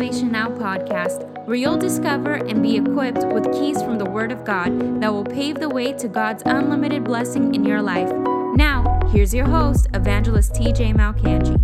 Salvation 0.00 0.32
Now 0.32 0.48
podcast, 0.48 1.46
where 1.46 1.56
you'll 1.56 1.76
discover 1.76 2.32
and 2.32 2.62
be 2.62 2.74
equipped 2.74 3.22
with 3.34 3.52
keys 3.52 3.82
from 3.82 3.98
the 3.98 4.06
Word 4.06 4.32
of 4.32 4.46
God 4.46 5.02
that 5.02 5.12
will 5.12 5.26
pave 5.26 5.56
the 5.56 5.68
way 5.68 5.92
to 5.92 6.08
God's 6.08 6.42
unlimited 6.46 7.04
blessing 7.04 7.54
in 7.54 7.66
your 7.66 7.82
life. 7.82 8.10
Now, 8.56 8.98
here's 9.12 9.34
your 9.34 9.44
host, 9.44 9.88
Evangelist 9.92 10.54
TJ 10.54 10.94
Malcanji. 10.94 11.54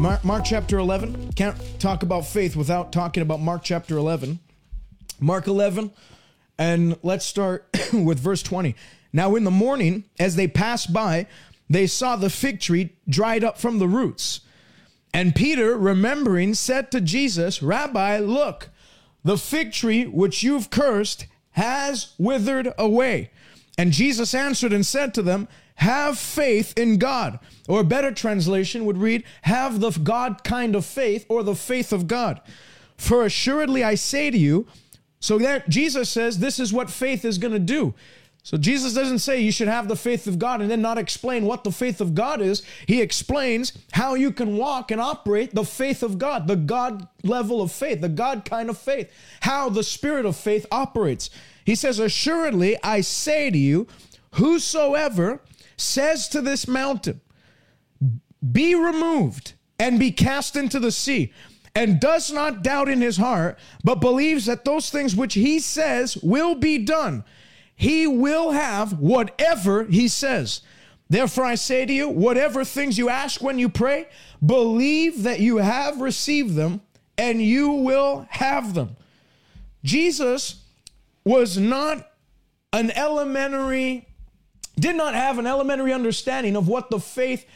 Mark, 0.00 0.24
Mark 0.24 0.44
chapter 0.44 0.78
11. 0.78 1.34
Can't 1.34 1.56
talk 1.78 2.02
about 2.02 2.26
faith 2.26 2.56
without 2.56 2.90
talking 2.90 3.22
about 3.22 3.38
Mark 3.38 3.62
chapter 3.62 3.96
11. 3.96 4.40
Mark 5.20 5.46
11, 5.46 5.92
and 6.58 6.98
let's 7.04 7.24
start 7.24 7.68
with 7.92 8.18
verse 8.18 8.42
20. 8.42 8.74
Now, 9.12 9.36
in 9.36 9.44
the 9.44 9.52
morning, 9.52 10.02
as 10.18 10.34
they 10.34 10.48
passed 10.48 10.92
by, 10.92 11.28
they 11.74 11.86
saw 11.86 12.16
the 12.16 12.30
fig 12.30 12.60
tree 12.60 12.96
dried 13.08 13.44
up 13.44 13.58
from 13.58 13.78
the 13.78 13.88
roots. 13.88 14.40
And 15.12 15.34
Peter, 15.34 15.76
remembering, 15.76 16.54
said 16.54 16.90
to 16.90 17.00
Jesus, 17.00 17.62
Rabbi, 17.62 18.18
look, 18.18 18.70
the 19.22 19.38
fig 19.38 19.72
tree 19.72 20.06
which 20.06 20.42
you've 20.42 20.70
cursed 20.70 21.26
has 21.52 22.14
withered 22.18 22.72
away. 22.76 23.30
And 23.78 23.92
Jesus 23.92 24.34
answered 24.34 24.72
and 24.72 24.84
said 24.84 25.14
to 25.14 25.22
them, 25.22 25.48
Have 25.76 26.18
faith 26.18 26.76
in 26.76 26.98
God. 26.98 27.38
Or 27.68 27.80
a 27.80 27.84
better 27.84 28.12
translation 28.12 28.84
would 28.84 28.98
read, 28.98 29.24
Have 29.42 29.80
the 29.80 29.90
God 29.90 30.44
kind 30.44 30.76
of 30.76 30.84
faith, 30.84 31.24
or 31.28 31.42
the 31.42 31.54
faith 31.54 31.92
of 31.92 32.06
God. 32.06 32.40
For 32.96 33.24
assuredly 33.24 33.82
I 33.82 33.94
say 33.94 34.30
to 34.30 34.38
you, 34.38 34.66
so 35.20 35.38
there 35.38 35.64
Jesus 35.68 36.10
says 36.10 36.38
this 36.38 36.60
is 36.60 36.72
what 36.72 36.90
faith 36.90 37.24
is 37.24 37.38
going 37.38 37.54
to 37.54 37.58
do. 37.58 37.94
So 38.44 38.58
Jesus 38.58 38.92
doesn't 38.92 39.20
say 39.20 39.40
you 39.40 39.50
should 39.50 39.68
have 39.68 39.88
the 39.88 39.96
faith 39.96 40.26
of 40.26 40.38
God 40.38 40.60
and 40.60 40.70
then 40.70 40.82
not 40.82 40.98
explain 40.98 41.46
what 41.46 41.64
the 41.64 41.72
faith 41.72 42.02
of 42.02 42.14
God 42.14 42.42
is. 42.42 42.62
He 42.86 43.00
explains 43.00 43.72
how 43.92 44.14
you 44.14 44.30
can 44.32 44.58
walk 44.58 44.90
and 44.90 45.00
operate 45.00 45.54
the 45.54 45.64
faith 45.64 46.02
of 46.02 46.18
God, 46.18 46.46
the 46.46 46.54
God 46.54 47.08
level 47.22 47.62
of 47.62 47.72
faith, 47.72 48.02
the 48.02 48.10
God 48.10 48.44
kind 48.44 48.68
of 48.68 48.76
faith, 48.76 49.10
how 49.40 49.70
the 49.70 49.82
spirit 49.82 50.26
of 50.26 50.36
faith 50.36 50.66
operates. 50.70 51.30
He 51.64 51.74
says, 51.74 51.98
Assuredly, 51.98 52.76
I 52.82 53.00
say 53.00 53.50
to 53.50 53.56
you, 53.56 53.88
whosoever 54.32 55.40
says 55.78 56.28
to 56.28 56.42
this 56.42 56.68
mountain, 56.68 57.22
Be 58.52 58.74
removed 58.74 59.54
and 59.78 59.98
be 59.98 60.12
cast 60.12 60.54
into 60.54 60.78
the 60.78 60.92
sea, 60.92 61.32
and 61.74 61.98
does 61.98 62.30
not 62.30 62.62
doubt 62.62 62.90
in 62.90 63.00
his 63.00 63.16
heart, 63.16 63.58
but 63.82 64.02
believes 64.02 64.44
that 64.44 64.66
those 64.66 64.90
things 64.90 65.16
which 65.16 65.32
he 65.32 65.60
says 65.60 66.18
will 66.18 66.54
be 66.54 66.76
done 66.76 67.24
he 67.76 68.06
will 68.06 68.52
have 68.52 68.98
whatever 68.98 69.84
he 69.84 70.08
says. 70.08 70.60
Therefore, 71.08 71.44
I 71.44 71.54
say 71.54 71.84
to 71.84 71.92
you, 71.92 72.08
whatever 72.08 72.64
things 72.64 72.96
you 72.96 73.08
ask 73.08 73.42
when 73.42 73.58
you 73.58 73.68
pray, 73.68 74.08
believe 74.44 75.24
that 75.24 75.40
you 75.40 75.58
have 75.58 76.00
received 76.00 76.54
them 76.54 76.80
and 77.18 77.42
you 77.42 77.70
will 77.70 78.26
have 78.30 78.74
them. 78.74 78.96
Jesus 79.82 80.62
was 81.24 81.58
not 81.58 82.10
an 82.72 82.90
elementary, 82.92 84.06
did 84.78 84.96
not 84.96 85.14
have 85.14 85.38
an 85.38 85.46
elementary 85.46 85.92
understanding 85.92 86.56
of 86.56 86.68
what 86.68 86.90
the 86.90 86.98
faith 86.98 87.46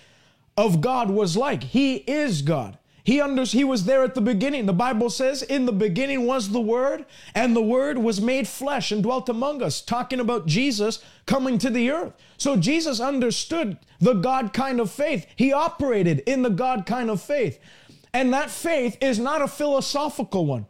of 0.56 0.80
God 0.80 1.10
was 1.10 1.36
like. 1.36 1.62
He 1.62 1.96
is 1.96 2.42
God. 2.42 2.78
He 3.08 3.22
under, 3.22 3.44
he 3.44 3.64
was 3.64 3.86
there 3.86 4.04
at 4.04 4.14
the 4.14 4.20
beginning. 4.20 4.66
The 4.66 4.74
Bible 4.74 5.08
says, 5.08 5.40
"In 5.40 5.64
the 5.64 5.72
beginning 5.72 6.26
was 6.26 6.50
the 6.50 6.60
Word, 6.60 7.06
and 7.34 7.56
the 7.56 7.62
Word 7.62 7.96
was 7.96 8.20
made 8.20 8.46
flesh 8.46 8.92
and 8.92 9.02
dwelt 9.02 9.30
among 9.30 9.62
us," 9.62 9.80
talking 9.80 10.20
about 10.20 10.44
Jesus 10.44 10.98
coming 11.24 11.56
to 11.56 11.70
the 11.70 11.90
earth. 11.90 12.12
So 12.36 12.54
Jesus 12.54 13.00
understood 13.00 13.78
the 13.98 14.12
God 14.12 14.52
kind 14.52 14.78
of 14.78 14.90
faith. 14.90 15.24
He 15.36 15.54
operated 15.54 16.22
in 16.26 16.42
the 16.42 16.50
God 16.50 16.84
kind 16.84 17.08
of 17.08 17.22
faith. 17.22 17.58
And 18.12 18.30
that 18.34 18.50
faith 18.50 18.98
is 19.00 19.18
not 19.18 19.40
a 19.40 19.48
philosophical 19.48 20.44
one. 20.44 20.66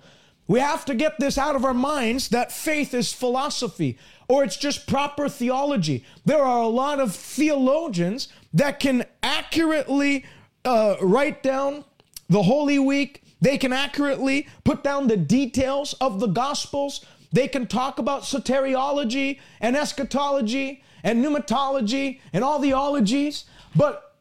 We 0.46 0.60
have 0.60 0.84
to 0.84 0.94
get 0.94 1.18
this 1.18 1.38
out 1.38 1.56
of 1.56 1.64
our 1.64 1.74
minds 1.74 2.28
that 2.28 2.52
faith 2.52 2.94
is 2.94 3.12
philosophy 3.12 3.98
or 4.28 4.44
it's 4.44 4.56
just 4.56 4.86
proper 4.86 5.28
theology. 5.28 6.04
There 6.24 6.44
are 6.44 6.62
a 6.62 6.68
lot 6.68 7.00
of 7.00 7.16
theologians 7.16 8.28
that 8.54 8.78
can 8.78 9.06
accurately 9.24 10.24
uh, 10.64 10.94
write 11.00 11.42
down 11.42 11.84
the 12.28 12.42
Holy 12.42 12.78
Week. 12.78 13.22
They 13.40 13.58
can 13.58 13.72
accurately 13.72 14.48
put 14.64 14.82
down 14.82 15.06
the 15.06 15.16
details 15.16 15.94
of 15.94 16.20
the 16.20 16.26
Gospels. 16.26 17.04
They 17.32 17.48
can 17.48 17.66
talk 17.66 17.98
about 17.98 18.22
soteriology 18.22 19.40
and 19.60 19.76
eschatology 19.76 20.82
and 21.04 21.24
pneumatology 21.24 22.20
and 22.32 22.42
all 22.42 22.58
the 22.58 22.72
ologies, 22.72 23.44
but 23.76 24.16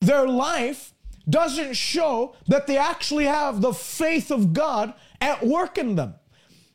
their 0.00 0.26
life 0.26 0.94
doesn't 1.28 1.74
show 1.74 2.34
that 2.48 2.66
they 2.66 2.76
actually 2.76 3.26
have 3.26 3.60
the 3.60 3.72
faith 3.72 4.30
of 4.30 4.52
God 4.52 4.94
at 5.20 5.46
work 5.46 5.78
in 5.78 5.94
them. 5.94 6.14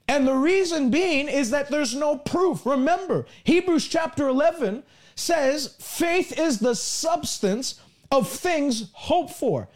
And 0.08 0.26
the 0.26 0.36
reason 0.36 0.90
being 0.90 1.28
is 1.28 1.50
that 1.50 1.70
there's 1.70 1.94
no 1.94 2.18
proof. 2.18 2.66
Remember, 2.66 3.26
Hebrews 3.44 3.88
chapter 3.88 4.30
11 4.30 4.84
says 5.16 5.76
faith 5.80 6.38
is 6.40 6.60
the 6.60 6.76
substance 6.76 7.82
of 8.10 8.30
things 8.30 8.90
hoped 8.94 9.34
for 9.34 9.68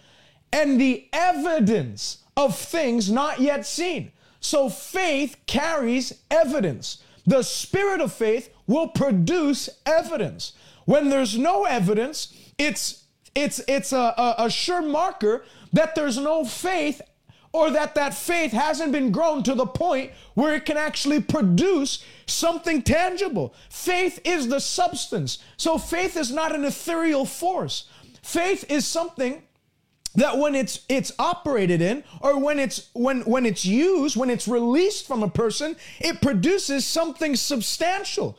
and 0.51 0.79
the 0.79 1.07
evidence 1.13 2.19
of 2.35 2.57
things 2.57 3.11
not 3.11 3.39
yet 3.39 3.65
seen. 3.65 4.11
So 4.39 4.69
faith 4.69 5.37
carries 5.45 6.13
evidence. 6.29 7.03
The 7.25 7.43
spirit 7.43 8.01
of 8.01 8.11
faith 8.11 8.53
will 8.67 8.87
produce 8.87 9.69
evidence. 9.85 10.53
When 10.85 11.09
there's 11.09 11.37
no 11.37 11.65
evidence, 11.65 12.33
it's 12.57 13.03
it's 13.35 13.61
it's 13.67 13.93
a, 13.93 14.13
a, 14.17 14.35
a 14.45 14.49
sure 14.49 14.81
marker 14.81 15.45
that 15.73 15.95
there's 15.95 16.17
no 16.17 16.43
faith 16.43 17.01
or 17.53 17.69
that 17.71 17.95
that 17.95 18.13
faith 18.13 18.51
hasn't 18.51 18.91
been 18.91 19.11
grown 19.11 19.43
to 19.43 19.53
the 19.53 19.65
point 19.65 20.11
where 20.33 20.55
it 20.55 20.65
can 20.65 20.77
actually 20.77 21.21
produce 21.21 22.03
something 22.25 22.81
tangible. 22.81 23.53
Faith 23.69 24.19
is 24.23 24.47
the 24.47 24.59
substance. 24.59 25.37
So 25.57 25.77
faith 25.77 26.15
is 26.15 26.31
not 26.31 26.55
an 26.55 26.63
ethereal 26.65 27.25
force. 27.25 27.87
Faith 28.23 28.69
is 28.69 28.87
something 28.87 29.43
that 30.15 30.37
when 30.37 30.55
it's 30.55 30.81
it's 30.89 31.11
operated 31.19 31.81
in 31.81 32.03
or 32.21 32.39
when 32.39 32.59
it's 32.59 32.89
when 32.93 33.21
when 33.21 33.45
it's 33.45 33.65
used 33.65 34.15
when 34.15 34.29
it's 34.29 34.47
released 34.47 35.07
from 35.07 35.23
a 35.23 35.29
person 35.29 35.75
it 35.99 36.21
produces 36.21 36.85
something 36.85 37.35
substantial. 37.35 38.37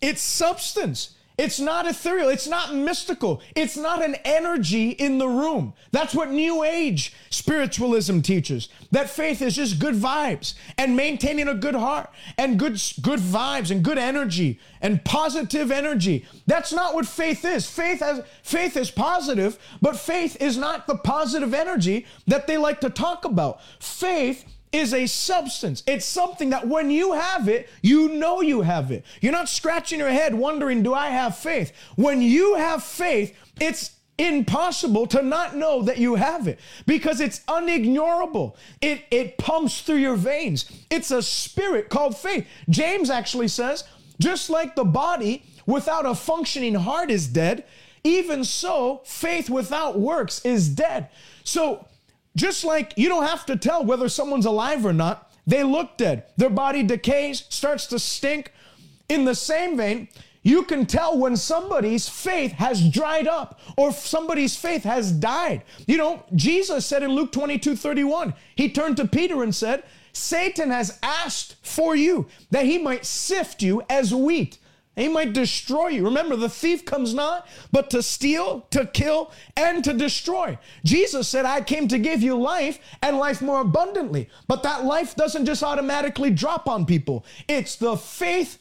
It's 0.00 0.22
substance 0.22 1.14
it's 1.40 1.58
not 1.58 1.86
ethereal. 1.86 2.28
It's 2.28 2.46
not 2.46 2.74
mystical. 2.74 3.40
It's 3.56 3.74
not 3.74 4.04
an 4.04 4.16
energy 4.26 4.90
in 4.90 5.16
the 5.16 5.26
room. 5.26 5.72
That's 5.90 6.14
what 6.14 6.30
New 6.30 6.64
Age 6.64 7.14
spiritualism 7.30 8.20
teaches. 8.20 8.68
That 8.90 9.08
faith 9.08 9.40
is 9.40 9.56
just 9.56 9.78
good 9.78 9.94
vibes 9.94 10.52
and 10.76 10.96
maintaining 10.96 11.48
a 11.48 11.54
good 11.54 11.74
heart 11.74 12.10
and 12.36 12.58
good, 12.58 12.78
good 13.00 13.20
vibes 13.20 13.70
and 13.70 13.82
good 13.82 13.96
energy 13.96 14.60
and 14.82 15.02
positive 15.02 15.70
energy. 15.70 16.26
That's 16.46 16.74
not 16.74 16.94
what 16.94 17.06
faith 17.06 17.42
is. 17.46 17.66
Faith 17.66 18.00
has 18.00 18.22
faith 18.42 18.76
is 18.76 18.90
positive, 18.90 19.58
but 19.80 19.96
faith 19.96 20.36
is 20.42 20.58
not 20.58 20.86
the 20.86 20.96
positive 20.96 21.54
energy 21.54 22.04
that 22.26 22.48
they 22.48 22.58
like 22.58 22.82
to 22.82 22.90
talk 22.90 23.24
about. 23.24 23.62
Faith 23.78 24.44
is 24.72 24.94
a 24.94 25.06
substance. 25.06 25.82
It's 25.86 26.06
something 26.06 26.50
that 26.50 26.68
when 26.68 26.90
you 26.90 27.12
have 27.12 27.48
it, 27.48 27.68
you 27.82 28.08
know 28.08 28.40
you 28.40 28.62
have 28.62 28.90
it. 28.90 29.04
You're 29.20 29.32
not 29.32 29.48
scratching 29.48 29.98
your 29.98 30.10
head 30.10 30.34
wondering, 30.34 30.82
do 30.82 30.94
I 30.94 31.08
have 31.08 31.36
faith? 31.36 31.72
When 31.96 32.22
you 32.22 32.54
have 32.54 32.82
faith, 32.84 33.36
it's 33.60 33.96
impossible 34.18 35.06
to 35.06 35.22
not 35.22 35.56
know 35.56 35.82
that 35.82 35.98
you 35.98 36.14
have 36.14 36.46
it 36.46 36.60
because 36.86 37.20
it's 37.20 37.40
unignorable. 37.40 38.54
It, 38.80 39.04
it 39.10 39.38
pumps 39.38 39.80
through 39.80 39.96
your 39.96 40.16
veins. 40.16 40.70
It's 40.90 41.10
a 41.10 41.22
spirit 41.22 41.88
called 41.88 42.16
faith. 42.16 42.46
James 42.68 43.10
actually 43.10 43.48
says, 43.48 43.84
just 44.20 44.50
like 44.50 44.76
the 44.76 44.84
body 44.84 45.42
without 45.66 46.06
a 46.06 46.14
functioning 46.14 46.74
heart 46.74 47.10
is 47.10 47.26
dead, 47.26 47.64
even 48.04 48.44
so, 48.44 49.02
faith 49.04 49.50
without 49.50 49.98
works 49.98 50.44
is 50.44 50.68
dead. 50.68 51.08
So 51.44 51.86
just 52.36 52.64
like 52.64 52.94
you 52.96 53.08
don't 53.08 53.26
have 53.26 53.46
to 53.46 53.56
tell 53.56 53.84
whether 53.84 54.08
someone's 54.08 54.46
alive 54.46 54.86
or 54.86 54.92
not, 54.92 55.30
they 55.46 55.64
look 55.64 55.96
dead. 55.96 56.24
Their 56.36 56.50
body 56.50 56.82
decays, 56.82 57.44
starts 57.48 57.86
to 57.88 57.98
stink. 57.98 58.52
In 59.08 59.24
the 59.24 59.34
same 59.34 59.76
vein, 59.76 60.08
you 60.42 60.62
can 60.62 60.86
tell 60.86 61.18
when 61.18 61.36
somebody's 61.36 62.08
faith 62.08 62.52
has 62.52 62.88
dried 62.88 63.26
up 63.26 63.60
or 63.76 63.92
somebody's 63.92 64.56
faith 64.56 64.84
has 64.84 65.12
died. 65.12 65.64
You 65.86 65.96
know, 65.96 66.24
Jesus 66.34 66.86
said 66.86 67.02
in 67.02 67.10
Luke 67.10 67.32
22 67.32 67.76
31, 67.76 68.34
he 68.54 68.70
turned 68.70 68.96
to 68.98 69.08
Peter 69.08 69.42
and 69.42 69.54
said, 69.54 69.82
Satan 70.12 70.70
has 70.70 70.98
asked 71.02 71.56
for 71.62 71.94
you 71.94 72.26
that 72.50 72.64
he 72.64 72.78
might 72.78 73.04
sift 73.04 73.62
you 73.62 73.82
as 73.90 74.14
wheat. 74.14 74.58
He 75.00 75.08
might 75.08 75.32
destroy 75.32 75.88
you. 75.88 76.04
Remember, 76.04 76.36
the 76.36 76.50
thief 76.50 76.84
comes 76.84 77.14
not 77.14 77.48
but 77.72 77.88
to 77.90 78.02
steal, 78.02 78.66
to 78.70 78.84
kill, 78.84 79.32
and 79.56 79.82
to 79.82 79.94
destroy. 79.94 80.58
Jesus 80.84 81.26
said, 81.26 81.46
I 81.46 81.62
came 81.62 81.88
to 81.88 81.98
give 81.98 82.22
you 82.22 82.36
life 82.38 82.78
and 83.00 83.16
life 83.16 83.40
more 83.40 83.62
abundantly. 83.62 84.28
But 84.46 84.62
that 84.64 84.84
life 84.84 85.16
doesn't 85.16 85.46
just 85.46 85.62
automatically 85.62 86.30
drop 86.30 86.68
on 86.68 86.84
people, 86.84 87.24
it's 87.48 87.76
the 87.76 87.96
faith 87.96 88.58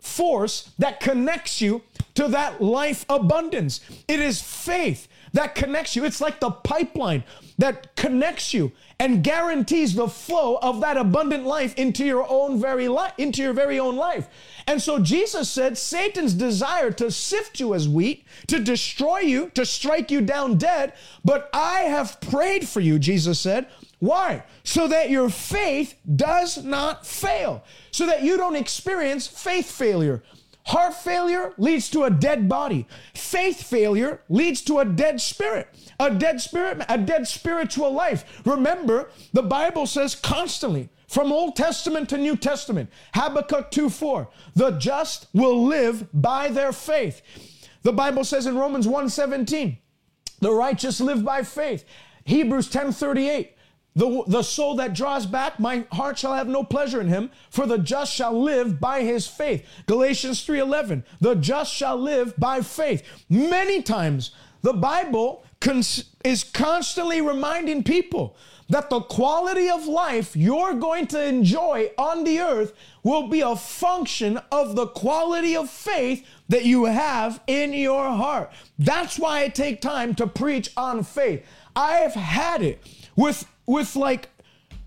force 0.00 0.70
that 0.78 1.00
connects 1.00 1.60
you 1.60 1.82
to 2.14 2.28
that 2.28 2.60
life 2.60 3.06
abundance. 3.08 3.80
It 4.06 4.20
is 4.20 4.42
faith 4.42 5.08
that 5.32 5.54
connects 5.54 5.96
you. 5.96 6.04
It's 6.04 6.20
like 6.20 6.40
the 6.40 6.50
pipeline 6.50 7.24
that 7.58 7.94
connects 7.96 8.54
you 8.54 8.72
and 9.00 9.22
guarantees 9.22 9.94
the 9.94 10.08
flow 10.08 10.56
of 10.56 10.80
that 10.80 10.96
abundant 10.96 11.44
life 11.44 11.74
into 11.76 12.04
your 12.04 12.26
own 12.28 12.60
very 12.60 12.88
life, 12.88 13.12
into 13.18 13.42
your 13.42 13.52
very 13.52 13.78
own 13.78 13.96
life. 13.96 14.28
And 14.66 14.82
so 14.82 14.98
Jesus 14.98 15.48
said, 15.48 15.78
Satan's 15.78 16.34
desire 16.34 16.90
to 16.92 17.10
sift 17.10 17.60
you 17.60 17.74
as 17.74 17.88
wheat, 17.88 18.24
to 18.48 18.58
destroy 18.58 19.20
you, 19.20 19.50
to 19.54 19.64
strike 19.64 20.10
you 20.10 20.20
down 20.20 20.58
dead, 20.58 20.92
but 21.24 21.48
I 21.52 21.82
have 21.82 22.20
prayed 22.20 22.68
for 22.68 22.80
you, 22.80 22.98
Jesus 22.98 23.38
said. 23.40 23.66
Why? 24.00 24.44
So 24.62 24.86
that 24.88 25.10
your 25.10 25.28
faith 25.28 25.94
does 26.16 26.62
not 26.62 27.06
fail, 27.06 27.64
so 27.90 28.06
that 28.06 28.22
you 28.22 28.36
don't 28.36 28.56
experience 28.56 29.26
faith 29.26 29.70
failure. 29.70 30.22
Heart 30.68 30.94
failure 30.96 31.54
leads 31.56 31.88
to 31.90 32.04
a 32.04 32.10
dead 32.10 32.46
body. 32.46 32.86
Faith 33.14 33.62
failure 33.62 34.20
leads 34.28 34.60
to 34.62 34.80
a 34.80 34.84
dead 34.84 35.18
spirit. 35.18 35.66
A 35.98 36.10
dead 36.10 36.42
spirit, 36.42 36.84
a 36.90 36.98
dead 36.98 37.26
spiritual 37.26 37.90
life. 37.90 38.42
Remember, 38.44 39.08
the 39.32 39.42
Bible 39.42 39.86
says 39.86 40.14
constantly, 40.14 40.90
from 41.06 41.32
Old 41.32 41.56
Testament 41.56 42.10
to 42.10 42.18
New 42.18 42.36
Testament, 42.36 42.90
Habakkuk 43.14 43.70
2 43.70 43.88
4, 43.88 44.28
the 44.56 44.72
just 44.72 45.28
will 45.32 45.64
live 45.64 46.06
by 46.12 46.48
their 46.48 46.72
faith. 46.72 47.22
The 47.80 47.94
Bible 47.94 48.24
says 48.24 48.44
in 48.44 48.54
Romans 48.54 48.86
1 48.86 49.08
17, 49.08 49.78
the 50.40 50.52
righteous 50.52 51.00
live 51.00 51.24
by 51.24 51.44
faith. 51.44 51.86
Hebrews 52.24 52.68
10 52.68 52.92
38, 52.92 53.56
the, 53.96 54.22
the 54.26 54.42
soul 54.42 54.76
that 54.76 54.94
draws 54.94 55.26
back, 55.26 55.58
my 55.58 55.84
heart 55.90 56.18
shall 56.18 56.34
have 56.34 56.46
no 56.46 56.62
pleasure 56.62 57.00
in 57.00 57.08
him, 57.08 57.30
for 57.50 57.66
the 57.66 57.78
just 57.78 58.12
shall 58.12 58.40
live 58.40 58.78
by 58.78 59.02
his 59.02 59.26
faith. 59.26 59.66
Galatians 59.86 60.46
3:11, 60.46 61.04
the 61.20 61.34
just 61.34 61.72
shall 61.74 61.96
live 61.96 62.36
by 62.36 62.60
faith. 62.60 63.02
Many 63.28 63.82
times 63.82 64.30
the 64.62 64.72
Bible 64.72 65.44
cons- 65.60 66.04
is 66.24 66.44
constantly 66.44 67.20
reminding 67.20 67.82
people 67.82 68.36
that 68.68 68.90
the 68.90 69.00
quality 69.00 69.70
of 69.70 69.86
life 69.86 70.36
you're 70.36 70.74
going 70.74 71.06
to 71.06 71.24
enjoy 71.24 71.90
on 71.96 72.24
the 72.24 72.38
earth 72.38 72.74
will 73.02 73.28
be 73.28 73.40
a 73.40 73.56
function 73.56 74.38
of 74.52 74.76
the 74.76 74.86
quality 74.86 75.56
of 75.56 75.70
faith 75.70 76.26
that 76.48 76.64
you 76.64 76.84
have 76.84 77.40
in 77.46 77.72
your 77.72 78.10
heart. 78.10 78.52
That's 78.78 79.18
why 79.18 79.42
I 79.42 79.48
take 79.48 79.80
time 79.80 80.14
to 80.16 80.26
preach 80.26 80.70
on 80.76 81.02
faith. 81.02 81.44
I 81.74 81.94
have 81.94 82.14
had 82.14 82.62
it 82.62 82.82
with 83.16 83.46
with 83.68 83.94
like 83.94 84.30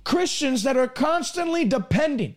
Christians 0.03 0.63
that 0.63 0.75
are 0.75 0.87
constantly 0.87 1.63
depending 1.63 2.35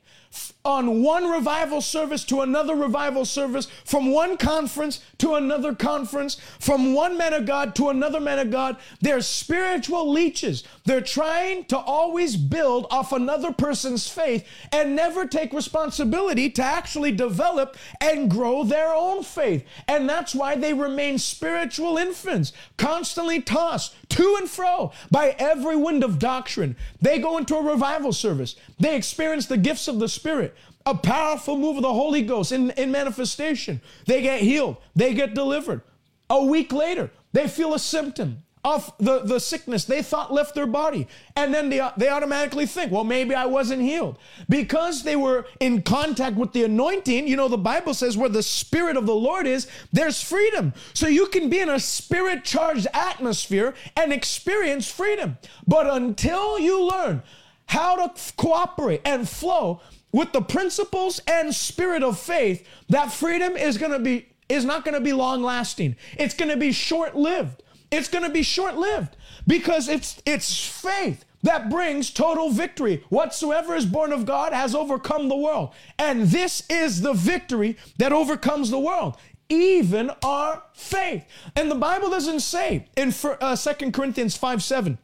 on 0.64 1.02
one 1.02 1.28
revival 1.28 1.82
service 1.82 2.24
to 2.24 2.40
another 2.40 2.74
revival 2.74 3.26
service, 3.26 3.66
from 3.84 4.10
one 4.10 4.38
conference 4.38 5.00
to 5.18 5.34
another 5.34 5.74
conference, 5.74 6.38
from 6.58 6.94
one 6.94 7.18
man 7.18 7.34
of 7.34 7.44
God 7.44 7.74
to 7.74 7.90
another 7.90 8.18
man 8.18 8.38
of 8.38 8.50
God. 8.50 8.78
They're 9.02 9.20
spiritual 9.20 10.10
leeches. 10.10 10.64
They're 10.86 11.02
trying 11.02 11.66
to 11.66 11.76
always 11.78 12.36
build 12.36 12.86
off 12.90 13.12
another 13.12 13.52
person's 13.52 14.08
faith 14.08 14.46
and 14.72 14.96
never 14.96 15.26
take 15.26 15.52
responsibility 15.52 16.48
to 16.50 16.62
actually 16.62 17.12
develop 17.12 17.76
and 18.00 18.30
grow 18.30 18.64
their 18.64 18.94
own 18.94 19.22
faith. 19.22 19.66
And 19.86 20.08
that's 20.08 20.34
why 20.34 20.54
they 20.56 20.72
remain 20.72 21.18
spiritual 21.18 21.98
infants, 21.98 22.54
constantly 22.78 23.42
tossed 23.42 23.94
to 24.10 24.36
and 24.40 24.48
fro 24.48 24.92
by 25.10 25.36
every 25.38 25.76
wind 25.76 26.02
of 26.02 26.18
doctrine. 26.18 26.74
They 27.02 27.18
go 27.18 27.36
into 27.36 27.56
a 27.56 27.62
revival 27.62 28.12
service, 28.14 28.56
they 28.80 28.96
experience 28.96 29.46
the 29.46 29.58
gifts 29.58 29.88
of 29.88 29.98
the 29.98 30.08
Spirit 30.08 30.53
a 30.86 30.94
powerful 30.94 31.56
move 31.56 31.76
of 31.76 31.82
the 31.82 31.92
Holy 31.92 32.22
Ghost 32.22 32.52
in, 32.52 32.70
in 32.72 32.90
manifestation. 32.90 33.80
They 34.06 34.22
get 34.22 34.40
healed, 34.40 34.76
they 34.94 35.14
get 35.14 35.34
delivered. 35.34 35.82
A 36.30 36.44
week 36.44 36.72
later, 36.72 37.10
they 37.32 37.48
feel 37.48 37.74
a 37.74 37.78
symptom 37.78 38.44
of 38.64 38.90
the, 38.98 39.20
the 39.20 39.38
sickness 39.38 39.84
they 39.84 40.02
thought 40.02 40.32
left 40.32 40.54
their 40.54 40.66
body. 40.66 41.06
And 41.36 41.52
then 41.52 41.68
they, 41.68 41.86
they 41.98 42.08
automatically 42.08 42.64
think, 42.64 42.90
well, 42.90 43.04
maybe 43.04 43.34
I 43.34 43.44
wasn't 43.44 43.82
healed. 43.82 44.18
Because 44.48 45.02
they 45.02 45.16
were 45.16 45.46
in 45.60 45.82
contact 45.82 46.36
with 46.36 46.52
the 46.52 46.64
anointing, 46.64 47.28
you 47.28 47.36
know, 47.36 47.48
the 47.48 47.58
Bible 47.58 47.92
says 47.92 48.16
where 48.16 48.30
the 48.30 48.42
Spirit 48.42 48.96
of 48.96 49.04
the 49.04 49.14
Lord 49.14 49.46
is, 49.46 49.68
there's 49.92 50.22
freedom. 50.22 50.72
So 50.94 51.06
you 51.06 51.26
can 51.26 51.50
be 51.50 51.60
in 51.60 51.68
a 51.68 51.78
spirit 51.78 52.44
charged 52.44 52.86
atmosphere 52.94 53.74
and 53.96 54.12
experience 54.12 54.90
freedom. 54.90 55.36
But 55.66 55.86
until 55.86 56.58
you 56.58 56.88
learn 56.88 57.22
how 57.66 58.06
to 58.06 58.32
cooperate 58.36 59.02
and 59.04 59.28
flow 59.28 59.80
with 60.14 60.30
the 60.30 60.40
principles 60.40 61.20
and 61.26 61.52
spirit 61.52 62.04
of 62.04 62.16
faith, 62.16 62.64
that 62.88 63.12
freedom 63.12 63.56
is 63.56 63.76
going 63.76 63.90
to 63.90 63.98
be 63.98 64.28
is 64.48 64.64
not 64.64 64.84
going 64.84 64.94
to 64.94 65.00
be 65.00 65.12
long 65.12 65.42
lasting. 65.42 65.96
It's 66.16 66.34
going 66.34 66.52
to 66.52 66.56
be 66.56 66.70
short 66.70 67.16
lived. 67.16 67.64
It's 67.90 68.08
going 68.08 68.22
to 68.22 68.30
be 68.30 68.44
short 68.44 68.76
lived 68.76 69.16
because 69.48 69.88
it's 69.88 70.22
it's 70.24 70.64
faith 70.64 71.24
that 71.42 71.68
brings 71.68 72.12
total 72.12 72.50
victory. 72.50 73.04
Whatsoever 73.08 73.74
is 73.74 73.86
born 73.86 74.12
of 74.12 74.24
God 74.24 74.52
has 74.52 74.72
overcome 74.72 75.28
the 75.28 75.36
world. 75.36 75.74
And 75.98 76.28
this 76.28 76.62
is 76.70 77.00
the 77.00 77.12
victory 77.12 77.76
that 77.98 78.12
overcomes 78.12 78.70
the 78.70 78.78
world, 78.78 79.16
even 79.48 80.12
our 80.22 80.62
faith. 80.74 81.26
And 81.56 81.68
the 81.68 81.74
Bible 81.74 82.08
doesn't 82.08 82.40
say 82.40 82.86
in 82.96 83.12
uh, 83.40 83.56
2 83.56 83.90
Corinthians 83.90 84.36
5 84.36 84.62
7, 84.62 84.96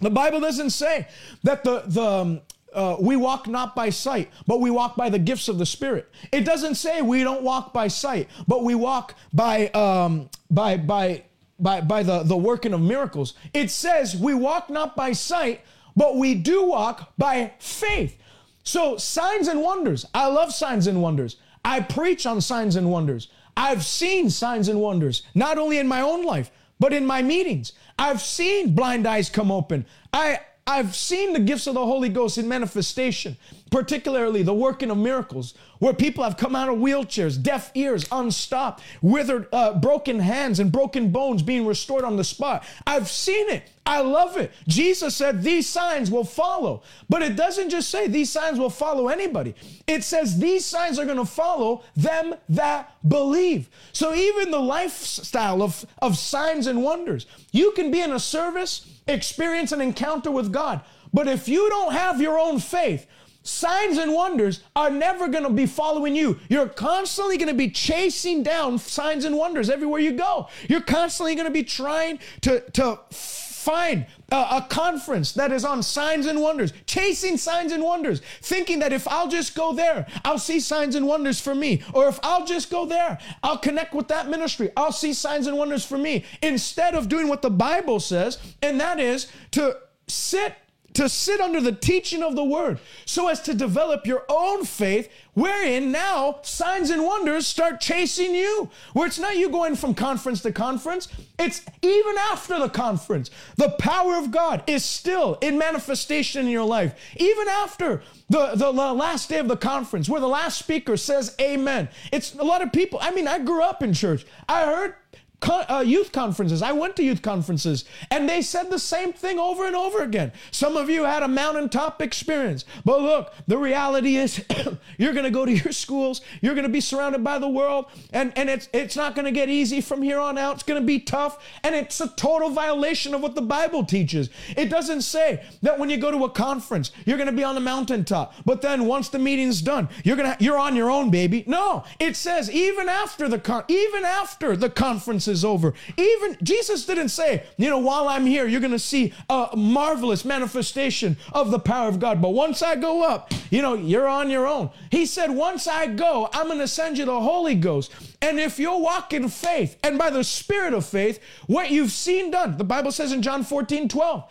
the 0.00 0.10
Bible 0.10 0.40
doesn't 0.40 0.70
say 0.70 1.06
that 1.42 1.64
the, 1.64 1.82
the, 1.84 2.02
um, 2.02 2.40
uh, 2.72 2.96
we 3.00 3.16
walk 3.16 3.46
not 3.46 3.74
by 3.74 3.90
sight, 3.90 4.30
but 4.46 4.60
we 4.60 4.70
walk 4.70 4.96
by 4.96 5.08
the 5.08 5.18
gifts 5.18 5.48
of 5.48 5.58
the 5.58 5.66
Spirit. 5.66 6.10
It 6.32 6.44
doesn't 6.44 6.74
say 6.74 7.02
we 7.02 7.22
don't 7.22 7.42
walk 7.42 7.72
by 7.72 7.88
sight, 7.88 8.28
but 8.46 8.64
we 8.64 8.74
walk 8.74 9.14
by 9.32 9.68
um, 9.68 10.28
by 10.50 10.76
by 10.76 11.24
by 11.58 11.80
by 11.80 12.02
the 12.02 12.22
the 12.22 12.36
working 12.36 12.72
of 12.72 12.80
miracles. 12.80 13.34
It 13.54 13.70
says 13.70 14.16
we 14.16 14.34
walk 14.34 14.70
not 14.70 14.96
by 14.96 15.12
sight, 15.12 15.62
but 15.96 16.16
we 16.16 16.34
do 16.34 16.66
walk 16.66 17.12
by 17.16 17.52
faith. 17.58 18.18
So 18.62 18.96
signs 18.98 19.48
and 19.48 19.62
wonders. 19.62 20.04
I 20.12 20.26
love 20.26 20.52
signs 20.52 20.86
and 20.86 21.00
wonders. 21.00 21.36
I 21.64 21.80
preach 21.80 22.26
on 22.26 22.40
signs 22.40 22.76
and 22.76 22.90
wonders. 22.90 23.28
I've 23.56 23.84
seen 23.84 24.30
signs 24.30 24.68
and 24.68 24.80
wonders, 24.80 25.22
not 25.34 25.58
only 25.58 25.78
in 25.78 25.88
my 25.88 26.00
own 26.00 26.24
life, 26.24 26.50
but 26.78 26.92
in 26.92 27.04
my 27.06 27.22
meetings. 27.22 27.72
I've 27.98 28.20
seen 28.20 28.74
blind 28.74 29.06
eyes 29.06 29.28
come 29.28 29.50
open. 29.50 29.84
I 30.12 30.40
I've 30.68 30.94
seen 30.94 31.32
the 31.32 31.40
gifts 31.40 31.66
of 31.66 31.74
the 31.74 31.84
Holy 31.84 32.10
Ghost 32.10 32.36
in 32.36 32.46
manifestation, 32.46 33.38
particularly 33.70 34.42
the 34.42 34.54
working 34.54 34.90
of 34.90 34.98
miracles, 34.98 35.54
where 35.78 35.92
people 35.92 36.24
have 36.24 36.36
come 36.36 36.56
out 36.56 36.68
of 36.68 36.76
wheelchairs, 36.76 37.40
deaf 37.42 37.70
ears 37.74 38.06
unstopped, 38.10 38.82
withered, 39.02 39.46
uh, 39.52 39.74
broken 39.78 40.18
hands, 40.18 40.58
and 40.58 40.72
broken 40.72 41.10
bones 41.10 41.42
being 41.42 41.66
restored 41.66 42.04
on 42.04 42.16
the 42.16 42.24
spot. 42.24 42.64
I've 42.86 43.08
seen 43.08 43.48
it. 43.48 43.70
I 43.86 44.00
love 44.00 44.36
it. 44.36 44.52
Jesus 44.66 45.16
said 45.16 45.42
these 45.42 45.66
signs 45.66 46.10
will 46.10 46.24
follow, 46.24 46.82
but 47.08 47.22
it 47.22 47.36
doesn't 47.36 47.70
just 47.70 47.88
say 47.88 48.06
these 48.06 48.30
signs 48.30 48.58
will 48.58 48.68
follow 48.70 49.08
anybody. 49.08 49.54
It 49.86 50.04
says 50.04 50.38
these 50.38 50.66
signs 50.66 50.98
are 50.98 51.06
going 51.06 51.16
to 51.16 51.24
follow 51.24 51.84
them 51.96 52.34
that 52.50 52.94
believe. 53.08 53.70
So 53.92 54.14
even 54.14 54.50
the 54.50 54.60
lifestyle 54.60 55.62
of, 55.62 55.86
of 56.02 56.18
signs 56.18 56.66
and 56.66 56.82
wonders, 56.82 57.26
you 57.50 57.72
can 57.72 57.90
be 57.90 58.00
in 58.00 58.12
a 58.12 58.20
service 58.20 58.86
experience 59.06 59.72
an 59.72 59.80
encounter 59.80 60.30
with 60.30 60.52
God. 60.52 60.82
But 61.12 61.26
if 61.26 61.48
you 61.48 61.68
don't 61.70 61.92
have 61.92 62.20
your 62.20 62.38
own 62.38 62.58
faith, 62.58 63.06
signs 63.48 63.96
and 63.96 64.12
wonders 64.12 64.60
are 64.76 64.90
never 64.90 65.26
going 65.26 65.44
to 65.44 65.50
be 65.50 65.66
following 65.66 66.14
you. 66.14 66.38
You're 66.48 66.68
constantly 66.68 67.38
going 67.38 67.48
to 67.48 67.54
be 67.54 67.70
chasing 67.70 68.42
down 68.42 68.78
signs 68.78 69.24
and 69.24 69.36
wonders 69.36 69.70
everywhere 69.70 70.00
you 70.00 70.12
go. 70.12 70.48
You're 70.68 70.82
constantly 70.82 71.34
going 71.34 71.46
to 71.46 71.52
be 71.52 71.64
trying 71.64 72.18
to, 72.42 72.60
to 72.72 73.00
find 73.10 74.06
a, 74.30 74.36
a, 74.36 74.66
conference 74.68 75.32
that 75.32 75.50
is 75.50 75.64
on 75.64 75.82
signs 75.82 76.26
and 76.26 76.40
wonders, 76.40 76.72
chasing 76.86 77.36
signs 77.36 77.72
and 77.72 77.82
wonders, 77.82 78.20
thinking 78.42 78.78
that 78.80 78.92
if 78.92 79.08
I'll 79.08 79.28
just 79.28 79.54
go 79.54 79.72
there, 79.72 80.06
I'll 80.24 80.38
see 80.38 80.60
signs 80.60 80.94
and 80.94 81.06
wonders 81.06 81.40
for 81.40 81.54
me. 81.54 81.82
Or 81.92 82.08
if 82.08 82.20
I'll 82.22 82.46
just 82.46 82.70
go 82.70 82.86
there, 82.86 83.18
I'll 83.42 83.58
connect 83.58 83.94
with 83.94 84.08
that 84.08 84.28
ministry, 84.28 84.70
I'll 84.76 84.92
see 84.92 85.12
signs 85.12 85.46
and 85.46 85.56
wonders 85.56 85.84
for 85.84 85.98
me. 85.98 86.24
Instead 86.42 86.94
of 86.94 87.08
doing 87.08 87.28
what 87.28 87.42
the 87.42 87.50
Bible 87.50 87.98
says, 87.98 88.38
and 88.62 88.80
that 88.80 89.00
is 89.00 89.26
to 89.52 89.76
sit 90.06 90.54
to 90.98 91.08
sit 91.08 91.40
under 91.40 91.60
the 91.60 91.70
teaching 91.70 92.24
of 92.24 92.34
the 92.34 92.42
word 92.42 92.80
so 93.04 93.28
as 93.28 93.40
to 93.40 93.54
develop 93.54 94.04
your 94.04 94.24
own 94.28 94.64
faith 94.64 95.08
wherein 95.34 95.92
now 95.92 96.40
signs 96.42 96.90
and 96.90 97.04
wonders 97.04 97.46
start 97.46 97.80
chasing 97.80 98.34
you. 98.34 98.68
Where 98.94 99.06
it's 99.06 99.20
not 99.20 99.36
you 99.36 99.48
going 99.48 99.76
from 99.76 99.94
conference 99.94 100.42
to 100.42 100.50
conference 100.50 101.06
it's 101.38 101.62
even 101.82 102.18
after 102.18 102.58
the 102.58 102.68
conference. 102.68 103.30
The 103.54 103.70
power 103.78 104.16
of 104.16 104.32
god 104.32 104.64
is 104.66 104.84
still 104.84 105.38
in 105.40 105.56
manifestation 105.56 106.46
in 106.46 106.50
your 106.50 106.66
life. 106.66 106.98
Even 107.16 107.46
after 107.46 108.02
the, 108.28 108.56
the, 108.56 108.72
the 108.72 108.92
last 108.92 109.28
day 109.28 109.38
of 109.38 109.46
the 109.46 109.56
conference 109.56 110.08
where 110.08 110.20
the 110.20 110.26
last 110.26 110.58
speaker 110.58 110.96
says 110.96 111.36
amen. 111.40 111.90
It's 112.10 112.34
a 112.34 112.42
lot 112.42 112.60
of 112.60 112.72
people 112.72 112.98
i 113.00 113.12
mean 113.12 113.28
i 113.28 113.38
grew 113.38 113.62
up 113.62 113.84
in 113.84 113.94
church. 113.94 114.26
I 114.48 114.64
heard 114.64 114.96
uh, 115.42 115.84
youth 115.86 116.12
conferences. 116.12 116.62
I 116.62 116.72
went 116.72 116.96
to 116.96 117.04
youth 117.04 117.22
conferences 117.22 117.84
and 118.10 118.28
they 118.28 118.42
said 118.42 118.70
the 118.70 118.78
same 118.78 119.12
thing 119.12 119.38
over 119.38 119.66
and 119.66 119.76
over 119.76 120.02
again. 120.02 120.32
Some 120.50 120.76
of 120.76 120.90
you 120.90 121.04
had 121.04 121.22
a 121.22 121.28
mountaintop 121.28 122.02
experience. 122.02 122.64
But 122.84 123.00
look, 123.00 123.32
the 123.46 123.58
reality 123.58 124.16
is 124.16 124.44
you're 124.98 125.12
going 125.12 125.24
to 125.24 125.30
go 125.30 125.44
to 125.44 125.52
your 125.52 125.72
schools, 125.72 126.20
you're 126.40 126.54
going 126.54 126.66
to 126.66 126.72
be 126.72 126.80
surrounded 126.80 127.22
by 127.22 127.38
the 127.38 127.48
world, 127.48 127.86
and, 128.12 128.36
and 128.36 128.50
it's, 128.50 128.68
it's 128.72 128.96
not 128.96 129.14
going 129.14 129.24
to 129.26 129.30
get 129.30 129.48
easy 129.48 129.80
from 129.80 130.02
here 130.02 130.18
on 130.18 130.38
out. 130.38 130.54
It's 130.54 130.62
going 130.62 130.80
to 130.80 130.86
be 130.86 131.00
tough, 131.00 131.44
and 131.62 131.74
it's 131.74 132.00
a 132.00 132.08
total 132.08 132.50
violation 132.50 133.14
of 133.14 133.20
what 133.20 133.34
the 133.34 133.42
Bible 133.42 133.84
teaches. 133.84 134.30
It 134.56 134.66
doesn't 134.66 135.02
say 135.02 135.44
that 135.62 135.78
when 135.78 135.90
you 135.90 135.98
go 135.98 136.10
to 136.10 136.24
a 136.24 136.30
conference, 136.30 136.90
you're 137.04 137.16
going 137.16 137.30
to 137.30 137.36
be 137.36 137.44
on 137.44 137.54
the 137.54 137.60
mountaintop, 137.60 138.34
but 138.44 138.62
then 138.62 138.86
once 138.86 139.08
the 139.08 139.18
meeting's 139.18 139.62
done, 139.62 139.88
you're 140.04 140.16
going 140.16 140.36
to 140.36 140.44
you're 140.44 140.58
on 140.58 140.74
your 140.74 140.90
own, 140.90 141.10
baby. 141.10 141.44
No, 141.46 141.84
it 141.98 142.16
says 142.16 142.50
even 142.50 142.88
after 142.88 143.28
the 143.28 143.38
con- 143.38 143.64
even 143.68 144.04
after 144.04 144.56
the 144.56 144.70
conference 144.70 145.27
is 145.28 145.44
over. 145.44 145.74
Even 145.96 146.36
Jesus 146.42 146.86
didn't 146.86 147.10
say, 147.10 147.44
you 147.56 147.68
know, 147.68 147.78
while 147.78 148.08
I'm 148.08 148.26
here, 148.26 148.46
you're 148.46 148.60
going 148.60 148.72
to 148.72 148.78
see 148.78 149.12
a 149.28 149.50
marvelous 149.56 150.24
manifestation 150.24 151.16
of 151.32 151.50
the 151.50 151.58
power 151.58 151.88
of 151.88 152.00
God. 152.00 152.20
But 152.20 152.30
once 152.30 152.62
I 152.62 152.76
go 152.76 153.02
up, 153.02 153.32
you 153.50 153.62
know, 153.62 153.74
you're 153.74 154.08
on 154.08 154.30
your 154.30 154.46
own. 154.46 154.70
He 154.90 155.06
said, 155.06 155.30
once 155.30 155.66
I 155.66 155.86
go, 155.86 156.28
I'm 156.32 156.46
going 156.46 156.58
to 156.58 156.68
send 156.68 156.98
you 156.98 157.04
the 157.04 157.20
Holy 157.20 157.54
Ghost. 157.54 157.92
And 158.20 158.40
if 158.40 158.58
you'll 158.58 158.82
walk 158.82 159.12
in 159.12 159.28
faith 159.28 159.78
and 159.82 159.98
by 159.98 160.10
the 160.10 160.24
Spirit 160.24 160.74
of 160.74 160.84
faith, 160.84 161.20
what 161.46 161.70
you've 161.70 161.92
seen 161.92 162.30
done, 162.30 162.56
the 162.56 162.64
Bible 162.64 162.92
says 162.92 163.12
in 163.12 163.22
John 163.22 163.44
14, 163.44 163.88
12, 163.88 164.24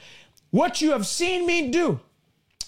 what 0.52 0.82
you 0.82 0.92
have 0.92 1.06
seen 1.06 1.46
me 1.46 1.70
do, 1.70 2.00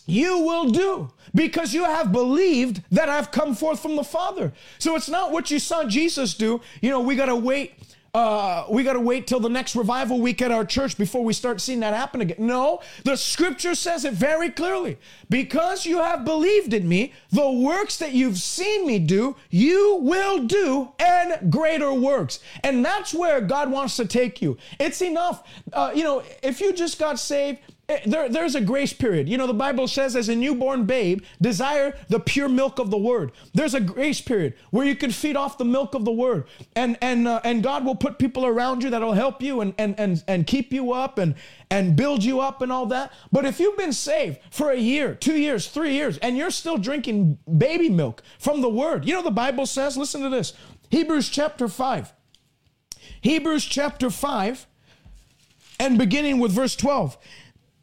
you 0.06 0.40
will 0.40 0.70
do 0.70 1.12
because 1.36 1.74
you 1.74 1.84
have 1.84 2.12
believed 2.12 2.82
that 2.92 3.10
I've 3.10 3.32
come 3.32 3.54
forth 3.54 3.80
from 3.80 3.96
the 3.96 4.04
Father. 4.04 4.54
So 4.80 4.96
it's 4.96 5.10
not 5.10 5.32
what 5.32 5.52
you 5.52 5.60
saw 5.60 5.84
Jesus 5.84 6.34
do. 6.34 6.62
You 6.82 6.90
know, 6.90 7.00
we 7.00 7.16
got 7.16 7.28
to 7.28 7.36
wait 7.36 7.74
uh, 8.14 8.66
we 8.70 8.84
got 8.84 8.94
to 8.94 9.00
wait 9.00 9.28
till 9.28 9.40
the 9.40 9.50
next 9.50 9.76
revival 9.76 10.20
week 10.20 10.42
at 10.42 10.52
our 10.52 10.66
church 10.66 10.98
before 10.98 11.24
we 11.24 11.34
start 11.34 11.62
seeing 11.62 11.80
that 11.82 11.94
happen 11.94 12.22
again. 12.22 12.38
No, 12.40 12.82
the 13.04 13.16
scripture 13.16 13.76
says 13.76 14.06
it 14.06 14.14
very 14.14 14.50
clearly. 14.50 14.98
Because 15.30 15.86
you 15.86 15.98
have 16.00 16.26
believed 16.26 16.74
in 16.74 16.88
me, 16.88 17.14
the 17.32 17.52
works 17.52 17.98
that 17.98 18.14
you've 18.14 18.38
seen 18.38 18.88
me 18.88 19.00
do, 19.00 19.36
you 19.50 20.00
will 20.02 20.46
do, 20.46 20.90
and 21.00 21.52
greater 21.52 21.94
works. 21.94 22.40
And 22.64 22.84
that's 22.84 23.14
where 23.14 23.42
God 23.42 23.72
wants 23.72 23.96
to 23.98 24.06
take 24.06 24.42
you. 24.42 24.58
It's 24.80 25.02
enough. 25.02 25.44
Uh, 25.72 25.92
you 25.94 26.04
know, 26.04 26.24
if 26.42 26.60
you 26.62 26.74
just 26.74 26.98
got 26.98 27.20
saved, 27.20 27.60
there, 28.06 28.30
there's 28.30 28.56
a 28.56 28.62
grace 28.62 28.94
period. 28.94 29.28
You 29.28 29.38
know, 29.38 29.48
the 29.48 29.54
Bible 29.54 29.88
says, 29.88 30.16
as 30.16 30.30
a 30.30 30.36
newborn 30.36 30.86
babe, 30.86 31.24
desire 31.42 31.98
the 32.08 32.20
pure 32.20 32.48
milk 32.48 32.78
of 32.78 32.92
the 32.92 32.98
word. 32.98 33.32
There's 33.54 33.74
a 33.74 33.80
grace 33.80 34.22
period 34.22 34.54
where 34.70 34.86
you 34.86 34.96
can 34.96 35.12
feed 35.12 35.36
off 35.36 35.58
the 35.58 35.66
milk 35.66 35.96
of 35.96 36.06
the 36.06 36.12
word, 36.12 36.46
and 36.76 36.98
and 37.02 37.28
uh, 37.28 37.42
and 37.44 37.64
God 37.64 37.86
will 37.86 37.96
put 37.96 38.20
people 38.20 38.46
around 38.46 38.84
you 38.84 38.90
that'll 38.92 39.14
help 39.14 39.42
you 39.42 39.62
and 39.62 39.74
and 39.78 40.00
and 40.00 40.24
and 40.28 40.46
keep 40.46 40.72
you 40.72 40.94
up 40.94 41.18
and 41.18 41.34
and 41.72 41.96
build 41.96 42.24
you 42.24 42.40
up 42.40 42.62
and 42.62 42.72
all 42.72 42.86
that. 42.86 43.12
But 43.32 43.46
if 43.46 43.60
you've 43.60 43.78
been 43.78 43.94
saved 43.94 44.40
for 44.52 44.72
a 44.72 44.78
year, 44.78 45.16
two 45.16 45.38
years, 45.38 45.68
three 45.68 45.94
years, 45.94 46.18
and 46.20 46.38
you're 46.38 46.52
still 46.52 46.78
drinking 46.78 47.40
baby 47.58 47.90
milk 47.90 48.22
from 48.38 48.62
the 48.62 48.70
word, 48.70 49.06
you 49.06 49.14
know 49.14 49.24
the 49.24 49.32
Bible 49.32 49.66
says. 49.66 49.98
Listen 49.98 50.22
to 50.22 50.30
this, 50.30 50.54
Hebrews 50.90 51.30
chapter 51.30 51.68
five. 51.68 52.14
Hebrews 53.22 53.66
chapter 53.66 54.10
five, 54.10 54.68
and 55.80 55.98
beginning 55.98 56.40
with 56.40 56.52
verse 56.52 56.76
twelve. 56.76 57.18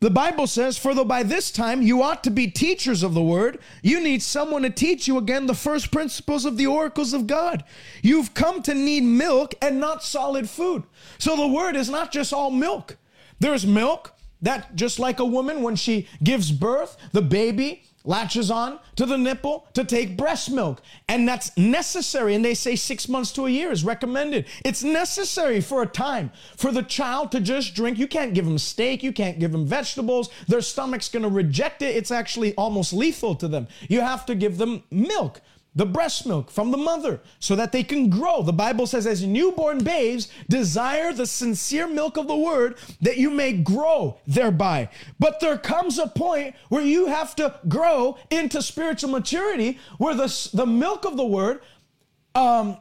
The 0.07 0.11
Bible 0.11 0.47
says, 0.47 0.79
For 0.79 0.95
though 0.95 1.05
by 1.05 1.25
this 1.25 1.51
time 1.51 1.83
you 1.83 2.01
ought 2.01 2.23
to 2.23 2.31
be 2.31 2.47
teachers 2.47 3.03
of 3.03 3.13
the 3.13 3.21
word, 3.21 3.59
you 3.83 3.99
need 3.99 4.23
someone 4.23 4.63
to 4.63 4.71
teach 4.71 5.09
you 5.09 5.19
again 5.19 5.47
the 5.47 5.53
first 5.53 5.91
principles 5.91 6.45
of 6.45 6.57
the 6.57 6.69
oracles 6.69 7.13
of 7.13 7.27
God. 7.27 7.65
You've 8.03 8.33
come 8.33 8.63
to 8.63 8.73
need 8.73 9.03
milk 9.03 9.57
and 9.61 9.81
not 9.81 10.05
solid 10.05 10.49
food. 10.49 10.85
So 11.19 11.35
the 11.35 11.49
word 11.49 11.75
is 11.75 11.91
not 11.91 12.13
just 12.13 12.33
all 12.33 12.53
milk. 12.53 12.99
There's 13.41 13.67
milk 13.67 14.15
that, 14.43 14.77
just 14.77 15.01
like 15.01 15.19
a 15.19 15.25
woman, 15.25 15.61
when 15.61 15.75
she 15.75 16.07
gives 16.23 16.53
birth, 16.53 16.97
the 17.11 17.21
baby 17.21 17.83
latches 18.07 18.51
on 18.51 18.79
to 18.97 19.05
the 19.05 19.19
nipple 19.19 19.67
to 19.75 19.85
take 19.85 20.17
breast 20.17 20.51
milk. 20.51 20.81
And 21.09 21.29
that's 21.29 21.57
necessary. 21.57 22.35
And 22.35 22.45
they 22.45 22.55
say 22.55 22.77
six 22.77 23.09
months 23.09 23.33
to 23.33 23.47
a 23.47 23.51
year 23.51 23.71
is 23.71 23.85
recommended. 23.85 24.47
It's 24.65 24.83
necessary 24.83 25.61
for 25.61 25.83
a 25.83 25.87
time 25.87 26.31
for 26.57 26.73
the 26.73 26.83
child 26.83 27.33
to 27.33 27.41
just 27.41 27.75
drink. 27.75 27.99
You 27.99 28.07
can't 28.07 28.35
give 28.35 28.45
them 28.45 28.59
steak, 28.59 29.03
you 29.03 29.13
can't 29.13 29.39
give 29.39 29.53
them 29.53 29.67
vegetables. 29.67 30.31
Their 30.49 30.63
stomach's 30.63 31.09
going 31.09 31.25
to 31.25 31.29
reject 31.29 31.83
it. 31.83 31.97
It's 31.97 32.11
actually 32.11 32.55
almost 32.55 32.93
lethal 32.93 33.35
to 33.37 33.49
them. 33.49 33.69
You 33.89 34.01
have 34.01 34.25
to 34.27 34.35
give 34.35 34.59
them 34.59 34.85
milk 34.91 35.41
the 35.77 35.87
breast 35.87 36.27
milk 36.27 36.51
from 36.51 36.71
the 36.71 36.77
mother 36.79 37.21
so 37.39 37.55
that 37.55 37.71
they 37.71 37.85
can 37.85 38.09
grow. 38.09 38.43
The 38.43 38.53
Bible 38.53 38.87
says, 38.87 39.07
as 39.07 39.23
newborn 39.23 39.85
babes, 39.85 40.29
desire 40.49 41.13
the 41.13 41.27
sincere 41.27 41.87
milk 41.87 42.17
of 42.17 42.27
the 42.27 42.37
word 42.37 42.79
that 43.03 43.19
you 43.19 43.31
may 43.31 43.53
grow 43.53 44.19
thereby. 44.27 44.89
But 45.21 45.39
there 45.39 45.59
comes 45.59 45.99
a 45.99 46.07
point 46.09 46.57
where 46.71 46.83
you 46.83 47.07
have 47.07 47.37
to 47.37 47.61
grow 47.69 48.17
into 48.31 48.63
spiritual 48.63 49.11
maturity 49.11 49.79
where 49.99 50.15
the, 50.15 50.49
the 50.55 50.67
milk 50.67 51.05
of 51.05 51.19
the 51.19 51.27
word 51.27 51.61
um, 52.35 52.79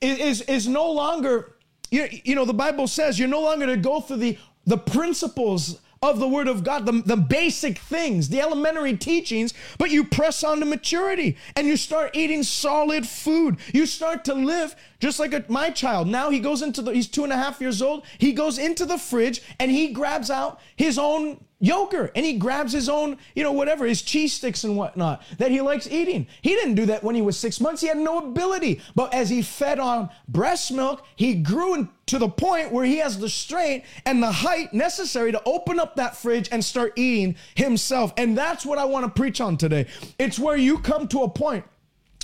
is, 0.00 0.42
is 0.42 0.66
no 0.66 0.90
longer, 0.90 1.54
you, 1.92 2.08
you 2.24 2.34
know, 2.34 2.44
the 2.44 2.52
Bible 2.52 2.88
says 2.88 3.20
you're 3.20 3.28
no 3.28 3.42
longer 3.42 3.66
to 3.66 3.76
go 3.76 4.00
through 4.00 4.16
the, 4.16 4.38
the 4.66 4.78
principles 4.78 5.78
of 6.02 6.18
the 6.18 6.26
Word 6.26 6.48
of 6.48 6.64
God, 6.64 6.84
the, 6.84 6.92
the 6.92 7.16
basic 7.16 7.78
things, 7.78 8.28
the 8.28 8.40
elementary 8.40 8.96
teachings, 8.96 9.54
but 9.78 9.90
you 9.90 10.02
press 10.02 10.42
on 10.42 10.58
to 10.58 10.66
maturity 10.66 11.36
and 11.54 11.68
you 11.68 11.76
start 11.76 12.16
eating 12.16 12.42
solid 12.42 13.06
food. 13.06 13.56
You 13.72 13.86
start 13.86 14.24
to 14.24 14.34
live 14.34 14.74
just 14.98 15.20
like 15.20 15.32
a, 15.32 15.44
my 15.48 15.70
child. 15.70 16.08
Now 16.08 16.30
he 16.30 16.40
goes 16.40 16.60
into 16.60 16.82
the, 16.82 16.92
he's 16.92 17.06
two 17.06 17.22
and 17.22 17.32
a 17.32 17.36
half 17.36 17.60
years 17.60 17.80
old. 17.80 18.04
He 18.18 18.32
goes 18.32 18.58
into 18.58 18.84
the 18.84 18.98
fridge 18.98 19.42
and 19.60 19.70
he 19.70 19.92
grabs 19.92 20.30
out 20.30 20.60
his 20.76 20.98
own 20.98 21.44
yogurt 21.62 22.10
and 22.14 22.26
he 22.26 22.34
grabs 22.34 22.72
his 22.72 22.88
own, 22.88 23.16
you 23.34 23.42
know, 23.42 23.52
whatever, 23.52 23.86
his 23.86 24.02
cheese 24.02 24.34
sticks 24.34 24.64
and 24.64 24.76
whatnot 24.76 25.22
that 25.38 25.50
he 25.50 25.60
likes 25.62 25.86
eating. 25.86 26.26
He 26.42 26.50
didn't 26.50 26.74
do 26.74 26.86
that 26.86 27.02
when 27.02 27.14
he 27.14 27.22
was 27.22 27.38
six 27.38 27.60
months. 27.60 27.80
He 27.80 27.88
had 27.88 27.96
no 27.96 28.18
ability. 28.18 28.82
But 28.94 29.14
as 29.14 29.30
he 29.30 29.40
fed 29.40 29.78
on 29.78 30.10
breast 30.28 30.72
milk, 30.72 31.06
he 31.16 31.34
grew 31.34 31.88
to 32.06 32.18
the 32.18 32.28
point 32.28 32.72
where 32.72 32.84
he 32.84 32.98
has 32.98 33.18
the 33.18 33.28
strength 33.28 33.86
and 34.04 34.22
the 34.22 34.32
height 34.32 34.74
necessary 34.74 35.32
to 35.32 35.40
open 35.46 35.78
up 35.78 35.96
that 35.96 36.16
fridge 36.16 36.48
and 36.50 36.64
start 36.64 36.92
eating 36.96 37.36
himself. 37.54 38.12
And 38.16 38.36
that's 38.36 38.66
what 38.66 38.78
I 38.78 38.84
want 38.84 39.06
to 39.06 39.20
preach 39.20 39.40
on 39.40 39.56
today. 39.56 39.86
It's 40.18 40.38
where 40.38 40.56
you 40.56 40.78
come 40.78 41.06
to 41.08 41.22
a 41.22 41.28
point 41.28 41.64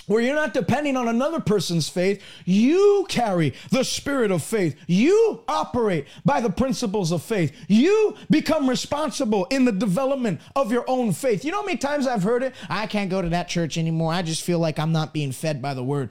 where 0.08 0.20
you're 0.20 0.34
not 0.34 0.52
depending 0.52 0.96
on 0.96 1.06
another 1.06 1.38
person's 1.40 1.88
faith. 1.88 2.20
You 2.44 3.06
carry 3.08 3.54
the 3.70 3.84
spirit 3.84 4.32
of 4.32 4.42
faith. 4.42 4.76
You 4.88 5.42
operate 5.46 6.06
by 6.24 6.40
the 6.40 6.50
principles 6.50 7.12
of 7.12 7.22
faith. 7.22 7.54
You 7.68 8.16
become 8.28 8.68
responsible 8.68 9.44
in 9.46 9.64
the 9.64 9.72
development 9.72 10.40
of 10.56 10.72
your 10.72 10.84
own 10.88 11.12
faith. 11.12 11.44
You 11.44 11.52
know 11.52 11.60
how 11.60 11.66
many 11.66 11.78
times 11.78 12.06
I've 12.06 12.24
heard 12.24 12.42
it? 12.42 12.54
I 12.68 12.86
can't 12.86 13.10
go 13.10 13.22
to 13.22 13.28
that 13.28 13.48
church 13.48 13.78
anymore. 13.78 14.12
I 14.12 14.22
just 14.22 14.42
feel 14.42 14.58
like 14.58 14.78
I'm 14.78 14.92
not 14.92 15.12
being 15.12 15.30
fed 15.30 15.62
by 15.62 15.74
the 15.74 15.84
word 15.84 16.10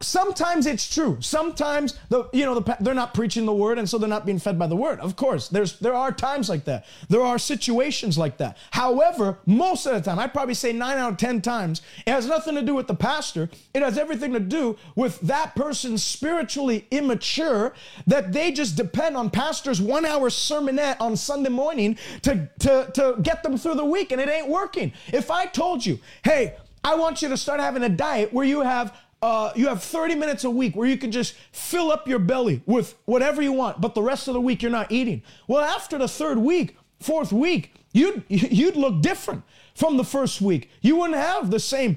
sometimes 0.00 0.66
it's 0.66 0.92
true. 0.92 1.18
Sometimes 1.20 1.98
the 2.08 2.28
you 2.32 2.44
know 2.44 2.58
the, 2.58 2.76
they're 2.80 2.94
not 2.94 3.14
preaching 3.14 3.46
the 3.46 3.54
word, 3.54 3.78
and 3.78 3.88
so 3.88 3.98
they're 3.98 4.08
not 4.08 4.26
being 4.26 4.38
fed 4.38 4.58
by 4.58 4.66
the 4.66 4.76
word. 4.76 5.00
Of 5.00 5.16
course, 5.16 5.48
there's 5.48 5.78
there 5.78 5.94
are 5.94 6.12
times 6.12 6.48
like 6.48 6.64
that. 6.64 6.86
There 7.08 7.22
are 7.22 7.38
situations 7.38 8.18
like 8.18 8.38
that. 8.38 8.56
However, 8.70 9.38
most 9.46 9.86
of 9.86 9.94
the 9.94 10.00
time, 10.00 10.18
I'd 10.18 10.32
probably 10.32 10.54
say 10.54 10.72
nine 10.72 10.98
out 10.98 11.12
of 11.12 11.18
ten 11.18 11.40
times, 11.40 11.82
it 12.06 12.10
has 12.10 12.26
nothing 12.26 12.54
to 12.54 12.62
do 12.62 12.74
with 12.74 12.86
the 12.86 12.94
pastor. 12.94 13.48
It 13.72 13.82
has 13.82 13.98
everything 13.98 14.32
to 14.32 14.40
do 14.40 14.76
with 14.94 15.20
that 15.20 15.54
person 15.54 15.98
spiritually 15.98 16.86
immature 16.90 17.74
that 18.06 18.32
they 18.32 18.52
just 18.52 18.76
depend 18.76 19.16
on 19.16 19.30
pastor's 19.30 19.80
one 19.80 20.04
hour 20.04 20.28
sermonette 20.28 20.96
on 21.00 21.16
Sunday 21.16 21.50
morning 21.50 21.96
to 22.22 22.48
to 22.60 22.90
to 22.94 23.16
get 23.22 23.42
them 23.42 23.56
through 23.56 23.74
the 23.74 23.84
week, 23.84 24.12
and 24.12 24.20
it 24.20 24.28
ain't 24.28 24.48
working. 24.48 24.92
If 25.12 25.30
I 25.30 25.46
told 25.46 25.84
you, 25.84 25.98
hey. 26.24 26.56
I 26.86 26.96
want 26.96 27.22
you 27.22 27.30
to 27.30 27.36
start 27.38 27.60
having 27.60 27.82
a 27.82 27.88
diet 27.88 28.30
where 28.30 28.44
you 28.44 28.60
have 28.60 28.94
uh, 29.24 29.50
you 29.56 29.68
have 29.68 29.82
30 29.82 30.16
minutes 30.16 30.44
a 30.44 30.50
week 30.50 30.76
where 30.76 30.86
you 30.86 30.98
can 30.98 31.10
just 31.10 31.34
fill 31.50 31.90
up 31.90 32.06
your 32.06 32.18
belly 32.18 32.60
with 32.66 32.94
whatever 33.06 33.40
you 33.40 33.52
want, 33.54 33.80
but 33.80 33.94
the 33.94 34.02
rest 34.02 34.28
of 34.28 34.34
the 34.34 34.40
week 34.40 34.60
you're 34.60 34.70
not 34.70 34.92
eating. 34.92 35.22
Well, 35.48 35.64
after 35.64 35.96
the 35.96 36.06
third 36.06 36.36
week, 36.36 36.76
fourth 37.00 37.32
week, 37.32 37.72
you'd, 37.94 38.22
you'd 38.28 38.76
look 38.76 39.00
different 39.00 39.42
from 39.74 39.96
the 39.96 40.04
first 40.04 40.42
week. 40.42 40.68
You 40.82 40.96
wouldn't 40.96 41.18
have 41.18 41.50
the 41.50 41.58
same 41.58 41.96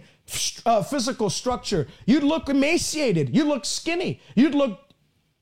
uh, 0.65 0.81
physical 0.83 1.29
structure. 1.29 1.89
You'd 2.05 2.23
look 2.23 2.47
emaciated. 2.47 3.35
You'd 3.35 3.47
look 3.47 3.65
skinny. 3.65 4.21
You'd 4.33 4.55
look 4.55 4.79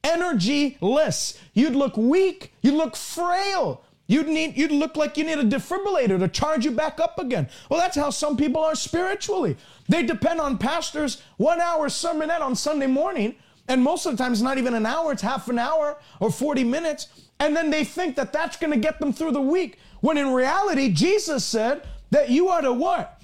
energyless. 0.03 1.37
You'd 1.53 1.75
look 1.75 1.97
weak. 1.97 2.51
You'd 2.63 2.73
look 2.73 2.95
frail. 2.95 3.83
You'd 4.07 4.27
need 4.27 4.55
you'd 4.55 4.71
look 4.71 4.95
like 4.95 5.17
you 5.17 5.23
need 5.23 5.39
a 5.39 5.43
defibrillator 5.43 6.19
to 6.19 6.27
charge 6.27 6.63
you 6.63 6.71
back 6.71 6.99
up 6.99 7.17
again. 7.17 7.49
Well, 7.69 7.79
that's 7.79 7.95
how 7.95 8.11
some 8.11 8.37
people 8.37 8.61
are 8.61 8.75
spiritually. 8.75 9.57
They 9.89 10.03
depend 10.03 10.39
on 10.39 10.57
pastors 10.57 11.21
one 11.37 11.59
hour 11.59 11.89
sermonette 11.89 12.41
on 12.41 12.55
Sunday 12.55 12.87
morning, 12.87 13.35
and 13.67 13.81
most 13.83 14.05
of 14.05 14.15
the 14.15 14.23
time 14.23 14.31
it's 14.31 14.41
not 14.41 14.57
even 14.57 14.75
an 14.75 14.85
hour, 14.85 15.11
it's 15.11 15.23
half 15.23 15.47
an 15.49 15.57
hour 15.57 15.97
or 16.19 16.31
40 16.31 16.63
minutes, 16.63 17.27
and 17.39 17.55
then 17.55 17.71
they 17.71 17.83
think 17.83 18.15
that 18.15 18.31
that's 18.31 18.57
going 18.57 18.71
to 18.71 18.79
get 18.79 18.99
them 18.99 19.11
through 19.11 19.31
the 19.31 19.41
week. 19.41 19.79
When 20.01 20.17
in 20.17 20.31
reality, 20.33 20.91
Jesus 20.91 21.43
said 21.43 21.87
that 22.11 22.29
you 22.29 22.49
are 22.49 22.61
to 22.61 22.73
what? 22.73 23.21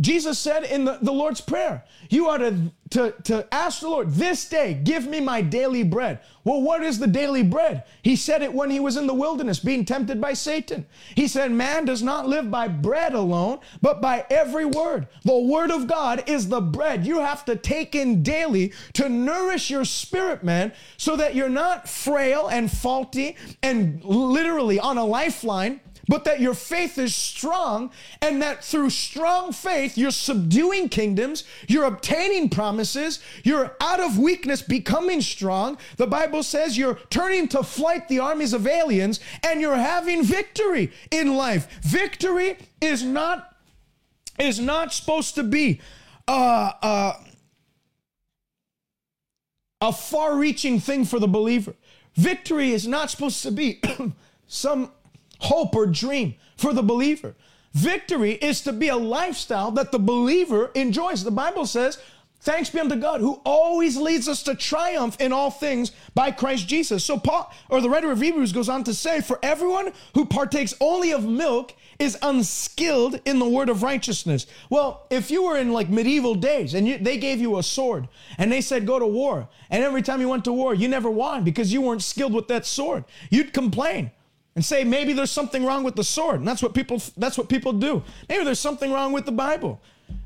Jesus 0.00 0.38
said 0.38 0.64
in 0.64 0.84
the, 0.84 0.98
the 1.02 1.12
Lord's 1.12 1.40
Prayer, 1.40 1.84
you 2.08 2.28
are 2.28 2.38
to 2.38 2.72
to, 2.90 3.14
to 3.24 3.46
ask 3.52 3.80
the 3.80 3.88
Lord, 3.88 4.10
this 4.10 4.48
day, 4.48 4.74
give 4.74 5.06
me 5.06 5.20
my 5.20 5.40
daily 5.42 5.82
bread. 5.82 6.20
Well, 6.44 6.62
what 6.62 6.82
is 6.82 6.98
the 6.98 7.06
daily 7.06 7.42
bread? 7.42 7.84
He 8.02 8.16
said 8.16 8.42
it 8.42 8.52
when 8.52 8.70
he 8.70 8.80
was 8.80 8.96
in 8.96 9.06
the 9.06 9.14
wilderness 9.14 9.58
being 9.58 9.84
tempted 9.84 10.20
by 10.20 10.32
Satan. 10.32 10.86
He 11.14 11.28
said, 11.28 11.52
Man 11.52 11.84
does 11.84 12.02
not 12.02 12.26
live 12.26 12.50
by 12.50 12.68
bread 12.68 13.12
alone, 13.12 13.58
but 13.82 14.00
by 14.00 14.24
every 14.30 14.64
word. 14.64 15.08
The 15.24 15.38
word 15.38 15.70
of 15.70 15.86
God 15.86 16.24
is 16.26 16.48
the 16.48 16.62
bread 16.62 17.06
you 17.06 17.18
have 17.20 17.44
to 17.46 17.56
take 17.56 17.94
in 17.94 18.22
daily 18.22 18.72
to 18.94 19.08
nourish 19.08 19.68
your 19.68 19.84
spirit, 19.84 20.42
man, 20.42 20.72
so 20.96 21.16
that 21.16 21.34
you're 21.34 21.48
not 21.50 21.88
frail 21.88 22.48
and 22.48 22.70
faulty 22.70 23.36
and 23.62 24.02
literally 24.02 24.80
on 24.80 24.96
a 24.96 25.04
lifeline 25.04 25.80
but 26.08 26.24
that 26.24 26.40
your 26.40 26.54
faith 26.54 26.98
is 26.98 27.14
strong 27.14 27.90
and 28.22 28.40
that 28.42 28.64
through 28.64 28.90
strong 28.90 29.52
faith 29.52 29.96
you're 29.96 30.10
subduing 30.10 30.88
kingdoms, 30.88 31.44
you're 31.68 31.84
obtaining 31.84 32.48
promises, 32.48 33.20
you're 33.44 33.76
out 33.80 34.00
of 34.00 34.18
weakness 34.18 34.62
becoming 34.62 35.20
strong. 35.20 35.78
The 35.96 36.06
Bible 36.06 36.42
says 36.42 36.78
you're 36.78 36.98
turning 37.10 37.46
to 37.48 37.62
flight 37.62 38.08
the 38.08 38.18
armies 38.18 38.54
of 38.54 38.66
aliens 38.66 39.20
and 39.46 39.60
you're 39.60 39.76
having 39.76 40.24
victory 40.24 40.90
in 41.10 41.36
life. 41.36 41.80
Victory 41.82 42.56
is 42.80 43.02
not 43.02 43.54
is 44.38 44.60
not 44.60 44.92
supposed 44.92 45.34
to 45.34 45.42
be 45.42 45.80
uh, 46.28 46.72
uh, 46.80 47.12
a 49.80 49.92
far-reaching 49.92 50.78
thing 50.78 51.04
for 51.04 51.18
the 51.18 51.26
believer. 51.26 51.74
Victory 52.14 52.72
is 52.72 52.86
not 52.86 53.10
supposed 53.10 53.42
to 53.42 53.50
be 53.50 53.80
some 54.46 54.92
hope 55.38 55.74
or 55.74 55.86
dream 55.86 56.34
for 56.56 56.72
the 56.72 56.82
believer. 56.82 57.34
Victory 57.72 58.32
is 58.32 58.62
to 58.62 58.72
be 58.72 58.88
a 58.88 58.96
lifestyle 58.96 59.70
that 59.72 59.92
the 59.92 59.98
believer 59.98 60.70
enjoys. 60.74 61.22
The 61.22 61.30
Bible 61.30 61.66
says, 61.66 61.98
Thanks 62.40 62.70
be 62.70 62.78
unto 62.78 62.94
God 62.94 63.20
who 63.20 63.40
always 63.44 63.96
leads 63.96 64.28
us 64.28 64.44
to 64.44 64.54
triumph 64.54 65.16
in 65.20 65.32
all 65.32 65.50
things 65.50 65.90
by 66.14 66.30
Christ 66.30 66.68
Jesus. 66.68 67.04
So 67.04 67.18
Paul 67.18 67.52
or 67.68 67.80
the 67.80 67.90
writer 67.90 68.12
of 68.12 68.20
Hebrews 68.20 68.52
goes 68.52 68.68
on 68.68 68.84
to 68.84 68.94
say, 68.94 69.20
for 69.20 69.40
everyone 69.42 69.92
who 70.14 70.24
partakes 70.24 70.72
only 70.80 71.10
of 71.10 71.24
milk 71.24 71.74
is 71.98 72.16
unskilled 72.22 73.20
in 73.24 73.40
the 73.40 73.48
word 73.48 73.68
of 73.68 73.82
righteousness. 73.82 74.46
Well, 74.70 75.06
if 75.10 75.32
you 75.32 75.44
were 75.44 75.58
in 75.58 75.72
like 75.72 75.88
medieval 75.88 76.36
days 76.36 76.74
and 76.74 76.86
you, 76.86 76.98
they 76.98 77.18
gave 77.18 77.40
you 77.40 77.58
a 77.58 77.62
sword 77.62 78.06
and 78.38 78.52
they 78.52 78.60
said 78.60 78.86
go 78.86 79.00
to 79.00 79.06
war, 79.06 79.48
and 79.68 79.82
every 79.82 80.02
time 80.02 80.20
you 80.20 80.28
went 80.28 80.44
to 80.44 80.52
war, 80.52 80.74
you 80.74 80.86
never 80.86 81.10
won 81.10 81.42
because 81.42 81.72
you 81.72 81.80
weren't 81.80 82.02
skilled 82.04 82.34
with 82.34 82.46
that 82.48 82.66
sword, 82.66 83.04
you'd 83.30 83.52
complain 83.52 84.12
and 84.58 84.64
say 84.64 84.82
maybe 84.82 85.12
there's 85.12 85.30
something 85.30 85.64
wrong 85.64 85.84
with 85.84 85.94
the 85.94 86.02
sword. 86.02 86.40
And 86.40 86.48
that's 86.48 86.64
what 86.64 86.74
people 86.74 87.00
that's 87.16 87.38
what 87.38 87.48
people 87.48 87.72
do. 87.72 88.02
Maybe 88.28 88.42
there's 88.42 88.58
something 88.58 88.92
wrong 88.92 89.12
with 89.12 89.24
the 89.24 89.30
Bible. 89.30 89.80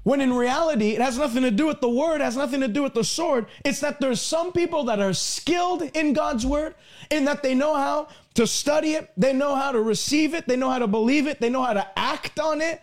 When 0.05 0.23
in 0.23 0.33
reality, 0.33 0.93
it 0.93 1.03
has 1.03 1.19
nothing 1.19 1.43
to 1.43 1.51
do 1.51 1.67
with 1.67 1.83
the 1.83 1.91
word, 1.91 2.23
has 2.23 2.35
nothing 2.35 2.61
to 2.61 2.69
do 2.69 2.83
with 2.83 2.95
the 2.95 3.05
sword. 3.05 3.45
It's 3.63 3.81
that 3.81 4.01
there's 4.01 4.23
some 4.23 4.51
people 4.51 4.85
that 4.85 5.01
are 5.01 5.13
skilled 5.13 5.83
in 5.83 6.15
God's 6.15 6.47
word, 6.47 6.77
in 7.11 7.27
that 7.27 7.43
they 7.43 7.55
know 7.55 7.75
how 7.75 8.09
to 8.33 8.47
study 8.47 8.93
it, 8.95 9.13
they 9.19 9.35
know 9.35 9.55
how 9.55 9.71
to 9.71 9.83
receive 9.83 10.33
it, 10.33 10.49
they 10.49 10.57
know 10.57 10.71
how 10.71 10.79
to 10.79 10.87
believe 10.87 11.27
it, 11.27 11.39
they 11.39 11.51
know 11.51 11.63
how 11.63 11.75
to 11.75 11.87
act 11.99 12.41
on 12.41 12.63
it. 12.63 12.81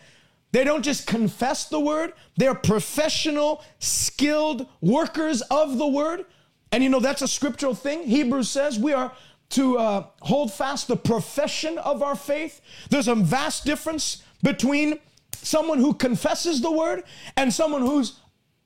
They 0.51 0.63
don't 0.63 0.84
just 0.84 1.08
confess 1.08 1.68
the 1.68 1.79
word, 1.79 2.13
they're 2.38 2.53
professional, 2.53 3.63
skilled 3.79 4.68
workers 4.82 5.41
of 5.50 5.79
the 5.79 5.88
word. 5.88 6.25
And 6.72 6.84
you 6.84 6.89
know, 6.89 7.00
that's 7.00 7.24
a 7.24 7.27
scriptural 7.27 7.74
thing. 7.74 8.03
Hebrews 8.03 8.50
says 8.50 8.77
we 8.77 8.94
are 8.94 9.12
to 9.50 9.77
uh, 9.77 10.06
hold 10.22 10.53
fast 10.53 10.88
the 10.88 10.96
profession 10.96 11.77
of 11.79 12.03
our 12.03 12.15
faith. 12.15 12.62
There's 12.89 13.08
a 13.08 13.15
vast 13.15 13.65
difference 13.65 14.24
between 14.44 15.00
someone 15.34 15.79
who 15.79 15.94
confesses 15.94 16.62
the 16.62 16.72
word 16.72 17.03
and 17.36 17.53
someone 17.53 17.82
who's 17.82 18.20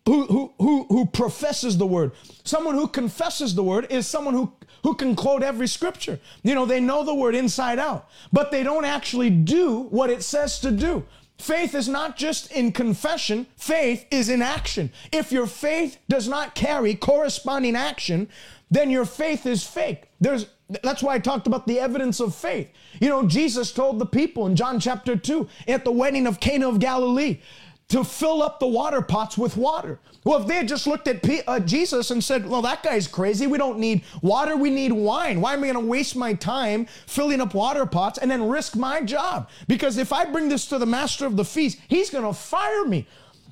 who, 0.05 0.25
who, 0.25 0.53
who, 0.59 0.83
who 0.89 1.05
professes 1.05 1.77
the 1.77 1.85
word. 1.85 2.11
Someone 2.43 2.75
who 2.75 2.87
confesses 2.87 3.55
the 3.55 3.63
word 3.63 3.87
is 3.89 4.05
someone 4.05 4.33
who, 4.33 4.51
who 4.83 4.95
can 4.95 5.15
quote 5.15 5.43
every 5.43 5.67
scripture. 5.67 6.19
You 6.43 6.55
know, 6.55 6.65
they 6.65 6.81
know 6.81 7.05
the 7.05 7.15
word 7.15 7.35
inside 7.35 7.79
out, 7.79 8.09
but 8.33 8.51
they 8.51 8.63
don't 8.63 8.83
actually 8.83 9.29
do 9.29 9.83
what 9.83 10.09
it 10.09 10.21
says 10.21 10.59
to 10.59 10.71
do. 10.71 11.05
Faith 11.37 11.73
is 11.73 11.87
not 11.87 12.15
just 12.15 12.51
in 12.51 12.71
confession, 12.71 13.47
faith 13.57 14.05
is 14.11 14.29
in 14.29 14.41
action. 14.41 14.91
If 15.11 15.31
your 15.31 15.47
faith 15.47 15.97
does 16.07 16.27
not 16.27 16.53
carry 16.53 16.95
corresponding 16.95 17.75
action, 17.75 18.29
then 18.69 18.89
your 18.89 19.05
faith 19.05 19.45
is 19.45 19.65
fake. 19.65 20.09
There's 20.19 20.47
that's 20.69 21.03
why 21.03 21.15
I 21.15 21.19
talked 21.19 21.47
about 21.47 21.67
the 21.67 21.79
evidence 21.79 22.19
of 22.19 22.33
faith. 22.33 22.69
You 22.99 23.09
know, 23.09 23.27
Jesus 23.27 23.71
told 23.71 23.99
the 23.99 24.05
people 24.05 24.47
in 24.47 24.55
John 24.55 24.79
chapter 24.79 25.15
2 25.15 25.47
at 25.67 25.83
the 25.83 25.91
wedding 25.91 26.25
of 26.25 26.39
Cana 26.39 26.69
of 26.69 26.79
Galilee 26.79 27.39
to 27.89 28.03
fill 28.03 28.41
up 28.41 28.59
the 28.59 28.67
water 28.67 29.01
pots 29.01 29.37
with 29.37 29.57
water. 29.57 29.99
Well, 30.23 30.41
if 30.41 30.47
they 30.47 30.55
had 30.55 30.67
just 30.67 30.87
looked 30.87 31.07
at 31.07 31.21
P- 31.21 31.41
uh, 31.45 31.59
Jesus 31.59 32.11
and 32.11 32.23
said, 32.23 32.47
Well, 32.47 32.61
that 32.61 32.81
guy's 32.81 33.07
crazy. 33.07 33.45
We 33.45 33.57
don't 33.57 33.77
need 33.77 34.03
water, 34.21 34.55
we 34.55 34.69
need 34.69 34.93
wine. 34.93 35.41
Why 35.41 35.53
am 35.53 35.63
I 35.63 35.67
going 35.67 35.73
to 35.85 35.91
waste 35.91 36.15
my 36.15 36.33
time 36.33 36.87
filling 37.05 37.41
up 37.41 37.53
water 37.53 37.85
pots 37.85 38.17
and 38.17 38.31
then 38.31 38.47
risk 38.47 38.75
my 38.75 39.01
job? 39.01 39.49
Because 39.67 39.97
if 39.97 40.13
I 40.13 40.25
bring 40.25 40.49
this 40.49 40.65
to 40.67 40.79
the 40.79 40.85
master 40.85 41.25
of 41.25 41.35
the 41.35 41.45
feast, 41.45 41.79
he's 41.87 42.09
going 42.09 42.23
to 42.23 42.33
fire 42.33 42.85
me. 42.85 43.05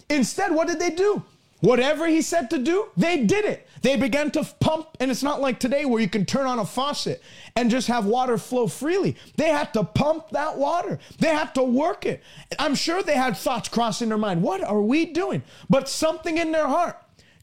Instead, 0.10 0.54
what 0.54 0.68
did 0.68 0.80
they 0.80 0.92
do? 0.92 1.24
Whatever 1.60 2.08
he 2.08 2.22
said 2.22 2.50
to 2.50 2.58
do, 2.58 2.88
they 2.98 3.24
did 3.24 3.46
it. 3.46 3.68
They 3.82 3.96
began 3.96 4.32
to 4.32 4.44
pump, 4.60 4.98
and 5.00 5.10
it's 5.10 5.24
not 5.24 5.42
like 5.42 5.60
today 5.60 5.86
where 5.86 6.02
you 6.02 6.10
can 6.10 6.26
turn 6.26 6.46
on 6.46 6.60
a 6.60 6.66
faucet 6.66 7.22
and 7.56 7.72
just 7.72 7.88
have 7.88 8.06
water 8.06 8.38
flow 8.38 8.68
freely. 8.68 9.16
They 9.38 9.50
had 9.50 9.74
to 9.74 9.84
pump 9.84 10.30
that 10.32 10.58
water, 10.58 11.00
they 11.20 11.30
had 11.30 11.56
to 11.56 11.64
work 11.64 12.06
it. 12.06 12.22
I'm 12.60 12.76
sure 12.76 13.02
they 13.02 13.16
had 13.16 13.36
thoughts 13.36 13.70
crossing 13.70 14.10
their 14.10 14.18
mind 14.18 14.42
what 14.42 14.64
are 14.64 14.82
we 14.82 15.06
doing? 15.06 15.44
But 15.70 15.90
something 15.90 16.38
in 16.38 16.52
their 16.52 16.68
heart, 16.68 16.98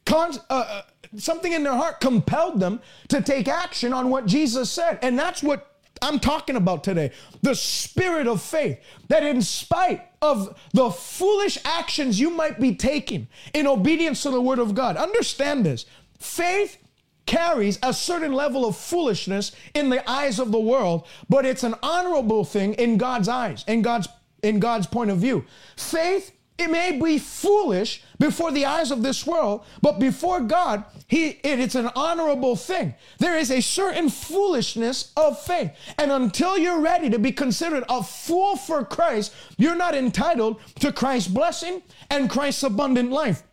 con- 0.05 0.33
uh, 0.49 0.53
uh, 0.53 0.81
something 1.17 1.51
in 1.51 1.63
their 1.63 1.73
heart 1.73 1.99
compelled 1.99 2.59
them 2.59 2.81
to 3.09 3.21
take 3.21 3.47
action 3.47 3.93
on 3.93 4.09
what 4.09 4.25
Jesus 4.25 4.71
said. 4.71 4.99
And 5.01 5.17
that's 5.17 5.43
what 5.43 5.65
I'm 6.01 6.19
talking 6.19 6.55
about 6.55 6.83
today. 6.83 7.11
The 7.41 7.55
spirit 7.55 8.27
of 8.27 8.41
faith 8.41 8.79
that, 9.09 9.23
in 9.23 9.41
spite 9.41 10.05
of 10.21 10.57
the 10.73 10.91
foolish 10.91 11.57
actions 11.65 12.19
you 12.19 12.29
might 12.29 12.59
be 12.59 12.75
taking 12.75 13.27
in 13.53 13.67
obedience 13.67 14.23
to 14.23 14.31
the 14.31 14.41
word 14.41 14.59
of 14.59 14.75
God, 14.75 14.97
understand 14.97 15.65
this 15.65 15.85
faith 16.19 16.77
carries 17.25 17.77
a 17.83 17.93
certain 17.93 18.33
level 18.33 18.65
of 18.65 18.75
foolishness 18.75 19.51
in 19.73 19.89
the 19.89 20.09
eyes 20.09 20.39
of 20.39 20.51
the 20.51 20.59
world, 20.59 21.05
but 21.29 21.45
it's 21.45 21.63
an 21.63 21.75
honorable 21.83 22.43
thing 22.43 22.73
in 22.73 22.97
God's 22.97 23.27
eyes, 23.27 23.63
in 23.67 23.81
God's 23.81 24.07
in 24.41 24.59
God's 24.59 24.87
point 24.87 25.11
of 25.11 25.17
view. 25.17 25.45
Faith 25.75 26.31
it 26.59 26.69
may 26.69 26.91
be 26.99 27.17
foolish 27.17 28.03
before 28.19 28.51
the 28.51 28.65
eyes 28.65 28.91
of 28.91 29.01
this 29.01 29.25
world, 29.25 29.63
but 29.81 29.97
before 29.97 30.41
God, 30.41 30.83
he, 31.07 31.29
it, 31.29 31.57
it's 31.57 31.75
an 31.75 31.89
honorable 31.95 32.57
thing. 32.57 32.95
There 33.17 33.37
is 33.37 33.49
a 33.49 33.61
certain 33.61 34.09
foolishness 34.09 35.13
of 35.15 35.41
faith. 35.41 35.71
And 35.97 36.11
until 36.11 36.57
you're 36.57 36.81
ready 36.81 37.09
to 37.11 37.17
be 37.17 37.31
considered 37.31 37.85
a 37.87 38.03
fool 38.03 38.57
for 38.57 38.83
Christ, 38.83 39.33
you're 39.57 39.77
not 39.77 39.95
entitled 39.95 40.59
to 40.81 40.91
Christ's 40.91 41.29
blessing 41.29 41.81
and 42.09 42.29
Christ's 42.29 42.63
abundant 42.63 43.09
life. 43.09 43.43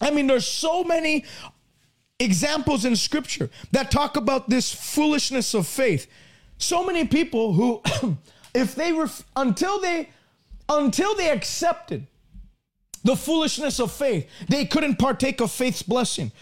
I 0.00 0.12
mean, 0.12 0.28
there's 0.28 0.46
so 0.46 0.84
many 0.84 1.24
examples 2.18 2.84
in 2.84 2.96
scripture 2.96 3.50
that 3.72 3.90
talk 3.90 4.16
about 4.16 4.48
this 4.48 4.72
foolishness 4.72 5.54
of 5.54 5.66
faith. 5.66 6.06
So 6.58 6.84
many 6.84 7.06
people 7.06 7.52
who, 7.52 7.82
if 8.54 8.74
they 8.74 8.92
were, 8.92 9.08
until 9.34 9.80
they, 9.80 10.10
until 10.68 11.14
they 11.14 11.30
accepted 11.30 12.06
the 13.06 13.16
foolishness 13.16 13.78
of 13.78 13.92
faith. 13.92 14.28
They 14.48 14.66
couldn't 14.66 14.96
partake 14.96 15.40
of 15.40 15.52
faith's 15.52 15.82
blessing. 15.82 16.32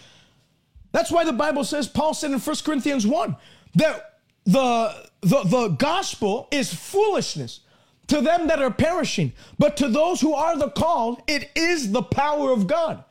That's 0.91 1.11
why 1.11 1.23
the 1.23 1.33
Bible 1.33 1.63
says, 1.63 1.87
Paul 1.87 2.13
said 2.13 2.31
in 2.31 2.39
1 2.39 2.55
Corinthians 2.65 3.05
1, 3.05 3.35
that 3.75 4.19
the, 4.45 5.07
the, 5.21 5.43
the 5.43 5.67
gospel 5.77 6.47
is 6.51 6.73
foolishness 6.73 7.59
to 8.07 8.21
them 8.21 8.47
that 8.47 8.61
are 8.61 8.71
perishing, 8.71 9.33
but 9.59 9.77
to 9.77 9.87
those 9.87 10.21
who 10.21 10.33
are 10.33 10.57
the 10.57 10.69
called, 10.69 11.21
it 11.27 11.51
is 11.55 11.91
the 11.91 12.01
power 12.01 12.51
of 12.51 12.65
God. 12.65 13.03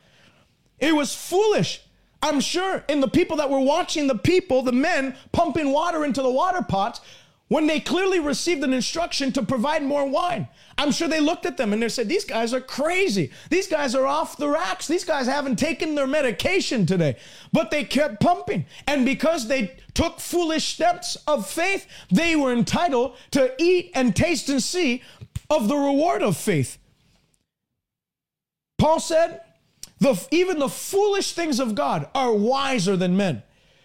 It 0.79 0.93
was 0.93 1.15
foolish. 1.15 1.81
I'm 2.25 2.39
sure 2.39 2.83
in 2.89 3.01
the 3.01 3.07
people 3.07 3.37
that 3.37 3.51
were 3.51 3.59
watching 3.59 4.07
the 4.07 4.17
people, 4.17 4.63
the 4.63 4.71
men 4.71 5.15
pumping 5.31 5.71
water 5.71 6.03
into 6.03 6.23
the 6.23 6.29
water 6.29 6.63
pots, 6.63 6.99
when 7.49 7.67
they 7.67 7.79
clearly 7.79 8.19
received 8.19 8.63
an 8.63 8.73
instruction 8.73 9.31
to 9.33 9.43
provide 9.43 9.83
more 9.83 10.09
wine. 10.09 10.47
I'm 10.75 10.91
sure 10.91 11.07
they 11.07 11.19
looked 11.19 11.45
at 11.45 11.57
them 11.57 11.71
and 11.71 11.83
they 11.83 11.89
said, 11.89 12.09
These 12.09 12.25
guys 12.25 12.51
are 12.51 12.61
crazy. 12.61 13.31
These 13.51 13.67
guys 13.67 13.93
are 13.93 14.07
off 14.07 14.37
the 14.37 14.49
racks. 14.49 14.87
These 14.87 15.03
guys 15.03 15.27
haven't 15.27 15.57
taken 15.57 15.93
their 15.93 16.07
medication 16.07 16.87
today. 16.87 17.17
But 17.53 17.69
they 17.69 17.83
kept 17.83 18.21
pumping. 18.21 18.65
And 18.87 19.05
because 19.05 19.47
they 19.47 19.75
took 19.93 20.19
foolish 20.19 20.65
steps 20.65 21.17
of 21.27 21.47
faith, 21.47 21.85
they 22.09 22.35
were 22.35 22.51
entitled 22.51 23.17
to 23.31 23.53
eat 23.59 23.91
and 23.93 24.15
taste 24.15 24.49
and 24.49 24.63
see 24.63 25.03
of 25.47 25.67
the 25.67 25.77
reward 25.77 26.23
of 26.23 26.35
faith. 26.35 26.79
Paul 28.79 28.99
said, 28.99 29.41
the, 29.99 30.27
even 30.31 30.59
the 30.59 30.69
foolish 30.69 31.33
things 31.33 31.59
of 31.59 31.75
God 31.75 32.09
are 32.13 32.33
wiser 32.33 32.95
than 32.97 33.15
men. 33.15 33.43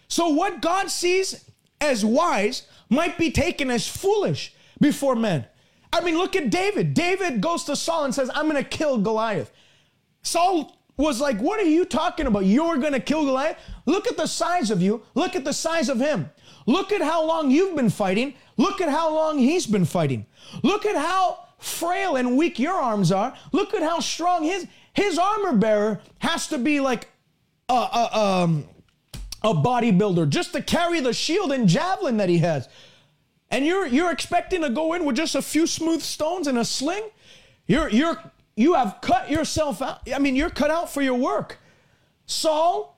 So, 0.08 0.28
what 0.28 0.60
God 0.60 0.90
sees 0.90 1.44
as 1.80 2.04
wise 2.04 2.66
might 2.88 3.16
be 3.16 3.30
taken 3.30 3.70
as 3.70 3.88
foolish 3.88 4.54
before 4.80 5.14
men. 5.14 5.46
I 5.92 6.00
mean, 6.00 6.16
look 6.16 6.36
at 6.36 6.50
David. 6.50 6.94
David 6.94 7.40
goes 7.40 7.64
to 7.64 7.76
Saul 7.76 8.04
and 8.04 8.14
says, 8.14 8.30
I'm 8.34 8.48
going 8.48 8.62
to 8.62 8.68
kill 8.68 8.98
Goliath. 8.98 9.50
Saul 10.22 10.76
was 10.96 11.20
like, 11.20 11.38
What 11.40 11.60
are 11.60 11.64
you 11.64 11.84
talking 11.84 12.26
about? 12.26 12.44
You're 12.44 12.78
going 12.78 12.92
to 12.92 13.00
kill 13.00 13.24
Goliath? 13.24 13.58
Look 13.86 14.06
at 14.06 14.16
the 14.16 14.26
size 14.26 14.70
of 14.70 14.82
you. 14.82 15.02
Look 15.14 15.34
at 15.34 15.44
the 15.44 15.52
size 15.52 15.88
of 15.88 15.98
him. 15.98 16.30
Look 16.66 16.92
at 16.92 17.00
how 17.00 17.24
long 17.24 17.50
you've 17.50 17.76
been 17.76 17.90
fighting. 17.90 18.34
Look 18.56 18.80
at 18.80 18.88
how 18.88 19.14
long 19.14 19.38
he's 19.38 19.66
been 19.66 19.84
fighting. 19.84 20.26
Look 20.62 20.84
at 20.84 20.96
how 20.96 21.46
frail 21.58 22.16
and 22.16 22.36
weak 22.36 22.58
your 22.58 22.74
arms 22.74 23.10
are. 23.10 23.34
Look 23.52 23.74
at 23.74 23.82
how 23.82 24.00
strong 24.00 24.44
his 24.44 24.66
his 24.92 25.18
armor 25.18 25.52
bearer 25.52 26.00
has 26.18 26.48
to 26.48 26.58
be 26.58 26.80
like 26.80 27.08
a, 27.68 27.72
a, 27.72 28.18
um, 28.18 28.68
a 29.42 29.54
bodybuilder 29.54 30.28
just 30.28 30.52
to 30.52 30.62
carry 30.62 31.00
the 31.00 31.12
shield 31.12 31.52
and 31.52 31.68
javelin 31.68 32.16
that 32.18 32.28
he 32.28 32.38
has. 32.38 32.68
And 33.50 33.66
you're 33.66 33.86
you're 33.86 34.12
expecting 34.12 34.62
to 34.62 34.70
go 34.70 34.94
in 34.94 35.04
with 35.04 35.16
just 35.16 35.34
a 35.34 35.42
few 35.42 35.66
smooth 35.66 36.02
stones 36.02 36.46
and 36.46 36.56
a 36.58 36.64
sling? 36.64 37.02
You're 37.66 37.88
you're 37.88 38.16
you 38.56 38.74
have 38.74 38.98
cut 39.00 39.30
yourself 39.30 39.82
out. 39.82 40.00
I 40.14 40.18
mean, 40.18 40.36
you're 40.36 40.50
cut 40.50 40.70
out 40.70 40.92
for 40.92 41.02
your 41.02 41.14
work. 41.14 41.58
Saul 42.26 42.96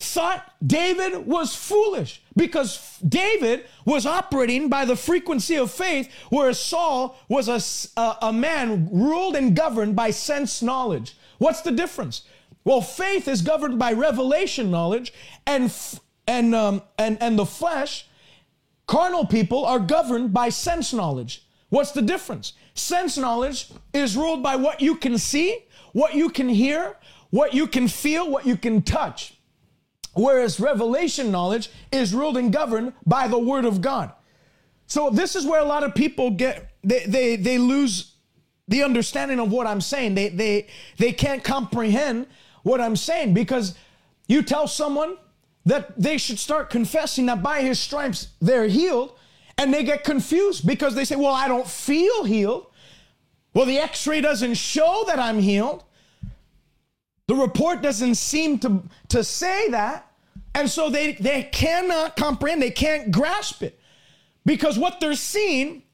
thought 0.00 0.52
David 0.66 1.26
was 1.26 1.54
foolish 1.54 2.22
because 2.40 2.98
David 3.06 3.66
was 3.84 4.06
operating 4.06 4.70
by 4.70 4.86
the 4.86 4.96
frequency 4.96 5.56
of 5.56 5.70
faith, 5.70 6.10
whereas 6.30 6.58
Saul 6.58 7.18
was 7.28 7.48
a, 7.48 8.00
a, 8.00 8.28
a, 8.28 8.32
man 8.32 8.88
ruled 8.90 9.36
and 9.36 9.54
governed 9.54 9.94
by 9.94 10.10
sense 10.10 10.62
knowledge. 10.62 11.18
What's 11.36 11.60
the 11.60 11.70
difference? 11.70 12.22
Well, 12.64 12.80
faith 12.80 13.28
is 13.28 13.42
governed 13.42 13.78
by 13.78 13.92
revelation 13.92 14.70
knowledge, 14.70 15.12
and 15.46 15.70
and 16.26 16.54
um, 16.54 16.82
and 16.96 17.18
and 17.20 17.38
the 17.38 17.44
flesh, 17.44 18.06
carnal 18.86 19.26
people 19.26 19.66
are 19.66 19.78
governed 19.78 20.32
by 20.32 20.48
sense 20.48 20.94
knowledge. 20.94 21.44
What's 21.68 21.92
the 21.92 22.02
difference? 22.02 22.54
Sense 22.72 23.18
knowledge 23.18 23.70
is 23.92 24.16
ruled 24.16 24.42
by 24.42 24.56
what 24.56 24.80
you 24.80 24.96
can 24.96 25.18
see, 25.18 25.66
what 25.92 26.14
you 26.14 26.30
can 26.30 26.48
hear, 26.48 26.96
what 27.28 27.52
you 27.52 27.66
can 27.66 27.86
feel, 27.86 28.30
what 28.30 28.46
you 28.46 28.56
can 28.56 28.80
touch. 28.80 29.34
Whereas 30.14 30.58
revelation 30.58 31.30
knowledge 31.30 31.70
is 31.92 32.12
ruled 32.12 32.36
and 32.36 32.52
governed 32.52 32.92
by 33.06 33.28
the 33.28 33.38
word 33.38 33.64
of 33.64 33.80
God. 33.80 34.12
So 34.86 35.08
this 35.10 35.36
is 35.36 35.46
where 35.46 35.60
a 35.60 35.64
lot 35.64 35.84
of 35.84 35.94
people 35.94 36.30
get 36.30 36.72
they 36.82 37.04
they 37.06 37.36
they 37.36 37.58
lose 37.58 38.14
the 38.66 38.82
understanding 38.82 39.38
of 39.38 39.52
what 39.52 39.66
I'm 39.66 39.80
saying. 39.80 40.14
They 40.14 40.28
they 40.28 40.66
they 40.98 41.12
can't 41.12 41.44
comprehend 41.44 42.26
what 42.62 42.80
I'm 42.80 42.96
saying 42.96 43.34
because 43.34 43.74
you 44.26 44.42
tell 44.42 44.66
someone 44.66 45.16
that 45.64 46.00
they 46.00 46.18
should 46.18 46.38
start 46.38 46.70
confessing 46.70 47.26
that 47.26 47.42
by 47.42 47.62
his 47.62 47.78
stripes 47.78 48.28
they're 48.40 48.66
healed 48.66 49.16
and 49.58 49.72
they 49.72 49.84
get 49.84 50.04
confused 50.04 50.66
because 50.66 50.94
they 50.94 51.04
say, 51.04 51.16
"Well, 51.16 51.34
I 51.34 51.46
don't 51.46 51.68
feel 51.68 52.24
healed." 52.24 52.66
Well, 53.54 53.66
the 53.66 53.78
x-ray 53.78 54.20
doesn't 54.20 54.54
show 54.54 55.04
that 55.06 55.18
I'm 55.18 55.38
healed. 55.38 55.84
The 57.30 57.36
report 57.36 57.80
doesn't 57.80 58.16
seem 58.16 58.58
to, 58.58 58.82
to 59.10 59.22
say 59.22 59.68
that. 59.68 60.10
And 60.52 60.68
so 60.68 60.90
they, 60.90 61.12
they 61.12 61.44
cannot 61.44 62.16
comprehend, 62.16 62.60
they 62.60 62.72
can't 62.72 63.12
grasp 63.12 63.62
it. 63.62 63.78
Because 64.44 64.76
what 64.76 64.98
they're 64.98 65.14
seeing 65.14 65.84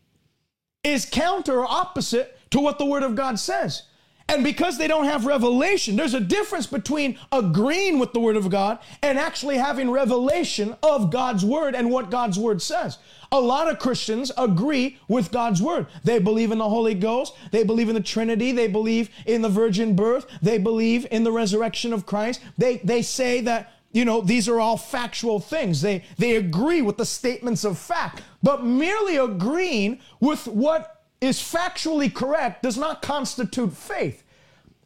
is 0.83 1.05
counter 1.05 1.61
or 1.61 1.67
opposite 1.67 2.39
to 2.53 2.59
what 2.59 2.79
the 2.79 2.87
Word 2.87 3.03
of 3.03 3.17
God 3.17 3.39
says. 3.39 3.83
And 4.31 4.45
because 4.45 4.79
they 4.79 4.89
don't 4.89 5.05
have 5.05 5.27
revelation, 5.27 5.95
there's 5.95 6.15
a 6.15 6.21
difference 6.21 6.67
between 6.67 7.19
agreeing 7.31 7.99
with 7.99 8.15
the 8.15 8.21
Word 8.21 8.37
of 8.37 8.49
God 8.49 8.79
and 9.03 9.19
actually 9.19 9.59
having 9.59 9.91
revelation 9.91 10.75
of 10.83 11.11
God's 11.11 11.45
Word 11.45 11.75
and 11.75 11.91
what 11.91 12.11
God's 12.11 12.39
Word 12.39 12.63
says. 12.63 12.97
A 13.37 13.41
lot 13.41 13.69
of 13.69 13.79
Christians 13.79 14.33
agree 14.37 14.99
with 15.09 15.31
God's 15.31 15.63
Word. 15.63 15.87
They 16.05 16.19
believe 16.19 16.53
in 16.53 16.59
the 16.59 16.69
Holy 16.69 16.95
Ghost, 16.95 17.35
they 17.51 17.65
believe 17.65 17.89
in 17.89 17.95
the 17.95 18.01
Trinity, 18.01 18.53
they 18.53 18.69
believe 18.69 19.11
in 19.27 19.43
the 19.43 19.49
virgin 19.49 19.95
birth, 19.95 20.27
they 20.43 20.59
believe 20.59 21.07
in 21.11 21.25
the 21.25 21.33
resurrection 21.33 21.93
of 21.93 22.07
Christ. 22.07 22.41
They, 22.59 22.79
they 22.79 23.03
say 23.03 23.41
that 23.43 23.73
you 23.93 24.05
know 24.05 24.21
these 24.21 24.49
are 24.49 24.61
all 24.61 24.77
factual 24.77 25.41
things 25.41 25.81
they 25.81 26.05
they 26.19 26.37
agree 26.37 26.83
with 26.83 26.99
the 26.99 27.07
statements 27.07 27.65
of 27.65 27.79
fact 27.79 28.21
but 28.43 28.63
merely 28.63 29.17
agreeing 29.17 30.01
with 30.21 30.47
what 30.49 30.97
is 31.21 31.39
factually 31.39 32.13
correct 32.13 32.63
does 32.63 32.77
not 32.77 33.03
constitute 33.03 33.73
faith. 33.73 34.23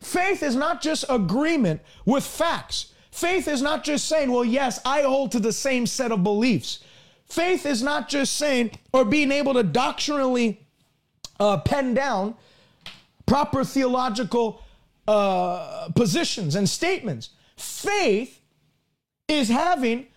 Faith 0.00 0.42
is 0.42 0.56
not 0.56 0.80
just 0.80 1.04
agreement 1.08 1.80
with 2.04 2.24
facts. 2.24 2.92
Faith 3.10 3.48
is 3.48 3.60
not 3.60 3.84
just 3.84 4.06
saying, 4.06 4.30
well, 4.30 4.44
yes, 4.44 4.80
I 4.84 5.02
hold 5.02 5.32
to 5.32 5.40
the 5.40 5.52
same 5.52 5.86
set 5.86 6.12
of 6.12 6.22
beliefs. 6.22 6.80
Faith 7.31 7.64
is 7.64 7.81
not 7.81 8.09
just 8.09 8.37
saying 8.37 8.73
or 8.93 9.05
being 9.05 9.31
able 9.31 9.55
to 9.55 9.62
doctrinally 9.62 10.66
uh, 11.38 11.59
pen 11.59 11.95
down 11.95 12.35
proper 13.25 13.64
theological 13.64 14.61
uh, 15.07 15.88
positions 15.95 16.57
and 16.57 16.69
statements. 16.69 17.31
Faith 17.57 18.40
is 19.29 19.49
having 19.49 20.09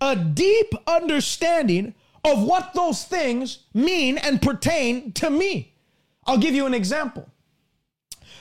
a 0.00 0.14
deep 0.14 0.72
understanding 0.86 1.92
of 2.24 2.42
what 2.42 2.72
those 2.72 3.02
things 3.02 3.64
mean 3.74 4.16
and 4.18 4.40
pertain 4.40 5.10
to 5.12 5.28
me. 5.28 5.74
I'll 6.24 6.38
give 6.38 6.54
you 6.54 6.66
an 6.66 6.74
example. 6.74 7.28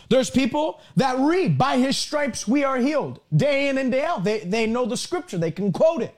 There's 0.10 0.30
people 0.30 0.82
that 0.96 1.18
read, 1.18 1.58
by 1.58 1.78
his 1.78 1.98
stripes 1.98 2.48
we 2.48 2.64
are 2.64 2.78
healed, 2.78 3.22
day 3.36 3.70
in 3.70 3.78
and 3.80 3.92
day 3.92 4.04
out. 4.04 4.24
They, 4.24 4.40
they 4.42 4.68
know 4.68 4.86
the 4.86 4.98
scripture, 4.98 5.40
they 5.40 5.52
can 5.52 5.72
quote 5.72 6.04
it. 6.04 6.16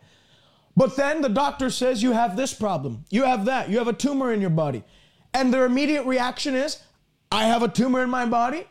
But 0.75 0.95
then 0.95 1.21
the 1.21 1.29
doctor 1.29 1.69
says, 1.69 2.01
You 2.01 2.11
have 2.13 2.35
this 2.35 2.53
problem, 2.53 3.05
you 3.09 3.23
have 3.23 3.45
that, 3.45 3.69
you 3.69 3.77
have 3.77 3.87
a 3.87 3.93
tumor 3.93 4.33
in 4.33 4.41
your 4.41 4.49
body. 4.49 4.83
And 5.33 5.53
their 5.53 5.65
immediate 5.65 6.05
reaction 6.05 6.55
is, 6.55 6.79
I 7.31 7.45
have 7.45 7.63
a 7.63 7.67
tumor 7.67 8.03
in 8.03 8.09
my 8.09 8.25
body. 8.25 8.67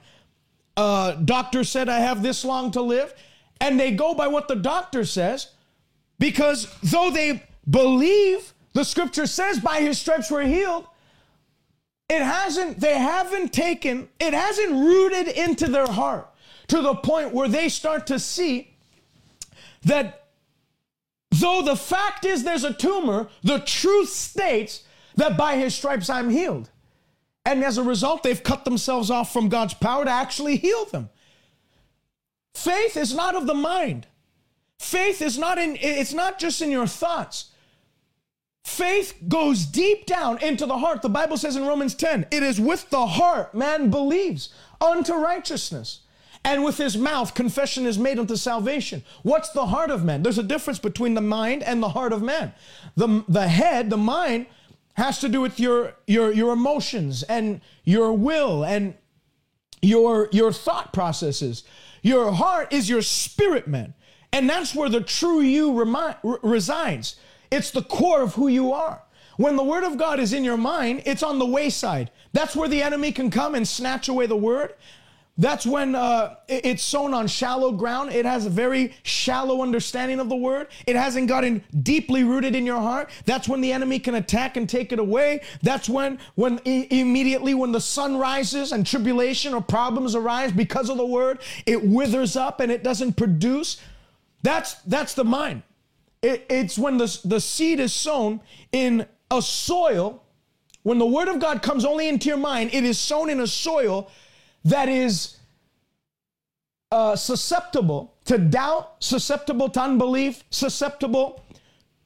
Uh, 0.76 1.12
doctor 1.12 1.64
said 1.64 1.88
I 1.88 2.00
have 2.00 2.22
this 2.22 2.44
long 2.44 2.70
to 2.72 2.82
live. 2.82 3.14
And 3.60 3.78
they 3.78 3.90
go 3.92 4.14
by 4.14 4.28
what 4.28 4.48
the 4.48 4.56
doctor 4.56 5.04
says 5.04 5.48
because 6.18 6.68
though 6.82 7.10
they 7.10 7.42
believe 7.68 8.54
the 8.72 8.84
scripture 8.84 9.26
says, 9.26 9.58
by 9.58 9.80
his 9.80 9.98
stripes 9.98 10.30
we're 10.30 10.44
healed. 10.44 10.86
It 12.08 12.22
hasn't, 12.22 12.80
they 12.80 12.98
haven't 12.98 13.52
taken, 13.52 14.08
it 14.18 14.34
hasn't 14.34 14.72
rooted 14.72 15.28
into 15.28 15.68
their 15.68 15.86
heart 15.86 16.28
to 16.68 16.80
the 16.82 16.94
point 16.94 17.32
where 17.32 17.48
they 17.48 17.68
start 17.68 18.06
to 18.08 18.18
see 18.18 18.74
that 19.82 20.19
though 21.30 21.62
the 21.62 21.76
fact 21.76 22.24
is 22.24 22.42
there's 22.42 22.64
a 22.64 22.72
tumor, 22.72 23.28
the 23.42 23.60
truth 23.60 24.10
states 24.10 24.84
that 25.16 25.36
by 25.36 25.56
his 25.56 25.74
stripes 25.74 26.10
I'm 26.10 26.30
healed. 26.30 26.70
And 27.44 27.64
as 27.64 27.78
a 27.78 27.82
result, 27.82 28.22
they've 28.22 28.42
cut 28.42 28.64
themselves 28.64 29.10
off 29.10 29.32
from 29.32 29.48
God's 29.48 29.74
power 29.74 30.04
to 30.04 30.10
actually 30.10 30.56
heal 30.56 30.84
them. 30.84 31.08
Faith 32.54 32.96
is 32.96 33.14
not 33.14 33.34
of 33.34 33.46
the 33.46 33.54
mind. 33.54 34.06
Faith 34.78 35.22
is 35.22 35.38
not 35.38 35.58
in, 35.58 35.76
it's 35.80 36.12
not 36.12 36.38
just 36.38 36.60
in 36.62 36.70
your 36.70 36.86
thoughts. 36.86 37.50
Faith 38.64 39.14
goes 39.28 39.64
deep 39.64 40.06
down 40.06 40.38
into 40.42 40.66
the 40.66 40.78
heart. 40.78 41.02
The 41.02 41.08
Bible 41.08 41.36
says 41.36 41.56
in 41.56 41.66
Romans 41.66 41.94
10, 41.94 42.26
it 42.30 42.42
is 42.42 42.60
with 42.60 42.88
the 42.90 43.06
heart 43.06 43.54
man 43.54 43.90
believes 43.90 44.50
unto 44.80 45.14
righteousness. 45.14 46.00
And 46.44 46.64
with 46.64 46.78
his 46.78 46.96
mouth, 46.96 47.34
confession 47.34 47.86
is 47.86 47.98
made 47.98 48.18
unto 48.18 48.34
salvation. 48.34 49.04
What's 49.22 49.50
the 49.50 49.66
heart 49.66 49.90
of 49.90 50.04
man? 50.04 50.22
There's 50.22 50.38
a 50.38 50.42
difference 50.42 50.78
between 50.78 51.14
the 51.14 51.20
mind 51.20 51.62
and 51.62 51.82
the 51.82 51.90
heart 51.90 52.12
of 52.12 52.22
man. 52.22 52.54
The, 52.96 53.24
the 53.28 53.46
head, 53.46 53.90
the 53.90 53.98
mind, 53.98 54.46
has 54.94 55.18
to 55.20 55.28
do 55.28 55.40
with 55.40 55.60
your, 55.60 55.94
your, 56.06 56.32
your 56.32 56.52
emotions 56.52 57.22
and 57.24 57.60
your 57.84 58.12
will 58.12 58.64
and 58.64 58.94
your, 59.82 60.28
your 60.32 60.52
thought 60.52 60.92
processes. 60.92 61.64
Your 62.02 62.32
heart 62.32 62.72
is 62.72 62.88
your 62.88 63.02
spirit, 63.02 63.68
man. 63.68 63.94
And 64.32 64.48
that's 64.48 64.74
where 64.74 64.88
the 64.88 65.00
true 65.00 65.40
you 65.40 65.72
remi- 65.72 66.16
resides. 66.42 67.16
It's 67.50 67.70
the 67.70 67.82
core 67.82 68.22
of 68.22 68.34
who 68.34 68.48
you 68.48 68.72
are. 68.72 69.02
When 69.36 69.56
the 69.56 69.64
word 69.64 69.84
of 69.84 69.96
God 69.96 70.20
is 70.20 70.32
in 70.32 70.44
your 70.44 70.58
mind, 70.58 71.02
it's 71.06 71.22
on 71.22 71.38
the 71.38 71.46
wayside. 71.46 72.10
That's 72.32 72.54
where 72.54 72.68
the 72.68 72.82
enemy 72.82 73.10
can 73.10 73.30
come 73.30 73.54
and 73.54 73.66
snatch 73.66 74.08
away 74.08 74.26
the 74.26 74.36
word. 74.36 74.74
That's 75.40 75.64
when 75.64 75.94
uh, 75.94 76.34
it's 76.48 76.82
sown 76.82 77.14
on 77.14 77.26
shallow 77.26 77.72
ground. 77.72 78.12
It 78.12 78.26
has 78.26 78.44
a 78.44 78.50
very 78.50 78.94
shallow 79.04 79.62
understanding 79.62 80.20
of 80.20 80.28
the 80.28 80.36
word. 80.36 80.68
It 80.86 80.96
hasn't 80.96 81.28
gotten 81.28 81.64
deeply 81.82 82.24
rooted 82.24 82.54
in 82.54 82.66
your 82.66 82.78
heart. 82.78 83.08
That's 83.24 83.48
when 83.48 83.62
the 83.62 83.72
enemy 83.72 84.00
can 84.00 84.16
attack 84.16 84.58
and 84.58 84.68
take 84.68 84.92
it 84.92 84.98
away. 84.98 85.40
That's 85.62 85.88
when, 85.88 86.18
when 86.34 86.58
immediately 86.58 87.54
when 87.54 87.72
the 87.72 87.80
sun 87.80 88.18
rises 88.18 88.72
and 88.72 88.86
tribulation 88.86 89.54
or 89.54 89.62
problems 89.62 90.14
arise 90.14 90.52
because 90.52 90.90
of 90.90 90.98
the 90.98 91.06
word, 91.06 91.38
it 91.64 91.82
withers 91.82 92.36
up 92.36 92.60
and 92.60 92.70
it 92.70 92.84
doesn't 92.84 93.14
produce. 93.14 93.80
That's 94.42 94.74
that's 94.82 95.14
the 95.14 95.24
mind. 95.24 95.62
It, 96.20 96.44
it's 96.50 96.78
when 96.78 96.98
the, 96.98 97.18
the 97.24 97.40
seed 97.40 97.80
is 97.80 97.94
sown 97.94 98.42
in 98.72 99.06
a 99.30 99.40
soil, 99.40 100.22
when 100.82 100.98
the 100.98 101.06
word 101.06 101.28
of 101.28 101.40
God 101.40 101.62
comes 101.62 101.86
only 101.86 102.08
into 102.08 102.28
your 102.28 102.36
mind, 102.36 102.74
it 102.74 102.84
is 102.84 102.98
sown 102.98 103.30
in 103.30 103.40
a 103.40 103.46
soil 103.46 104.10
that 104.64 104.88
is 104.88 105.36
uh, 106.92 107.16
susceptible 107.16 108.14
to 108.24 108.38
doubt, 108.38 108.96
susceptible 109.00 109.68
to 109.70 109.80
unbelief, 109.80 110.44
susceptible 110.50 111.44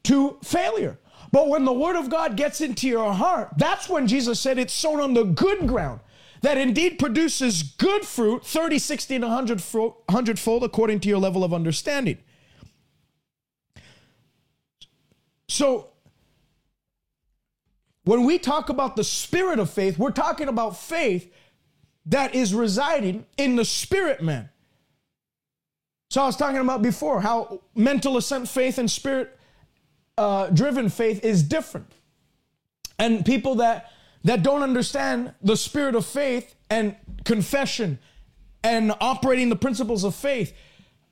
to 0.05 0.39
failure. 0.43 0.99
But 1.33 1.49
when 1.49 1.65
the 1.65 1.73
word 1.73 1.97
of 1.97 2.11
God 2.11 2.37
gets 2.37 2.61
into 2.61 2.87
your 2.87 3.13
heart, 3.13 3.51
that's 3.57 3.89
when 3.89 4.07
Jesus 4.07 4.39
said 4.39 4.59
it's 4.59 4.73
sown 4.73 5.01
on 5.01 5.15
the 5.15 5.25
good 5.25 5.67
ground. 5.67 6.01
that 6.43 6.59
indeed 6.59 6.99
produces 6.99 7.63
good 7.63 8.05
fruit, 8.05 8.45
30, 8.45 8.79
60, 8.79 9.15
and 9.15 9.25
100 9.25 10.39
fold 10.39 10.63
according 10.63 11.01
to 11.01 11.09
your 11.09 11.19
level 11.19 11.43
of 11.43 11.55
understanding. 11.55 12.19
So, 15.49 15.89
when 18.05 18.25
we 18.25 18.39
talk 18.39 18.69
about 18.69 18.95
the 18.95 19.05
spirit 19.05 19.59
of 19.59 19.71
faith, 19.71 19.99
we're 19.99 20.11
talking 20.11 20.49
about 20.49 20.77
faith 20.77 21.33
that 22.07 22.35
is 22.35 22.55
residing 22.55 23.27
in 23.37 23.57
the 23.57 23.65
spirit 23.65 24.23
man. 24.23 24.49
So 26.11 26.23
I 26.23 26.27
was 26.27 26.37
talking 26.37 26.61
about 26.61 26.83
before 26.83 27.21
how 27.21 27.61
mental 27.75 28.17
assent 28.17 28.49
faith 28.49 28.79
and 28.79 28.91
spirit 28.91 29.37
uh, 30.17 30.49
driven 30.49 30.89
faith 30.89 31.25
is 31.25 31.43
different. 31.43 31.93
And 32.99 33.25
people 33.25 33.57
that 33.57 33.91
that 34.23 34.43
don't 34.43 34.63
understand 34.63 35.35
the 35.43 35.57
spirit 35.57 35.95
of 35.95 36.07
faith 36.07 36.55
and 36.71 36.97
confession 37.25 37.99
and 38.63 38.93
operating 39.01 39.51
the 39.51 39.57
principles 39.57 40.03
of 40.03 40.15
faith, 40.15 40.55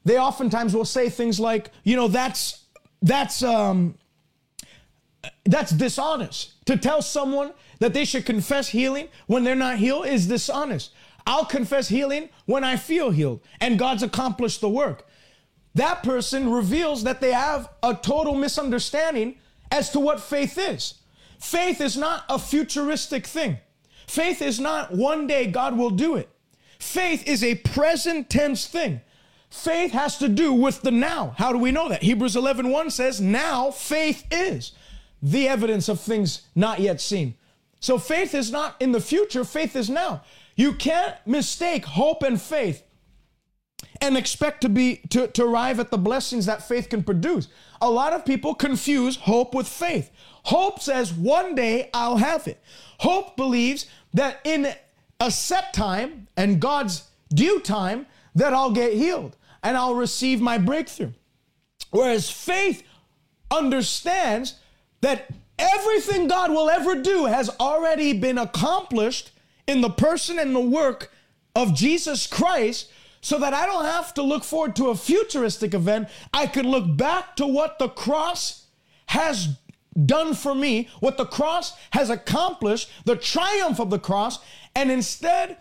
they 0.04 0.18
oftentimes 0.18 0.74
will 0.74 0.86
say 0.86 1.10
things 1.10 1.38
like, 1.38 1.70
you 1.84 1.96
know, 1.96 2.08
that's 2.08 2.64
that's 3.02 3.42
um 3.42 3.96
that's 5.44 5.72
dishonest. 5.72 6.64
To 6.66 6.76
tell 6.76 7.02
someone 7.02 7.52
that 7.78 7.94
they 7.94 8.04
should 8.04 8.26
confess 8.26 8.68
healing 8.68 9.08
when 9.26 9.44
they're 9.44 9.54
not 9.54 9.78
healed 9.78 10.06
is 10.06 10.26
dishonest. 10.26 10.92
I'll 11.26 11.44
confess 11.44 11.88
healing 11.88 12.28
when 12.46 12.64
I 12.64 12.76
feel 12.76 13.10
healed 13.10 13.40
and 13.60 13.78
God's 13.78 14.02
accomplished 14.02 14.60
the 14.60 14.68
work. 14.68 15.06
That 15.74 16.02
person 16.02 16.50
reveals 16.50 17.04
that 17.04 17.20
they 17.20 17.32
have 17.32 17.68
a 17.82 17.94
total 17.94 18.34
misunderstanding 18.34 19.36
as 19.70 19.90
to 19.90 20.00
what 20.00 20.20
faith 20.20 20.58
is. 20.58 20.94
Faith 21.38 21.80
is 21.80 21.96
not 21.96 22.24
a 22.28 22.38
futuristic 22.38 23.26
thing. 23.26 23.58
Faith 24.06 24.42
is 24.42 24.60
not 24.60 24.92
one 24.92 25.26
day 25.26 25.46
God 25.46 25.76
will 25.76 25.90
do 25.90 26.16
it. 26.16 26.28
Faith 26.78 27.26
is 27.26 27.42
a 27.42 27.54
present 27.56 28.28
tense 28.28 28.66
thing. 28.66 29.00
Faith 29.48 29.92
has 29.92 30.18
to 30.18 30.28
do 30.28 30.52
with 30.52 30.82
the 30.82 30.90
now. 30.90 31.34
How 31.38 31.52
do 31.52 31.58
we 31.58 31.70
know 31.70 31.88
that? 31.88 32.02
Hebrews 32.02 32.36
11 32.36 32.70
1 32.70 32.90
says, 32.90 33.20
Now 33.20 33.70
faith 33.70 34.24
is 34.30 34.72
the 35.22 35.48
evidence 35.48 35.88
of 35.88 36.00
things 36.00 36.42
not 36.54 36.80
yet 36.80 37.00
seen. 37.00 37.34
So 37.80 37.98
faith 37.98 38.34
is 38.34 38.50
not 38.50 38.76
in 38.80 38.92
the 38.92 39.00
future, 39.00 39.44
faith 39.44 39.76
is 39.76 39.88
now. 39.88 40.22
You 40.56 40.72
can't 40.74 41.14
mistake 41.26 41.84
hope 41.84 42.22
and 42.22 42.40
faith 42.40 42.82
and 44.00 44.16
expect 44.16 44.60
to 44.62 44.68
be 44.68 45.00
to, 45.10 45.28
to 45.28 45.44
arrive 45.44 45.80
at 45.80 45.90
the 45.90 45.98
blessings 45.98 46.46
that 46.46 46.66
faith 46.66 46.88
can 46.88 47.02
produce. 47.02 47.48
A 47.80 47.88
lot 47.88 48.12
of 48.12 48.24
people 48.24 48.54
confuse 48.54 49.16
hope 49.16 49.54
with 49.54 49.68
faith. 49.68 50.10
Hope 50.44 50.80
says 50.80 51.12
one 51.12 51.54
day 51.54 51.88
I'll 51.94 52.16
have 52.16 52.46
it. 52.46 52.60
Hope 52.98 53.36
believes 53.36 53.86
that 54.14 54.40
in 54.44 54.72
a 55.20 55.30
set 55.30 55.72
time 55.72 56.26
and 56.36 56.60
God's 56.60 57.08
due 57.32 57.60
time 57.60 58.06
that 58.34 58.52
I'll 58.52 58.72
get 58.72 58.92
healed 58.92 59.36
and 59.62 59.76
I'll 59.76 59.94
receive 59.94 60.40
my 60.40 60.58
breakthrough. 60.58 61.12
Whereas 61.90 62.30
faith 62.30 62.82
understands 63.50 64.54
that 65.02 65.28
everything 65.58 66.26
God 66.26 66.50
will 66.50 66.70
ever 66.70 66.94
do 67.00 67.26
has 67.26 67.50
already 67.60 68.12
been 68.14 68.38
accomplished 68.38 69.30
in 69.66 69.80
the 69.80 69.90
person 69.90 70.38
and 70.38 70.54
the 70.54 70.60
work 70.60 71.12
of 71.54 71.74
Jesus 71.74 72.26
Christ 72.26 72.90
so 73.20 73.38
that 73.38 73.54
I 73.54 73.66
don't 73.66 73.84
have 73.84 74.14
to 74.14 74.22
look 74.22 74.42
forward 74.42 74.74
to 74.76 74.88
a 74.88 74.96
futuristic 74.96 75.74
event. 75.74 76.08
I 76.32 76.46
can 76.46 76.68
look 76.68 76.96
back 76.96 77.36
to 77.36 77.46
what 77.46 77.78
the 77.78 77.88
cross 77.88 78.66
has 79.06 79.56
done 80.06 80.34
for 80.34 80.54
me, 80.54 80.88
what 81.00 81.18
the 81.18 81.26
cross 81.26 81.74
has 81.90 82.10
accomplished, 82.10 82.90
the 83.04 83.16
triumph 83.16 83.78
of 83.78 83.90
the 83.90 83.98
cross, 83.98 84.38
and 84.74 84.90
instead 84.90 85.58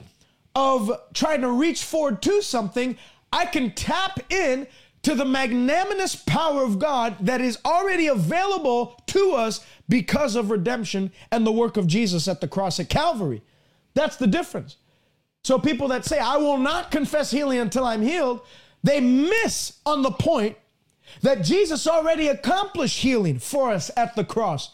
of 0.55 0.91
trying 1.13 1.41
to 1.41 1.51
reach 1.51 1.83
forward 1.83 2.21
to 2.23 2.41
something, 2.41 2.97
I 3.31 3.45
can 3.45 3.71
tap 3.71 4.19
in 4.31 4.67
to 5.03 5.15
the 5.15 5.25
magnanimous 5.25 6.15
power 6.15 6.63
of 6.63 6.79
God 6.79 7.15
that 7.21 7.41
is 7.41 7.57
already 7.65 8.07
available 8.07 9.01
to 9.07 9.33
us 9.33 9.65
because 9.89 10.35
of 10.35 10.51
redemption 10.51 11.11
and 11.31 11.45
the 11.45 11.51
work 11.51 11.75
of 11.77 11.87
Jesus 11.87 12.27
at 12.27 12.41
the 12.41 12.47
cross 12.47 12.79
at 12.79 12.89
Calvary. 12.89 13.41
That's 13.93 14.17
the 14.17 14.27
difference. 14.27 14.77
So 15.43 15.57
people 15.57 15.87
that 15.87 16.05
say, 16.05 16.19
I 16.19 16.37
will 16.37 16.57
not 16.57 16.91
confess 16.91 17.31
healing 17.31 17.59
until 17.59 17.83
I'm 17.83 18.03
healed, 18.03 18.41
they 18.83 18.99
miss 18.99 19.79
on 19.85 20.03
the 20.03 20.11
point 20.11 20.57
that 21.21 21.43
Jesus 21.43 21.87
already 21.87 22.27
accomplished 22.27 22.99
healing 22.99 23.39
for 23.39 23.71
us 23.71 23.89
at 23.97 24.15
the 24.15 24.23
cross. 24.23 24.71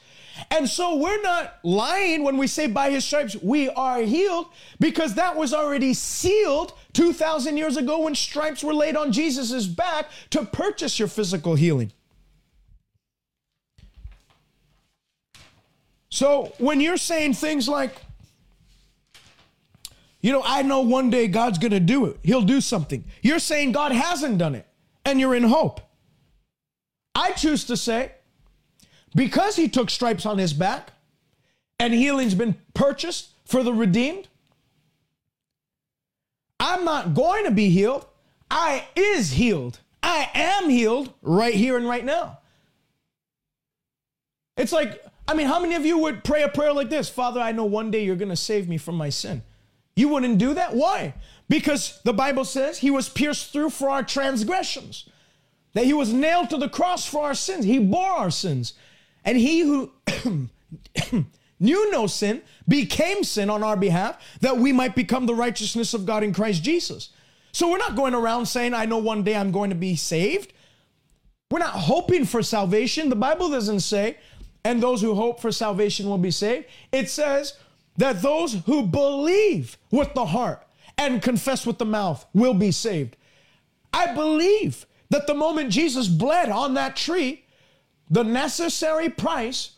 And 0.51 0.67
so 0.67 0.97
we're 0.97 1.21
not 1.21 1.59
lying 1.63 2.23
when 2.23 2.37
we 2.37 2.47
say 2.47 2.67
by 2.67 2.89
his 2.89 3.05
stripes 3.05 3.35
we 3.35 3.69
are 3.69 4.01
healed 4.01 4.47
because 4.79 5.15
that 5.15 5.35
was 5.35 5.53
already 5.53 5.93
sealed 5.93 6.73
2,000 6.93 7.57
years 7.57 7.77
ago 7.77 8.01
when 8.01 8.15
stripes 8.15 8.63
were 8.63 8.73
laid 8.73 8.95
on 8.95 9.11
Jesus' 9.11 9.65
back 9.65 10.09
to 10.31 10.45
purchase 10.45 10.99
your 10.99 11.07
physical 11.07 11.55
healing. 11.55 11.91
So 16.09 16.53
when 16.57 16.81
you're 16.81 16.97
saying 16.97 17.35
things 17.35 17.67
like, 17.67 17.91
you 20.21 20.31
know, 20.31 20.41
I 20.43 20.63
know 20.63 20.81
one 20.81 21.09
day 21.09 21.27
God's 21.27 21.57
going 21.59 21.71
to 21.71 21.79
do 21.79 22.05
it. 22.07 22.17
He'll 22.23 22.41
do 22.41 22.59
something. 22.59 23.03
You're 23.21 23.39
saying 23.39 23.71
God 23.71 23.91
hasn't 23.91 24.37
done 24.37 24.55
it 24.55 24.65
and 25.05 25.19
you're 25.19 25.35
in 25.35 25.43
hope. 25.43 25.79
I 27.13 27.31
choose 27.31 27.65
to 27.65 27.77
say, 27.77 28.11
because 29.17 29.55
he 29.55 29.67
took 29.67 29.89
stripes 29.89 30.27
on 30.27 30.37
his 30.37 30.53
back 30.53 30.91
and 31.79 31.91
healing's 31.91 32.35
been 32.35 32.55
purchased 32.75 33.29
for 33.45 33.63
the 33.63 33.73
redeemed, 33.73 34.27
I'm 36.59 36.85
not 36.85 37.15
going 37.15 37.45
to 37.45 37.51
be 37.51 37.69
healed. 37.69 38.05
I 38.51 38.87
is 38.95 39.31
healed. 39.31 39.79
I 40.03 40.29
am 40.35 40.69
healed 40.69 41.13
right 41.23 41.55
here 41.55 41.77
and 41.77 41.89
right 41.89 42.05
now. 42.05 42.39
It's 44.55 44.71
like, 44.71 45.03
I 45.27 45.33
mean, 45.33 45.47
how 45.47 45.59
many 45.59 45.73
of 45.73 45.85
you 45.85 45.97
would 45.97 46.23
pray 46.23 46.43
a 46.43 46.47
prayer 46.47 46.71
like 46.71 46.89
this? 46.89 47.09
Father, 47.09 47.41
I 47.41 47.51
know 47.51 47.65
one 47.65 47.89
day 47.89 48.05
you're 48.05 48.15
going 48.15 48.29
to 48.29 48.35
save 48.35 48.69
me 48.69 48.77
from 48.77 48.95
my 48.95 49.09
sin. 49.09 49.41
You 49.95 50.09
wouldn't 50.09 50.37
do 50.37 50.53
that? 50.53 50.75
Why? 50.75 51.15
Because 51.49 51.99
the 52.03 52.13
Bible 52.13 52.45
says 52.45 52.77
he 52.77 52.91
was 52.91 53.09
pierced 53.09 53.51
through 53.51 53.71
for 53.71 53.89
our 53.89 54.03
transgressions, 54.03 55.09
that 55.73 55.85
he 55.85 55.93
was 55.93 56.13
nailed 56.13 56.51
to 56.51 56.57
the 56.57 56.69
cross 56.69 57.07
for 57.07 57.23
our 57.25 57.33
sins. 57.33 57.65
He 57.65 57.79
bore 57.79 58.11
our 58.11 58.29
sins. 58.29 58.73
And 59.27 59.37
he 59.37 59.59
who 59.59 59.91
knew 61.59 61.91
no 61.91 62.07
sin 62.07 62.41
became 62.67 63.23
sin 63.23 63.51
on 63.51 63.61
our 63.61 63.77
behalf 63.77 64.19
that 64.41 64.57
we 64.57 64.71
might 64.71 64.95
become 64.95 65.27
the 65.27 65.35
righteousness 65.35 65.93
of 65.93 66.07
God 66.07 66.23
in 66.23 66.33
Christ 66.33 66.63
Jesus. 66.63 67.09
So 67.51 67.69
we're 67.69 67.77
not 67.77 67.95
going 67.95 68.15
around 68.15 68.47
saying, 68.47 68.73
I 68.73 68.85
know 68.85 68.97
one 68.97 69.21
day 69.21 69.35
I'm 69.35 69.51
going 69.51 69.69
to 69.69 69.75
be 69.75 69.95
saved. 69.95 70.53
We're 71.51 71.59
not 71.59 71.73
hoping 71.73 72.25
for 72.25 72.41
salvation. 72.41 73.09
The 73.09 73.15
Bible 73.15 73.49
doesn't 73.49 73.81
say, 73.81 74.17
and 74.63 74.81
those 74.81 75.01
who 75.01 75.13
hope 75.13 75.39
for 75.39 75.51
salvation 75.51 76.09
will 76.09 76.17
be 76.17 76.31
saved. 76.31 76.65
It 76.91 77.09
says, 77.09 77.53
that 77.97 78.21
those 78.21 78.53
who 78.65 78.83
believe 78.83 79.77
with 79.91 80.13
the 80.13 80.27
heart 80.27 80.65
and 80.97 81.21
confess 81.21 81.65
with 81.65 81.79
the 81.79 81.85
mouth 81.85 82.25
will 82.33 82.53
be 82.53 82.71
saved. 82.71 83.17
I 83.91 84.13
believe 84.13 84.85
that 85.09 85.27
the 85.27 85.33
moment 85.33 85.71
Jesus 85.71 86.07
bled 86.07 86.49
on 86.49 86.75
that 86.75 86.95
tree, 86.95 87.43
the 88.09 88.23
necessary 88.23 89.09
price 89.09 89.71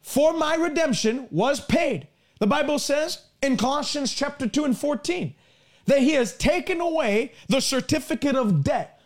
for 0.00 0.32
my 0.32 0.54
redemption 0.54 1.28
was 1.30 1.60
paid. 1.60 2.08
The 2.38 2.46
Bible 2.46 2.78
says 2.78 3.24
in 3.42 3.56
Colossians 3.56 4.12
chapter 4.12 4.46
2 4.46 4.64
and 4.64 4.78
14 4.78 5.34
that 5.86 6.00
he 6.00 6.12
has 6.12 6.36
taken 6.36 6.80
away 6.80 7.32
the 7.48 7.60
certificate 7.60 8.36
of 8.36 8.62
debt, 8.62 9.00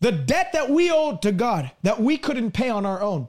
the 0.00 0.12
debt 0.12 0.52
that 0.52 0.70
we 0.70 0.90
owed 0.90 1.22
to 1.22 1.32
God 1.32 1.70
that 1.82 2.00
we 2.00 2.18
couldn't 2.18 2.52
pay 2.52 2.68
on 2.68 2.86
our 2.86 3.00
own. 3.00 3.28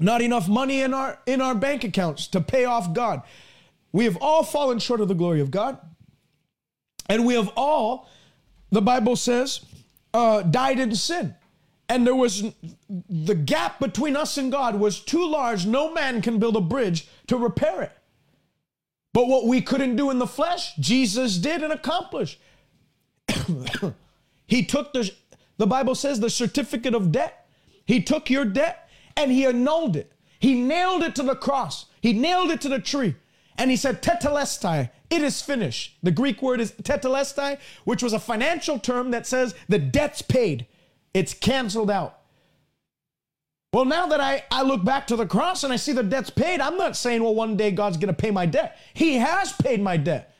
Not 0.00 0.22
enough 0.22 0.48
money 0.48 0.80
in 0.80 0.92
our 0.92 1.20
in 1.26 1.40
our 1.40 1.54
bank 1.54 1.84
accounts 1.84 2.26
to 2.28 2.40
pay 2.40 2.64
off 2.64 2.92
God. 2.92 3.22
We 3.92 4.04
have 4.06 4.18
all 4.20 4.42
fallen 4.42 4.80
short 4.80 5.00
of 5.00 5.06
the 5.06 5.14
glory 5.14 5.40
of 5.40 5.52
God. 5.52 5.78
And 7.08 7.24
we 7.24 7.34
have 7.34 7.50
all, 7.56 8.08
the 8.70 8.82
Bible 8.82 9.14
says, 9.14 9.64
uh, 10.12 10.42
died 10.42 10.80
in 10.80 10.94
sin. 10.94 11.34
And 11.88 12.06
there 12.06 12.14
was 12.14 12.44
the 12.88 13.34
gap 13.34 13.78
between 13.78 14.16
us 14.16 14.38
and 14.38 14.50
God 14.50 14.76
was 14.76 15.00
too 15.00 15.26
large. 15.28 15.66
No 15.66 15.92
man 15.92 16.22
can 16.22 16.38
build 16.38 16.56
a 16.56 16.60
bridge 16.60 17.06
to 17.26 17.36
repair 17.36 17.82
it. 17.82 17.92
But 19.12 19.28
what 19.28 19.46
we 19.46 19.60
couldn't 19.60 19.96
do 19.96 20.10
in 20.10 20.18
the 20.18 20.26
flesh, 20.26 20.74
Jesus 20.76 21.36
did 21.36 21.62
and 21.62 21.72
accomplished. 21.72 22.40
he 24.46 24.64
took 24.64 24.92
the, 24.92 25.12
the 25.56 25.66
Bible 25.66 25.94
says, 25.94 26.20
the 26.20 26.30
certificate 26.30 26.94
of 26.94 27.12
debt. 27.12 27.46
He 27.84 28.02
took 28.02 28.30
your 28.30 28.44
debt 28.44 28.88
and 29.16 29.30
he 29.30 29.46
annulled 29.46 29.96
it. 29.96 30.12
He 30.40 30.54
nailed 30.54 31.02
it 31.02 31.14
to 31.16 31.22
the 31.22 31.36
cross. 31.36 31.86
He 32.00 32.12
nailed 32.12 32.50
it 32.50 32.60
to 32.62 32.68
the 32.68 32.80
tree. 32.80 33.14
And 33.56 33.70
he 33.70 33.76
said, 33.76 34.02
Tetelestai, 34.02 34.90
it 35.10 35.22
is 35.22 35.40
finished. 35.40 35.96
The 36.02 36.10
Greek 36.10 36.42
word 36.42 36.60
is 36.60 36.72
tetelestai, 36.72 37.58
which 37.84 38.02
was 38.02 38.12
a 38.12 38.18
financial 38.18 38.78
term 38.78 39.12
that 39.12 39.26
says 39.26 39.54
the 39.68 39.78
debt's 39.78 40.22
paid, 40.22 40.66
it's 41.14 41.32
canceled 41.32 41.90
out. 41.90 42.18
Well, 43.72 43.84
now 43.84 44.06
that 44.06 44.20
I, 44.20 44.44
I 44.52 44.62
look 44.62 44.84
back 44.84 45.06
to 45.08 45.16
the 45.16 45.26
cross 45.26 45.64
and 45.64 45.72
I 45.72 45.76
see 45.76 45.92
the 45.92 46.02
debt's 46.02 46.30
paid, 46.30 46.60
I'm 46.60 46.76
not 46.76 46.96
saying, 46.96 47.22
well, 47.22 47.34
one 47.34 47.56
day 47.56 47.70
God's 47.70 47.96
going 47.96 48.14
to 48.14 48.20
pay 48.22 48.30
my 48.30 48.46
debt. 48.46 48.78
He 48.92 49.14
has 49.16 49.52
paid 49.52 49.80
my 49.80 49.96
debt. 49.96 50.34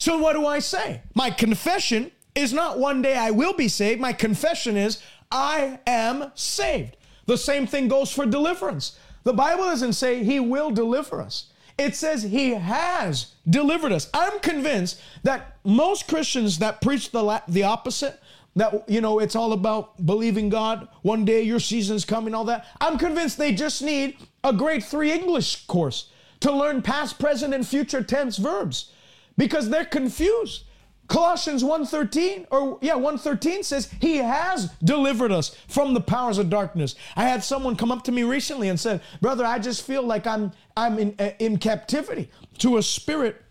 So 0.00 0.18
what 0.18 0.32
do 0.32 0.44
I 0.46 0.58
say? 0.58 1.02
My 1.14 1.30
confession 1.30 2.10
is 2.34 2.52
not 2.52 2.78
one 2.78 3.02
day 3.02 3.16
I 3.16 3.30
will 3.30 3.52
be 3.52 3.68
saved. 3.68 4.00
My 4.00 4.12
confession 4.12 4.76
is 4.76 5.00
I 5.30 5.78
am 5.86 6.32
saved. 6.34 6.96
The 7.26 7.38
same 7.38 7.68
thing 7.68 7.86
goes 7.86 8.10
for 8.10 8.26
deliverance. 8.26 8.98
The 9.22 9.32
Bible 9.32 9.64
doesn't 9.64 9.92
say 9.92 10.24
he 10.24 10.40
will 10.40 10.72
deliver 10.72 11.20
us. 11.20 11.52
It 11.78 11.94
says 11.94 12.24
he 12.24 12.50
has 12.50 13.34
delivered 13.48 13.92
us. 13.92 14.10
I'm 14.12 14.40
convinced 14.40 15.00
that 15.22 15.58
most 15.64 16.08
Christians 16.08 16.58
that 16.58 16.80
preach 16.80 17.12
the, 17.12 17.42
the 17.48 17.62
opposite, 17.62 18.20
that, 18.56 18.88
you 18.88 19.00
know, 19.00 19.18
it's 19.18 19.34
all 19.34 19.52
about 19.52 20.04
believing 20.04 20.48
God, 20.48 20.88
one 21.02 21.24
day 21.24 21.42
your 21.42 21.60
season's 21.60 22.04
coming, 22.04 22.34
all 22.34 22.44
that. 22.44 22.66
I'm 22.80 22.98
convinced 22.98 23.38
they 23.38 23.52
just 23.52 23.82
need 23.82 24.16
a 24.44 24.52
grade 24.52 24.84
three 24.84 25.12
English 25.12 25.66
course 25.66 26.10
to 26.40 26.52
learn 26.52 26.82
past, 26.82 27.18
present, 27.18 27.54
and 27.54 27.66
future 27.66 28.02
tense 28.02 28.36
verbs 28.36 28.92
because 29.36 29.70
they're 29.70 29.84
confused. 29.84 30.64
Colossians 31.08 31.62
1:13 31.62 32.46
or 32.50 32.78
yeah 32.80 32.94
1:13 32.94 33.62
says 33.64 33.90
he 34.00 34.16
has 34.16 34.70
delivered 34.82 35.30
us 35.30 35.54
from 35.68 35.94
the 35.94 36.00
powers 36.00 36.38
of 36.38 36.48
darkness. 36.48 36.94
I 37.16 37.24
had 37.24 37.44
someone 37.44 37.76
come 37.76 37.92
up 37.92 38.04
to 38.04 38.12
me 38.12 38.22
recently 38.22 38.68
and 38.68 38.78
said, 38.80 39.02
"Brother, 39.20 39.44
I 39.44 39.58
just 39.58 39.82
feel 39.82 40.02
like 40.02 40.26
I'm 40.26 40.52
I'm 40.76 40.98
in 40.98 41.14
uh, 41.18 41.30
in 41.38 41.58
captivity 41.58 42.30
to 42.58 42.78
a 42.78 42.82
spirit 42.82 43.42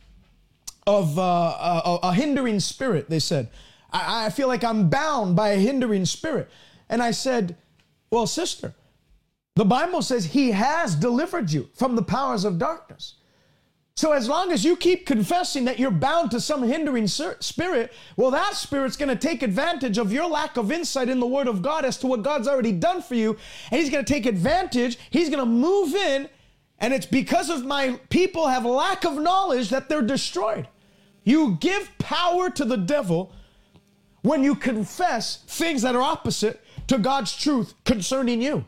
of 0.87 1.19
uh, 1.19 1.21
a, 1.21 1.99
a, 2.03 2.13
hindering 2.13 2.59
spirit." 2.59 3.09
They 3.09 3.19
said, 3.19 3.49
I, 3.91 4.25
I 4.25 4.29
feel 4.29 4.47
like 4.47 4.63
I'm 4.63 4.89
bound 4.89 5.35
by 5.35 5.49
a 5.49 5.57
hindering 5.57 6.05
spirit." 6.05 6.49
And 6.89 7.01
I 7.01 7.11
said, 7.11 7.55
"Well, 8.09 8.27
sister, 8.27 8.73
the 9.55 9.65
Bible 9.65 10.01
says 10.01 10.25
he 10.25 10.51
has 10.51 10.95
delivered 10.95 11.51
you 11.51 11.69
from 11.73 11.95
the 11.95 12.03
powers 12.03 12.45
of 12.45 12.57
darkness." 12.57 13.15
So 13.95 14.13
as 14.13 14.27
long 14.27 14.51
as 14.51 14.63
you 14.63 14.77
keep 14.77 15.05
confessing 15.05 15.65
that 15.65 15.77
you're 15.77 15.91
bound 15.91 16.31
to 16.31 16.39
some 16.39 16.63
hindering 16.63 17.07
spirit, 17.07 17.93
well, 18.15 18.31
that 18.31 18.55
spirit's 18.55 18.95
going 18.97 19.09
to 19.09 19.27
take 19.27 19.43
advantage 19.43 19.97
of 19.97 20.13
your 20.13 20.27
lack 20.27 20.57
of 20.57 20.71
insight 20.71 21.09
in 21.09 21.19
the 21.19 21.27
Word 21.27 21.47
of 21.47 21.61
God 21.61 21.83
as 21.83 21.97
to 21.97 22.07
what 22.07 22.23
God's 22.23 22.47
already 22.47 22.71
done 22.71 23.01
for 23.01 23.15
you, 23.15 23.37
and 23.69 23.79
he's 23.81 23.89
going 23.91 24.03
to 24.03 24.13
take 24.13 24.25
advantage. 24.25 24.97
He's 25.09 25.29
going 25.29 25.39
to 25.41 25.45
move 25.45 25.93
in, 25.93 26.29
and 26.79 26.93
it's 26.93 27.05
because 27.05 27.49
of 27.49 27.65
my 27.65 27.99
people 28.09 28.47
have 28.47 28.65
lack 28.65 29.03
of 29.03 29.17
knowledge 29.17 29.69
that 29.69 29.89
they're 29.89 30.01
destroyed. 30.01 30.67
You 31.23 31.57
give 31.59 31.91
power 31.99 32.49
to 32.49 32.65
the 32.65 32.77
devil 32.77 33.33
when 34.21 34.43
you 34.43 34.55
confess 34.55 35.37
things 35.47 35.81
that 35.81 35.95
are 35.95 36.01
opposite 36.01 36.61
to 36.87 36.97
God's 36.97 37.35
truth 37.35 37.73
concerning 37.85 38.41
you. 38.41 38.65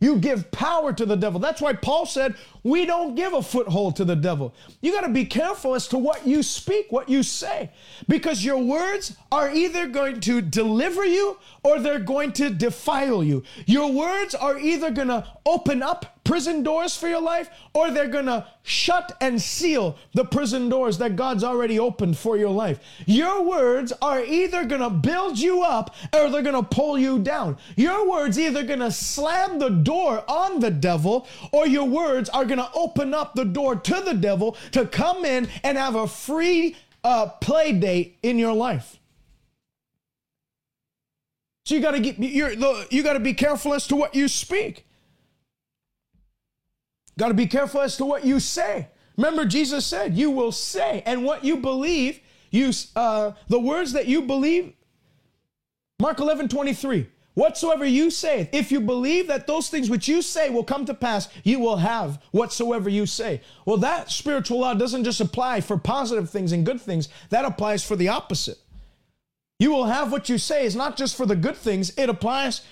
You 0.00 0.18
give 0.18 0.50
power 0.52 0.92
to 0.92 1.04
the 1.04 1.16
devil. 1.16 1.40
That's 1.40 1.60
why 1.60 1.72
Paul 1.72 2.06
said, 2.06 2.36
we 2.62 2.86
don't 2.86 3.16
give 3.16 3.32
a 3.32 3.42
foothold 3.42 3.96
to 3.96 4.04
the 4.04 4.14
devil. 4.14 4.54
You 4.80 4.92
got 4.92 5.00
to 5.00 5.12
be 5.12 5.24
careful 5.24 5.74
as 5.74 5.88
to 5.88 5.98
what 5.98 6.24
you 6.24 6.44
speak, 6.44 6.86
what 6.90 7.08
you 7.08 7.24
say, 7.24 7.72
because 8.06 8.44
your 8.44 8.58
words 8.58 9.16
are 9.32 9.50
either 9.50 9.88
going 9.88 10.20
to 10.20 10.40
deliver 10.40 11.04
you 11.04 11.38
or 11.64 11.80
they're 11.80 11.98
going 11.98 12.32
to 12.34 12.48
defile 12.48 13.24
you. 13.24 13.42
Your 13.66 13.90
words 13.90 14.36
are 14.36 14.56
either 14.58 14.92
going 14.92 15.08
to 15.08 15.26
open 15.44 15.82
up 15.82 16.17
prison 16.28 16.62
doors 16.62 16.94
for 16.94 17.08
your 17.08 17.22
life 17.22 17.48
or 17.72 17.90
they're 17.90 18.06
to 18.26 18.46
shut 18.62 19.16
and 19.18 19.40
seal 19.40 19.96
the 20.12 20.26
prison 20.26 20.68
doors 20.68 20.98
that 20.98 21.16
God's 21.16 21.42
already 21.42 21.78
opened 21.78 22.18
for 22.18 22.36
your 22.36 22.50
life. 22.50 22.80
Your 23.06 23.42
words 23.42 23.94
are 24.02 24.22
either 24.22 24.68
to 24.68 24.90
build 24.90 25.38
you 25.38 25.62
up 25.62 25.94
or 26.14 26.28
they're 26.28 26.42
to 26.42 26.62
pull 26.62 26.98
you 26.98 27.18
down. 27.18 27.56
Your 27.76 28.06
words 28.06 28.38
either 28.38 28.62
to 28.80 28.92
slam 28.92 29.58
the 29.58 29.70
door 29.70 30.22
on 30.28 30.60
the 30.60 30.70
devil 30.70 31.26
or 31.50 31.66
your 31.66 31.86
words 31.86 32.28
are 32.28 32.44
to 32.44 32.70
open 32.74 33.14
up 33.14 33.34
the 33.34 33.46
door 33.46 33.76
to 33.76 34.02
the 34.04 34.12
devil 34.12 34.54
to 34.72 34.84
come 34.84 35.24
in 35.24 35.48
and 35.64 35.78
have 35.78 35.94
a 35.94 36.06
free 36.06 36.76
uh, 37.04 37.28
play 37.40 37.72
date 37.72 38.18
in 38.22 38.38
your 38.38 38.52
life. 38.52 38.98
So 41.64 41.74
you 41.74 41.80
got 41.80 41.92
to 41.92 42.00
get 42.00 42.18
you 42.18 43.02
got 43.02 43.14
to 43.14 43.20
be 43.20 43.32
careful 43.32 43.72
as 43.72 43.86
to 43.86 43.96
what 43.96 44.14
you 44.14 44.28
speak. 44.28 44.84
Got 47.18 47.28
to 47.28 47.34
be 47.34 47.46
careful 47.46 47.80
as 47.82 47.96
to 47.98 48.06
what 48.06 48.24
you 48.24 48.40
say. 48.40 48.88
Remember, 49.16 49.44
Jesus 49.44 49.84
said, 49.84 50.16
"You 50.16 50.30
will 50.30 50.52
say, 50.52 51.02
and 51.04 51.24
what 51.24 51.44
you 51.44 51.56
believe, 51.56 52.20
you 52.50 52.70
uh, 52.96 53.32
the 53.48 53.58
words 53.58 53.92
that 53.92 54.06
you 54.06 54.22
believe." 54.22 54.72
Mark 56.00 56.20
11, 56.20 56.48
23. 56.48 57.08
Whatsoever 57.34 57.84
you 57.84 58.10
say, 58.10 58.48
if 58.52 58.72
you 58.72 58.80
believe 58.80 59.26
that 59.28 59.46
those 59.46 59.68
things 59.68 59.90
which 59.90 60.08
you 60.08 60.22
say 60.22 60.50
will 60.50 60.64
come 60.64 60.84
to 60.86 60.94
pass, 60.94 61.28
you 61.44 61.58
will 61.60 61.76
have 61.76 62.20
whatsoever 62.30 62.88
you 62.88 63.06
say. 63.06 63.40
Well, 63.64 63.76
that 63.78 64.10
spiritual 64.10 64.60
law 64.60 64.74
doesn't 64.74 65.04
just 65.04 65.20
apply 65.20 65.60
for 65.60 65.76
positive 65.76 66.30
things 66.30 66.52
and 66.52 66.66
good 66.66 66.80
things, 66.80 67.08
that 67.30 67.44
applies 67.44 67.84
for 67.84 67.94
the 67.94 68.08
opposite. 68.08 68.58
You 69.60 69.70
will 69.72 69.86
have 69.86 70.10
what 70.10 70.28
you 70.28 70.38
say 70.38 70.66
is 70.66 70.74
not 70.74 70.96
just 70.96 71.16
for 71.16 71.26
the 71.26 71.36
good 71.36 71.56
things, 71.56 71.92
it 71.96 72.08
applies. 72.08 72.62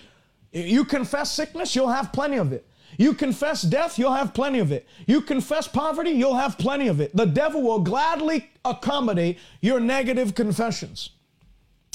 You 0.53 0.85
confess 0.85 1.33
sickness, 1.33 1.77
you'll 1.77 1.89
have 1.89 2.13
plenty 2.13 2.37
of 2.37 2.53
it. 2.53 2.67
You 2.99 3.15
confess 3.15 3.63
death, 3.63 3.99
you'll 3.99 4.15
have 4.15 4.35
plenty 4.35 4.59
of 4.59 4.73
it. 4.73 4.87
You 5.07 5.21
confess 5.21 5.69
poverty, 5.69 6.11
you'll 6.11 6.37
have 6.37 6.59
plenty 6.59 6.89
of 6.89 7.01
it. 7.01 7.15
The 7.17 7.27
devil 7.27 7.63
will 7.63 7.81
gladly 7.81 8.51
accommodate 8.65 9.39
your 9.61 9.81
negative 9.81 10.35
confessions. 10.35 11.11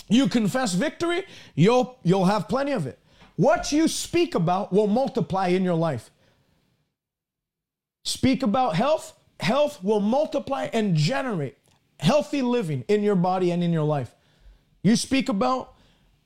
You 0.10 0.28
confess 0.28 0.74
victory, 0.74 1.24
you'll, 1.56 1.98
you'll 2.04 2.26
have 2.26 2.48
plenty 2.48 2.72
of 2.72 2.86
it. 2.86 3.00
What 3.36 3.72
you 3.72 3.88
speak 3.88 4.36
about 4.36 4.72
will 4.72 4.88
multiply 4.88 5.48
in 5.48 5.64
your 5.64 5.76
life. 5.76 6.12
Speak 8.04 8.44
about 8.44 8.76
health, 8.76 9.14
health 9.40 9.84
will 9.84 10.00
multiply 10.00 10.70
and 10.74 10.96
generate 10.96 11.58
healthy 12.00 12.42
living 12.42 12.84
in 12.88 13.04
your 13.04 13.16
body 13.16 13.52
and 13.52 13.64
in 13.64 13.72
your 13.72 13.84
life. 13.84 14.14
You 14.84 14.96
speak 14.96 15.30
about 15.30 15.76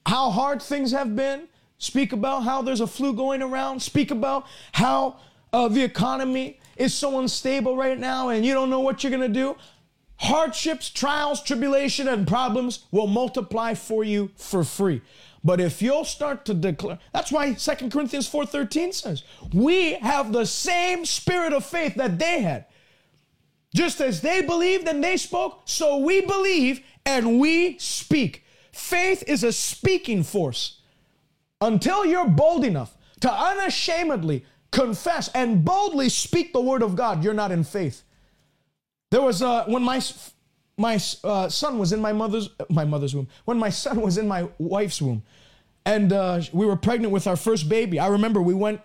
how 0.05 0.29
hard 0.31 0.61
things 0.61 0.91
have 0.91 1.15
been, 1.15 1.47
speak 1.77 2.13
about 2.13 2.43
how 2.43 2.61
there's 2.61 2.81
a 2.81 2.87
flu 2.87 3.13
going 3.13 3.41
around, 3.41 3.81
speak 3.81 4.11
about 4.11 4.45
how 4.73 5.17
uh, 5.53 5.67
the 5.67 5.83
economy 5.83 6.59
is 6.77 6.93
so 6.93 7.19
unstable 7.19 7.77
right 7.77 7.99
now 7.99 8.29
and 8.29 8.45
you 8.45 8.53
don't 8.53 8.69
know 8.69 8.81
what 8.81 9.03
you're 9.03 9.11
going 9.11 9.21
to 9.21 9.39
do 9.39 9.55
hardships, 10.17 10.89
trials, 10.89 11.41
tribulation, 11.41 12.07
and 12.07 12.27
problems 12.27 12.85
will 12.91 13.07
multiply 13.07 13.73
for 13.73 14.03
you 14.03 14.31
for 14.35 14.63
free. 14.63 15.01
But 15.43 15.59
if 15.59 15.81
you'll 15.81 16.05
start 16.05 16.45
to 16.45 16.53
declare, 16.53 16.99
that's 17.13 17.31
why 17.31 17.53
Second 17.55 17.91
Corinthians 17.91 18.27
4:13 18.27 18.91
says, 18.91 19.23
"We 19.53 19.93
have 19.93 20.31
the 20.31 20.45
same 20.45 21.05
spirit 21.05 21.53
of 21.53 21.65
faith 21.65 21.95
that 21.95 22.17
they 22.17 22.41
had. 22.41 22.65
Just 23.75 23.99
as 23.99 24.21
they 24.21 24.41
believed 24.41 24.87
and 24.87 25.03
they 25.03 25.17
spoke, 25.17 25.63
so 25.65 25.97
we 25.97 26.21
believe 26.21 26.81
and 27.05 27.39
we 27.39 27.77
speak." 27.77 28.43
Faith 28.71 29.23
is 29.27 29.43
a 29.43 29.53
speaking 29.53 30.23
force. 30.23 30.74
Until 31.61 32.05
you're 32.05 32.27
bold 32.27 32.65
enough 32.65 32.97
to 33.21 33.31
unashamedly 33.31 34.45
confess 34.71 35.29
and 35.29 35.63
boldly 35.63 36.09
speak 36.09 36.53
the 36.53 36.61
word 36.61 36.83
of 36.83 36.95
God, 36.95 37.23
you're 37.23 37.33
not 37.33 37.51
in 37.51 37.63
faith. 37.63 38.03
There 39.11 39.21
was 39.21 39.41
uh, 39.41 39.65
when 39.65 39.83
my 39.83 40.01
my 40.77 40.99
uh, 41.23 41.47
son 41.47 41.79
was 41.79 41.93
in 41.93 42.01
my 42.01 42.11
mother's 42.11 42.49
my 42.69 42.83
mother's 42.85 43.15
womb. 43.15 43.27
When 43.45 43.57
my 43.57 43.69
son 43.83 44.01
was 44.01 44.17
in 44.17 44.27
my 44.27 44.49
wife's 44.57 45.01
womb, 45.01 45.23
and 45.85 46.11
uh, 46.11 46.41
we 46.51 46.65
were 46.65 46.75
pregnant 46.75 47.13
with 47.13 47.27
our 47.27 47.35
first 47.37 47.69
baby. 47.69 47.99
I 47.99 48.07
remember 48.07 48.41
we 48.41 48.53
went 48.53 48.81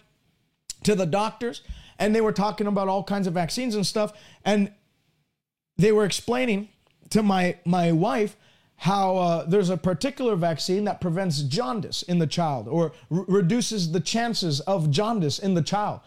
to 0.85 0.95
the 0.95 1.07
doctors, 1.07 1.63
and 1.99 2.15
they 2.15 2.21
were 2.21 2.33
talking 2.33 2.67
about 2.67 2.89
all 2.89 3.03
kinds 3.03 3.27
of 3.27 3.35
vaccines 3.35 3.75
and 3.75 3.87
stuff, 3.87 4.13
and 4.45 4.73
they 5.77 5.93
were 5.93 6.05
explaining 6.05 6.69
to 7.11 7.23
my 7.23 7.57
my 7.65 7.91
wife 7.91 8.37
how 8.81 9.17
uh, 9.17 9.45
there's 9.45 9.71
a 9.71 9.77
particular 9.77 10.37
vaccine 10.37 10.85
that 10.85 11.01
prevents 11.01 11.43
jaundice 11.43 12.03
in 12.03 12.19
the 12.19 12.27
child 12.27 12.69
or 12.69 12.93
reduces 13.09 13.93
the 13.93 14.01
chances 14.01 14.61
of 14.61 14.91
jaundice 14.91 15.39
in 15.39 15.55
the 15.55 15.63
child 15.63 16.01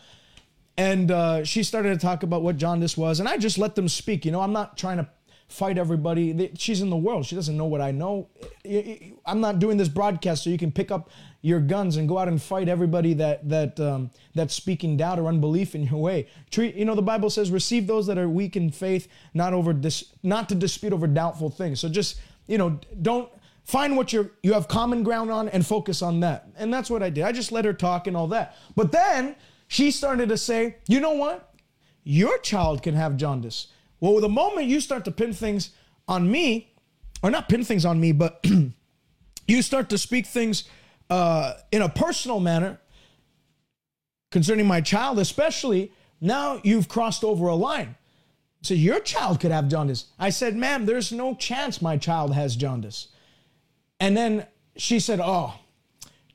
and 0.77 1.11
uh, 1.11 1.43
she 1.43 1.63
started 1.63 1.99
to 1.99 2.03
talk 2.03 2.23
about 2.23 2.41
what 2.41 2.57
jaundice 2.57 2.97
was, 2.97 3.19
and 3.19 3.29
I 3.29 3.37
just 3.37 3.57
let 3.57 3.75
them 3.75 3.87
speak. 3.87 4.25
You 4.25 4.31
know, 4.31 4.41
I'm 4.41 4.53
not 4.53 4.77
trying 4.77 4.97
to 4.97 5.07
fight 5.47 5.77
everybody. 5.77 6.51
She's 6.57 6.81
in 6.81 6.89
the 6.89 6.97
world. 6.97 7.27
She 7.27 7.35
doesn't 7.35 7.55
know 7.55 7.65
what 7.65 7.79
I 7.79 7.91
know. 7.91 8.29
I'm 9.25 9.39
not 9.39 9.59
doing 9.59 9.77
this 9.77 9.87
broadcast 9.87 10.43
so 10.43 10.49
you 10.49 10.57
can 10.57 10.71
pick 10.71 10.89
up 10.89 11.11
your 11.41 11.59
guns 11.59 11.97
and 11.97 12.07
go 12.09 12.17
out 12.17 12.27
and 12.27 12.41
fight 12.41 12.69
everybody 12.69 13.13
that 13.15 13.47
that 13.49 13.79
um, 13.79 14.09
that's 14.33 14.55
speaking 14.55 14.97
doubt 14.97 15.19
or 15.19 15.27
unbelief 15.27 15.75
in 15.75 15.83
your 15.83 16.01
way. 16.01 16.27
Treat 16.49 16.73
you 16.73 16.85
know 16.85 16.95
the 16.95 17.03
Bible 17.03 17.29
says 17.29 17.51
receive 17.51 17.85
those 17.85 18.07
that 18.07 18.17
are 18.17 18.29
weak 18.29 18.55
in 18.55 18.71
faith, 18.71 19.07
not 19.35 19.53
over 19.53 19.73
dis, 19.73 20.05
not 20.23 20.49
to 20.49 20.55
dispute 20.55 20.93
over 20.93 21.05
doubtful 21.05 21.51
things. 21.51 21.79
So 21.79 21.87
just 21.87 22.19
you 22.53 22.59
know 22.59 22.79
don't 23.01 23.31
find 23.63 23.97
what 23.97 24.13
you 24.13 24.29
you 24.43 24.53
have 24.53 24.67
common 24.67 25.01
ground 25.01 25.31
on 25.31 25.49
and 25.49 25.65
focus 25.65 26.03
on 26.03 26.19
that. 26.19 26.47
And 26.55 26.71
that's 26.71 26.87
what 26.87 27.01
I 27.01 27.09
did. 27.09 27.23
I 27.23 27.31
just 27.31 27.51
let 27.51 27.65
her 27.65 27.73
talk 27.73 28.05
and 28.05 28.15
all 28.15 28.27
that. 28.27 28.55
But 28.75 28.91
then 28.91 29.35
she 29.67 29.89
started 29.89 30.29
to 30.29 30.37
say, 30.37 30.75
you 30.87 30.99
know 30.99 31.13
what? 31.13 31.51
Your 32.03 32.37
child 32.37 32.83
can 32.83 32.93
have 32.93 33.17
jaundice. 33.17 33.69
Well, 33.99 34.21
the 34.21 34.29
moment 34.29 34.67
you 34.67 34.79
start 34.79 35.03
to 35.05 35.11
pin 35.11 35.33
things 35.33 35.71
on 36.07 36.29
me, 36.29 36.71
or 37.23 37.31
not 37.31 37.49
pin 37.49 37.63
things 37.63 37.85
on 37.85 37.99
me, 37.99 38.11
but 38.11 38.45
you 39.47 39.61
start 39.63 39.89
to 39.89 39.97
speak 39.97 40.27
things 40.27 40.65
uh, 41.09 41.53
in 41.71 41.81
a 41.81 41.89
personal 41.89 42.39
manner 42.39 42.79
concerning 44.29 44.67
my 44.67 44.81
child, 44.81 45.17
especially, 45.17 45.91
now 46.21 46.61
you've 46.63 46.87
crossed 46.87 47.23
over 47.23 47.47
a 47.47 47.55
line. 47.55 47.95
So 48.63 48.73
your 48.73 49.01
child 49.01 49.41
could 49.41 49.51
have 49.51 49.67
jaundice. 49.67 50.05
I 50.17 50.29
said, 50.29 50.55
ma'am, 50.55 50.85
there's 50.85 51.11
no 51.11 51.35
chance 51.35 51.81
my 51.81 51.97
child 51.97 52.33
has 52.33 52.55
jaundice. 52.55 53.09
And 53.99 54.15
then 54.15 54.47
she 54.77 54.99
said, 54.99 55.19
oh, 55.21 55.55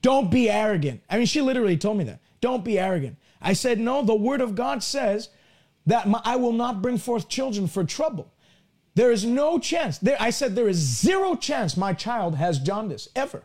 don't 0.03 0.31
be 0.31 0.51
arrogant. 0.51 1.01
I 1.09 1.17
mean, 1.17 1.27
she 1.27 1.41
literally 1.41 1.79
told 1.79 1.97
me 1.97 2.05
that. 2.05 2.21
Don't 2.43 2.65
be 2.65 2.79
arrogant. 2.79 3.17
I 3.41 3.55
said, 3.55 3.81
no, 3.81 4.03
the 4.03 4.15
word 4.15 4.43
of 4.43 4.55
God 4.55 4.83
says 4.83 5.31
that 5.87 6.07
my, 6.07 6.21
I 6.23 6.37
will 6.37 6.53
not 6.53 6.83
bring 6.83 6.99
forth 6.99 7.31
children 7.31 7.67
for 7.67 7.83
trouble. 7.83 8.31
There 8.95 9.11
is 9.11 9.25
no 9.25 9.59
chance. 9.59 9.97
There, 9.99 10.17
I 10.21 10.29
said, 10.29 10.55
there 10.55 10.69
is 10.69 10.77
zero 10.77 11.35
chance 11.35 11.79
my 11.79 11.95
child 11.95 12.35
has 12.35 12.59
jaundice 12.59 13.09
ever. 13.17 13.43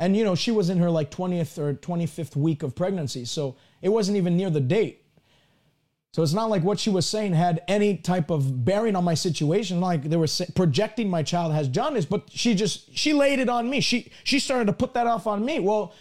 And, 0.00 0.16
you 0.16 0.24
know, 0.24 0.34
she 0.34 0.50
was 0.50 0.68
in 0.68 0.78
her 0.78 0.90
like 0.90 1.12
20th 1.12 1.58
or 1.58 1.74
25th 1.74 2.34
week 2.34 2.64
of 2.64 2.74
pregnancy. 2.74 3.24
So 3.24 3.56
it 3.82 3.90
wasn't 3.90 4.16
even 4.16 4.36
near 4.36 4.50
the 4.50 4.60
date. 4.60 5.04
So 6.12 6.22
it's 6.22 6.32
not 6.32 6.48
like 6.48 6.62
what 6.62 6.80
she 6.80 6.90
was 6.90 7.06
saying 7.06 7.34
had 7.34 7.62
any 7.68 7.96
type 7.96 8.30
of 8.30 8.64
bearing 8.64 8.96
on 8.96 9.04
my 9.04 9.14
situation. 9.14 9.80
Like 9.80 10.02
they 10.02 10.16
were 10.16 10.26
projecting 10.54 11.08
my 11.08 11.22
child 11.22 11.52
has 11.52 11.68
jaundice, 11.68 12.06
but 12.06 12.30
she 12.30 12.54
just 12.54 12.96
she 12.96 13.12
laid 13.12 13.38
it 13.38 13.48
on 13.48 13.68
me. 13.68 13.80
She 13.80 14.10
she 14.24 14.38
started 14.40 14.66
to 14.66 14.72
put 14.72 14.94
that 14.94 15.06
off 15.06 15.26
on 15.26 15.44
me. 15.44 15.60
Well, 15.60 15.94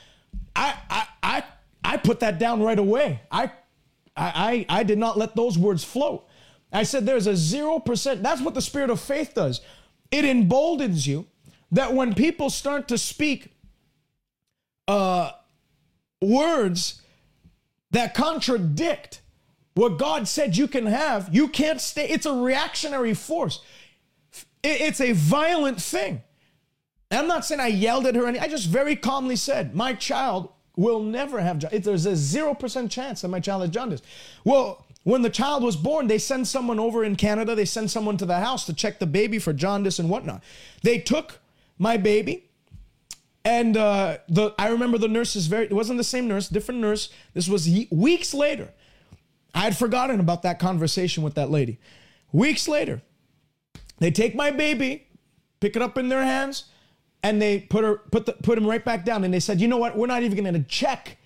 I 0.55 0.75
I 0.89 1.07
I 1.23 1.43
I 1.83 1.97
put 1.97 2.21
that 2.21 2.39
down 2.39 2.63
right 2.63 2.79
away. 2.79 3.21
I 3.31 3.51
I 4.15 4.65
I, 4.67 4.83
did 4.83 4.97
not 4.97 5.17
let 5.17 5.35
those 5.35 5.57
words 5.57 5.83
float. 5.83 6.27
I 6.73 6.83
said 6.83 7.05
there's 7.05 7.27
a 7.27 7.35
zero 7.35 7.79
percent. 7.79 8.23
That's 8.23 8.41
what 8.41 8.55
the 8.55 8.61
spirit 8.61 8.89
of 8.89 8.99
faith 8.99 9.33
does. 9.35 9.61
It 10.09 10.25
emboldens 10.25 11.05
you 11.05 11.27
that 11.71 11.93
when 11.93 12.13
people 12.13 12.49
start 12.49 12.87
to 12.87 12.97
speak 12.97 13.51
uh, 14.87 15.31
words 16.21 17.01
that 17.91 18.13
contradict 18.13 19.21
what 19.77 19.97
God 19.97 20.27
said 20.27 20.57
you 20.57 20.67
can 20.67 20.87
have, 20.87 21.29
you 21.33 21.47
can't 21.47 21.79
stay. 21.79 22.07
It's 22.09 22.25
a 22.25 22.33
reactionary 22.33 23.13
force. 23.13 23.61
It's 24.63 24.99
a 24.99 25.11
violent 25.11 25.81
thing. 25.81 26.23
I'm 27.11 27.27
not 27.27 27.45
saying 27.45 27.61
I 27.61 27.67
yelled 27.67 28.07
at 28.07 28.15
her. 28.15 28.25
Any, 28.27 28.39
I 28.39 28.47
just 28.47 28.67
very 28.67 28.95
calmly 28.95 29.35
said, 29.35 29.75
my 29.75 29.93
child 29.93 30.51
will 30.75 31.01
never 31.01 31.39
have 31.39 31.59
jaundice. 31.59 31.85
There's 31.85 32.05
a 32.05 32.11
0% 32.11 32.89
chance 32.89 33.21
that 33.21 33.27
my 33.27 33.39
child 33.39 33.61
has 33.61 33.69
jaundice. 33.69 34.01
Well, 34.43 34.85
when 35.03 35.21
the 35.21 35.29
child 35.29 35.63
was 35.63 35.75
born, 35.75 36.07
they 36.07 36.17
send 36.17 36.47
someone 36.47 36.79
over 36.79 37.03
in 37.03 37.15
Canada, 37.15 37.55
they 37.55 37.63
send 37.63 37.89
someone 37.89 38.17
to 38.17 38.25
the 38.25 38.39
house 38.39 38.65
to 38.65 38.73
check 38.73 38.99
the 38.99 39.05
baby 39.05 39.39
for 39.39 39.53
jaundice 39.53 39.99
and 39.99 40.09
whatnot. 40.09 40.43
They 40.81 40.99
took 40.99 41.39
my 41.77 41.97
baby, 41.97 42.49
and 43.45 43.77
uh, 43.77 44.17
the 44.27 44.53
I 44.59 44.67
remember 44.69 44.97
the 44.97 45.07
nurse 45.07 45.35
is 45.35 45.47
very, 45.47 45.65
it 45.65 45.73
wasn't 45.73 45.97
the 45.97 46.03
same 46.03 46.27
nurse, 46.27 46.49
different 46.49 46.81
nurse. 46.81 47.09
This 47.33 47.47
was 47.47 47.69
weeks 47.89 48.33
later. 48.33 48.73
I 49.57 49.61
had 49.61 49.75
forgotten 49.75 50.19
about 50.19 50.43
that 50.43 50.59
conversation 50.59 51.23
with 51.23 51.33
that 51.33 51.49
lady. 51.49 51.79
Weeks 52.31 52.67
later, 52.67 53.01
they 53.97 54.11
take 54.11 54.35
my 54.35 54.51
baby, 54.51 55.07
pick 55.59 55.75
it 55.75 55.81
up 55.81 55.97
in 55.97 56.09
their 56.09 56.23
hands, 56.23 56.65
and 57.23 57.41
they 57.41 57.61
put 57.61 57.83
her 57.83 57.97
put 58.11 58.27
the, 58.27 58.33
put 58.33 58.55
him 58.55 58.67
right 58.67 58.85
back 58.85 59.03
down. 59.03 59.23
And 59.23 59.33
they 59.33 59.39
said, 59.39 59.59
you 59.59 59.67
know 59.67 59.77
what? 59.77 59.97
We're 59.97 60.05
not 60.05 60.21
even 60.21 60.43
going 60.43 60.53
to 60.53 60.69
check 60.69 61.17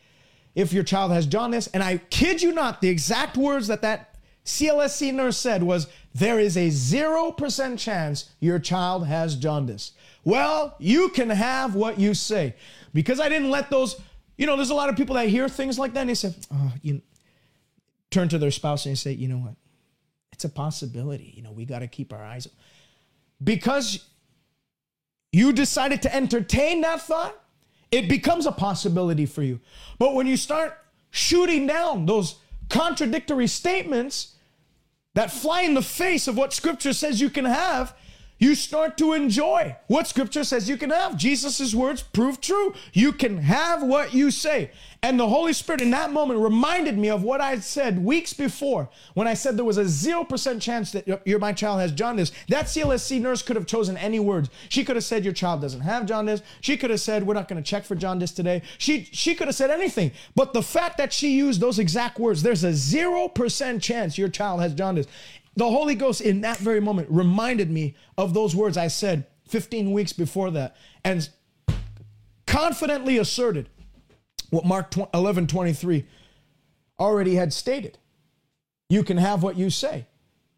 if 0.56 0.72
your 0.72 0.86
child 0.86 1.12
has 1.12 1.26
jaundice. 1.26 1.68
And 1.68 1.84
I 1.84 1.98
kid 1.98 2.42
you 2.42 2.54
not, 2.54 2.80
the 2.80 2.88
exact 2.88 3.36
words 3.36 3.68
that 3.68 3.82
that 3.82 4.16
CLSC 4.46 5.14
nurse 5.14 5.38
said 5.38 5.62
was, 5.62 5.88
there 6.14 6.40
is 6.40 6.56
a 6.56 6.70
0% 6.70 7.78
chance 7.78 8.30
your 8.40 8.60
child 8.60 9.08
has 9.08 9.36
jaundice. 9.36 9.92
Well, 10.24 10.76
you 10.80 11.10
can 11.10 11.30
have 11.30 11.76
what 11.76 12.00
you 12.00 12.14
say. 12.14 12.56
Because 12.94 13.20
I 13.20 13.28
didn't 13.28 13.50
let 13.50 13.70
those, 13.70 14.00
you 14.38 14.46
know, 14.46 14.56
there's 14.56 14.70
a 14.70 14.76
lot 14.76 14.88
of 14.88 14.96
people 14.96 15.16
that 15.16 15.28
hear 15.28 15.50
things 15.50 15.78
like 15.78 15.94
that 15.96 16.02
and 16.02 16.10
they 16.10 16.14
say, 16.14 16.34
oh, 16.54 16.72
you, 16.82 17.02
turn 18.12 18.30
to 18.30 18.38
their 18.38 18.52
spouse 18.52 18.86
and 18.86 18.98
say, 18.98 19.14
you 19.14 19.28
know 19.28 19.38
what? 19.38 19.56
It's 20.34 20.46
a 20.46 20.50
possibility. 20.50 21.34
You 21.36 21.44
know, 21.44 21.52
we 21.52 21.66
got 21.66 21.80
to 21.80 21.88
keep 21.88 22.14
our 22.14 22.24
eyes. 22.24 22.48
Because 23.44 24.08
you 25.32 25.54
decided 25.54 26.02
to 26.04 26.16
entertain 26.16 26.82
that 26.82 27.02
thought, 27.02 27.36
it 27.90 28.08
becomes 28.08 28.46
a 28.46 28.52
possibility 28.52 29.26
for 29.26 29.44
you. 29.44 29.60
But 29.98 30.14
when 30.14 30.28
you 30.28 30.38
start 30.38 30.78
shooting 31.10 31.68
down 31.68 32.06
those 32.06 32.36
contradictory 32.70 33.48
statements 33.48 34.36
that 35.14 35.32
fly 35.32 35.64
in 35.64 35.74
the 35.74 35.82
face 35.82 36.28
of 36.28 36.38
what 36.38 36.54
scripture 36.54 36.94
says 36.94 37.20
you 37.20 37.30
can 37.30 37.46
have, 37.46 37.96
you 38.40 38.56
start 38.56 38.98
to 38.98 39.14
enjoy 39.14 39.76
what 39.88 40.08
scripture 40.08 40.44
says 40.44 40.68
you 40.68 40.78
can 40.78 40.90
have. 40.90 41.16
Jesus' 41.16 41.76
words 41.76 42.02
prove 42.02 42.42
true. 42.42 42.74
You 42.92 43.12
can 43.12 43.38
have 43.38 43.84
what 43.84 44.14
you 44.14 44.32
say. 44.32 44.72
And 45.04 45.20
the 45.20 45.28
Holy 45.28 45.52
Spirit 45.52 45.82
in 45.82 45.90
that 45.92 46.14
moment 46.14 46.40
reminded 46.40 46.96
me 46.96 47.10
of 47.10 47.24
what 47.24 47.42
I 47.42 47.58
said 47.60 48.06
weeks 48.06 48.34
before 48.34 48.88
when 49.16 49.28
I 49.28 49.34
said 49.34 49.58
there 49.58 49.66
was 49.66 49.80
a 49.80 49.86
0% 49.86 50.62
chance 50.62 50.92
that 50.92 51.08
your, 51.26 51.40
my 51.40 51.54
child 51.54 51.80
has 51.80 51.92
jaundice. 51.92 52.32
That 52.50 52.66
CLSC 52.66 53.20
nurse 53.20 53.42
could 53.42 53.56
have 53.56 53.66
chosen 53.66 53.98
any 53.98 54.20
words. 54.20 54.52
She 54.70 54.84
could 54.84 54.96
have 54.96 55.04
said 55.04 55.24
your 55.24 55.34
child 55.34 55.60
doesn't 55.60 55.82
have 55.82 56.06
jaundice. 56.06 56.44
She 56.62 56.78
could 56.78 56.92
have 56.92 57.00
said 57.00 57.26
we're 57.26 57.34
not 57.34 57.48
going 57.48 57.62
to 57.62 57.68
check 57.68 57.84
for 57.84 57.96
jaundice 57.96 58.32
today. 58.32 58.62
She, 58.78 59.06
she 59.06 59.34
could 59.34 59.48
have 59.48 59.56
said 59.56 59.72
anything. 59.72 60.12
But 60.36 60.54
the 60.54 60.62
fact 60.62 60.98
that 61.00 61.12
she 61.12 61.32
used 61.32 61.62
those 61.62 61.80
exact 61.80 62.20
words, 62.20 62.44
there's 62.44 62.64
a 62.64 62.70
0% 62.70 63.82
chance 63.82 64.20
your 64.20 64.30
child 64.30 64.62
has 64.62 64.76
jaundice. 64.76 65.08
The 65.56 65.70
Holy 65.70 65.96
Ghost 65.96 66.22
in 66.22 66.42
that 66.42 66.58
very 66.58 66.80
moment 66.80 67.08
reminded 67.10 67.72
me 67.72 67.96
of 68.20 68.36
those 68.36 68.56
words 68.56 68.78
I 68.78 68.88
said 68.88 69.26
15 69.48 69.94
weeks 69.94 70.14
before 70.14 70.52
that 70.52 70.76
and 71.04 71.28
confidently 72.46 73.18
asserted 73.18 73.68
what 74.52 74.66
Mark 74.66 74.94
11 75.14 75.48
23 75.48 76.06
already 77.00 77.36
had 77.36 77.52
stated. 77.52 77.98
You 78.90 79.04
can 79.04 79.18
have 79.18 79.42
what 79.42 79.58
you 79.58 79.70
say. 79.70 80.06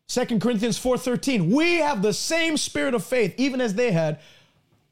2 0.07 0.39
Corinthians 0.39 0.77
4:13 0.77 1.49
We 1.49 1.75
have 1.75 2.01
the 2.01 2.13
same 2.13 2.57
spirit 2.57 2.93
of 2.93 3.05
faith 3.05 3.33
even 3.37 3.61
as 3.61 3.73
they 3.73 3.91
had 3.91 4.19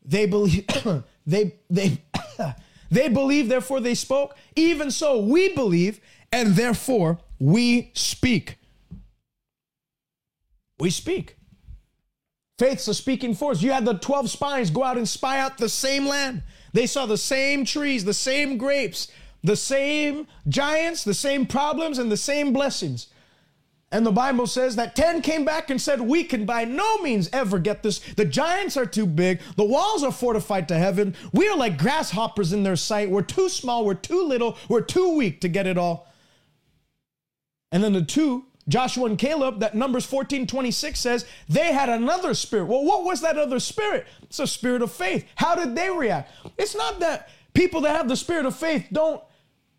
they 0.06 0.26
believe 0.26 0.66
they 1.28 1.56
they 1.70 2.02
they 2.90 3.10
believe 3.10 3.50
therefore 3.50 3.82
they 3.82 3.94
spoke 3.94 4.36
even 4.56 4.90
so 4.90 5.20
we 5.20 5.54
believe 5.54 6.00
and 6.32 6.56
therefore 6.56 7.20
we 7.40 7.92
speak 7.94 8.58
we 10.82 10.90
speak. 10.90 11.38
Faith's 12.58 12.88
a 12.88 12.96
speaking 12.96 13.36
force. 13.36 13.62
You 13.62 13.72
had 13.72 13.86
the 13.86 13.94
12 13.94 14.32
spies 14.32 14.72
go 14.72 14.84
out 14.84 14.98
and 14.98 15.08
spy 15.08 15.40
out 15.40 15.60
the 15.60 15.70
same 15.70 16.08
land. 16.08 16.42
They 16.74 16.88
saw 16.88 17.06
the 17.06 17.18
same 17.18 17.66
trees, 17.66 18.06
the 18.06 18.14
same 18.14 18.58
grapes, 18.58 19.08
the 19.44 19.56
same 19.56 20.28
giants, 20.48 21.04
the 21.04 21.14
same 21.14 21.46
problems, 21.46 22.00
and 22.00 22.12
the 22.12 22.18
same 22.18 22.54
blessings. 22.54 23.08
And 23.94 24.06
the 24.06 24.12
Bible 24.12 24.48
says 24.48 24.78
that 24.78 24.96
10 24.96 25.22
came 25.22 25.44
back 25.44 25.70
and 25.70 25.82
said, 25.82 26.00
We 26.00 26.24
can 26.24 26.46
by 26.46 26.64
no 26.64 27.00
means 27.00 27.30
ever 27.34 27.60
get 27.60 27.84
this. 27.84 28.00
The 28.00 28.24
giants 28.24 28.78
are 28.78 28.86
too 28.86 29.06
big. 29.06 29.42
The 29.58 29.66
walls 29.66 30.02
are 30.04 30.14
fortified 30.14 30.70
to 30.70 30.78
heaven. 30.78 31.14
We 31.34 31.50
are 31.50 31.58
like 31.58 31.78
grasshoppers 31.78 32.54
in 32.54 32.64
their 32.64 32.78
sight. 32.78 33.10
We're 33.10 33.22
too 33.22 33.50
small. 33.50 33.86
We're 33.86 33.96
too 33.96 34.24
little. 34.24 34.58
We're 34.70 34.82
too 34.82 35.16
weak 35.18 35.42
to 35.42 35.50
get 35.50 35.68
it 35.68 35.78
all. 35.78 36.08
And 37.74 37.84
then 37.84 37.92
the 37.92 38.02
two 38.02 38.46
Joshua 38.68 39.06
and 39.06 39.18
Caleb, 39.18 39.60
that 39.60 39.76
Numbers 39.76 40.06
14 40.06 40.48
26 40.48 41.00
says 41.00 41.26
they 41.50 41.74
had 41.74 41.90
another 41.90 42.34
spirit. 42.34 42.66
Well, 42.66 42.84
what 42.84 43.04
was 43.04 43.22
that 43.22 43.38
other 43.38 43.60
spirit? 43.60 44.08
It's 44.24 44.40
a 44.40 44.48
spirit 44.48 44.82
of 44.82 44.92
faith. 44.92 45.26
How 45.36 45.56
did 45.56 45.76
they 45.76 45.90
react? 45.90 46.32
It's 46.58 46.76
not 46.76 47.00
that 47.00 47.30
people 47.54 47.82
that 47.82 47.96
have 47.96 48.08
the 48.08 48.16
spirit 48.16 48.46
of 48.46 48.56
faith 48.56 48.88
don't 48.92 49.22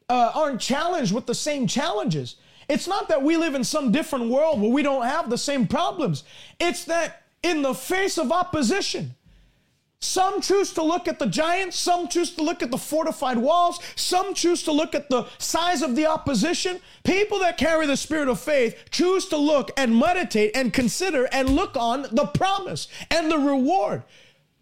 uh, 0.09 0.33
aren't 0.35 0.61
challenged 0.61 1.15
with 1.15 1.27
the 1.27 1.35
same 1.35 1.67
challenges. 1.67 2.37
It's 2.69 2.87
not 2.87 3.09
that 3.09 3.23
we 3.23 3.37
live 3.37 3.55
in 3.55 3.65
some 3.65 3.93
different 3.93 4.31
world 4.31 4.61
where 4.61 4.71
we 4.71 4.83
don't 4.83 5.07
have 5.07 5.31
the 5.31 5.39
same 5.39 5.67
problems. 5.67 6.25
It's 6.61 6.85
that 6.85 7.23
in 7.43 7.63
the 7.63 7.75
face 7.75 8.19
of 8.19 8.31
opposition, 8.31 9.15
some 10.03 10.41
choose 10.41 10.73
to 10.73 10.83
look 10.83 11.07
at 11.07 11.21
the 11.21 11.27
giants, 11.27 11.77
some 11.77 12.09
choose 12.09 12.33
to 12.33 12.43
look 12.43 12.61
at 12.61 12.73
the 12.73 12.77
fortified 12.77 13.39
walls, 13.39 13.79
some 13.95 14.35
choose 14.35 14.65
to 14.65 14.73
look 14.73 14.97
at 14.97 15.09
the 15.09 15.29
size 15.39 15.81
of 15.81 15.95
the 15.95 16.07
opposition. 16.07 16.81
People 17.05 17.39
that 17.39 17.57
carry 17.57 17.87
the 17.87 17.97
spirit 17.97 18.29
of 18.29 18.41
faith 18.41 18.91
choose 18.91 19.27
to 19.27 19.37
look 19.37 19.71
and 19.77 19.97
meditate 19.97 20.57
and 20.57 20.73
consider 20.73 21.29
and 21.31 21.51
look 21.51 21.77
on 21.77 22.07
the 22.11 22.27
promise 22.27 22.89
and 23.13 23.31
the 23.31 23.39
reward. 23.39 24.03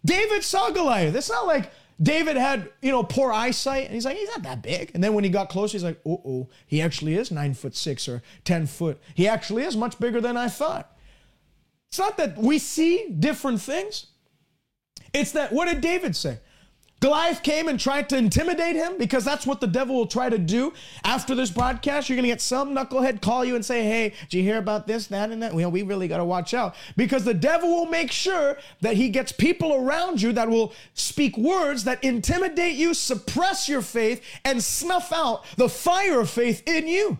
David 0.05 0.43
saw 0.43 0.69
Goliath. 0.69 1.15
It's 1.15 1.29
not 1.29 1.47
like 1.47 1.71
David 1.99 2.37
had, 2.37 2.69
you 2.83 2.91
know, 2.91 3.01
poor 3.01 3.33
eyesight, 3.33 3.85
and 3.85 3.95
he's 3.95 4.05
like, 4.05 4.17
he's 4.17 4.29
not 4.29 4.43
that 4.43 4.61
big. 4.61 4.91
And 4.93 5.03
then 5.03 5.15
when 5.15 5.23
he 5.23 5.29
got 5.31 5.49
closer, 5.49 5.73
he's 5.73 5.83
like, 5.83 5.99
oh, 6.05 6.21
oh, 6.23 6.49
he 6.67 6.83
actually 6.83 7.15
is 7.15 7.31
nine 7.31 7.55
foot 7.55 7.75
six 7.75 8.07
or 8.07 8.21
10 8.45 8.67
foot. 8.67 9.01
He 9.15 9.27
actually 9.27 9.63
is 9.63 9.75
much 9.75 9.99
bigger 9.99 10.21
than 10.21 10.37
I 10.37 10.49
thought. 10.49 10.95
It's 11.89 11.99
not 11.99 12.17
that 12.17 12.37
we 12.37 12.59
see 12.59 13.09
different 13.09 13.59
things. 13.59 14.05
It's 15.13 15.31
that, 15.33 15.51
what 15.51 15.67
did 15.67 15.81
David 15.81 16.15
say? 16.15 16.39
Goliath 17.01 17.41
came 17.41 17.67
and 17.67 17.79
tried 17.79 18.09
to 18.09 18.17
intimidate 18.17 18.75
him 18.75 18.99
because 18.99 19.25
that's 19.25 19.47
what 19.47 19.59
the 19.59 19.65
devil 19.65 19.95
will 19.95 20.05
try 20.05 20.29
to 20.29 20.37
do. 20.37 20.71
After 21.03 21.33
this 21.33 21.49
broadcast, 21.49 22.07
you're 22.07 22.15
going 22.15 22.25
to 22.25 22.29
get 22.29 22.41
some 22.41 22.75
knucklehead 22.75 23.21
call 23.21 23.43
you 23.43 23.55
and 23.55 23.65
say, 23.65 23.83
Hey, 23.83 24.13
did 24.29 24.37
you 24.37 24.43
hear 24.43 24.59
about 24.59 24.85
this, 24.85 25.07
that, 25.07 25.31
and 25.31 25.41
that? 25.41 25.51
Well, 25.51 25.71
we 25.71 25.81
really 25.81 26.07
got 26.07 26.17
to 26.17 26.25
watch 26.25 26.53
out 26.53 26.75
because 26.95 27.23
the 27.23 27.33
devil 27.33 27.69
will 27.69 27.87
make 27.87 28.11
sure 28.11 28.55
that 28.81 28.97
he 28.97 29.09
gets 29.09 29.31
people 29.31 29.73
around 29.73 30.21
you 30.21 30.31
that 30.33 30.47
will 30.47 30.73
speak 30.93 31.35
words 31.37 31.85
that 31.85 32.03
intimidate 32.03 32.75
you, 32.75 32.93
suppress 32.93 33.67
your 33.67 33.81
faith, 33.81 34.23
and 34.45 34.63
snuff 34.63 35.11
out 35.11 35.43
the 35.57 35.69
fire 35.69 36.19
of 36.19 36.29
faith 36.29 36.61
in 36.67 36.87
you. 36.87 37.17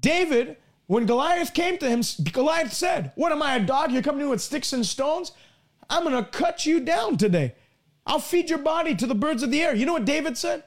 David, 0.00 0.56
when 0.88 1.04
Goliath 1.04 1.52
came 1.52 1.76
to 1.78 1.88
him, 1.88 2.02
Goliath 2.32 2.72
said, 2.72 3.12
What 3.14 3.30
am 3.30 3.42
I, 3.42 3.56
a 3.56 3.60
dog? 3.60 3.92
You're 3.92 4.02
coming 4.02 4.20
to 4.20 4.24
me 4.24 4.30
with 4.30 4.40
sticks 4.40 4.72
and 4.72 4.84
stones? 4.84 5.32
I'm 5.88 6.02
going 6.02 6.16
to 6.16 6.28
cut 6.28 6.64
you 6.66 6.80
down 6.80 7.18
today. 7.18 7.54
I'll 8.06 8.18
feed 8.18 8.48
your 8.48 8.58
body 8.58 8.94
to 8.94 9.06
the 9.06 9.14
birds 9.14 9.42
of 9.42 9.50
the 9.50 9.62
air. 9.62 9.74
You 9.74 9.84
know 9.84 9.92
what 9.92 10.06
David 10.06 10.38
said? 10.38 10.64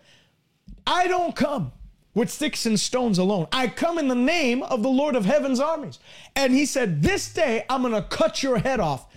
I 0.86 1.08
don't 1.08 1.36
come 1.36 1.72
with 2.14 2.30
sticks 2.30 2.68
and 2.68 2.80
stones 2.80 3.18
alone. 3.18 3.48
I 3.52 3.68
come 3.68 3.98
in 3.98 4.08
the 4.08 4.16
name 4.16 4.62
of 4.62 4.84
the 4.84 4.90
Lord 4.90 5.16
of 5.16 5.26
heaven's 5.26 5.60
armies. 5.60 5.98
And 6.36 6.54
he 6.54 6.68
said, 6.68 7.02
This 7.02 7.34
day 7.34 7.66
I'm 7.68 7.82
going 7.82 7.96
to 7.96 8.04
cut 8.04 8.44
your 8.44 8.60
head 8.60 8.80
off. 8.80 9.08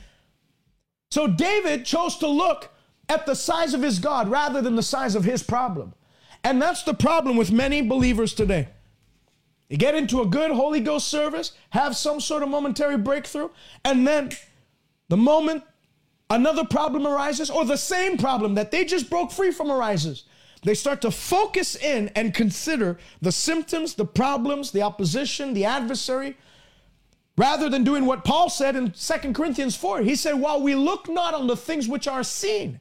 So 1.11 1.27
David 1.27 1.85
chose 1.85 2.17
to 2.19 2.29
look 2.29 2.71
at 3.11 3.27
the 3.27 3.35
size 3.37 3.75
of 3.75 3.83
his 3.83 3.99
God 3.99 4.29
rather 4.31 4.63
than 4.63 4.75
the 4.75 4.83
size 4.83 5.15
of 5.15 5.25
his 5.25 5.43
problem. 5.43 5.93
And 6.43 6.63
that's 6.63 6.83
the 6.83 6.95
problem 6.95 7.37
with 7.37 7.53
many 7.53 7.83
believers 7.83 8.33
today. 8.33 8.69
Get 9.71 9.95
into 9.95 10.21
a 10.21 10.27
good 10.27 10.51
Holy 10.51 10.81
Ghost 10.81 11.09
service, 11.09 11.53
have 11.71 11.97
some 11.97 12.21
sort 12.21 12.43
of 12.43 12.49
momentary 12.49 12.99
breakthrough, 12.99 13.49
and 13.85 14.07
then 14.07 14.31
the 15.09 15.17
moment 15.17 15.65
another 16.31 16.65
problem 16.65 17.07
arises, 17.07 17.51
or 17.51 17.65
the 17.65 17.77
same 17.77 18.19
problem 18.19 18.55
that 18.55 18.71
they 18.71 18.85
just 18.85 19.09
broke 19.09 19.33
free 19.33 19.51
from 19.51 19.71
arises, 19.71 20.25
they 20.63 20.75
start 20.75 21.01
to 21.03 21.11
focus 21.11 21.77
in 21.77 22.09
and 22.15 22.35
consider 22.35 22.99
the 23.21 23.33
symptoms, 23.33 23.95
the 23.95 24.05
problems, 24.05 24.71
the 24.71 24.83
opposition, 24.83 25.55
the 25.55 25.65
adversary, 25.65 26.37
rather 27.37 27.69
than 27.69 27.85
doing 27.85 28.07
what 28.07 28.25
Paul 28.25 28.49
said 28.49 28.77
in 28.77 28.91
2 28.93 29.33
Corinthians 29.33 29.77
4. 29.77 30.01
He 30.01 30.15
said, 30.15 30.35
While 30.35 30.63
we 30.63 30.75
look 30.75 31.09
not 31.09 31.35
on 31.35 31.47
the 31.47 31.57
things 31.57 31.89
which 31.89 32.09
are 32.09 32.23
seen, 32.23 32.81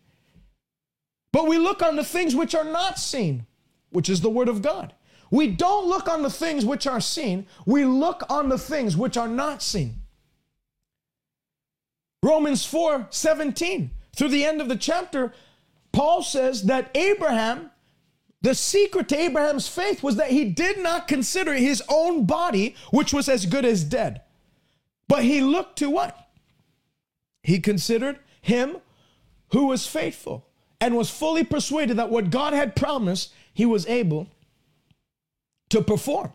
but 1.32 1.48
we 1.48 1.58
look 1.58 1.82
on 1.82 1.96
the 1.96 2.04
things 2.04 2.36
which 2.36 2.56
are 2.56 2.64
not 2.64 3.00
seen, 3.00 3.46
which 3.90 4.10
is 4.10 4.22
the 4.22 4.30
Word 4.30 4.48
of 4.48 4.62
God. 4.62 4.94
We 5.34 5.48
don't 5.48 5.88
look 5.88 6.08
on 6.08 6.22
the 6.22 6.30
things 6.30 6.64
which 6.64 6.86
are 6.86 7.02
seen, 7.02 7.48
we 7.66 7.86
look 7.86 8.22
on 8.30 8.50
the 8.50 8.58
things 8.60 8.96
which 8.96 9.18
are 9.18 9.28
not 9.28 9.64
seen. 9.64 9.96
Romans 12.22 12.64
4 12.64 13.08
17, 13.10 13.90
through 14.16 14.30
the 14.30 14.46
end 14.46 14.62
of 14.62 14.70
the 14.70 14.76
chapter, 14.76 15.34
Paul 15.92 16.22
says 16.22 16.62
that 16.66 16.92
Abraham 16.94 17.72
the 18.44 18.54
secret 18.54 19.10
to 19.10 19.18
Abraham's 19.18 19.68
faith 19.68 20.04
was 20.04 20.18
that 20.18 20.30
he 20.30 20.46
did 20.46 20.78
not 20.78 21.08
consider 21.08 21.54
his 21.54 21.82
own 21.90 22.26
body, 22.26 22.76
which 22.92 23.12
was 23.12 23.28
as 23.28 23.48
good 23.48 23.66
as 23.66 23.84
dead. 23.84 24.22
But 25.08 25.24
he 25.24 25.42
looked 25.42 25.80
to 25.80 25.90
what? 25.90 26.28
He 27.42 27.60
considered 27.60 28.20
him 28.40 28.78
who 29.52 29.66
was 29.66 29.88
faithful 29.88 30.46
and 30.80 30.96
was 30.96 31.10
fully 31.10 31.44
persuaded 31.44 31.98
that 31.98 32.12
what 32.12 32.30
God 32.30 32.54
had 32.54 32.76
promised, 32.76 33.34
he 33.52 33.66
was 33.66 33.88
able 33.88 34.28
to 35.74 35.82
perform. 35.82 36.32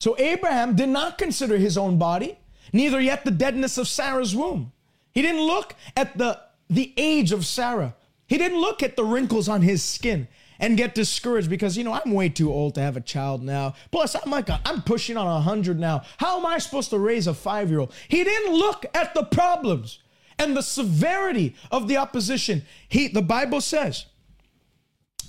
So 0.00 0.18
Abraham 0.18 0.74
did 0.74 0.88
not 0.88 1.18
consider 1.18 1.58
his 1.58 1.78
own 1.78 1.98
body, 1.98 2.38
neither 2.72 3.00
yet 3.00 3.24
the 3.24 3.30
deadness 3.30 3.78
of 3.78 3.86
Sarah's 3.86 4.34
womb. 4.34 4.72
He 5.12 5.22
didn't 5.22 5.42
look 5.42 5.74
at 5.96 6.18
the, 6.18 6.40
the 6.68 6.92
age 6.96 7.30
of 7.30 7.46
Sarah. 7.46 7.94
He 8.26 8.38
didn't 8.38 8.60
look 8.60 8.82
at 8.82 8.96
the 8.96 9.04
wrinkles 9.04 9.48
on 9.48 9.60
his 9.62 9.82
skin 9.82 10.26
and 10.58 10.78
get 10.78 10.94
discouraged 10.94 11.50
because 11.50 11.76
you 11.76 11.84
know 11.84 11.92
I'm 11.92 12.12
way 12.12 12.30
too 12.30 12.50
old 12.50 12.74
to 12.76 12.80
have 12.80 12.96
a 12.96 13.00
child 13.00 13.42
now. 13.42 13.74
Plus, 13.90 14.16
I'm 14.16 14.30
like 14.30 14.48
a, 14.48 14.60
I'm 14.64 14.80
pushing 14.82 15.16
on 15.16 15.42
hundred 15.42 15.78
now. 15.78 16.02
How 16.16 16.38
am 16.38 16.46
I 16.46 16.58
supposed 16.58 16.90
to 16.90 16.98
raise 16.98 17.26
a 17.26 17.34
five 17.34 17.68
year 17.68 17.80
old? 17.80 17.92
He 18.08 18.24
didn't 18.24 18.54
look 18.54 18.86
at 18.94 19.12
the 19.12 19.24
problems 19.24 19.98
and 20.38 20.56
the 20.56 20.62
severity 20.62 21.54
of 21.70 21.88
the 21.88 21.98
opposition. 21.98 22.62
He 22.88 23.08
the 23.08 23.22
Bible 23.22 23.60
says, 23.60 24.06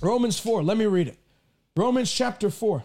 Romans 0.00 0.38
four. 0.38 0.62
Let 0.62 0.78
me 0.78 0.86
read 0.86 1.08
it. 1.08 1.18
Romans 1.76 2.10
chapter 2.10 2.48
four. 2.48 2.84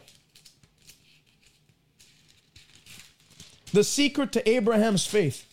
The 3.71 3.83
secret 3.83 4.31
to 4.33 4.49
Abraham's 4.49 5.05
faith 5.05 5.45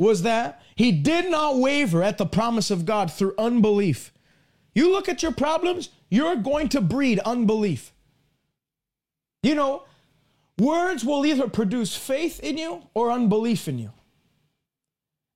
was 0.00 0.22
that 0.22 0.62
he 0.76 0.92
did 0.92 1.30
not 1.30 1.58
waver 1.58 2.02
at 2.02 2.18
the 2.18 2.26
promise 2.26 2.70
of 2.70 2.86
God 2.86 3.12
through 3.12 3.34
unbelief. 3.38 4.12
You 4.74 4.92
look 4.92 5.08
at 5.08 5.22
your 5.22 5.32
problems, 5.32 5.90
you're 6.08 6.36
going 6.36 6.68
to 6.70 6.80
breed 6.80 7.18
unbelief. 7.20 7.92
You 9.42 9.54
know, 9.54 9.84
words 10.58 11.04
will 11.04 11.26
either 11.26 11.48
produce 11.48 11.96
faith 11.96 12.40
in 12.40 12.58
you 12.58 12.82
or 12.94 13.10
unbelief 13.10 13.66
in 13.66 13.78
you. 13.78 13.92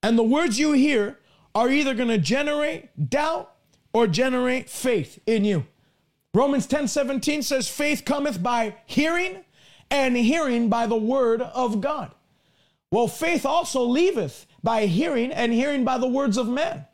And 0.02 0.18
the 0.18 0.22
words 0.22 0.58
you 0.58 0.72
hear 0.72 1.18
are 1.54 1.70
either 1.70 1.94
going 1.94 2.08
to 2.08 2.18
generate 2.18 3.10
doubt 3.10 3.54
or 3.92 4.06
generate 4.06 4.70
faith 4.70 5.18
in 5.26 5.44
you. 5.44 5.66
Romans 6.34 6.66
10 6.66 6.88
17 6.88 7.42
says, 7.42 7.68
Faith 7.68 8.04
cometh 8.04 8.42
by 8.42 8.76
hearing, 8.86 9.44
and 9.92 10.16
hearing 10.16 10.68
by 10.68 10.88
the 10.88 10.96
word 10.96 11.40
of 11.40 11.80
God. 11.80 12.12
Well, 12.90 13.06
faith 13.06 13.46
also 13.46 13.84
leaveth 13.84 14.46
by 14.62 14.86
hearing, 14.86 15.30
and 15.30 15.52
hearing 15.52 15.84
by 15.84 15.98
the 15.98 16.08
words 16.08 16.36
of 16.36 16.48
men 16.48 16.86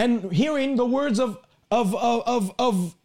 and 0.00 0.32
hearing 0.32 0.76
the 0.76 0.86
words 0.86 1.20
of, 1.20 1.38
of, 1.70 1.94
of, 1.94 2.22
of, 2.26 2.54
of 2.58 2.96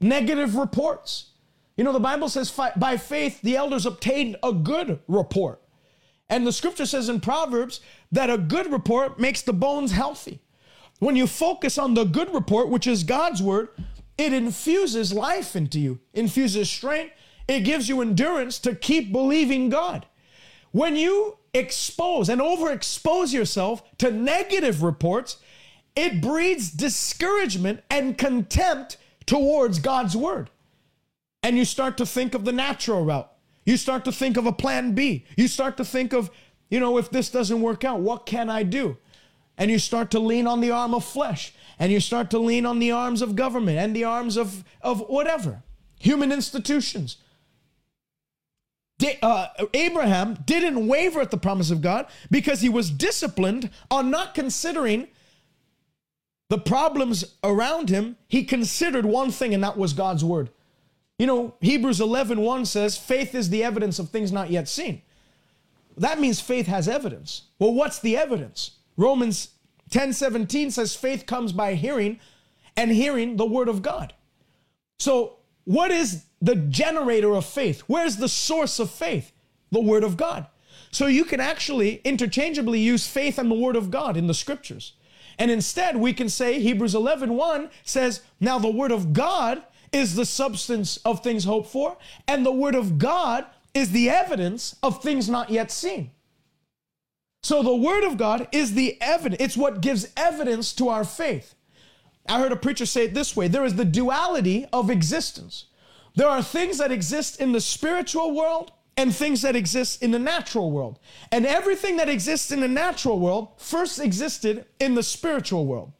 negative 0.00 0.54
reports. 0.54 1.30
You 1.78 1.84
know, 1.84 1.94
the 1.94 2.00
Bible 2.00 2.28
says, 2.28 2.50
by 2.76 2.98
faith, 2.98 3.40
the 3.40 3.56
elders 3.56 3.86
obtained 3.86 4.36
a 4.42 4.52
good 4.52 5.00
report. 5.08 5.62
And 6.28 6.46
the 6.46 6.52
scripture 6.52 6.84
says 6.84 7.08
in 7.08 7.20
Proverbs 7.20 7.80
that 8.10 8.28
a 8.28 8.36
good 8.36 8.70
report 8.70 9.18
makes 9.18 9.40
the 9.40 9.54
bones 9.54 9.92
healthy. 9.92 10.40
When 10.98 11.16
you 11.16 11.26
focus 11.26 11.78
on 11.78 11.94
the 11.94 12.04
good 12.04 12.32
report, 12.34 12.68
which 12.68 12.86
is 12.86 13.02
God's 13.02 13.42
word, 13.42 13.68
it 14.18 14.34
infuses 14.34 15.10
life 15.14 15.56
into 15.56 15.80
you, 15.80 16.00
infuses 16.12 16.70
strength. 16.70 17.14
It 17.52 17.64
gives 17.64 17.88
you 17.88 18.00
endurance 18.00 18.58
to 18.60 18.74
keep 18.74 19.12
believing 19.12 19.68
God. 19.68 20.06
When 20.70 20.96
you 20.96 21.36
expose 21.52 22.30
and 22.30 22.40
overexpose 22.40 23.32
yourself 23.32 23.82
to 23.98 24.10
negative 24.10 24.82
reports, 24.82 25.36
it 25.94 26.22
breeds 26.22 26.70
discouragement 26.70 27.82
and 27.90 28.16
contempt 28.16 28.96
towards 29.26 29.78
God's 29.78 30.16
word. 30.16 30.48
And 31.42 31.58
you 31.58 31.66
start 31.66 31.98
to 31.98 32.06
think 32.06 32.34
of 32.34 32.46
the 32.46 32.52
natural 32.52 33.04
route. 33.04 33.30
You 33.66 33.76
start 33.76 34.06
to 34.06 34.12
think 34.12 34.38
of 34.38 34.46
a 34.46 34.52
plan 34.52 34.94
B. 34.94 35.26
You 35.36 35.46
start 35.46 35.76
to 35.76 35.84
think 35.84 36.14
of, 36.14 36.30
you 36.70 36.80
know, 36.80 36.96
if 36.96 37.10
this 37.10 37.30
doesn't 37.30 37.60
work 37.60 37.84
out, 37.84 38.00
what 38.00 38.24
can 38.24 38.48
I 38.48 38.62
do? 38.62 38.96
And 39.58 39.70
you 39.70 39.78
start 39.78 40.10
to 40.12 40.18
lean 40.18 40.46
on 40.46 40.62
the 40.62 40.70
arm 40.70 40.94
of 40.94 41.04
flesh. 41.04 41.52
And 41.78 41.92
you 41.92 42.00
start 42.00 42.30
to 42.30 42.38
lean 42.38 42.64
on 42.64 42.78
the 42.78 42.92
arms 42.92 43.20
of 43.20 43.36
government 43.36 43.78
and 43.78 43.94
the 43.94 44.04
arms 44.04 44.38
of, 44.38 44.64
of 44.80 45.00
whatever, 45.00 45.62
human 45.98 46.32
institutions. 46.32 47.18
Uh, 49.22 49.48
Abraham 49.74 50.34
didn't 50.44 50.86
waver 50.86 51.20
at 51.20 51.30
the 51.30 51.36
promise 51.36 51.70
of 51.70 51.80
God 51.80 52.06
because 52.30 52.60
he 52.60 52.68
was 52.68 52.90
disciplined 52.90 53.70
on 53.90 54.10
not 54.10 54.34
considering 54.34 55.08
the 56.52 56.58
problems 56.58 57.36
around 57.42 57.88
him, 57.88 58.16
he 58.28 58.44
considered 58.44 59.06
one 59.06 59.30
thing, 59.30 59.54
and 59.54 59.64
that 59.64 59.78
was 59.78 59.94
God's 59.94 60.22
word. 60.22 60.50
You 61.18 61.26
know, 61.26 61.54
Hebrews 61.62 61.98
11 61.98 62.40
1 62.40 62.66
says, 62.66 62.98
faith 62.98 63.34
is 63.34 63.48
the 63.48 63.64
evidence 63.64 63.98
of 63.98 64.10
things 64.10 64.30
not 64.30 64.50
yet 64.50 64.68
seen. 64.68 65.00
That 65.96 66.20
means 66.20 66.40
faith 66.40 66.66
has 66.66 66.88
evidence. 66.88 67.44
Well, 67.58 67.72
what's 67.72 68.00
the 68.00 68.18
evidence? 68.18 68.72
Romans 68.98 69.48
10 69.90 70.12
17 70.12 70.70
says, 70.70 70.94
faith 70.94 71.24
comes 71.24 71.52
by 71.52 71.74
hearing, 71.74 72.20
and 72.76 72.90
hearing 72.90 73.36
the 73.36 73.46
word 73.46 73.68
of 73.68 73.80
God. 73.80 74.12
So, 74.98 75.38
what 75.64 75.90
is 75.90 76.24
the 76.42 76.56
generator 76.56 77.34
of 77.34 77.46
faith? 77.46 77.82
Where's 77.86 78.16
the 78.16 78.28
source 78.28 78.78
of 78.78 78.90
faith? 78.90 79.32
The 79.70 79.80
word 79.80 80.04
of 80.04 80.18
God. 80.18 80.46
So, 80.90 81.06
you 81.06 81.24
can 81.24 81.40
actually 81.40 82.02
interchangeably 82.04 82.78
use 82.78 83.06
faith 83.06 83.38
and 83.38 83.50
the 83.50 83.54
word 83.54 83.76
of 83.76 83.90
God 83.90 84.18
in 84.18 84.26
the 84.26 84.34
scriptures. 84.34 84.92
And 85.38 85.50
instead, 85.50 85.96
we 85.96 86.12
can 86.12 86.28
say 86.28 86.60
Hebrews 86.60 86.94
11 86.94 87.34
1 87.34 87.70
says, 87.84 88.20
Now 88.40 88.58
the 88.58 88.70
word 88.70 88.92
of 88.92 89.14
God 89.14 89.62
is 89.92 90.14
the 90.14 90.26
substance 90.26 90.98
of 90.98 91.22
things 91.22 91.44
hoped 91.44 91.70
for, 91.70 91.96
and 92.26 92.44
the 92.44 92.52
word 92.52 92.74
of 92.74 92.98
God 92.98 93.46
is 93.74 93.92
the 93.92 94.10
evidence 94.10 94.76
of 94.82 95.02
things 95.02 95.28
not 95.28 95.50
yet 95.50 95.70
seen. 95.70 96.10
So 97.42 97.62
the 97.62 97.74
word 97.74 98.04
of 98.04 98.16
God 98.16 98.48
is 98.52 98.74
the 98.74 99.00
evidence, 99.00 99.42
it's 99.42 99.56
what 99.56 99.80
gives 99.80 100.08
evidence 100.16 100.72
to 100.74 100.88
our 100.88 101.04
faith. 101.04 101.54
I 102.28 102.38
heard 102.38 102.52
a 102.52 102.56
preacher 102.56 102.86
say 102.86 103.04
it 103.04 103.14
this 103.14 103.34
way 103.34 103.48
there 103.48 103.64
is 103.64 103.74
the 103.74 103.84
duality 103.84 104.66
of 104.72 104.90
existence. 104.90 105.66
There 106.14 106.28
are 106.28 106.42
things 106.42 106.78
that 106.78 106.92
exist 106.92 107.40
in 107.40 107.52
the 107.52 107.60
spiritual 107.60 108.34
world 108.34 108.72
and 108.96 109.14
things 109.14 109.42
that 109.42 109.56
exist 109.56 110.02
in 110.02 110.10
the 110.10 110.18
natural 110.18 110.70
world. 110.70 110.98
And 111.30 111.46
everything 111.46 111.96
that 111.96 112.08
exists 112.08 112.50
in 112.50 112.60
the 112.60 112.68
natural 112.68 113.18
world 113.18 113.48
first 113.56 113.98
existed 113.98 114.66
in 114.78 114.94
the 114.94 115.02
spiritual 115.02 115.66
world. 115.66 115.92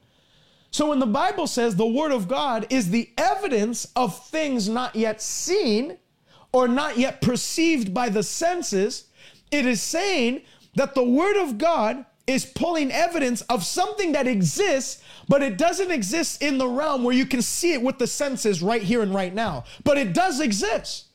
So 0.70 0.88
when 0.88 0.98
the 0.98 1.06
Bible 1.06 1.46
says 1.46 1.76
the 1.76 1.86
Word 1.86 2.12
of 2.12 2.28
God 2.28 2.66
is 2.70 2.90
the 2.90 3.10
evidence 3.16 3.86
of 3.96 4.18
things 4.26 4.68
not 4.68 4.94
yet 4.96 5.20
seen 5.20 5.98
or 6.52 6.68
not 6.68 6.98
yet 6.98 7.20
perceived 7.20 7.94
by 7.94 8.08
the 8.08 8.22
senses, 8.22 9.06
it 9.50 9.66
is 9.66 9.82
saying 9.82 10.42
that 10.74 10.94
the 10.94 11.04
Word 11.04 11.36
of 11.36 11.58
God 11.58 12.04
is 12.26 12.46
pulling 12.46 12.92
evidence 12.92 13.42
of 13.42 13.64
something 13.64 14.12
that 14.12 14.26
exists, 14.26 15.02
but 15.28 15.42
it 15.42 15.58
doesn't 15.58 15.90
exist 15.90 16.42
in 16.42 16.58
the 16.58 16.68
realm 16.68 17.02
where 17.02 17.14
you 17.14 17.26
can 17.26 17.42
see 17.42 17.72
it 17.72 17.82
with 17.82 17.98
the 17.98 18.06
senses 18.06 18.62
right 18.62 18.82
here 18.82 19.02
and 19.02 19.14
right 19.14 19.34
now. 19.34 19.64
But 19.84 19.98
it 19.98 20.12
does 20.14 20.40
exist. 20.40 21.06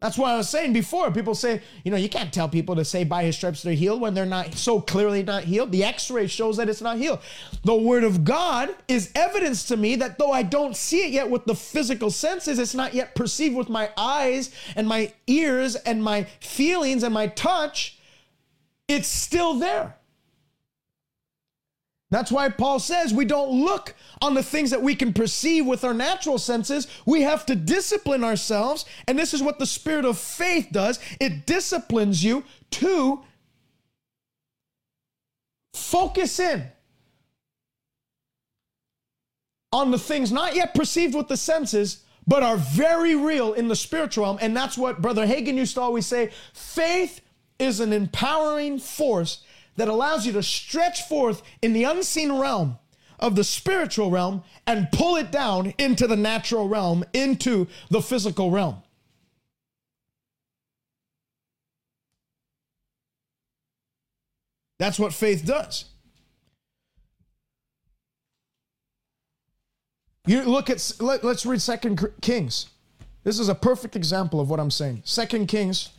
That's 0.00 0.16
why 0.16 0.32
I 0.32 0.36
was 0.36 0.48
saying 0.48 0.74
before. 0.74 1.10
People 1.10 1.34
say, 1.34 1.60
you 1.82 1.90
know, 1.90 1.96
you 1.96 2.08
can't 2.08 2.32
tell 2.32 2.48
people 2.48 2.76
to 2.76 2.84
say 2.84 3.02
by 3.02 3.24
his 3.24 3.34
stripes 3.34 3.62
they're 3.62 3.74
healed 3.74 4.00
when 4.00 4.14
they're 4.14 4.26
not 4.26 4.54
so 4.54 4.80
clearly 4.80 5.24
not 5.24 5.42
healed. 5.42 5.72
The 5.72 5.82
x 5.82 6.08
ray 6.08 6.28
shows 6.28 6.56
that 6.58 6.68
it's 6.68 6.80
not 6.80 6.98
healed. 6.98 7.18
The 7.64 7.74
word 7.74 8.04
of 8.04 8.22
God 8.22 8.72
is 8.86 9.10
evidence 9.16 9.64
to 9.64 9.76
me 9.76 9.96
that 9.96 10.16
though 10.16 10.30
I 10.30 10.44
don't 10.44 10.76
see 10.76 11.04
it 11.04 11.10
yet 11.10 11.28
with 11.28 11.46
the 11.46 11.56
physical 11.56 12.12
senses, 12.12 12.60
it's 12.60 12.76
not 12.76 12.94
yet 12.94 13.16
perceived 13.16 13.56
with 13.56 13.68
my 13.68 13.90
eyes 13.96 14.54
and 14.76 14.86
my 14.86 15.12
ears 15.26 15.74
and 15.74 16.02
my 16.02 16.24
feelings 16.38 17.02
and 17.02 17.12
my 17.12 17.26
touch, 17.26 17.98
it's 18.86 19.08
still 19.08 19.54
there. 19.54 19.97
That's 22.10 22.32
why 22.32 22.48
Paul 22.48 22.78
says 22.78 23.12
we 23.12 23.26
don't 23.26 23.50
look 23.50 23.94
on 24.22 24.34
the 24.34 24.42
things 24.42 24.70
that 24.70 24.82
we 24.82 24.94
can 24.94 25.12
perceive 25.12 25.66
with 25.66 25.84
our 25.84 25.92
natural 25.92 26.38
senses. 26.38 26.88
We 27.04 27.22
have 27.22 27.44
to 27.46 27.54
discipline 27.54 28.24
ourselves. 28.24 28.86
And 29.06 29.18
this 29.18 29.34
is 29.34 29.42
what 29.42 29.58
the 29.58 29.66
spirit 29.66 30.06
of 30.06 30.18
faith 30.18 30.68
does 30.72 30.98
it 31.20 31.44
disciplines 31.46 32.24
you 32.24 32.44
to 32.70 33.22
focus 35.74 36.40
in 36.40 36.64
on 39.70 39.90
the 39.90 39.98
things 39.98 40.32
not 40.32 40.56
yet 40.56 40.74
perceived 40.74 41.14
with 41.14 41.28
the 41.28 41.36
senses, 41.36 42.04
but 42.26 42.42
are 42.42 42.56
very 42.56 43.14
real 43.14 43.52
in 43.52 43.68
the 43.68 43.76
spiritual 43.76 44.24
realm. 44.24 44.38
And 44.40 44.56
that's 44.56 44.78
what 44.78 45.02
Brother 45.02 45.26
Hagin 45.26 45.56
used 45.56 45.74
to 45.74 45.82
always 45.82 46.06
say 46.06 46.30
faith 46.54 47.20
is 47.58 47.80
an 47.80 47.92
empowering 47.92 48.78
force 48.78 49.42
that 49.78 49.88
allows 49.88 50.26
you 50.26 50.32
to 50.32 50.42
stretch 50.42 51.02
forth 51.02 51.40
in 51.62 51.72
the 51.72 51.84
unseen 51.84 52.32
realm 52.32 52.78
of 53.20 53.36
the 53.36 53.44
spiritual 53.44 54.10
realm 54.10 54.42
and 54.66 54.90
pull 54.90 55.14
it 55.14 55.30
down 55.30 55.72
into 55.78 56.08
the 56.08 56.16
natural 56.16 56.68
realm, 56.68 57.04
into 57.14 57.68
the 57.88 58.02
physical 58.02 58.50
realm. 58.50 58.82
That's 64.80 64.98
what 64.98 65.12
faith 65.12 65.44
does. 65.46 65.84
You 70.26 70.42
look 70.42 70.68
at 70.68 70.92
let, 71.00 71.24
us 71.24 71.46
read 71.46 71.62
Second 71.62 72.04
Kings. 72.20 72.66
This 73.22 73.38
is 73.38 73.48
a 73.48 73.54
perfect 73.54 73.94
example 73.94 74.40
of 74.40 74.50
what 74.50 74.58
I'm 74.58 74.70
saying. 74.72 75.02
Second 75.04 75.46
Kings 75.46 75.90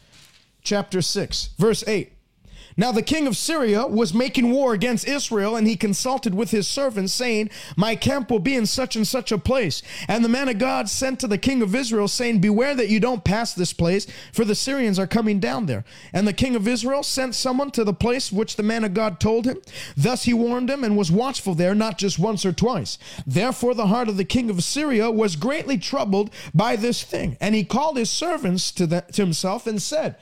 chapter 0.62 1.02
6, 1.02 1.52
verse 1.58 1.84
8. 1.88 2.12
Now 2.80 2.94
the 2.94 3.02
king 3.02 3.28
of 3.28 3.36
Syria 3.36 3.86
was 3.86 4.14
making 4.14 4.52
war 4.52 4.72
against 4.74 5.06
Israel, 5.06 5.58
and 5.58 5.68
he 5.68 5.76
consulted 5.76 6.34
with 6.34 6.52
his 6.52 6.66
servants, 6.66 7.12
saying, 7.12 7.50
My 7.76 7.94
camp 7.94 8.32
will 8.32 8.40
be 8.40 8.56
in 8.56 8.66
such 8.66 8.96
and 8.96 9.06
such 9.06 9.34
a 9.34 9.38
place. 9.38 9.82
And 10.08 10.24
the 10.24 10.30
man 10.30 10.48
of 10.48 10.60
God 10.60 10.88
sent 10.88 11.20
to 11.20 11.28
the 11.28 11.38
king 11.38 11.62
of 11.62 11.76
Israel, 11.76 12.08
saying, 12.08 12.40
Beware 12.40 12.74
that 12.76 12.88
you 12.88 13.02
don't 13.02 13.26
pass 13.26 13.54
this 13.54 13.74
place, 13.74 14.08
for 14.32 14.46
the 14.46 14.56
Syrians 14.56 14.98
are 14.98 15.08
coming 15.08 15.42
down 15.42 15.66
there. 15.66 15.84
And 16.14 16.26
the 16.26 16.32
king 16.32 16.56
of 16.56 16.70
Israel 16.70 17.04
sent 17.04 17.36
someone 17.36 17.72
to 17.72 17.84
the 17.84 17.94
place 17.94 18.32
which 18.32 18.56
the 18.56 18.64
man 18.64 18.86
of 18.86 18.94
God 18.94 19.20
told 19.20 19.44
him. 19.44 19.58
Thus 19.98 20.24
he 20.24 20.34
warned 20.34 20.70
him 20.70 20.86
and 20.86 20.96
was 20.96 21.12
watchful 21.12 21.56
there, 21.56 21.76
not 21.76 21.98
just 21.98 22.18
once 22.18 22.46
or 22.46 22.54
twice. 22.54 22.98
Therefore 23.28 23.76
the 23.76 23.88
heart 23.88 24.08
of 24.08 24.16
the 24.16 24.24
king 24.24 24.50
of 24.50 24.64
Syria 24.64 25.12
was 25.12 25.36
greatly 25.36 25.78
troubled 25.78 26.30
by 26.54 26.78
this 26.78 27.04
thing. 27.04 27.36
And 27.42 27.56
he 27.56 27.66
called 27.66 27.98
his 27.98 28.10
servants 28.10 28.72
to, 28.72 28.88
the, 28.88 29.02
to 29.12 29.22
himself 29.22 29.68
and 29.68 29.82
said, 29.82 30.16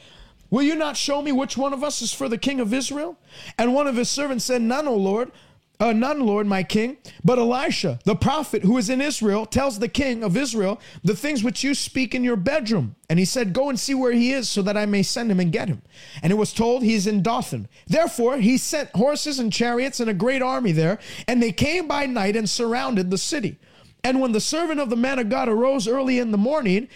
Will 0.49 0.63
you 0.63 0.75
not 0.75 0.97
show 0.97 1.21
me 1.21 1.31
which 1.31 1.57
one 1.57 1.73
of 1.73 1.83
us 1.83 2.01
is 2.01 2.13
for 2.13 2.29
the 2.29 2.37
king 2.37 2.59
of 2.59 2.73
Israel? 2.73 3.17
And 3.57 3.73
one 3.73 3.87
of 3.87 3.95
his 3.95 4.09
servants 4.09 4.45
said, 4.45 4.61
None, 4.61 4.87
O 4.87 4.95
Lord. 4.95 5.31
Uh, 5.79 5.93
none, 5.93 6.21
Lord, 6.21 6.47
my 6.47 6.63
king. 6.63 6.97
But 7.23 7.37
Elisha, 7.37 7.99
the 8.03 8.15
prophet 8.15 8.63
who 8.63 8.77
is 8.77 8.89
in 8.89 8.99
Israel, 8.99 9.45
tells 9.45 9.77
the 9.77 9.87
king 9.87 10.23
of 10.23 10.35
Israel 10.35 10.81
the 11.03 11.15
things 11.15 11.43
which 11.43 11.63
you 11.63 11.75
speak 11.75 12.15
in 12.15 12.23
your 12.23 12.35
bedroom. 12.35 12.95
And 13.11 13.19
he 13.19 13.25
said, 13.25 13.53
Go 13.53 13.69
and 13.69 13.79
see 13.79 13.93
where 13.93 14.11
he 14.11 14.33
is, 14.33 14.49
so 14.49 14.63
that 14.63 14.75
I 14.75 14.87
may 14.87 15.03
send 15.03 15.29
him 15.29 15.39
and 15.39 15.51
get 15.51 15.67
him. 15.67 15.83
And 16.23 16.31
it 16.31 16.37
was 16.37 16.51
told 16.51 16.81
he 16.81 16.95
is 16.95 17.05
in 17.05 17.21
Dothan. 17.21 17.67
Therefore, 17.85 18.37
he 18.37 18.57
sent 18.57 18.89
horses 18.95 19.37
and 19.37 19.53
chariots 19.53 19.99
and 19.99 20.09
a 20.09 20.15
great 20.15 20.41
army 20.41 20.71
there, 20.71 20.97
and 21.27 21.43
they 21.43 21.51
came 21.51 21.87
by 21.87 22.07
night 22.07 22.35
and 22.35 22.49
surrounded 22.49 23.11
the 23.11 23.17
city. 23.17 23.59
And 24.03 24.19
when 24.19 24.31
the 24.31 24.41
servant 24.41 24.79
of 24.79 24.89
the 24.89 24.95
man 24.95 25.19
of 25.19 25.29
God 25.29 25.47
arose 25.47 25.87
early 25.87 26.17
in 26.17 26.31
the 26.31 26.37
morning, 26.37 26.87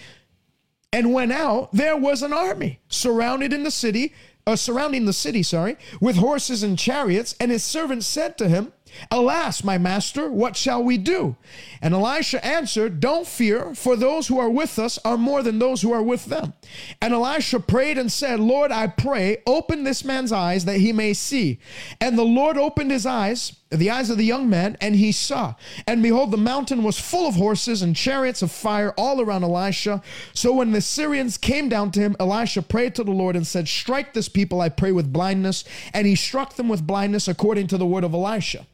and 0.93 1.13
went 1.13 1.31
out, 1.31 1.71
there 1.71 1.97
was 1.97 2.21
an 2.21 2.33
army 2.33 2.79
surrounded 2.89 3.53
in 3.53 3.63
the 3.63 3.71
city, 3.71 4.13
uh, 4.45 4.55
surrounding 4.55 5.05
the 5.05 5.13
city, 5.13 5.43
sorry, 5.43 5.77
with 5.99 6.17
horses 6.17 6.63
and 6.63 6.77
chariots. 6.77 7.35
And 7.39 7.51
his 7.51 7.63
servants 7.63 8.07
said 8.07 8.37
to 8.39 8.49
him, 8.49 8.73
Alas, 9.09 9.63
my 9.63 9.77
master, 9.77 10.29
what 10.29 10.57
shall 10.57 10.83
we 10.83 10.97
do? 10.97 11.35
And 11.81 11.93
Elisha 11.93 12.45
answered, 12.45 12.99
Don't 12.99 13.25
fear, 13.25 13.73
for 13.73 13.95
those 13.95 14.27
who 14.27 14.37
are 14.37 14.49
with 14.49 14.77
us 14.77 14.99
are 15.05 15.17
more 15.17 15.41
than 15.41 15.59
those 15.59 15.81
who 15.81 15.93
are 15.93 16.03
with 16.03 16.25
them. 16.25 16.53
And 17.01 17.13
Elisha 17.13 17.61
prayed 17.61 17.97
and 17.97 18.11
said, 18.11 18.39
Lord, 18.39 18.71
I 18.71 18.87
pray, 18.87 19.37
open 19.47 19.83
this 19.83 20.03
man's 20.03 20.31
eyes 20.31 20.65
that 20.65 20.81
he 20.81 20.91
may 20.91 21.13
see. 21.13 21.59
And 21.99 22.17
the 22.17 22.23
Lord 22.23 22.57
opened 22.57 22.91
his 22.91 23.05
eyes, 23.05 23.53
the 23.71 23.89
eyes 23.89 24.09
of 24.09 24.17
the 24.17 24.25
young 24.25 24.49
man, 24.49 24.77
and 24.81 24.95
he 24.95 25.11
saw. 25.11 25.55
And 25.87 26.03
behold, 26.03 26.31
the 26.31 26.37
mountain 26.37 26.83
was 26.83 26.99
full 26.99 27.27
of 27.27 27.35
horses 27.35 27.81
and 27.81 27.95
chariots 27.95 28.41
of 28.41 28.51
fire 28.51 28.93
all 28.97 29.21
around 29.21 29.43
Elisha. 29.43 30.01
So 30.33 30.53
when 30.53 30.71
the 30.71 30.81
Syrians 30.81 31.37
came 31.37 31.69
down 31.69 31.91
to 31.91 32.01
him, 32.01 32.15
Elisha 32.19 32.61
prayed 32.63 32.95
to 32.95 33.03
the 33.03 33.11
Lord 33.11 33.35
and 33.35 33.47
said, 33.47 33.67
Strike 33.67 34.13
this 34.13 34.27
people, 34.27 34.59
I 34.59 34.69
pray, 34.69 34.91
with 34.91 35.13
blindness. 35.13 35.63
And 35.93 36.05
he 36.05 36.15
struck 36.15 36.55
them 36.55 36.67
with 36.67 36.85
blindness 36.85 37.27
according 37.27 37.67
to 37.67 37.77
the 37.77 37.85
word 37.85 38.03
of 38.03 38.13
Elisha. 38.13 38.67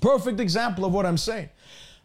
Perfect 0.00 0.38
example 0.40 0.84
of 0.84 0.92
what 0.92 1.04
I'm 1.04 1.18
saying. 1.18 1.48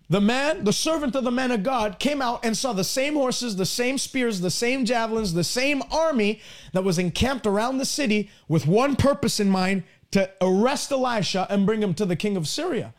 The 0.10 0.22
man, 0.22 0.64
the 0.64 0.72
servant 0.72 1.16
of 1.16 1.26
the 1.26 1.32
man 1.32 1.52
of 1.52 1.64
God, 1.64 2.00
came 2.00 2.22
out 2.22 2.46
and 2.46 2.56
saw 2.56 2.72
the 2.72 2.84
same 2.84 3.16
horses, 3.16 3.58
the 3.58 3.66
same 3.66 3.98
spears, 3.98 4.40
the 4.40 4.50
same 4.50 4.86
javelins, 4.86 5.34
the 5.34 5.44
same 5.44 5.84
army 5.92 6.40
that 6.72 6.86
was 6.86 6.98
encamped 6.98 7.46
around 7.46 7.78
the 7.78 7.86
city 7.86 8.30
with 8.48 8.66
one 8.66 8.96
purpose 8.96 9.42
in 9.42 9.50
mind 9.50 9.84
to 10.12 10.30
arrest 10.42 10.92
Elisha 10.92 11.48
and 11.50 11.66
bring 11.66 11.82
him 11.82 11.94
to 11.96 12.06
the 12.06 12.16
king 12.16 12.38
of 12.38 12.48
Syria. 12.48 12.94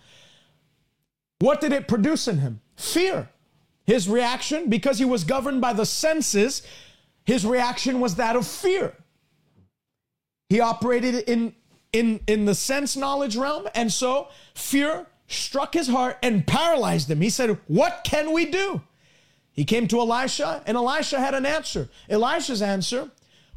What 1.39 1.61
did 1.61 1.73
it 1.73 1.89
produce 1.89 2.29
in 2.29 2.39
him? 2.39 2.61
Fear. 2.77 3.29
His 3.87 4.09
reaction, 4.09 4.69
because 4.69 4.99
he 4.99 5.05
was 5.05 5.25
governed 5.25 5.61
by 5.61 5.73
the 5.73 5.87
senses, 5.87 6.63
his 7.25 7.47
reaction 7.47 8.01
was 8.01 8.17
that 8.17 8.37
of 8.37 8.47
fear. 8.47 8.95
He 10.49 10.61
operated 10.61 11.29
in 11.29 11.55
in, 11.93 12.21
in 12.27 12.45
the 12.45 12.55
sense 12.55 12.97
knowledge 12.97 13.37
realm. 13.37 13.69
And 13.75 13.93
so 13.93 14.29
fear 14.55 15.07
struck 15.27 15.75
his 15.75 15.89
heart 15.89 16.19
and 16.23 16.47
paralyzed 16.47 17.11
him. 17.11 17.21
He 17.21 17.31
said, 17.31 17.59
What 17.67 18.03
can 18.05 18.33
we 18.33 18.47
do? 18.47 18.83
He 19.53 19.65
came 19.65 19.89
to 19.89 19.99
Elisha, 19.99 20.63
and 20.67 20.77
Elisha 20.77 21.19
had 21.19 21.35
an 21.35 21.45
answer. 21.45 21.89
Elisha's 22.09 22.63
answer 22.63 23.11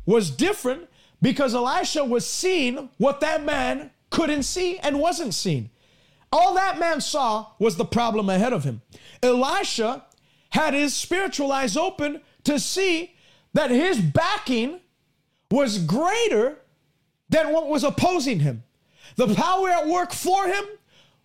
was 0.06 0.32
different 0.32 0.90
because 1.22 1.54
Elisha 1.54 2.04
was 2.04 2.28
seeing 2.28 2.90
what 2.98 3.20
that 3.20 3.44
man 3.44 3.92
couldn't 4.10 4.44
see 4.44 4.78
and 4.80 5.00
wasn't 5.00 5.34
seen. 5.34 5.70
All 6.32 6.54
that 6.56 6.80
man 6.80 7.02
saw 7.02 7.48
was 7.60 7.76
the 7.76 7.86
problem 7.86 8.30
ahead 8.30 8.54
of 8.54 8.64
him. 8.64 8.82
Elisha 9.22 10.06
had 10.52 10.74
his 10.74 10.96
spiritual 10.96 11.52
eyes 11.52 11.76
open 11.76 12.22
to 12.44 12.60
see 12.60 13.16
that 13.54 13.70
his 13.70 14.00
backing 14.00 14.80
was 15.50 15.78
greater 15.78 16.60
than 17.30 17.52
what 17.52 17.68
was 17.68 17.84
opposing 17.84 18.40
him. 18.40 18.64
The 19.18 19.34
power 19.34 19.70
at 19.70 19.88
work 19.88 20.14
for 20.14 20.48
him 20.48 20.64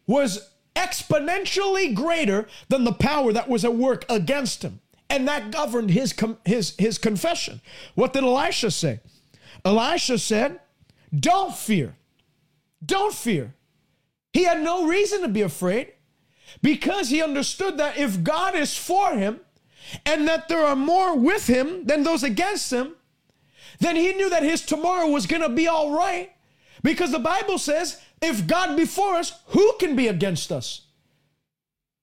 was 0.07 0.51
exponentially 0.75 1.95
greater 1.95 2.47
than 2.69 2.85
the 2.85 2.93
power 2.93 3.33
that 3.33 3.49
was 3.49 3.65
at 3.65 3.75
work 3.75 4.05
against 4.09 4.63
him. 4.63 4.81
And 5.09 5.29
that 5.29 5.53
governed 5.53 5.91
his, 5.91 6.15
his, 6.45 6.75
his 6.79 6.99
confession. 6.99 7.61
What 7.95 8.13
did 8.13 8.25
Elisha 8.25 8.73
say? 8.73 9.01
Elisha 9.67 10.17
said, 10.17 10.61
Don't 11.19 11.53
fear. 11.53 11.97
Don't 12.85 13.13
fear. 13.13 13.55
He 14.33 14.45
had 14.45 14.63
no 14.63 14.87
reason 14.87 15.23
to 15.23 15.29
be 15.29 15.43
afraid 15.43 15.93
because 16.63 17.09
he 17.09 17.21
understood 17.21 17.77
that 17.79 17.99
if 17.99 18.23
God 18.23 18.55
is 18.55 18.77
for 18.77 19.15
him 19.15 19.41
and 20.05 20.29
that 20.29 20.49
there 20.49 20.65
are 20.65 20.77
more 20.77 21.17
with 21.17 21.49
him 21.49 21.85
than 21.85 22.05
those 22.05 22.23
against 22.23 22.73
him, 22.73 22.95
then 23.81 23.97
he 23.97 24.13
knew 24.13 24.31
that 24.31 24.45
his 24.45 24.63
tomorrow 24.63 25.09
was 25.09 25.27
going 25.27 25.43
to 25.43 25.49
be 25.49 25.67
all 25.67 25.91
right 25.91 26.31
because 26.85 27.11
the 27.11 27.19
Bible 27.19 27.59
says, 27.59 28.01
if 28.23 28.47
God 28.47 28.77
be 28.77 28.85
for 28.85 29.17
us, 29.17 29.33
who 29.47 29.75
can 29.81 29.97
be 29.97 30.07
against 30.07 30.53
us? 30.53 30.83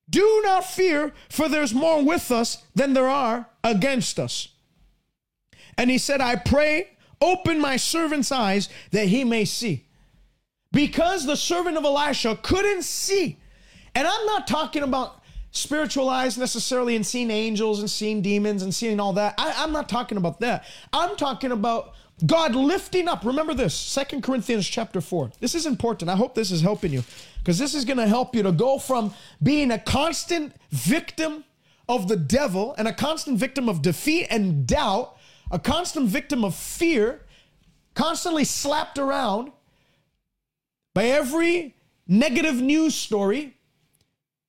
Do 0.10 0.42
not 0.44 0.66
fear, 0.66 1.14
for 1.30 1.48
there's 1.48 1.74
more 1.74 2.04
with 2.04 2.30
us 2.30 2.66
than 2.76 2.94
there 2.94 3.08
are 3.08 3.48
against 3.64 4.20
us. 4.20 4.50
And 5.78 5.90
he 5.90 5.98
said, 5.98 6.20
I 6.20 6.36
pray, 6.36 6.90
open 7.24 7.60
my 7.60 7.78
servant's 7.78 8.32
eyes 8.32 8.70
that 8.92 9.08
he 9.08 9.24
may 9.24 9.46
see. 9.46 9.86
Because 10.72 11.26
the 11.26 11.38
servant 11.38 11.78
of 11.78 11.86
Elisha 11.86 12.38
couldn't 12.42 12.84
see. 12.84 13.38
And 13.96 14.08
I'm 14.08 14.26
not 14.26 14.48
talking 14.48 14.84
about 14.84 15.22
spiritual 15.52 16.10
eyes 16.10 16.38
necessarily 16.38 16.96
and 16.96 17.06
seeing 17.06 17.30
angels 17.30 17.80
and 17.80 17.90
seeing 17.90 18.22
demons 18.22 18.64
and 18.64 18.74
seeing 18.74 19.00
all 19.00 19.14
that. 19.14 19.36
I, 19.38 19.64
am 19.64 19.72
not 19.72 19.88
talking 19.88 20.18
about 20.18 20.40
that. 20.40 20.66
I'm 20.92 21.16
talking 21.16 21.52
about 21.52 21.94
God 22.26 22.56
lifting 22.56 23.08
up. 23.08 23.24
Remember 23.24 23.54
this, 23.54 23.76
Second 23.76 24.24
Corinthians 24.24 24.68
chapter 24.68 25.00
4. 25.00 25.32
This 25.40 25.54
is 25.54 25.66
important. 25.66 26.10
I 26.10 26.16
hope 26.16 26.34
this 26.34 26.52
is 26.52 26.62
helping 26.62 26.92
you 26.92 27.04
because 27.38 27.60
this 27.60 27.76
is 27.76 27.86
going 27.86 27.98
to 27.98 28.08
help 28.08 28.36
you 28.36 28.44
to 28.44 28.52
go 28.52 28.80
from 28.80 29.14
being 29.42 29.70
a 29.72 29.80
constant 29.80 30.54
victim 30.72 31.44
of 31.88 32.08
the 32.08 32.16
devil 32.16 32.74
and 32.78 32.88
a 32.88 32.94
constant 32.94 33.38
victim 33.38 33.70
of 33.70 33.82
defeat 33.82 34.28
and 34.30 34.66
doubt 34.66 35.18
a 35.52 35.60
constant 35.60 36.08
victim 36.08 36.44
of 36.44 36.56
fear, 36.56 37.22
constantly 37.94 38.44
slapped 38.44 38.98
around 38.98 39.52
by 40.94 41.06
every 41.06 41.76
negative 42.08 42.56
news 42.56 42.96
story, 42.96 43.56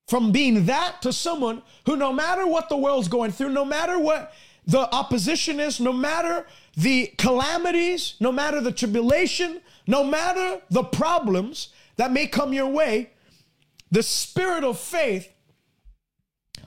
from 0.07 0.33
being 0.33 0.67
that 0.67 1.01
to 1.03 1.13
someone 1.13 1.63
who, 1.87 1.97
no 1.97 2.13
matter 2.13 2.47
what 2.47 2.69
the 2.69 2.77
world's 2.77 3.09
going 3.09 3.31
through, 3.31 3.49
no 3.49 3.65
matter 3.65 3.99
what 3.99 4.35
the 4.67 4.93
opposition 4.95 5.61
is, 5.61 5.81
no 5.81 5.93
matter 5.93 6.47
the 6.77 7.07
calamities, 7.19 8.15
no 8.21 8.33
matter 8.33 8.61
the 8.61 8.73
tribulation, 8.73 9.61
no 9.87 10.05
matter 10.05 10.61
the 10.71 10.83
problems 10.83 11.69
that 11.97 12.13
may 12.13 12.27
come 12.27 12.53
your 12.53 12.69
way, 12.69 13.11
the 13.91 14.03
spirit 14.03 14.65
of 14.65 14.79
faith 14.79 15.31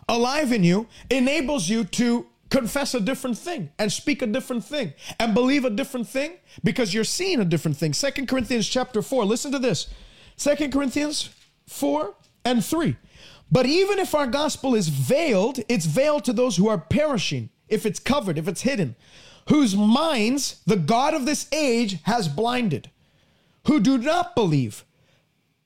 alive 0.08 0.52
in 0.52 0.64
you 0.64 0.88
enables 1.10 1.70
you 1.70 1.84
to 1.84 2.26
confess 2.50 2.94
a 2.94 3.00
different 3.00 3.38
thing 3.38 3.72
and 3.78 3.92
speak 3.92 4.22
a 4.22 4.28
different 4.28 4.64
thing 4.64 4.94
and 5.20 5.34
believe 5.34 5.66
a 5.66 5.70
different 5.70 6.08
thing 6.08 6.34
because 6.64 6.94
you're 6.94 7.04
seeing 7.04 7.40
a 7.40 7.46
different 7.46 7.78
thing. 7.78 7.94
Second 7.94 8.28
Corinthians 8.28 8.68
chapter 8.68 9.02
4. 9.02 9.26
Listen 9.26 9.52
to 9.52 9.60
this. 9.60 9.88
Second 10.36 10.72
Corinthians 10.72 11.30
4 11.68 12.14
and 12.46 12.64
3. 12.64 12.96
But 13.52 13.66
even 13.66 14.00
if 14.00 14.14
our 14.14 14.28
gospel 14.28 14.76
is 14.76 14.90
veiled, 14.90 15.60
it's 15.70 15.86
veiled 15.86 16.26
to 16.26 16.34
those 16.34 16.58
who 16.58 16.68
are 16.68 16.78
perishing, 16.78 17.50
if 17.70 17.86
it's 17.86 18.00
covered, 18.00 18.38
if 18.38 18.48
it's 18.48 18.62
hidden, 18.62 18.96
whose 19.50 19.76
minds 19.76 20.62
the 20.66 20.76
God 20.76 21.14
of 21.14 21.26
this 21.26 21.48
age 21.52 22.02
has 22.04 22.28
blinded, 22.28 22.90
who 23.66 23.80
do 23.80 23.98
not 23.98 24.36
believe, 24.36 24.84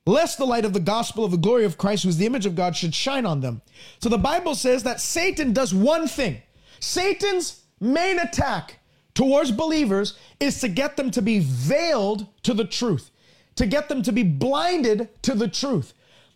lest 0.06 0.38
the 0.38 0.46
light 0.46 0.66
of 0.66 0.74
the 0.74 0.80
gospel 0.80 1.26
of 1.26 1.32
the 1.32 1.38
glory 1.38 1.66
of 1.66 1.78
Christ, 1.78 2.04
who 2.04 2.10
is 2.10 2.18
the 2.18 2.26
image 2.26 2.46
of 2.46 2.56
God, 2.56 2.76
should 2.76 2.94
shine 2.94 3.26
on 3.26 3.42
them. 3.42 3.62
So 4.00 4.10
the 4.10 4.18
Bible 4.18 4.56
says 4.56 4.84
that 4.84 5.02
Satan 5.02 5.54
does 5.54 5.74
one 5.74 6.08
thing. 6.08 6.42
Satan's 6.82 7.62
main 7.80 8.20
attack 8.20 8.80
towards 9.14 9.52
believers 9.52 10.18
is 10.40 10.60
to 10.60 10.68
get 10.68 10.98
them 10.98 11.12
to 11.12 11.22
be 11.22 11.40
veiled 11.40 12.28
to 12.44 12.54
the 12.54 12.66
truth, 12.66 13.12
to 13.56 13.66
get 13.66 13.88
them 13.88 14.02
to 14.04 14.12
be 14.12 14.24
blinded 14.24 15.10
to 15.24 15.36
the 15.36 15.48
truth. 15.48 15.94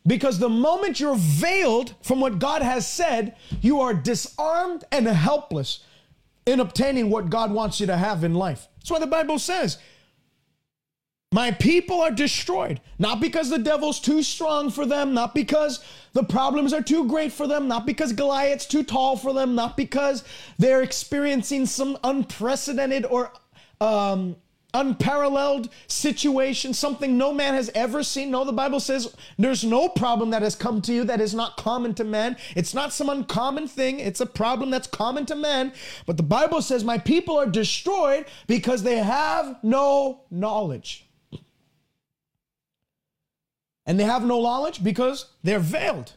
Because 0.07 0.37
the 0.37 0.49
moment 0.49 0.99
you're 0.99 1.15
veiled 1.15 1.95
from 2.03 2.19
what 2.19 2.37
God 2.37 2.61
has 2.61 2.87
said, 2.87 3.35
you 3.61 3.81
are 3.81 3.93
disarmed 3.93 4.83
and 4.91 5.07
helpless 5.07 5.83
in 6.45 6.59
obtaining 6.59 7.09
what 7.09 7.31
God 7.31 7.51
wants 7.51 7.79
you 7.79 7.87
to 7.87 7.97
have 7.97 8.23
in 8.23 8.35
life. 8.35 8.67
That's 8.77 8.91
why 8.91 8.99
the 8.99 9.07
Bible 9.07 9.39
says, 9.39 9.79
My 11.31 11.49
people 11.49 12.01
are 12.01 12.11
destroyed, 12.11 12.81
not 12.99 13.19
because 13.19 13.49
the 13.49 13.57
devil's 13.57 13.99
too 13.99 14.21
strong 14.21 14.69
for 14.69 14.85
them, 14.85 15.15
not 15.15 15.33
because 15.33 15.83
the 16.15 16.23
problems 16.23 16.71
are 16.71 16.81
too 16.81 17.07
great 17.07 17.33
for 17.33 17.45
them, 17.45 17.67
not 17.67 17.85
because 17.85 18.13
Goliath's 18.13 18.65
too 18.65 18.83
tall 18.83 19.17
for 19.17 19.33
them, 19.33 19.53
not 19.53 19.75
because 19.75 20.23
they're 20.57 20.81
experiencing 20.81 21.65
some 21.65 21.97
unprecedented 22.05 23.05
or 23.05 23.33
um, 23.81 24.37
unparalleled 24.73 25.67
situation, 25.87 26.73
something 26.73 27.17
no 27.17 27.33
man 27.33 27.53
has 27.53 27.69
ever 27.75 28.01
seen. 28.01 28.31
No, 28.31 28.45
the 28.45 28.53
Bible 28.53 28.79
says 28.79 29.13
there's 29.37 29.65
no 29.65 29.89
problem 29.89 30.29
that 30.29 30.41
has 30.41 30.55
come 30.55 30.81
to 30.83 30.93
you 30.93 31.03
that 31.03 31.19
is 31.19 31.33
not 31.33 31.57
common 31.57 31.93
to 31.95 32.05
man. 32.05 32.37
It's 32.55 32.73
not 32.73 32.93
some 32.93 33.09
uncommon 33.09 33.67
thing, 33.67 33.99
it's 33.99 34.21
a 34.21 34.25
problem 34.25 34.69
that's 34.69 34.87
common 34.87 35.25
to 35.25 35.35
man. 35.35 35.73
But 36.05 36.15
the 36.15 36.23
Bible 36.23 36.61
says, 36.61 36.85
My 36.85 36.97
people 36.97 37.37
are 37.37 37.45
destroyed 37.45 38.25
because 38.47 38.83
they 38.83 38.99
have 38.99 39.57
no 39.63 40.21
knowledge. 40.31 41.04
And 43.85 43.99
they 43.99 44.03
have 44.03 44.23
no 44.25 44.41
knowledge 44.41 44.83
because 44.83 45.27
they're 45.43 45.59
veiled. 45.59 46.13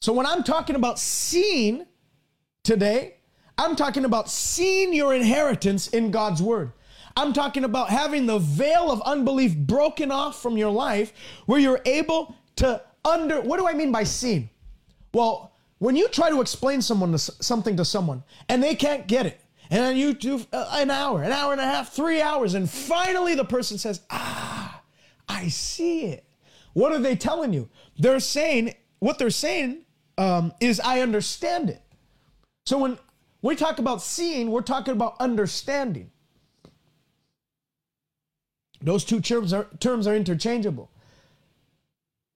So 0.00 0.12
when 0.12 0.26
I'm 0.26 0.42
talking 0.42 0.76
about 0.76 0.98
seeing 0.98 1.86
today, 2.62 3.16
I'm 3.56 3.76
talking 3.76 4.04
about 4.04 4.28
seeing 4.28 4.92
your 4.92 5.14
inheritance 5.14 5.88
in 5.88 6.10
God's 6.10 6.42
word. 6.42 6.72
I'm 7.16 7.32
talking 7.32 7.64
about 7.64 7.90
having 7.90 8.26
the 8.26 8.38
veil 8.38 8.90
of 8.90 9.00
unbelief 9.02 9.56
broken 9.56 10.10
off 10.10 10.42
from 10.42 10.56
your 10.56 10.70
life 10.70 11.12
where 11.46 11.60
you're 11.60 11.80
able 11.84 12.34
to 12.56 12.82
under 13.04 13.40
what 13.40 13.58
do 13.58 13.68
I 13.68 13.74
mean 13.74 13.92
by 13.92 14.04
seeing? 14.04 14.50
Well, 15.12 15.52
when 15.78 15.96
you 15.96 16.08
try 16.08 16.30
to 16.30 16.40
explain 16.40 16.82
someone 16.82 17.12
to, 17.12 17.18
something 17.18 17.76
to 17.76 17.84
someone 17.84 18.24
and 18.48 18.62
they 18.62 18.74
can't 18.74 19.06
get 19.06 19.26
it, 19.26 19.40
and 19.70 19.80
then 19.82 19.96
you 19.96 20.14
do 20.14 20.44
uh, 20.52 20.68
an 20.72 20.90
hour, 20.90 21.22
an 21.22 21.32
hour 21.32 21.52
and 21.52 21.60
a 21.60 21.64
half, 21.64 21.92
three 21.92 22.20
hours, 22.20 22.54
and 22.54 22.68
finally 22.68 23.34
the 23.34 23.44
person 23.44 23.78
says, 23.78 24.00
"Ah, 24.10 24.63
I 25.28 25.48
see 25.48 26.06
it." 26.06 26.24
What 26.72 26.92
are 26.92 26.98
they 26.98 27.16
telling 27.16 27.52
you? 27.52 27.68
They're 27.98 28.20
saying 28.20 28.74
what 28.98 29.18
they're 29.18 29.30
saying 29.30 29.84
um, 30.18 30.52
is, 30.60 30.80
"I 30.80 31.00
understand 31.00 31.70
it." 31.70 31.82
So 32.66 32.78
when 32.78 32.98
we 33.42 33.56
talk 33.56 33.78
about 33.78 34.02
seeing, 34.02 34.50
we're 34.50 34.62
talking 34.62 34.92
about 34.92 35.16
understanding. 35.20 36.10
Those 38.80 39.04
two 39.04 39.20
terms 39.20 39.52
are, 39.52 39.66
terms 39.80 40.06
are 40.06 40.14
interchangeable. 40.14 40.90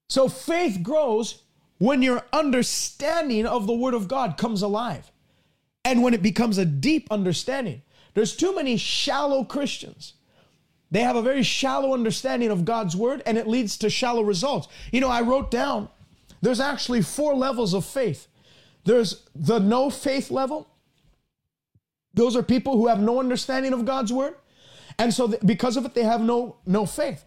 So 0.08 0.28
faith 0.28 0.82
grows 0.82 1.42
when 1.78 2.02
your 2.02 2.24
understanding 2.32 3.46
of 3.46 3.66
the 3.66 3.74
Word 3.74 3.94
of 3.94 4.08
God 4.08 4.36
comes 4.36 4.62
alive 4.62 5.12
and 5.84 6.02
when 6.02 6.14
it 6.14 6.22
becomes 6.22 6.58
a 6.58 6.64
deep 6.64 7.10
understanding. 7.10 7.82
There's 8.14 8.34
too 8.34 8.54
many 8.54 8.76
shallow 8.76 9.44
Christians. 9.44 10.14
They 10.90 11.02
have 11.02 11.16
a 11.16 11.22
very 11.22 11.42
shallow 11.42 11.92
understanding 11.92 12.50
of 12.50 12.64
God's 12.64 12.96
Word 12.96 13.22
and 13.26 13.36
it 13.36 13.46
leads 13.46 13.76
to 13.78 13.90
shallow 13.90 14.22
results. 14.22 14.68
You 14.90 15.00
know, 15.00 15.10
I 15.10 15.20
wrote 15.20 15.50
down 15.50 15.88
there's 16.40 16.60
actually 16.60 17.02
four 17.02 17.34
levels 17.34 17.74
of 17.74 17.84
faith 17.84 18.28
there's 18.88 19.22
the 19.34 19.58
no 19.58 19.90
faith 19.90 20.30
level, 20.30 20.66
those 22.14 22.34
are 22.34 22.42
people 22.42 22.78
who 22.78 22.86
have 22.86 23.00
no 23.00 23.20
understanding 23.20 23.74
of 23.74 23.84
God's 23.84 24.10
word. 24.10 24.34
And 24.98 25.12
so 25.12 25.28
th- 25.28 25.42
because 25.44 25.76
of 25.76 25.84
it, 25.84 25.92
they 25.92 26.04
have 26.04 26.22
no, 26.22 26.56
no 26.64 26.86
faith. 26.86 27.22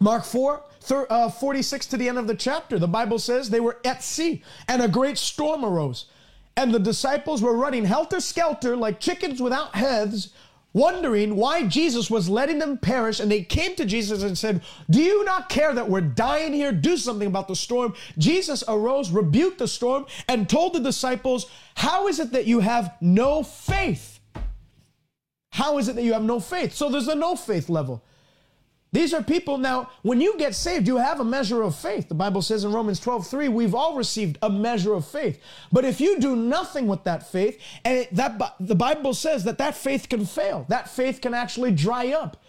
Mark 0.00 0.24
4, 0.24 0.64
thir- 0.80 1.06
uh, 1.08 1.30
46 1.30 1.86
to 1.86 1.96
the 1.96 2.08
end 2.08 2.18
of 2.18 2.26
the 2.26 2.34
chapter, 2.34 2.80
the 2.80 2.88
Bible 2.88 3.20
says 3.20 3.48
they 3.48 3.60
were 3.60 3.78
at 3.84 4.02
sea 4.02 4.42
and 4.66 4.82
a 4.82 4.88
great 4.88 5.18
storm 5.18 5.64
arose. 5.64 6.06
And 6.56 6.74
the 6.74 6.80
disciples 6.80 7.42
were 7.42 7.56
running 7.56 7.84
helter 7.84 8.18
skelter 8.18 8.76
like 8.76 8.98
chickens 8.98 9.40
without 9.40 9.76
heads, 9.76 10.30
wondering 10.72 11.36
why 11.36 11.66
Jesus 11.66 12.10
was 12.10 12.28
letting 12.28 12.58
them 12.58 12.78
perish. 12.78 13.20
And 13.20 13.30
they 13.30 13.42
came 13.42 13.74
to 13.76 13.84
Jesus 13.84 14.22
and 14.22 14.36
said, 14.36 14.62
Do 14.90 15.02
you 15.02 15.24
not 15.24 15.48
care 15.48 15.74
that 15.74 15.88
we're 15.88 16.00
dying 16.00 16.52
here? 16.52 16.72
Do 16.72 16.96
something 16.96 17.26
about 17.26 17.48
the 17.48 17.56
storm. 17.56 17.94
Jesus 18.18 18.64
arose, 18.66 19.10
rebuked 19.10 19.58
the 19.58 19.68
storm, 19.68 20.06
and 20.28 20.48
told 20.48 20.72
the 20.72 20.80
disciples, 20.80 21.50
How 21.76 22.08
is 22.08 22.20
it 22.20 22.32
that 22.32 22.46
you 22.46 22.60
have 22.60 22.94
no 23.00 23.42
faith? 23.42 24.20
How 25.50 25.78
is 25.78 25.88
it 25.88 25.96
that 25.96 26.04
you 26.04 26.14
have 26.14 26.22
no 26.22 26.40
faith? 26.40 26.74
So 26.74 26.88
there's 26.88 27.08
a 27.08 27.14
no 27.14 27.36
faith 27.36 27.68
level. 27.68 28.02
These 28.92 29.14
are 29.14 29.22
people 29.22 29.56
now, 29.56 29.88
when 30.02 30.20
you 30.20 30.36
get 30.36 30.54
saved, 30.54 30.86
you 30.86 30.98
have 30.98 31.18
a 31.18 31.24
measure 31.24 31.62
of 31.62 31.74
faith. 31.74 32.08
The 32.08 32.14
Bible 32.14 32.42
says 32.42 32.64
in 32.64 32.72
Romans 32.72 33.00
12, 33.00 33.26
3, 33.26 33.48
we've 33.48 33.74
all 33.74 33.96
received 33.96 34.36
a 34.42 34.50
measure 34.50 34.92
of 34.92 35.06
faith. 35.06 35.42
But 35.72 35.86
if 35.86 35.98
you 35.98 36.20
do 36.20 36.36
nothing 36.36 36.86
with 36.86 37.02
that 37.04 37.30
faith, 37.32 37.58
and 37.86 38.06
that 38.12 38.38
the 38.60 38.74
Bible 38.74 39.14
says 39.14 39.44
that 39.44 39.56
that 39.58 39.74
faith 39.76 40.10
can 40.10 40.26
fail, 40.26 40.66
that 40.68 40.90
faith 40.90 41.22
can 41.22 41.32
actually 41.32 41.70
dry 41.70 42.12
up. 42.12 42.42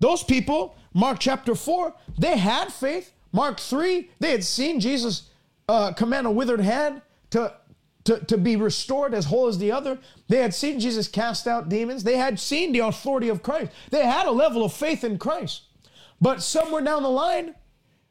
Those 0.00 0.24
people, 0.24 0.74
Mark 0.94 1.18
chapter 1.18 1.54
4, 1.54 1.94
they 2.18 2.38
had 2.38 2.72
faith. 2.72 3.12
Mark 3.32 3.60
3, 3.60 4.10
they 4.20 4.30
had 4.30 4.44
seen 4.44 4.80
Jesus 4.80 5.28
uh, 5.68 5.92
command 5.92 6.26
a 6.26 6.30
withered 6.30 6.60
hand 6.60 7.02
to, 7.30 7.52
to, 8.08 8.24
to 8.24 8.38
be 8.38 8.56
restored 8.56 9.12
as 9.12 9.26
whole 9.26 9.48
as 9.48 9.58
the 9.58 9.70
other. 9.70 9.98
They 10.28 10.38
had 10.38 10.54
seen 10.54 10.80
Jesus 10.80 11.08
cast 11.08 11.46
out 11.46 11.68
demons. 11.68 12.04
They 12.04 12.16
had 12.16 12.40
seen 12.40 12.72
the 12.72 12.78
authority 12.78 13.28
of 13.28 13.42
Christ. 13.42 13.70
They 13.90 14.06
had 14.06 14.26
a 14.26 14.30
level 14.30 14.64
of 14.64 14.72
faith 14.72 15.04
in 15.04 15.18
Christ. 15.18 15.64
But 16.18 16.42
somewhere 16.42 16.82
down 16.82 17.02
the 17.02 17.10
line, 17.10 17.54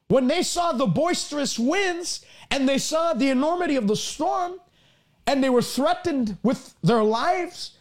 when 0.08 0.28
they 0.28 0.44
saw 0.44 0.72
the 0.72 0.86
boisterous 0.86 1.58
winds 1.58 2.24
and 2.52 2.70
they 2.70 2.78
saw 2.78 3.14
the 3.14 3.30
enormity 3.30 3.76
of 3.76 3.88
the 3.88 3.96
storm 3.96 4.60
and 5.26 5.44
they 5.44 5.50
were 5.50 5.64
threatened 5.64 6.38
with 6.44 6.76
their 6.84 7.04
lives 7.04 7.72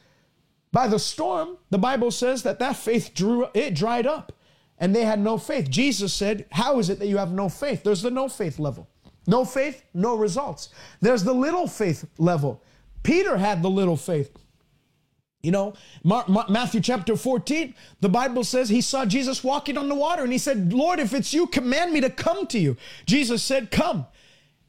by 0.72 0.88
the 0.88 0.98
storm, 0.98 1.58
the 1.68 1.78
Bible 1.78 2.10
says 2.10 2.42
that 2.44 2.58
that 2.60 2.76
faith 2.76 3.12
drew 3.14 3.48
it 3.52 3.74
dried 3.74 4.06
up 4.06 4.32
and 4.78 4.96
they 4.96 5.04
had 5.04 5.20
no 5.20 5.36
faith. 5.36 5.68
Jesus 5.68 6.14
said, 6.14 6.46
"How 6.52 6.78
is 6.78 6.88
it 6.88 6.98
that 6.98 7.08
you 7.08 7.18
have 7.18 7.30
no 7.30 7.50
faith?" 7.50 7.82
There's 7.82 8.02
the 8.02 8.10
no 8.10 8.28
faith 8.28 8.58
level. 8.58 8.88
No 9.26 9.44
faith, 9.44 9.84
no 9.92 10.16
results. 10.16 10.68
There's 11.00 11.24
the 11.24 11.32
little 11.32 11.66
faith 11.66 12.04
level. 12.18 12.62
Peter 13.02 13.36
had 13.36 13.62
the 13.62 13.70
little 13.70 13.96
faith. 13.96 14.30
You 15.42 15.52
know, 15.52 15.74
Matthew 16.02 16.80
chapter 16.80 17.16
14, 17.16 17.74
the 18.00 18.08
Bible 18.08 18.42
says 18.42 18.68
he 18.68 18.80
saw 18.80 19.04
Jesus 19.04 19.44
walking 19.44 19.78
on 19.78 19.88
the 19.88 19.94
water 19.94 20.24
and 20.24 20.32
he 20.32 20.38
said, 20.38 20.72
Lord, 20.72 20.98
if 20.98 21.14
it's 21.14 21.32
you, 21.32 21.46
command 21.46 21.92
me 21.92 22.00
to 22.00 22.10
come 22.10 22.48
to 22.48 22.58
you. 22.58 22.76
Jesus 23.06 23.44
said, 23.44 23.70
Come. 23.70 24.06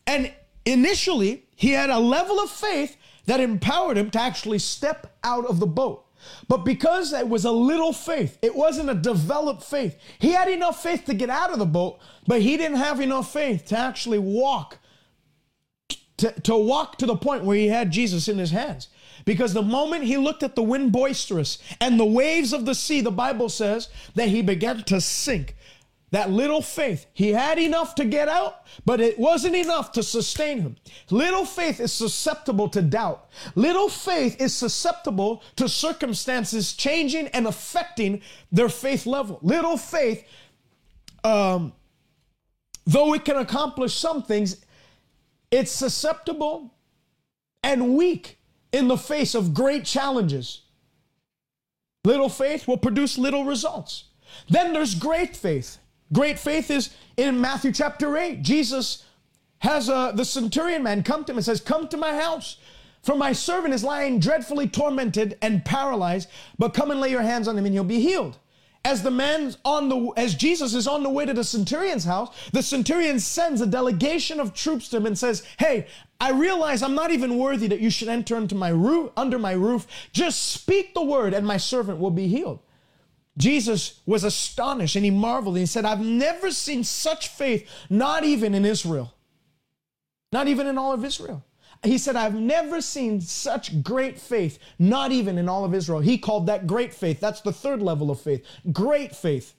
And 0.06 0.32
initially, 0.66 1.46
he 1.56 1.72
had 1.72 1.90
a 1.90 1.98
level 1.98 2.40
of 2.40 2.52
faith 2.52 2.96
that 3.26 3.40
empowered 3.40 3.98
him 3.98 4.12
to 4.12 4.22
actually 4.22 4.60
step 4.60 5.18
out 5.24 5.46
of 5.46 5.60
the 5.60 5.66
boat. 5.66 6.06
But 6.48 6.66
because 6.66 7.14
it 7.14 7.30
was 7.30 7.46
a 7.46 7.52
little 7.52 7.94
faith, 7.94 8.38
it 8.42 8.56
wasn't 8.56 8.90
a 8.90 8.96
developed 8.96 9.64
faith. 9.64 9.98
He 10.20 10.32
had 10.32 10.50
enough 10.50 10.82
faith 10.82 11.06
to 11.06 11.14
get 11.14 11.30
out 11.30 11.52
of 11.52 11.60
the 11.60 11.66
boat, 11.66 12.00
but 12.26 12.42
he 12.42 12.58
didn't 12.58 12.78
have 12.78 13.00
enough 13.00 13.32
faith 13.32 13.66
to 13.68 13.78
actually 13.78 14.20
walk 14.20 14.80
to, 16.18 16.32
to 16.42 16.58
walk 16.58 16.98
to 16.98 17.06
the 17.06 17.16
point 17.16 17.44
where 17.44 17.58
he 17.58 17.68
had 17.68 17.92
Jesus 17.92 18.28
in 18.28 18.38
his 18.38 18.52
hands. 18.52 18.90
Because 19.26 19.54
the 19.54 19.62
moment 19.62 20.06
he 20.06 20.18
looked 20.18 20.44
at 20.44 20.56
the 20.56 20.64
wind 20.64 20.92
boisterous 20.92 21.60
and 21.80 22.00
the 22.00 22.06
waves 22.06 22.54
of 22.54 22.66
the 22.66 22.76
sea, 22.76 23.02
the 23.02 23.12
Bible 23.12 23.50
says 23.50 23.90
that 24.16 24.30
he 24.30 24.42
began 24.42 24.84
to 24.84 25.02
sink. 25.02 25.56
That 26.12 26.32
little 26.32 26.62
faith, 26.62 27.06
he 27.14 27.34
had 27.34 27.60
enough 27.60 27.96
to 27.96 28.06
get 28.06 28.30
out, 28.30 28.66
but 28.86 29.02
it 29.02 29.20
wasn't 29.20 29.56
enough 29.56 29.92
to 29.94 30.04
sustain 30.04 30.62
him. 30.62 30.78
Little 31.10 31.44
faith 31.44 31.82
is 31.82 31.92
susceptible 31.92 32.70
to 32.70 32.82
doubt. 32.82 33.30
Little 33.56 33.90
faith 33.90 34.40
is 34.40 34.56
susceptible 34.56 35.44
to 35.58 35.68
circumstances 35.68 36.72
changing 36.72 37.28
and 37.30 37.46
affecting 37.46 38.22
their 38.54 38.70
faith 38.70 39.06
level. 39.06 39.40
Little 39.42 39.76
faith, 39.76 40.26
um, 41.26 41.74
though 42.86 43.14
it 43.14 43.26
can 43.26 43.36
accomplish 43.36 43.94
some 43.94 44.24
things, 44.24 44.64
it's 45.52 45.72
susceptible 45.72 46.74
and 47.64 47.98
weak 47.98 48.38
in 48.72 48.88
the 48.88 48.98
face 48.98 49.36
of 49.36 49.54
great 49.54 49.84
challenges. 49.84 50.62
Little 52.06 52.30
faith 52.30 52.66
will 52.66 52.78
produce 52.78 53.18
little 53.18 53.44
results. 53.44 54.06
Then 54.50 54.72
there's 54.72 54.96
great 54.96 55.36
faith. 55.36 55.80
Great 56.14 56.40
faith 56.40 56.72
is 56.72 56.92
in 57.18 57.40
Matthew 57.42 57.72
chapter 57.72 58.18
8. 58.18 58.42
Jesus 58.42 59.04
has 59.60 59.90
uh, 59.90 60.12
the 60.12 60.24
centurion 60.24 60.84
man 60.84 61.04
come 61.04 61.26
to 61.26 61.32
him 61.32 61.38
and 61.38 61.46
says, 61.46 61.60
Come 61.60 61.88
to 61.90 61.98
my 61.98 62.16
house, 62.16 62.58
for 63.02 63.16
my 63.16 63.34
servant 63.34 63.74
is 63.74 63.84
lying 63.84 64.20
dreadfully 64.20 64.68
tormented 64.68 65.38
and 65.42 65.66
paralyzed, 65.66 66.30
but 66.58 66.74
come 66.74 66.92
and 66.92 67.02
lay 67.02 67.10
your 67.10 67.24
hands 67.24 67.48
on 67.48 67.58
him 67.58 67.66
and 67.66 67.74
he'll 67.74 67.84
be 67.84 68.00
healed. 68.00 68.38
As 68.86 69.04
the 69.04 69.12
man's 69.12 69.58
on 69.66 69.90
the 69.90 70.14
as 70.16 70.34
Jesus 70.34 70.74
is 70.74 70.88
on 70.88 71.04
the 71.04 71.10
way 71.10 71.26
to 71.26 71.34
the 71.34 71.44
centurion's 71.44 72.06
house, 72.06 72.34
the 72.54 72.64
centurion 72.64 73.20
sends 73.20 73.60
a 73.60 73.66
delegation 73.66 74.40
of 74.40 74.54
troops 74.54 74.88
to 74.90 74.98
him 74.98 75.06
and 75.06 75.18
says, 75.18 75.44
"Hey, 75.58 75.88
I 76.22 76.32
realize 76.32 76.82
I'm 76.82 76.96
not 76.96 77.12
even 77.12 77.38
worthy 77.38 77.68
that 77.68 77.82
you 77.82 77.90
should 77.90 78.08
enter 78.08 78.38
into 78.38 78.56
my 78.56 78.70
roof 78.70 79.12
under 79.18 79.38
my 79.38 79.52
roof. 79.52 79.88
Just 80.14 80.52
speak 80.54 80.94
the 80.94 81.04
word 81.04 81.34
and 81.34 81.46
my 81.46 81.58
servant 81.58 82.00
will 82.00 82.12
be 82.12 82.30
healed." 82.30 82.60
Jesus 83.38 84.02
was 84.06 84.24
astonished 84.24 84.96
and 84.96 85.06
he 85.06 85.12
marveled 85.12 85.56
and 85.56 85.62
he 85.62 85.68
said, 85.68 85.86
I've 85.86 86.02
never 86.02 86.52
seen 86.52 86.84
such 86.84 87.28
faith, 87.28 87.70
not 87.90 88.24
even 88.24 88.56
in 88.56 88.66
Israel. 88.66 89.14
Not 90.32 90.48
even 90.48 90.68
in 90.68 90.78
all 90.78 90.92
of 90.92 91.06
Israel. 91.06 91.46
He 91.84 91.98
said, 91.98 92.16
I've 92.16 92.36
never 92.36 92.82
seen 92.82 93.22
such 93.22 93.84
great 93.84 94.20
faith, 94.20 94.58
not 94.80 95.12
even 95.12 95.38
in 95.38 95.48
all 95.48 95.64
of 95.64 95.76
Israel. 95.76 96.00
He 96.00 96.18
called 96.18 96.48
that 96.48 96.66
great 96.66 96.94
faith. 96.94 97.20
That's 97.20 97.42
the 97.42 97.54
third 97.54 97.82
level 97.82 98.10
of 98.10 98.20
faith. 98.20 98.44
Great 98.72 99.16
faith. 99.16 99.54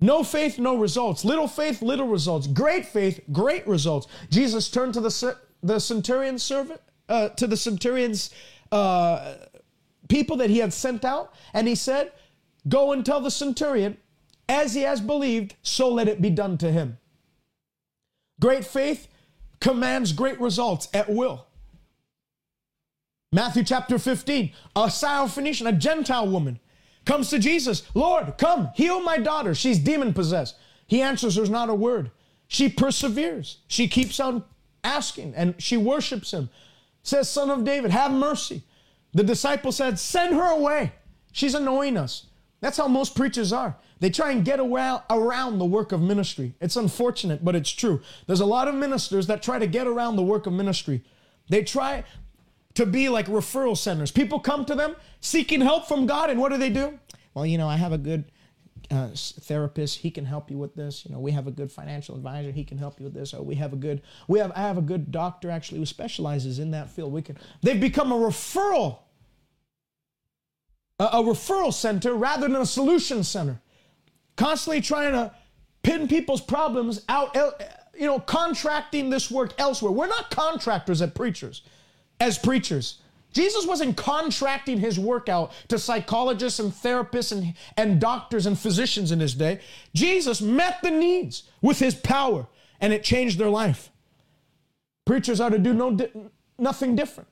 No 0.00 0.24
faith, 0.24 0.58
no 0.58 0.76
results. 0.76 1.24
Little 1.24 1.46
faith, 1.46 1.82
little 1.82 2.08
results. 2.08 2.46
Great 2.46 2.86
faith, 2.86 3.20
great 3.30 3.66
results. 3.66 4.06
Jesus 4.30 4.70
turned 4.70 4.94
to 4.94 5.00
the, 5.00 5.36
the 5.62 5.78
centurion 5.78 6.38
servant, 6.38 6.80
uh, 7.10 7.28
to 7.30 7.46
the 7.46 7.56
centurion's 7.56 8.30
uh, 8.72 9.34
people 10.08 10.38
that 10.38 10.48
he 10.48 10.58
had 10.58 10.72
sent 10.72 11.04
out, 11.04 11.34
and 11.52 11.68
he 11.68 11.74
said, 11.74 12.12
Go 12.68 12.92
and 12.92 13.04
tell 13.04 13.20
the 13.20 13.30
centurion, 13.30 13.96
as 14.48 14.74
he 14.74 14.82
has 14.82 15.00
believed, 15.00 15.54
so 15.62 15.88
let 15.88 16.08
it 16.08 16.20
be 16.20 16.30
done 16.30 16.58
to 16.58 16.70
him. 16.70 16.98
Great 18.40 18.64
faith 18.64 19.08
commands 19.60 20.12
great 20.12 20.40
results 20.40 20.88
at 20.92 21.08
will. 21.08 21.46
Matthew 23.32 23.62
chapter 23.62 23.98
15, 23.98 24.52
a 24.74 24.80
Syrophoenician, 24.86 25.68
a 25.68 25.72
Gentile 25.72 26.28
woman, 26.28 26.58
comes 27.04 27.30
to 27.30 27.38
Jesus, 27.38 27.84
Lord, 27.94 28.36
come, 28.38 28.70
heal 28.74 29.00
my 29.02 29.18
daughter. 29.18 29.54
She's 29.54 29.78
demon 29.78 30.12
possessed. 30.12 30.56
He 30.86 31.00
answers, 31.00 31.36
There's 31.36 31.50
not 31.50 31.68
a 31.68 31.74
word. 31.74 32.10
She 32.48 32.68
perseveres. 32.68 33.58
She 33.68 33.86
keeps 33.86 34.18
on 34.18 34.42
asking 34.82 35.34
and 35.36 35.54
she 35.62 35.76
worships 35.76 36.32
him. 36.32 36.50
Says, 37.02 37.28
Son 37.30 37.50
of 37.50 37.64
David, 37.64 37.92
have 37.92 38.10
mercy. 38.10 38.64
The 39.12 39.22
disciple 39.22 39.70
said, 39.70 39.98
Send 39.98 40.34
her 40.34 40.50
away. 40.50 40.92
She's 41.32 41.54
annoying 41.54 41.96
us. 41.96 42.26
That's 42.60 42.76
how 42.76 42.88
most 42.88 43.14
preachers 43.14 43.52
are. 43.52 43.76
They 44.00 44.10
try 44.10 44.32
and 44.32 44.44
get 44.44 44.60
around, 44.60 45.58
the 45.58 45.64
work 45.64 45.92
of 45.92 46.00
ministry. 46.00 46.54
It's 46.60 46.76
unfortunate, 46.76 47.44
but 47.44 47.56
it's 47.56 47.70
true. 47.70 48.00
There's 48.26 48.40
a 48.40 48.46
lot 48.46 48.68
of 48.68 48.74
ministers 48.74 49.26
that 49.28 49.42
try 49.42 49.58
to 49.58 49.66
get 49.66 49.86
around 49.86 50.16
the 50.16 50.22
work 50.22 50.46
of 50.46 50.52
ministry. 50.52 51.02
They 51.48 51.62
try 51.62 52.04
to 52.74 52.86
be 52.86 53.08
like 53.08 53.26
referral 53.26 53.76
centers. 53.76 54.10
People 54.10 54.40
come 54.40 54.64
to 54.66 54.74
them 54.74 54.94
seeking 55.20 55.60
help 55.60 55.88
from 55.88 56.06
God, 56.06 56.30
and 56.30 56.38
what 56.38 56.50
do 56.52 56.58
they 56.58 56.70
do? 56.70 56.98
Well, 57.34 57.46
you 57.46 57.58
know, 57.58 57.68
I 57.68 57.76
have 57.76 57.92
a 57.92 57.98
good 57.98 58.30
uh, 58.90 59.08
therapist. 59.14 59.98
He 59.98 60.10
can 60.10 60.24
help 60.24 60.50
you 60.50 60.58
with 60.58 60.74
this. 60.74 61.04
You 61.06 61.12
know, 61.12 61.20
we 61.20 61.32
have 61.32 61.46
a 61.46 61.50
good 61.50 61.70
financial 61.70 62.16
advisor. 62.16 62.50
He 62.50 62.64
can 62.64 62.78
help 62.78 62.98
you 62.98 63.04
with 63.04 63.14
this. 63.14 63.32
Or 63.32 63.42
we 63.42 63.54
have 63.56 63.72
a 63.72 63.76
good, 63.76 64.02
we 64.28 64.38
have, 64.38 64.52
I 64.54 64.60
have 64.60 64.78
a 64.78 64.82
good 64.82 65.10
doctor 65.10 65.50
actually 65.50 65.78
who 65.78 65.86
specializes 65.86 66.58
in 66.58 66.72
that 66.72 66.90
field. 66.90 67.12
We 67.12 67.22
can. 67.22 67.38
They've 67.62 67.80
become 67.80 68.12
a 68.12 68.16
referral 68.16 68.98
a, 71.00 71.04
a 71.04 71.22
referral 71.22 71.72
center 71.72 72.14
rather 72.14 72.46
than 72.46 72.60
a 72.60 72.66
solution 72.66 73.24
center. 73.24 73.60
Constantly 74.36 74.80
trying 74.80 75.12
to 75.12 75.32
pin 75.82 76.06
people's 76.06 76.40
problems 76.40 77.02
out, 77.08 77.36
you 77.98 78.06
know, 78.06 78.20
contracting 78.20 79.10
this 79.10 79.30
work 79.30 79.52
elsewhere. 79.58 79.90
We're 79.90 80.06
not 80.06 80.30
contractors 80.30 81.02
at 81.02 81.14
preachers, 81.14 81.62
as 82.20 82.38
preachers. 82.38 82.98
Jesus 83.32 83.66
wasn't 83.66 83.96
contracting 83.96 84.78
his 84.78 84.98
work 84.98 85.28
out 85.28 85.52
to 85.68 85.78
psychologists 85.78 86.58
and 86.58 86.72
therapists 86.72 87.32
and, 87.32 87.54
and 87.76 88.00
doctors 88.00 88.46
and 88.46 88.58
physicians 88.58 89.12
in 89.12 89.20
his 89.20 89.34
day. 89.34 89.60
Jesus 89.94 90.40
met 90.40 90.78
the 90.82 90.90
needs 90.90 91.44
with 91.62 91.78
his 91.78 91.94
power 91.94 92.46
and 92.80 92.92
it 92.92 93.04
changed 93.04 93.38
their 93.38 93.50
life. 93.50 93.90
Preachers 95.06 95.40
are 95.40 95.50
to 95.50 95.58
do 95.58 95.72
no 95.72 95.96
nothing 96.58 96.96
different. 96.96 97.28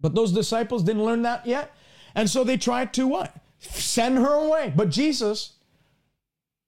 But 0.00 0.14
those 0.14 0.32
disciples 0.32 0.82
didn't 0.82 1.04
learn 1.04 1.22
that 1.22 1.46
yet. 1.46 1.74
And 2.14 2.28
so 2.28 2.44
they 2.44 2.56
tried 2.56 2.92
to 2.94 3.06
what? 3.06 3.34
Send 3.58 4.18
her 4.18 4.32
away. 4.32 4.72
But 4.74 4.90
Jesus 4.90 5.54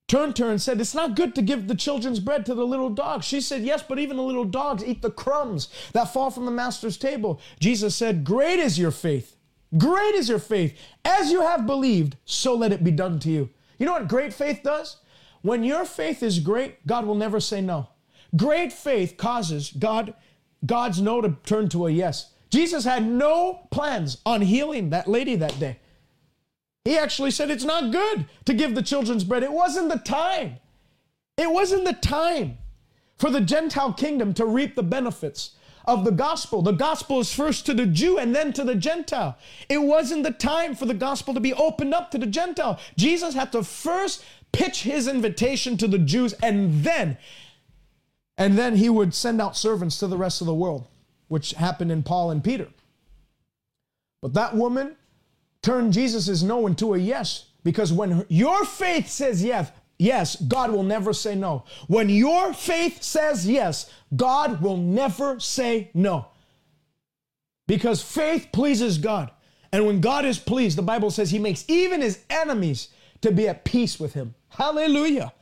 turned 0.06 0.36
to 0.36 0.44
her 0.44 0.50
and 0.50 0.62
said, 0.62 0.80
It's 0.80 0.94
not 0.94 1.16
good 1.16 1.34
to 1.34 1.42
give 1.42 1.66
the 1.66 1.74
children's 1.74 2.20
bread 2.20 2.46
to 2.46 2.54
the 2.54 2.66
little 2.66 2.90
dogs. 2.90 3.26
She 3.26 3.40
said, 3.40 3.62
Yes, 3.62 3.82
but 3.82 3.98
even 3.98 4.16
the 4.16 4.22
little 4.22 4.44
dogs 4.44 4.84
eat 4.84 5.02
the 5.02 5.10
crumbs 5.10 5.68
that 5.92 6.12
fall 6.12 6.30
from 6.30 6.44
the 6.44 6.50
master's 6.50 6.96
table. 6.96 7.40
Jesus 7.60 7.94
said, 7.94 8.24
Great 8.24 8.58
is 8.58 8.78
your 8.78 8.90
faith. 8.90 9.36
Great 9.76 10.14
is 10.14 10.28
your 10.28 10.38
faith. 10.38 10.78
As 11.04 11.32
you 11.32 11.42
have 11.42 11.66
believed, 11.66 12.16
so 12.24 12.54
let 12.54 12.72
it 12.72 12.84
be 12.84 12.90
done 12.90 13.18
to 13.20 13.30
you. 13.30 13.50
You 13.78 13.86
know 13.86 13.92
what 13.92 14.08
great 14.08 14.32
faith 14.32 14.60
does? 14.62 14.98
When 15.42 15.64
your 15.64 15.84
faith 15.84 16.22
is 16.22 16.38
great, 16.38 16.86
God 16.86 17.06
will 17.06 17.16
never 17.16 17.40
say 17.40 17.60
no. 17.60 17.88
Great 18.36 18.72
faith 18.72 19.16
causes 19.16 19.72
God 19.72 20.14
God's 20.64 21.00
no 21.00 21.20
to 21.20 21.36
turn 21.44 21.68
to 21.70 21.86
a 21.86 21.90
yes. 21.90 22.30
Jesus 22.54 22.84
had 22.84 23.04
no 23.04 23.66
plans 23.72 24.18
on 24.24 24.40
healing 24.40 24.90
that 24.90 25.08
lady 25.08 25.34
that 25.34 25.58
day. 25.58 25.76
He 26.84 26.96
actually 26.96 27.32
said 27.32 27.50
it's 27.50 27.64
not 27.64 27.90
good 27.90 28.26
to 28.44 28.54
give 28.54 28.76
the 28.76 28.82
children's 28.82 29.24
bread. 29.24 29.42
It 29.42 29.50
wasn't 29.50 29.88
the 29.88 29.98
time. 29.98 30.58
It 31.36 31.50
wasn't 31.50 31.84
the 31.84 31.94
time 31.94 32.58
for 33.18 33.28
the 33.28 33.40
Gentile 33.40 33.92
kingdom 33.92 34.34
to 34.34 34.46
reap 34.46 34.76
the 34.76 34.84
benefits 34.84 35.56
of 35.84 36.04
the 36.04 36.12
gospel. 36.12 36.62
The 36.62 36.70
gospel 36.70 37.18
is 37.18 37.34
first 37.34 37.66
to 37.66 37.74
the 37.74 37.86
Jew 37.86 38.18
and 38.18 38.32
then 38.32 38.52
to 38.52 38.62
the 38.62 38.76
Gentile. 38.76 39.36
It 39.68 39.78
wasn't 39.78 40.22
the 40.22 40.30
time 40.30 40.76
for 40.76 40.86
the 40.86 40.94
gospel 40.94 41.34
to 41.34 41.40
be 41.40 41.54
opened 41.54 41.92
up 41.92 42.12
to 42.12 42.18
the 42.18 42.26
Gentile. 42.26 42.78
Jesus 42.96 43.34
had 43.34 43.50
to 43.50 43.64
first 43.64 44.24
pitch 44.52 44.84
his 44.84 45.08
invitation 45.08 45.76
to 45.78 45.88
the 45.88 45.98
Jews 45.98 46.34
and 46.34 46.84
then 46.84 47.18
and 48.38 48.56
then 48.56 48.76
he 48.76 48.88
would 48.88 49.12
send 49.12 49.40
out 49.40 49.56
servants 49.56 49.98
to 49.98 50.06
the 50.06 50.16
rest 50.16 50.40
of 50.40 50.46
the 50.46 50.54
world 50.54 50.86
which 51.28 51.52
happened 51.52 51.90
in 51.90 52.02
Paul 52.02 52.30
and 52.30 52.42
Peter. 52.42 52.68
But 54.22 54.34
that 54.34 54.54
woman 54.54 54.96
turned 55.62 55.92
Jesus' 55.92 56.42
no 56.42 56.66
into 56.66 56.94
a 56.94 56.98
yes 56.98 57.46
because 57.62 57.92
when 57.92 58.24
your 58.28 58.64
faith 58.64 59.08
says 59.08 59.42
yes, 59.42 59.70
yes, 59.98 60.36
God 60.36 60.70
will 60.70 60.82
never 60.82 61.12
say 61.12 61.34
no. 61.34 61.64
When 61.88 62.08
your 62.08 62.52
faith 62.52 63.02
says 63.02 63.48
yes, 63.48 63.90
God 64.14 64.60
will 64.62 64.76
never 64.76 65.40
say 65.40 65.90
no. 65.94 66.28
Because 67.66 68.02
faith 68.02 68.48
pleases 68.52 68.98
God. 68.98 69.30
And 69.72 69.86
when 69.86 70.00
God 70.00 70.24
is 70.24 70.38
pleased, 70.38 70.78
the 70.78 70.82
Bible 70.82 71.10
says 71.10 71.30
he 71.30 71.38
makes 71.38 71.64
even 71.66 72.02
his 72.02 72.20
enemies 72.28 72.88
to 73.22 73.32
be 73.32 73.48
at 73.48 73.64
peace 73.64 73.98
with 73.98 74.12
him. 74.12 74.34
Hallelujah. 74.50 75.32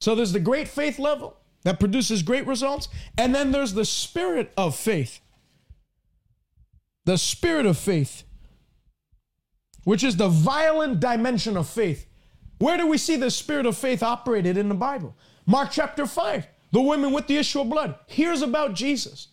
So 0.00 0.14
there's 0.14 0.32
the 0.32 0.40
great 0.40 0.68
faith 0.68 0.98
level 0.98 1.37
that 1.62 1.80
produces 1.80 2.22
great 2.22 2.46
results. 2.46 2.88
And 3.16 3.34
then 3.34 3.52
there's 3.52 3.74
the 3.74 3.84
spirit 3.84 4.52
of 4.56 4.76
faith. 4.76 5.20
The 7.04 7.18
spirit 7.18 7.66
of 7.66 7.78
faith, 7.78 8.24
which 9.84 10.04
is 10.04 10.16
the 10.16 10.28
violent 10.28 11.00
dimension 11.00 11.56
of 11.56 11.68
faith. 11.68 12.06
Where 12.58 12.76
do 12.76 12.86
we 12.86 12.98
see 12.98 13.16
the 13.16 13.30
spirit 13.30 13.66
of 13.66 13.78
faith 13.78 14.02
operated 14.02 14.56
in 14.56 14.68
the 14.68 14.74
Bible? 14.74 15.16
Mark 15.46 15.70
chapter 15.70 16.06
5. 16.06 16.46
The 16.70 16.82
woman 16.82 17.12
with 17.12 17.26
the 17.26 17.38
issue 17.38 17.62
of 17.62 17.70
blood 17.70 17.94
hears 18.06 18.42
about 18.42 18.74
Jesus. 18.74 19.28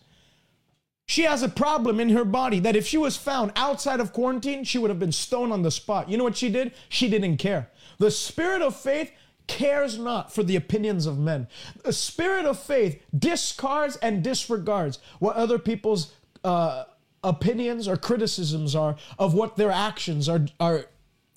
She 1.04 1.22
has 1.22 1.42
a 1.42 1.48
problem 1.48 2.00
in 2.00 2.08
her 2.10 2.24
body 2.24 2.58
that 2.60 2.74
if 2.74 2.86
she 2.86 2.98
was 2.98 3.16
found 3.16 3.52
outside 3.54 4.00
of 4.00 4.12
quarantine, 4.12 4.64
she 4.64 4.78
would 4.78 4.90
have 4.90 4.98
been 4.98 5.12
stoned 5.12 5.52
on 5.52 5.62
the 5.62 5.70
spot. 5.70 6.08
You 6.08 6.16
know 6.16 6.24
what 6.24 6.36
she 6.36 6.48
did? 6.48 6.72
She 6.88 7.08
didn't 7.08 7.36
care. 7.36 7.70
The 7.98 8.10
spirit 8.10 8.62
of 8.62 8.74
faith 8.74 9.12
cares 9.46 9.98
not 9.98 10.32
for 10.32 10.42
the 10.42 10.56
opinions 10.56 11.06
of 11.06 11.18
men. 11.18 11.48
The 11.84 11.92
spirit 11.92 12.46
of 12.46 12.58
faith 12.58 13.02
discards 13.16 13.96
and 13.96 14.22
disregards 14.22 14.98
what 15.18 15.36
other 15.36 15.58
people's 15.58 16.12
uh, 16.44 16.84
opinions 17.22 17.88
or 17.88 17.96
criticisms 17.96 18.74
are 18.74 18.96
of 19.18 19.34
what 19.34 19.56
their 19.56 19.70
actions 19.70 20.28
are, 20.28 20.46
are, 20.60 20.86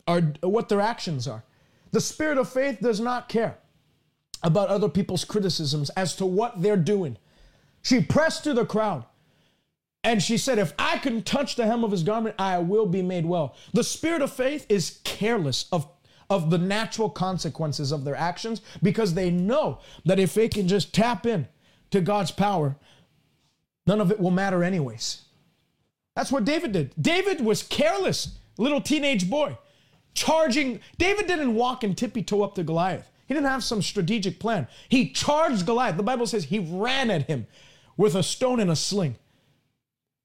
are 0.07 0.21
what 0.41 0.69
their 0.69 0.81
actions 0.81 1.27
are. 1.27 1.43
The 1.91 2.01
spirit 2.01 2.37
of 2.37 2.49
faith 2.49 2.79
does 2.81 2.99
not 2.99 3.29
care 3.29 3.57
about 4.43 4.69
other 4.69 4.89
people's 4.89 5.25
criticisms 5.25 5.89
as 5.91 6.15
to 6.15 6.25
what 6.25 6.61
they're 6.61 6.77
doing. 6.77 7.17
She 7.81 8.01
pressed 8.01 8.43
to 8.43 8.53
the 8.53 8.65
crowd. 8.65 9.05
And 10.03 10.23
she 10.23 10.37
said, 10.37 10.59
If 10.59 10.73
I 10.79 10.97
can 10.97 11.23
touch 11.23 11.55
the 11.55 11.65
hem 11.65 11.83
of 11.83 11.91
his 11.91 12.03
garment, 12.03 12.35
I 12.39 12.59
will 12.59 12.85
be 12.85 13.01
made 13.01 13.25
well. 13.25 13.55
The 13.73 13.83
spirit 13.83 14.21
of 14.21 14.31
faith 14.31 14.65
is 14.69 14.99
careless 15.03 15.65
of, 15.71 15.89
of 16.29 16.49
the 16.49 16.57
natural 16.57 17.09
consequences 17.09 17.91
of 17.91 18.03
their 18.03 18.15
actions 18.15 18.61
because 18.83 19.13
they 19.13 19.31
know 19.31 19.79
that 20.05 20.19
if 20.19 20.33
they 20.33 20.47
can 20.47 20.67
just 20.67 20.93
tap 20.93 21.25
in 21.25 21.47
to 21.91 22.01
God's 22.01 22.31
power, 22.31 22.75
none 23.87 23.99
of 23.99 24.11
it 24.11 24.19
will 24.19 24.31
matter, 24.31 24.63
anyways. 24.63 25.23
That's 26.15 26.31
what 26.31 26.45
David 26.45 26.71
did. 26.73 26.93
David 27.01 27.41
was 27.41 27.63
careless, 27.63 28.37
little 28.57 28.81
teenage 28.81 29.29
boy, 29.29 29.57
charging. 30.13 30.81
David 30.97 31.27
didn't 31.27 31.55
walk 31.55 31.83
and 31.83 31.97
tippy 31.97 32.23
toe 32.23 32.43
up 32.43 32.55
to 32.55 32.63
Goliath. 32.63 33.09
He 33.25 33.33
didn't 33.33 33.49
have 33.49 33.63
some 33.63 33.81
strategic 33.81 34.39
plan. 34.39 34.67
He 34.89 35.11
charged 35.11 35.65
Goliath. 35.65 35.97
The 35.97 36.03
Bible 36.03 36.27
says 36.27 36.45
he 36.45 36.59
ran 36.59 37.09
at 37.09 37.27
him 37.27 37.47
with 37.95 38.15
a 38.15 38.23
stone 38.23 38.59
and 38.59 38.71
a 38.71 38.75
sling. 38.75 39.15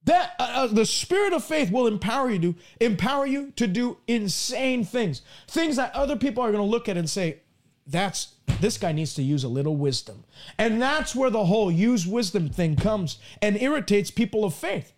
That 0.04 0.34
uh, 0.38 0.42
uh, 0.42 0.66
the 0.66 0.84
spirit 0.84 1.32
of 1.32 1.42
faith 1.42 1.70
will 1.70 1.86
empower 1.86 2.30
you 2.30 2.38
to 2.40 2.54
empower 2.80 3.26
you 3.26 3.52
to 3.56 3.66
do 3.66 3.98
insane 4.06 4.84
things, 4.84 5.22
things 5.48 5.76
that 5.76 5.94
other 5.94 6.16
people 6.16 6.42
are 6.42 6.52
going 6.52 6.64
to 6.64 6.70
look 6.70 6.88
at 6.88 6.96
and 6.96 7.08
say, 7.08 7.38
"That's 7.86 8.34
this 8.60 8.76
guy 8.76 8.92
needs 8.92 9.14
to 9.14 9.22
use 9.22 9.44
a 9.44 9.48
little 9.48 9.76
wisdom," 9.76 10.24
and 10.58 10.80
that's 10.80 11.14
where 11.14 11.30
the 11.30 11.46
whole 11.46 11.70
use 11.70 12.06
wisdom 12.06 12.50
thing 12.50 12.76
comes 12.76 13.18
and 13.40 13.60
irritates 13.60 14.10
people 14.10 14.44
of 14.44 14.54
faith. 14.54 14.92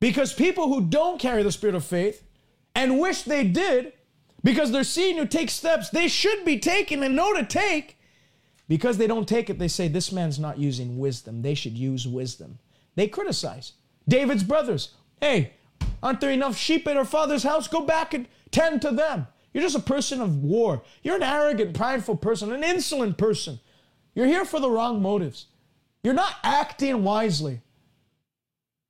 Because 0.00 0.32
people 0.34 0.68
who 0.68 0.82
don't 0.82 1.18
carry 1.18 1.42
the 1.42 1.50
spirit 1.50 1.74
of 1.74 1.84
faith 1.84 2.22
and 2.74 3.00
wish 3.00 3.22
they 3.22 3.42
did, 3.42 3.94
because 4.44 4.70
they're 4.70 4.84
seeing 4.84 5.16
you 5.16 5.26
take 5.26 5.50
steps 5.50 5.90
they 5.90 6.08
should 6.08 6.44
be 6.44 6.58
taking 6.58 7.02
and 7.02 7.16
know 7.16 7.34
to 7.34 7.44
take, 7.44 7.98
because 8.68 8.98
they 8.98 9.06
don't 9.06 9.26
take 9.26 9.48
it, 9.48 9.58
they 9.58 9.66
say, 9.66 9.88
This 9.88 10.12
man's 10.12 10.38
not 10.38 10.58
using 10.58 10.98
wisdom. 10.98 11.40
They 11.42 11.54
should 11.54 11.76
use 11.76 12.06
wisdom. 12.06 12.58
They 12.98 13.06
criticize. 13.06 13.74
David's 14.08 14.42
brothers, 14.42 14.94
hey, 15.20 15.52
aren't 16.02 16.20
there 16.20 16.32
enough 16.32 16.56
sheep 16.56 16.88
in 16.88 16.96
our 16.96 17.04
father's 17.04 17.44
house? 17.44 17.68
Go 17.68 17.82
back 17.82 18.12
and 18.12 18.26
tend 18.50 18.82
to 18.82 18.90
them. 18.90 19.28
You're 19.52 19.62
just 19.62 19.76
a 19.76 19.80
person 19.80 20.20
of 20.20 20.42
war. 20.42 20.82
You're 21.04 21.14
an 21.14 21.22
arrogant, 21.22 21.76
prideful 21.76 22.16
person, 22.16 22.52
an 22.52 22.64
insolent 22.64 23.16
person. 23.16 23.60
You're 24.16 24.26
here 24.26 24.44
for 24.44 24.58
the 24.58 24.68
wrong 24.68 25.00
motives. 25.00 25.46
You're 26.02 26.12
not 26.12 26.34
acting 26.42 27.04
wisely. 27.04 27.60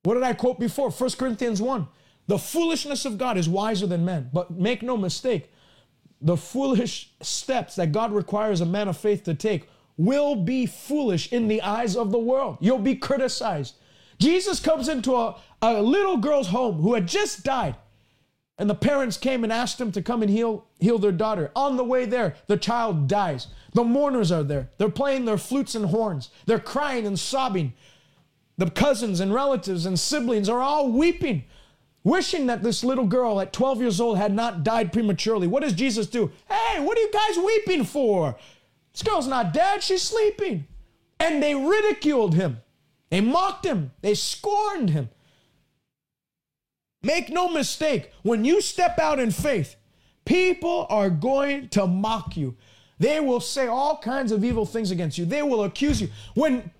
What 0.05 0.15
did 0.15 0.23
I 0.23 0.33
quote 0.33 0.59
before? 0.59 0.91
1 0.91 1.11
Corinthians 1.11 1.61
1. 1.61 1.87
The 2.29 2.39
foolishness 2.39 3.05
of 3.05 3.19
God 3.19 3.37
is 3.37 3.47
wiser 3.47 3.87
than 3.87 4.07
men. 4.07 4.31
But 4.33 4.51
make 4.51 4.83
no 4.83 4.97
mistake, 4.97 5.53
the 6.23 6.39
foolish 6.39 7.13
steps 7.21 7.77
that 7.77 7.93
God 7.93 8.13
requires 8.13 8.63
a 8.63 8.67
man 8.67 8.89
of 8.89 8.97
faith 8.97 9.25
to 9.25 9.35
take 9.35 9.69
will 9.99 10.35
be 10.35 10.65
foolish 10.65 11.31
in 11.31 11.47
the 11.47 11.61
eyes 11.61 11.95
of 11.95 12.11
the 12.11 12.19
world. 12.19 12.57
You'll 12.61 12.79
be 12.79 12.95
criticized. 12.95 13.75
Jesus 14.19 14.61
comes 14.61 14.89
into 14.89 15.14
a, 15.14 15.37
a 15.62 15.83
little 15.83 16.16
girl's 16.16 16.49
home 16.49 16.81
who 16.83 16.95
had 16.95 17.07
just 17.07 17.45
died. 17.45 17.77
And 18.59 18.69
the 18.69 18.75
parents 18.75 19.16
came 19.16 19.45
and 19.45 19.53
asked 19.53 19.81
him 19.81 19.93
to 19.93 20.03
come 20.03 20.21
and 20.21 20.31
heal, 20.31 20.66
heal 20.81 20.99
their 20.99 21.12
daughter. 21.12 21.53
On 21.55 21.77
the 21.77 21.85
way 21.85 22.05
there, 22.07 22.35
the 22.49 22.57
child 22.57 23.07
dies. 23.07 23.47
The 23.73 23.85
mourners 23.85 24.33
are 24.33 24.43
there. 24.43 24.71
They're 24.79 24.89
playing 24.89 25.25
their 25.25 25.39
flutes 25.39 25.77
and 25.77 25.87
horns. 25.87 26.31
They're 26.47 26.59
crying 26.59 27.07
and 27.07 27.19
sobbing. 27.19 27.75
The 28.57 28.69
cousins 28.69 29.21
and 29.21 29.33
relatives 29.33 29.87
and 29.87 29.99
siblings 29.99 30.49
are 30.49 30.61
all 30.61 30.91
weeping, 30.91 31.45
wishing 32.03 32.47
that 32.47 32.64
this 32.64 32.83
little 32.83 33.07
girl 33.07 33.41
at 33.41 33.53
12 33.53 33.81
years 33.81 34.01
old 34.01 34.19
had 34.19 34.35
not 34.35 34.64
died 34.64 34.93
prematurely. 34.93 35.47
What 35.47 35.62
does 35.62 35.75
Jesus 35.75 36.09
do? 36.09 36.33
Hey, 36.49 36.81
what 36.81 36.99
are 36.99 37.01
you 37.01 37.12
guys 37.12 37.39
weeping 37.39 37.85
for? 37.85 38.37
This 38.93 39.05
girl's 39.05 39.29
not 39.29 39.53
dead, 39.53 39.85
she's 39.85 40.03
sleeping. 40.03 40.66
And 41.21 41.41
they 41.41 41.55
ridiculed 41.55 42.35
him. 42.35 42.59
They 43.11 43.21
mocked 43.21 43.65
him, 43.65 43.93
they 44.01 44.15
scorned 44.15 44.91
him. 44.91 45.09
Make 47.03 47.31
no 47.31 47.49
mistake, 47.49 48.13
when 48.23 48.45
you 48.45 48.61
step 48.61 48.99
out 48.99 49.21
in 49.21 49.31
faith, 49.31 49.77
people 50.25 50.87
are 50.91 51.11
going 51.11 51.69
to 51.71 51.87
mock 51.87 52.37
you. 52.37 52.57
They 52.99 53.21
will 53.21 53.41
say 53.41 53.67
all 53.67 53.99
kinds 53.99 54.33
of 54.33 54.45
evil 54.45 54.67
things 54.67 54.91
against 54.91 55.17
you. 55.17 55.25
They 55.25 55.43
will 55.43 55.63
accuse 55.63 56.01
you. 56.01 56.09
When 56.35 56.71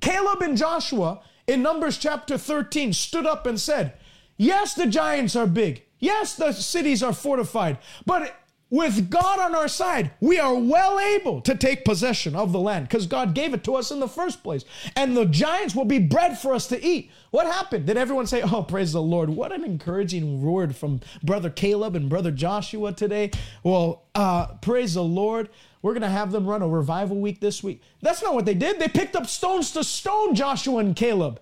Caleb 0.00 0.42
and 0.42 0.56
Joshua 0.56 1.20
in 1.46 1.62
Numbers 1.62 1.98
chapter 1.98 2.38
13 2.38 2.92
stood 2.92 3.26
up 3.26 3.46
and 3.46 3.60
said, 3.60 3.92
Yes, 4.38 4.74
the 4.74 4.86
giants 4.86 5.36
are 5.36 5.46
big. 5.46 5.84
Yes, 5.98 6.34
the 6.34 6.52
cities 6.52 7.02
are 7.02 7.12
fortified. 7.12 7.78
But 8.04 8.34
with 8.68 9.10
God 9.10 9.38
on 9.38 9.54
our 9.54 9.68
side, 9.68 10.10
we 10.20 10.40
are 10.40 10.54
well 10.54 10.98
able 10.98 11.40
to 11.42 11.54
take 11.54 11.84
possession 11.84 12.34
of 12.34 12.50
the 12.52 12.58
land 12.58 12.88
because 12.88 13.06
God 13.06 13.34
gave 13.34 13.54
it 13.54 13.62
to 13.64 13.76
us 13.76 13.92
in 13.92 14.00
the 14.00 14.08
first 14.08 14.42
place. 14.42 14.64
And 14.96 15.16
the 15.16 15.24
giants 15.24 15.74
will 15.74 15.84
be 15.84 16.00
bread 16.00 16.36
for 16.36 16.52
us 16.52 16.66
to 16.68 16.84
eat. 16.84 17.10
What 17.30 17.46
happened? 17.46 17.86
Did 17.86 17.96
everyone 17.96 18.26
say, 18.26 18.42
Oh, 18.42 18.64
praise 18.64 18.92
the 18.92 19.02
Lord? 19.02 19.30
What 19.30 19.52
an 19.52 19.64
encouraging 19.64 20.42
word 20.42 20.74
from 20.74 21.00
Brother 21.22 21.50
Caleb 21.50 21.94
and 21.94 22.08
Brother 22.08 22.32
Joshua 22.32 22.92
today. 22.92 23.30
Well, 23.62 24.06
uh, 24.16 24.54
praise 24.56 24.94
the 24.94 25.04
Lord. 25.04 25.48
We're 25.80 25.92
going 25.92 26.02
to 26.02 26.08
have 26.08 26.32
them 26.32 26.46
run 26.46 26.62
a 26.62 26.68
revival 26.68 27.20
week 27.20 27.40
this 27.40 27.62
week. 27.62 27.82
That's 28.02 28.22
not 28.22 28.34
what 28.34 28.46
they 28.46 28.54
did. 28.54 28.80
They 28.80 28.88
picked 28.88 29.14
up 29.14 29.26
stones 29.26 29.70
to 29.72 29.84
stone 29.84 30.34
Joshua 30.34 30.78
and 30.78 30.96
Caleb. 30.96 31.40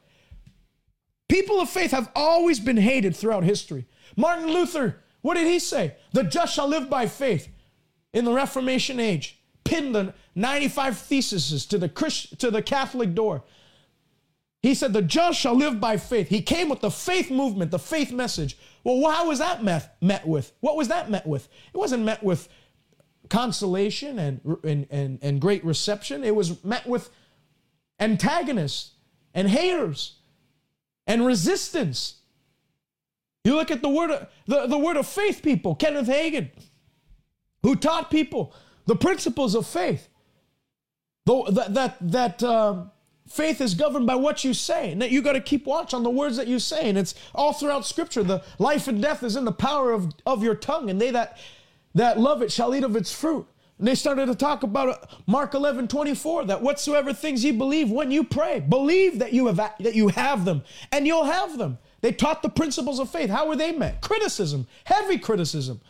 People 1.31 1.59
of 1.61 1.71
faith 1.71 1.93
have 1.93 2.11
always 2.15 2.61
been 2.61 2.77
hated 2.77 3.17
throughout 3.17 3.45
history. 3.45 3.87
Martin 4.15 4.49
Luther 4.49 5.03
what 5.25 5.39
did 5.39 5.47
he 5.47 5.59
say? 5.59 5.95
The 6.13 6.23
just 6.23 6.55
shall 6.55 6.69
live 6.69 6.91
by 6.91 7.07
faith. 7.07 7.49
In 8.13 8.27
the 8.27 8.33
Reformation 8.33 9.01
age, 9.01 9.41
pinned 9.65 9.95
the 9.95 10.13
95 10.35 10.99
theses 10.99 11.65
to 11.65 11.79
the 11.79 11.89
Christ, 11.89 12.39
to 12.41 12.51
the 12.51 12.61
Catholic 12.61 13.15
door. 13.15 13.43
He 14.61 14.75
said, 14.75 14.93
The 14.93 15.01
just 15.01 15.41
shall 15.41 15.57
live 15.57 15.81
by 15.81 15.97
faith. 15.97 16.29
He 16.29 16.43
came 16.43 16.69
with 16.69 16.81
the 16.83 16.91
faith 16.91 17.31
movement, 17.31 17.71
the 17.71 17.79
faith 17.79 18.13
message. 18.13 18.59
Well, 18.85 19.11
how 19.11 19.29
was 19.29 19.39
that 19.39 19.65
met, 19.65 19.97
met 20.03 20.29
with? 20.29 20.53
What 20.61 20.77
was 20.77 20.89
that 20.89 21.11
met 21.11 21.27
with? 21.27 21.49
It 21.73 21.79
wasn't 21.79 22.05
met 22.05 22.23
with 22.23 22.47
consolation 23.31 24.19
and, 24.19 24.43
and, 24.63 24.87
and, 24.91 25.19
and 25.23 25.41
great 25.41 25.65
reception. 25.65 26.23
It 26.23 26.37
was 26.37 26.63
met 26.63 26.87
with 26.87 27.09
antagonists 27.99 28.91
and 29.33 29.49
haters 29.49 30.19
and 31.07 31.25
resistance. 31.25 32.17
You 33.45 33.55
look 33.55 33.71
at 33.71 33.83
the 33.83 33.89
word 33.91 34.11
of, 34.11 34.29
the, 34.47 34.67
the 34.67 34.79
word 34.79 34.97
of 34.97 35.07
faith 35.07 35.43
people, 35.43 35.75
Kenneth 35.75 36.09
Hagin, 36.09 36.51
who 37.63 37.77
taught 37.77 38.11
people 38.11 38.55
the 38.87 38.97
principles 38.97 39.55
of 39.55 39.67
faith. 39.67 40.09
The, 41.27 41.45
that 41.53 41.75
that, 41.75 41.97
that 42.01 42.43
uh, 42.43 42.85
faith 43.29 43.61
is 43.61 43.75
governed 43.75 44.07
by 44.07 44.15
what 44.15 44.45
you 44.45 44.55
say, 44.55 44.93
and 44.93 45.01
that 45.03 45.11
you 45.11 45.23
got 45.23 45.33
to 45.33 45.41
keep 45.41 45.67
watch 45.67 45.93
on 45.93 46.03
the 46.03 46.11
words 46.11 46.37
that 46.39 46.49
you 46.49 46.59
say. 46.59 46.89
And 46.89 46.97
it's 46.97 47.15
all 47.35 47.53
throughout 47.53 47.87
Scripture. 47.87 48.23
The 48.23 48.43
life 48.59 48.89
and 48.89 49.01
death 49.01 49.23
is 49.23 49.37
in 49.37 49.45
the 49.45 49.53
power 49.53 49.93
of, 49.93 50.13
of 50.25 50.43
your 50.43 50.55
tongue, 50.55 50.89
and 50.89 51.01
they 51.01 51.11
that 51.11 51.39
that 51.95 52.19
love 52.19 52.43
it 52.43 52.51
shall 52.51 52.75
eat 52.75 52.83
of 52.83 52.97
its 52.97 53.13
fruit. 53.13 53.47
And 53.79 53.89
they 53.89 53.95
started 53.95 54.27
to 54.27 54.35
talk 54.35 54.63
about 54.63 54.89
uh, 54.89 55.07
Mark 55.27 55.55
11, 55.55 55.89
24, 55.89 56.47
that 56.47 56.63
whatsoever 56.63 57.13
things 57.13 57.45
ye 57.45 57.53
believe 57.53 57.91
when 57.91 58.11
you 58.11 58.25
pray, 58.25 58.61
believe 58.61 59.19
that 59.19 59.33
you 59.33 59.47
have 59.47 59.57
that 59.57 59.95
you 59.95 60.09
have 60.09 60.45
them, 60.45 60.63
and 60.93 61.07
you'll 61.07 61.25
have 61.25 61.59
them. 61.59 61.79
They 62.05 62.13
taught 62.13 62.43
the 62.43 62.51
principles 62.51 62.99
of 62.99 63.09
faith. 63.09 63.31
How 63.31 63.49
were 63.49 63.57
they 63.57 63.73
met? 63.73 64.03
Criticism, 64.03 64.67
heavy 64.85 65.17
criticism. 65.17 65.81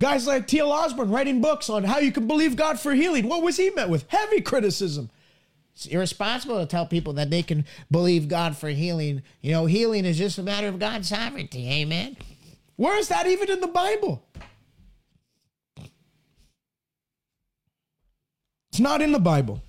Guys 0.00 0.26
like 0.26 0.46
T.L. 0.46 0.72
Osborn 0.72 1.10
writing 1.10 1.42
books 1.42 1.68
on 1.68 1.84
how 1.84 1.98
you 1.98 2.12
can 2.12 2.26
believe 2.26 2.56
God 2.56 2.80
for 2.80 2.94
healing. 2.94 3.28
What 3.28 3.42
was 3.42 3.58
he 3.58 3.68
met 3.68 3.90
with? 3.90 4.08
Heavy 4.08 4.40
criticism. 4.40 5.10
It's 5.74 5.84
irresponsible 5.84 6.60
to 6.60 6.64
tell 6.64 6.86
people 6.86 7.12
that 7.12 7.28
they 7.28 7.42
can 7.42 7.66
believe 7.90 8.26
God 8.26 8.56
for 8.56 8.70
healing. 8.70 9.20
You 9.42 9.52
know, 9.52 9.66
healing 9.66 10.06
is 10.06 10.16
just 10.16 10.38
a 10.38 10.42
matter 10.42 10.68
of 10.68 10.78
God's 10.78 11.10
sovereignty. 11.10 11.70
Amen. 11.70 12.16
Where 12.76 12.96
is 12.98 13.08
that 13.08 13.26
even 13.26 13.50
in 13.50 13.60
the 13.60 13.66
Bible? 13.66 14.24
It's 18.70 18.80
not 18.80 19.02
in 19.02 19.12
the 19.12 19.20
Bible. 19.20 19.60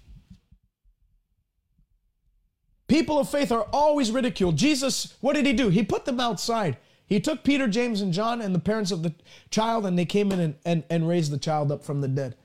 People 2.88 3.18
of 3.18 3.30
faith 3.30 3.52
are 3.52 3.68
always 3.74 4.12
ridiculed. 4.12 4.58
Jesus, 4.58 5.16
what 5.22 5.34
did 5.34 5.46
he 5.46 5.54
do? 5.54 5.70
He 5.70 5.84
put 5.84 6.06
them 6.06 6.20
outside. 6.20 6.78
He 7.08 7.20
took 7.20 7.44
Peter, 7.44 7.68
James, 7.68 8.02
and 8.02 8.14
John 8.14 8.42
and 8.42 8.54
the 8.54 8.60
parents 8.60 8.92
of 8.92 9.04
the 9.04 9.14
child, 9.50 9.86
and 9.86 9.98
they 9.98 10.06
came 10.06 10.32
in 10.32 10.40
and, 10.40 10.56
and, 10.66 10.84
and 10.90 11.08
raised 11.08 11.32
the 11.32 11.38
child 11.38 11.72
up 11.72 11.84
from 11.84 12.02
the 12.02 12.08
dead. 12.08 12.36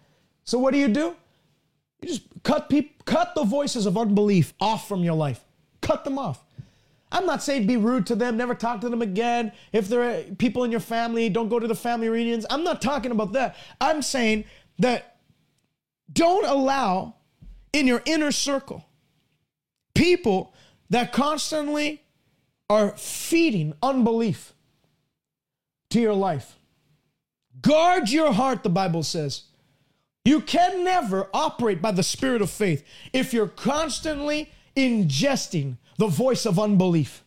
So 0.45 0.59
what 0.59 0.73
do 0.73 0.79
you 0.79 0.89
do? 0.89 1.17
You 2.01 2.09
just 2.09 2.23
cut 2.43 2.69
people, 2.69 2.95
cut 3.05 3.35
the 3.35 3.45
voices 3.45 3.87
of 3.87 3.99
unbelief 3.99 4.55
off 4.61 4.89
from 4.89 5.03
your 5.03 5.15
life. 5.15 5.45
Cut 5.81 6.05
them 6.05 6.19
off. 6.19 6.45
I'm 7.13 7.27
not 7.27 7.43
saying 7.43 7.67
be 7.67 7.77
rude 7.77 8.07
to 8.07 8.15
them, 8.15 8.37
never 8.37 8.55
talk 8.55 8.81
to 8.83 8.89
them 8.89 9.03
again. 9.03 9.53
If 9.73 9.89
there 9.89 10.03
are 10.03 10.23
people 10.39 10.65
in 10.65 10.71
your 10.71 10.81
family, 10.81 11.29
don't 11.29 11.49
go 11.49 11.59
to 11.59 11.67
the 11.67 11.75
family 11.75 12.09
reunions. 12.09 12.47
I'm 12.49 12.63
not 12.63 12.81
talking 12.81 13.11
about 13.11 13.33
that. 13.33 13.57
I'm 13.81 14.01
saying 14.01 14.45
that 14.79 15.17
don't 16.13 16.47
allow 16.47 17.17
in 17.73 17.87
your 17.87 18.03
inner 18.07 18.31
circle 18.31 18.87
people 20.01 20.55
that 20.89 21.13
constantly 21.13 22.03
are 22.71 22.97
feeding 22.97 23.75
unbelief 23.83 24.55
to 25.91 26.01
your 26.01 26.15
life. 26.15 26.57
Guard 27.61 28.09
your 28.09 28.33
heart, 28.33 28.63
the 28.63 28.71
Bible 28.71 29.03
says. 29.03 29.43
You 30.25 30.41
can 30.41 30.85
never 30.85 31.29
operate 31.35 31.83
by 31.83 31.91
the 31.91 32.03
spirit 32.03 32.41
of 32.41 32.49
faith 32.49 32.83
if 33.13 33.35
you're 33.35 33.47
constantly 33.47 34.51
ingesting 34.75 35.77
the 35.99 36.07
voice 36.07 36.47
of 36.47 36.59
unbelief. 36.59 37.23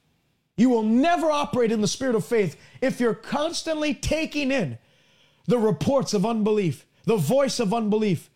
You 0.57 0.69
will 0.69 0.83
never 0.83 1.29
operate 1.29 1.71
in 1.71 1.81
the 1.81 1.87
spirit 1.87 2.15
of 2.15 2.25
faith 2.25 2.59
if 2.81 2.99
you're 2.99 3.13
constantly 3.13 3.93
taking 3.93 4.51
in 4.51 4.79
the 5.45 5.59
reports 5.59 6.15
of 6.15 6.25
unbelief, 6.25 6.87
the 7.05 7.17
voice 7.17 7.59
of 7.59 7.71
unbelief. 7.71 8.31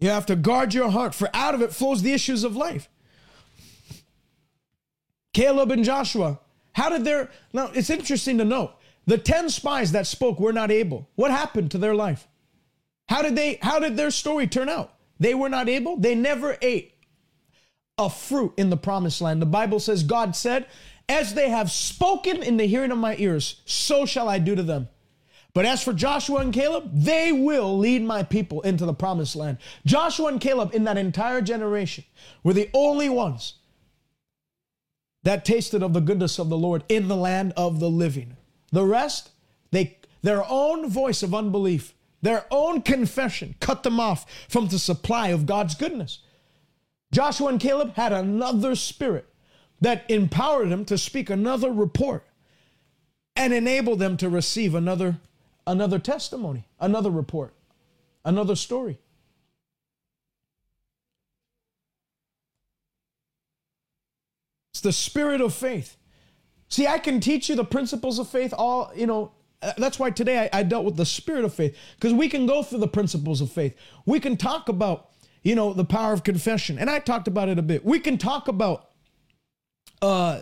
You 0.00 0.08
have 0.08 0.26
to 0.26 0.36
guard 0.36 0.72
your 0.74 0.90
heart, 0.90 1.14
for 1.14 1.28
out 1.34 1.54
of 1.54 1.62
it 1.62 1.72
flows 1.72 2.02
the 2.02 2.12
issues 2.12 2.42
of 2.42 2.56
life. 2.56 2.88
Caleb 5.32 5.70
and 5.70 5.84
Joshua, 5.84 6.40
how 6.72 6.88
did 6.88 7.04
their. 7.04 7.30
Now, 7.52 7.70
it's 7.74 7.90
interesting 7.90 8.38
to 8.38 8.44
note 8.44 8.72
the 9.06 9.18
10 9.18 9.50
spies 9.50 9.92
that 9.92 10.06
spoke 10.06 10.40
were 10.40 10.52
not 10.52 10.70
able. 10.70 11.08
What 11.14 11.30
happened 11.30 11.70
to 11.72 11.78
their 11.78 11.94
life? 11.94 12.26
How 13.08 13.22
did 13.22 13.36
they 13.36 13.58
how 13.60 13.78
did 13.78 13.96
their 13.96 14.10
story 14.10 14.46
turn 14.46 14.68
out? 14.68 14.94
They 15.18 15.34
were 15.34 15.48
not 15.48 15.68
able. 15.68 15.96
They 15.96 16.14
never 16.14 16.56
ate 16.62 16.94
a 17.98 18.08
fruit 18.08 18.54
in 18.56 18.70
the 18.70 18.76
promised 18.76 19.20
land. 19.20 19.42
The 19.42 19.46
Bible 19.46 19.80
says 19.80 20.02
God 20.02 20.34
said, 20.34 20.66
"As 21.08 21.34
they 21.34 21.50
have 21.50 21.70
spoken 21.70 22.42
in 22.42 22.56
the 22.56 22.66
hearing 22.66 22.92
of 22.92 22.98
my 22.98 23.16
ears, 23.18 23.60
so 23.66 24.06
shall 24.06 24.28
I 24.28 24.38
do 24.38 24.54
to 24.54 24.62
them." 24.62 24.88
But 25.52 25.64
as 25.64 25.82
for 25.82 25.92
Joshua 25.92 26.40
and 26.40 26.52
Caleb, 26.52 26.90
they 26.92 27.32
will 27.32 27.76
lead 27.78 28.02
my 28.02 28.22
people 28.22 28.60
into 28.62 28.86
the 28.86 28.94
promised 28.94 29.34
land. 29.34 29.58
Joshua 29.84 30.28
and 30.28 30.40
Caleb 30.40 30.74
in 30.74 30.84
that 30.84 30.98
entire 30.98 31.40
generation 31.40 32.04
were 32.44 32.52
the 32.52 32.70
only 32.72 33.08
ones 33.08 33.54
that 35.22 35.44
tasted 35.44 35.82
of 35.82 35.92
the 35.92 36.00
goodness 36.00 36.38
of 36.38 36.48
the 36.48 36.56
Lord 36.56 36.84
in 36.88 37.08
the 37.08 37.16
land 37.16 37.52
of 37.56 37.80
the 37.80 37.90
living. 37.90 38.36
The 38.72 38.84
rest, 38.84 39.30
they 39.70 39.98
their 40.22 40.44
own 40.48 40.88
voice 40.88 41.22
of 41.22 41.34
unbelief, 41.34 41.94
their 42.22 42.44
own 42.50 42.82
confession 42.82 43.54
cut 43.60 43.82
them 43.82 43.98
off 43.98 44.26
from 44.48 44.68
the 44.68 44.78
supply 44.78 45.28
of 45.28 45.46
God's 45.46 45.74
goodness. 45.74 46.20
Joshua 47.12 47.48
and 47.48 47.60
Caleb 47.60 47.94
had 47.94 48.12
another 48.12 48.74
spirit 48.74 49.26
that 49.80 50.04
empowered 50.08 50.70
them 50.70 50.84
to 50.84 50.98
speak 50.98 51.30
another 51.30 51.72
report 51.72 52.26
and 53.34 53.52
enabled 53.52 53.98
them 53.98 54.16
to 54.18 54.28
receive 54.28 54.74
another 54.74 55.18
another 55.70 55.98
testimony, 55.98 56.66
another 56.80 57.10
report, 57.10 57.54
another 58.24 58.56
story. 58.56 58.98
It's 64.72 64.80
the 64.80 64.92
spirit 64.92 65.40
of 65.40 65.54
faith. 65.54 65.96
See, 66.68 66.86
I 66.86 66.98
can 66.98 67.20
teach 67.20 67.48
you 67.48 67.56
the 67.56 67.64
principles 67.64 68.18
of 68.18 68.28
faith, 68.28 68.52
all, 68.56 68.90
you 68.96 69.06
know, 69.06 69.32
uh, 69.62 69.72
that's 69.76 69.98
why 69.98 70.10
today 70.10 70.48
I, 70.52 70.60
I 70.60 70.62
dealt 70.62 70.84
with 70.84 70.96
the 70.96 71.06
spirit 71.06 71.44
of 71.44 71.54
faith, 71.54 71.76
because 71.96 72.14
we 72.14 72.28
can 72.28 72.46
go 72.46 72.62
through 72.62 72.78
the 72.80 72.88
principles 72.88 73.40
of 73.40 73.52
faith. 73.52 73.76
We 74.06 74.18
can 74.18 74.36
talk 74.36 74.68
about, 74.68 75.10
you 75.42 75.54
know, 75.54 75.72
the 75.72 75.84
power 75.84 76.12
of 76.12 76.24
confession. 76.24 76.78
And 76.78 76.90
I 76.90 76.98
talked 76.98 77.28
about 77.28 77.48
it 77.48 77.58
a 77.58 77.62
bit. 77.62 77.84
We 77.84 78.00
can 78.00 78.18
talk 78.18 78.48
about, 78.48 78.90
uh, 80.02 80.40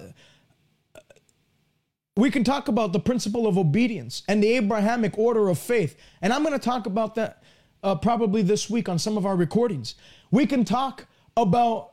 we 2.18 2.32
can 2.32 2.42
talk 2.42 2.66
about 2.66 2.92
the 2.92 2.98
principle 2.98 3.46
of 3.46 3.56
obedience 3.56 4.24
and 4.26 4.42
the 4.42 4.56
Abrahamic 4.56 5.16
order 5.16 5.48
of 5.48 5.56
faith. 5.56 5.96
And 6.20 6.32
I'm 6.32 6.42
going 6.42 6.52
to 6.52 6.58
talk 6.58 6.86
about 6.86 7.14
that 7.14 7.44
uh, 7.84 7.94
probably 7.94 8.42
this 8.42 8.68
week 8.68 8.88
on 8.88 8.98
some 8.98 9.16
of 9.16 9.24
our 9.24 9.36
recordings. 9.36 9.94
We 10.32 10.44
can 10.44 10.64
talk 10.64 11.06
about 11.36 11.92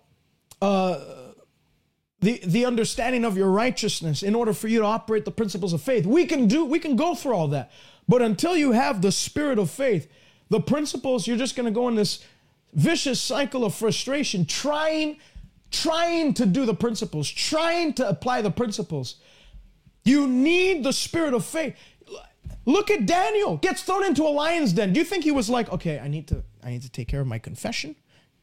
uh, 0.63 0.99
the, 2.21 2.41
the 2.43 2.65
understanding 2.65 3.23
of 3.23 3.37
your 3.37 3.51
righteousness 3.51 4.23
in 4.23 4.33
order 4.33 4.51
for 4.51 4.67
you 4.67 4.79
to 4.79 4.85
operate 4.85 5.25
the 5.25 5.31
principles 5.31 5.73
of 5.73 5.83
faith. 5.83 6.07
We 6.07 6.25
can 6.25 6.47
do, 6.47 6.65
we 6.65 6.79
can 6.79 6.95
go 6.95 7.13
through 7.13 7.35
all 7.35 7.49
that. 7.49 7.71
But 8.07 8.23
until 8.23 8.57
you 8.57 8.71
have 8.71 9.03
the 9.03 9.11
spirit 9.11 9.59
of 9.59 9.69
faith, 9.69 10.11
the 10.49 10.59
principles, 10.59 11.27
you're 11.27 11.37
just 11.37 11.55
going 11.55 11.67
to 11.67 11.71
go 11.71 11.87
in 11.87 11.93
this 11.93 12.25
vicious 12.73 13.21
cycle 13.21 13.63
of 13.63 13.75
frustration, 13.75 14.47
trying, 14.47 15.17
trying 15.69 16.33
to 16.33 16.47
do 16.47 16.65
the 16.65 16.73
principles, 16.73 17.29
trying 17.29 17.93
to 17.93 18.09
apply 18.09 18.41
the 18.41 18.49
principles. 18.49 19.17
You 20.05 20.27
need 20.27 20.83
the 20.83 20.93
spirit 20.93 21.33
of 21.33 21.43
faith. 21.43 21.75
Look 22.65 22.89
at 22.89 23.05
Daniel 23.05 23.57
gets 23.57 23.83
thrown 23.83 24.05
into 24.05 24.23
a 24.23 24.29
lion's 24.29 24.71
den. 24.73 24.93
Do 24.93 24.99
you 24.99 25.05
think 25.05 25.23
he 25.23 25.31
was 25.31 25.49
like, 25.49 25.71
okay, 25.71 25.99
I 25.99 26.07
need 26.07 26.27
to, 26.29 26.43
I 26.63 26.69
need 26.69 26.83
to 26.83 26.89
take 26.89 27.07
care 27.07 27.21
of 27.21 27.27
my 27.27 27.39
confession. 27.39 27.95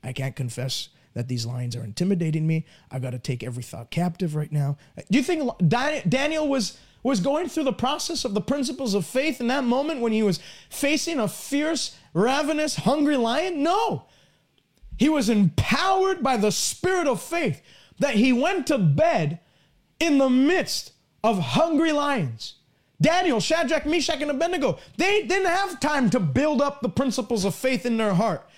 I 0.04 0.12
can't 0.12 0.36
confess 0.36 0.88
that 1.14 1.28
these 1.28 1.46
lions 1.46 1.76
are 1.76 1.84
intimidating 1.84 2.46
me. 2.46 2.66
I 2.90 2.98
got 2.98 3.10
to 3.10 3.18
take 3.18 3.42
every 3.42 3.62
thought 3.62 3.90
captive 3.90 4.34
right 4.34 4.50
now. 4.50 4.76
Do 5.10 5.18
you 5.18 5.24
think 5.24 5.50
Daniel 5.68 6.48
was 6.48 6.78
was 7.04 7.18
going 7.18 7.48
through 7.48 7.64
the 7.64 7.72
process 7.72 8.24
of 8.24 8.32
the 8.32 8.40
principles 8.40 8.94
of 8.94 9.04
faith 9.04 9.40
in 9.40 9.48
that 9.48 9.64
moment 9.64 10.00
when 10.00 10.12
he 10.12 10.22
was 10.22 10.38
facing 10.70 11.18
a 11.18 11.26
fierce, 11.26 11.96
ravenous, 12.14 12.76
hungry 12.76 13.16
lion? 13.16 13.62
No. 13.62 14.04
He 14.98 15.08
was 15.08 15.28
empowered 15.28 16.22
by 16.22 16.36
the 16.36 16.52
spirit 16.52 17.08
of 17.08 17.20
faith 17.20 17.60
that 17.98 18.14
he 18.14 18.32
went 18.32 18.68
to 18.68 18.78
bed 18.78 19.40
in 19.98 20.18
the 20.18 20.30
midst 20.30 20.92
of 21.22 21.38
hungry 21.38 21.92
lions. 21.92 22.54
Daniel, 23.00 23.40
Shadrach, 23.40 23.84
Meshach, 23.84 24.22
and 24.22 24.30
Abednego, 24.30 24.78
they 24.96 25.22
didn't 25.26 25.48
have 25.48 25.80
time 25.80 26.08
to 26.10 26.20
build 26.20 26.62
up 26.62 26.80
the 26.80 26.88
principles 26.88 27.44
of 27.44 27.54
faith 27.54 27.84
in 27.84 27.96
their 27.96 28.14
heart. 28.14 28.48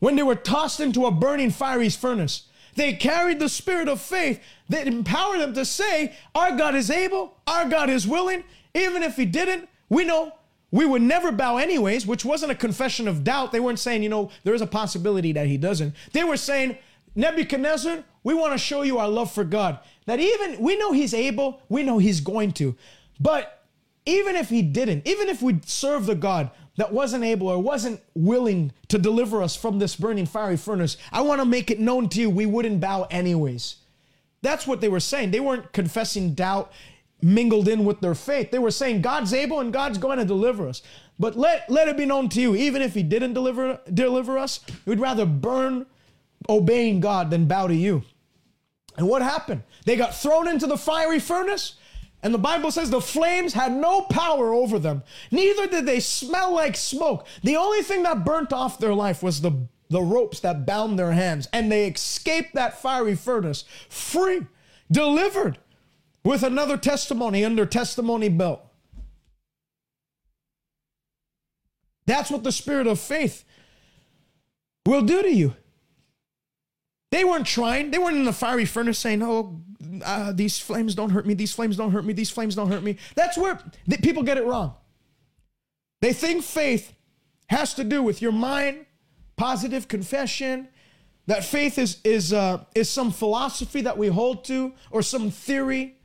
When 0.00 0.16
they 0.16 0.22
were 0.22 0.34
tossed 0.34 0.80
into 0.80 1.06
a 1.06 1.10
burning 1.10 1.50
fiery 1.50 1.88
furnace, 1.88 2.48
they 2.74 2.92
carried 2.92 3.38
the 3.38 3.48
spirit 3.48 3.88
of 3.88 4.00
faith 4.00 4.40
that 4.68 4.86
empowered 4.86 5.40
them 5.40 5.54
to 5.54 5.64
say, 5.64 6.14
Our 6.34 6.56
God 6.56 6.74
is 6.74 6.90
able, 6.90 7.36
our 7.46 7.68
God 7.68 7.90
is 7.90 8.06
willing. 8.06 8.44
Even 8.74 9.02
if 9.02 9.16
He 9.16 9.24
didn't, 9.24 9.68
we 9.88 10.04
know 10.04 10.32
we 10.70 10.84
would 10.84 11.02
never 11.02 11.32
bow 11.32 11.56
anyways, 11.56 12.06
which 12.06 12.24
wasn't 12.24 12.52
a 12.52 12.56
confession 12.56 13.08
of 13.08 13.24
doubt. 13.24 13.52
They 13.52 13.60
weren't 13.60 13.78
saying, 13.78 14.02
you 14.02 14.08
know, 14.08 14.30
there 14.44 14.54
is 14.54 14.60
a 14.60 14.66
possibility 14.66 15.32
that 15.32 15.46
He 15.46 15.56
doesn't. 15.56 15.94
They 16.12 16.24
were 16.24 16.36
saying, 16.36 16.78
Nebuchadnezzar, 17.14 18.04
we 18.22 18.34
want 18.34 18.52
to 18.52 18.58
show 18.58 18.82
you 18.82 18.98
our 18.98 19.08
love 19.08 19.32
for 19.32 19.44
God. 19.44 19.78
That 20.08 20.20
even 20.20 20.58
we 20.58 20.74
know 20.78 20.92
He's 20.92 21.12
able, 21.12 21.60
we 21.68 21.82
know 21.82 21.98
He's 21.98 22.20
going 22.20 22.52
to. 22.52 22.74
But 23.20 23.62
even 24.06 24.36
if 24.36 24.48
He 24.48 24.62
didn't, 24.62 25.06
even 25.06 25.28
if 25.28 25.42
we 25.42 25.60
serve 25.66 26.06
the 26.06 26.14
God 26.14 26.50
that 26.78 26.94
wasn't 26.94 27.24
able 27.24 27.48
or 27.48 27.58
wasn't 27.58 28.00
willing 28.14 28.72
to 28.88 28.96
deliver 28.96 29.42
us 29.42 29.54
from 29.54 29.78
this 29.78 29.96
burning 29.96 30.24
fiery 30.24 30.56
furnace, 30.56 30.96
I 31.12 31.20
want 31.20 31.42
to 31.42 31.44
make 31.44 31.70
it 31.70 31.78
known 31.78 32.08
to 32.08 32.22
you 32.22 32.30
we 32.30 32.46
wouldn't 32.46 32.80
bow 32.80 33.06
anyways. 33.10 33.76
That's 34.40 34.66
what 34.66 34.80
they 34.80 34.88
were 34.88 34.98
saying. 34.98 35.30
They 35.30 35.40
weren't 35.40 35.74
confessing 35.74 36.32
doubt 36.32 36.72
mingled 37.20 37.68
in 37.68 37.84
with 37.84 38.00
their 38.00 38.14
faith. 38.14 38.50
They 38.50 38.58
were 38.58 38.70
saying 38.70 39.02
God's 39.02 39.34
able 39.34 39.60
and 39.60 39.74
God's 39.74 39.98
going 39.98 40.16
to 40.16 40.24
deliver 40.24 40.66
us. 40.68 40.80
But 41.18 41.36
let, 41.36 41.68
let 41.68 41.86
it 41.86 41.98
be 41.98 42.06
known 42.06 42.30
to 42.30 42.40
you, 42.40 42.56
even 42.56 42.80
if 42.80 42.94
He 42.94 43.02
didn't 43.02 43.34
deliver, 43.34 43.78
deliver 43.92 44.38
us, 44.38 44.60
we'd 44.86 45.00
rather 45.00 45.26
burn 45.26 45.84
obeying 46.48 47.00
God 47.00 47.28
than 47.28 47.44
bow 47.44 47.66
to 47.66 47.74
you. 47.74 48.04
And 48.98 49.08
what 49.08 49.22
happened? 49.22 49.62
They 49.84 49.96
got 49.96 50.14
thrown 50.14 50.48
into 50.48 50.66
the 50.66 50.76
fiery 50.76 51.20
furnace. 51.20 51.76
And 52.20 52.34
the 52.34 52.38
Bible 52.38 52.72
says 52.72 52.90
the 52.90 53.00
flames 53.00 53.52
had 53.52 53.72
no 53.72 54.02
power 54.02 54.52
over 54.52 54.80
them. 54.80 55.04
Neither 55.30 55.68
did 55.68 55.86
they 55.86 56.00
smell 56.00 56.52
like 56.52 56.76
smoke. 56.76 57.24
The 57.44 57.56
only 57.56 57.82
thing 57.82 58.02
that 58.02 58.24
burnt 58.24 58.52
off 58.52 58.80
their 58.80 58.94
life 58.94 59.22
was 59.22 59.40
the, 59.40 59.52
the 59.88 60.02
ropes 60.02 60.40
that 60.40 60.66
bound 60.66 60.98
their 60.98 61.12
hands. 61.12 61.46
And 61.52 61.70
they 61.70 61.86
escaped 61.86 62.54
that 62.54 62.82
fiery 62.82 63.14
furnace 63.14 63.64
free, 63.88 64.46
delivered 64.90 65.58
with 66.24 66.42
another 66.42 66.76
testimony 66.76 67.44
under 67.44 67.64
testimony 67.64 68.28
belt. 68.28 68.62
That's 72.04 72.32
what 72.32 72.42
the 72.42 72.50
spirit 72.50 72.88
of 72.88 72.98
faith 72.98 73.44
will 74.84 75.02
do 75.02 75.22
to 75.22 75.32
you. 75.32 75.54
They 77.10 77.24
weren't 77.24 77.46
trying. 77.46 77.90
They 77.90 77.98
weren't 77.98 78.16
in 78.16 78.24
the 78.24 78.32
fiery 78.32 78.64
furnace 78.64 78.98
saying, 78.98 79.22
"Oh, 79.22 79.60
uh, 80.04 80.32
these 80.32 80.58
flames 80.58 80.94
don't 80.94 81.10
hurt 81.10 81.26
me. 81.26 81.34
These 81.34 81.52
flames 81.52 81.76
don't 81.76 81.90
hurt 81.90 82.04
me. 82.04 82.12
These 82.12 82.30
flames 82.30 82.54
don't 82.54 82.68
hurt 82.68 82.82
me." 82.82 82.96
That's 83.14 83.38
where 83.38 83.58
the, 83.86 83.96
people 83.98 84.22
get 84.22 84.36
it 84.36 84.44
wrong. 84.44 84.74
They 86.00 86.12
think 86.12 86.44
faith 86.44 86.92
has 87.48 87.74
to 87.74 87.84
do 87.84 88.02
with 88.02 88.20
your 88.20 88.32
mind, 88.32 88.86
positive 89.36 89.88
confession. 89.88 90.68
That 91.26 91.44
faith 91.44 91.78
is 91.78 91.98
is 92.04 92.32
uh, 92.32 92.64
is 92.74 92.90
some 92.90 93.10
philosophy 93.10 93.80
that 93.82 93.96
we 93.96 94.08
hold 94.08 94.44
to 94.46 94.74
or 94.90 95.02
some 95.02 95.30
theory. 95.30 95.98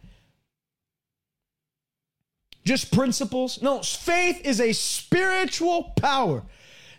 just 2.66 2.94
principles. 2.94 3.62
No, 3.62 3.82
faith 3.82 4.42
is 4.46 4.60
a 4.62 4.74
spiritual 4.74 5.94
power 5.98 6.44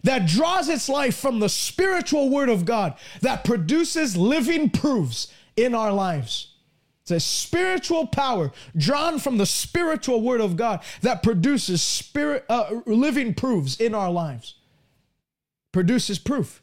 that 0.05 0.27
draws 0.27 0.69
its 0.69 0.89
life 0.89 1.17
from 1.17 1.41
the 1.41 1.49
spiritual 1.49 2.31
word 2.31 2.49
of 2.49 2.65
God 2.65 2.95
that 3.23 3.43
produces 3.43 4.17
living 4.17 4.71
proofs 4.71 5.33
in 5.57 5.75
our 5.75 5.93
lives. 5.93 6.53
It's 7.03 7.11
a 7.11 7.21
spiritual 7.21 8.07
power 8.07 8.53
drawn 8.77 9.19
from 9.19 9.37
the 9.37 9.45
spiritual 9.45 10.23
word 10.23 10.41
of 10.41 10.57
God 10.57 10.83
that 11.03 11.23
produces 11.23 11.83
spirit 11.83 12.45
uh, 12.49 12.81
living 12.87 13.35
proofs 13.35 13.77
in 13.77 13.95
our 13.95 14.11
lives. 14.11 14.55
Produces 15.73 16.19
proof. 16.19 16.63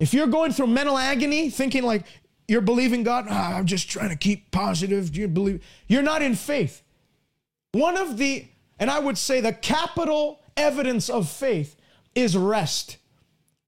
If 0.00 0.14
you're 0.14 0.28
going 0.28 0.52
through 0.52 0.68
mental 0.68 0.96
agony, 0.96 1.50
thinking 1.50 1.82
like 1.82 2.04
you're 2.46 2.60
believing 2.60 3.02
God, 3.02 3.26
ah, 3.28 3.56
I'm 3.56 3.66
just 3.66 3.90
trying 3.90 4.10
to 4.10 4.16
keep 4.16 4.50
positive. 4.50 5.14
You 5.14 5.28
believe 5.28 5.62
you're 5.86 6.02
not 6.02 6.22
in 6.22 6.34
faith. 6.34 6.82
One 7.72 7.96
of 7.96 8.16
the, 8.16 8.46
and 8.78 8.90
I 8.90 9.00
would 9.00 9.18
say 9.18 9.40
the 9.40 9.52
capital 9.52 10.40
evidence 10.58 11.08
of 11.08 11.28
faith 11.28 11.76
is 12.14 12.36
rest. 12.36 12.98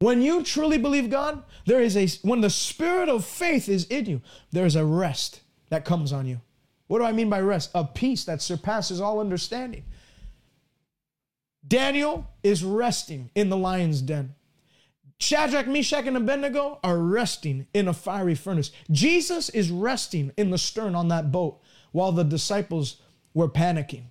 When 0.00 0.22
you 0.22 0.42
truly 0.42 0.78
believe 0.78 1.10
God, 1.10 1.42
there 1.66 1.80
is 1.80 1.96
a 1.96 2.08
when 2.26 2.40
the 2.40 2.50
spirit 2.50 3.08
of 3.08 3.24
faith 3.24 3.68
is 3.68 3.84
in 3.86 4.06
you, 4.06 4.22
there's 4.50 4.76
a 4.76 4.84
rest 4.84 5.40
that 5.68 5.84
comes 5.84 6.12
on 6.12 6.26
you. 6.26 6.40
What 6.86 6.98
do 6.98 7.04
I 7.04 7.12
mean 7.12 7.30
by 7.30 7.40
rest? 7.40 7.70
A 7.74 7.84
peace 7.84 8.24
that 8.24 8.42
surpasses 8.42 9.00
all 9.00 9.20
understanding. 9.20 9.84
Daniel 11.66 12.26
is 12.42 12.64
resting 12.64 13.30
in 13.34 13.50
the 13.50 13.56
lion's 13.56 14.00
den. 14.02 14.34
Shadrach, 15.18 15.68
Meshach, 15.68 16.06
and 16.06 16.16
Abednego 16.16 16.80
are 16.82 16.96
resting 16.96 17.66
in 17.74 17.86
a 17.86 17.92
fiery 17.92 18.34
furnace. 18.34 18.72
Jesus 18.90 19.50
is 19.50 19.70
resting 19.70 20.32
in 20.38 20.50
the 20.50 20.56
stern 20.56 20.94
on 20.94 21.08
that 21.08 21.30
boat 21.30 21.60
while 21.92 22.10
the 22.10 22.24
disciples 22.24 22.96
were 23.34 23.48
panicking. 23.48 24.04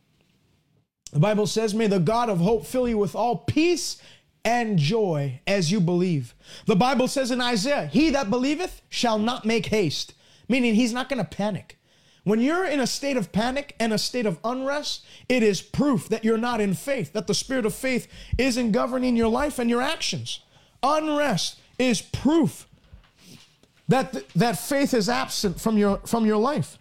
The 1.11 1.19
Bible 1.19 1.47
says, 1.47 1.73
May 1.73 1.87
the 1.87 1.99
God 1.99 2.29
of 2.29 2.39
hope 2.39 2.65
fill 2.65 2.87
you 2.87 2.97
with 2.97 3.15
all 3.15 3.37
peace 3.37 4.01
and 4.45 4.77
joy 4.77 5.41
as 5.45 5.71
you 5.71 5.79
believe. 5.79 6.33
The 6.65 6.75
Bible 6.75 7.07
says 7.07 7.31
in 7.31 7.41
Isaiah, 7.41 7.87
He 7.87 8.09
that 8.11 8.29
believeth 8.29 8.81
shall 8.89 9.19
not 9.19 9.45
make 9.45 9.67
haste, 9.67 10.13
meaning 10.47 10.75
he's 10.75 10.93
not 10.93 11.09
going 11.09 11.23
to 11.23 11.29
panic. 11.29 11.77
When 12.23 12.41
you're 12.41 12.65
in 12.65 12.79
a 12.79 12.87
state 12.87 13.17
of 13.17 13.31
panic 13.31 13.75
and 13.79 13.93
a 13.93 13.97
state 13.97 14.25
of 14.25 14.39
unrest, 14.43 15.05
it 15.27 15.41
is 15.41 15.61
proof 15.61 16.09
that 16.09 16.23
you're 16.23 16.37
not 16.37 16.61
in 16.61 16.73
faith, 16.73 17.13
that 17.13 17.27
the 17.27 17.33
spirit 17.33 17.65
of 17.65 17.73
faith 17.73 18.07
isn't 18.37 18.71
governing 18.71 19.15
your 19.15 19.29
life 19.29 19.57
and 19.57 19.69
your 19.69 19.81
actions. 19.81 20.41
Unrest 20.83 21.59
is 21.77 22.01
proof 22.01 22.67
that, 23.87 24.11
th- 24.11 24.25
that 24.35 24.59
faith 24.59 24.93
is 24.93 25.09
absent 25.09 25.59
from 25.59 25.77
your, 25.77 25.97
from 26.05 26.25
your 26.25 26.37
life. 26.37 26.78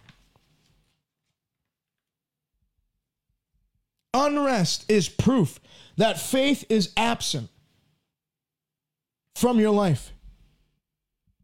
Unrest 4.13 4.85
is 4.89 5.07
proof 5.07 5.59
that 5.97 6.19
faith 6.19 6.65
is 6.69 6.91
absent 6.97 7.49
from 9.35 9.59
your 9.59 9.71
life. 9.71 10.11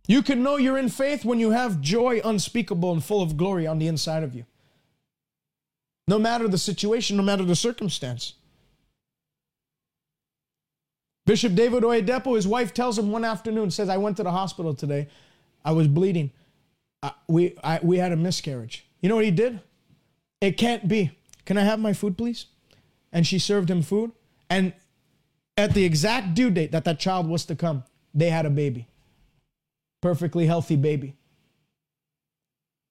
You 0.08 0.22
can 0.22 0.44
know 0.44 0.58
you're 0.58 0.78
in 0.78 0.90
faith 0.90 1.26
when 1.26 1.40
you 1.40 1.52
have 1.52 1.82
joy 1.82 2.22
unspeakable 2.24 2.92
and 2.92 3.04
full 3.04 3.22
of 3.22 3.38
glory 3.38 3.66
on 3.66 3.80
the 3.80 3.88
inside 3.88 4.24
of 4.24 4.36
you. 4.36 4.46
No 6.08 6.20
matter 6.20 6.48
the 6.48 6.58
situation, 6.58 7.18
no 7.18 7.24
matter 7.24 7.44
the 7.44 7.56
circumstance. 7.56 8.34
Bishop 11.26 11.56
David 11.56 11.82
Oyedepo, 11.82 12.36
his 12.36 12.48
wife 12.48 12.72
tells 12.74 13.00
him 13.00 13.12
one 13.12 13.26
afternoon, 13.26 13.72
says, 13.72 13.90
I 13.90 13.98
went 13.98 14.18
to 14.18 14.24
the 14.24 14.32
hospital 14.32 14.76
today. 14.76 15.08
I 15.64 15.72
was 15.72 15.88
bleeding. 15.88 16.32
I, 17.02 17.14
we, 17.28 17.58
I, 17.64 17.80
we 17.82 17.98
had 17.98 18.12
a 18.12 18.16
miscarriage. 18.16 18.86
You 19.02 19.10
know 19.10 19.16
what 19.16 19.26
he 19.26 19.32
did? 19.32 19.60
It 20.40 20.58
can't 20.58 20.88
be. 20.88 21.18
Can 21.46 21.58
I 21.58 21.64
have 21.64 21.80
my 21.80 21.94
food, 21.94 22.16
please? 22.16 22.46
And 23.16 23.26
she 23.26 23.40
served 23.40 23.72
him 23.72 23.82
food. 23.82 24.12
And 24.50 24.74
at 25.58 25.74
the 25.74 25.86
exact 25.86 26.36
due 26.36 26.52
date 26.52 26.72
that 26.74 26.84
that 26.84 27.00
child 27.00 27.28
was 27.28 27.46
to 27.46 27.56
come, 27.56 27.84
they 28.14 28.30
had 28.30 28.46
a 28.46 28.52
baby. 28.52 28.88
Perfectly 30.02 30.46
healthy 30.46 30.76
baby. 30.76 31.16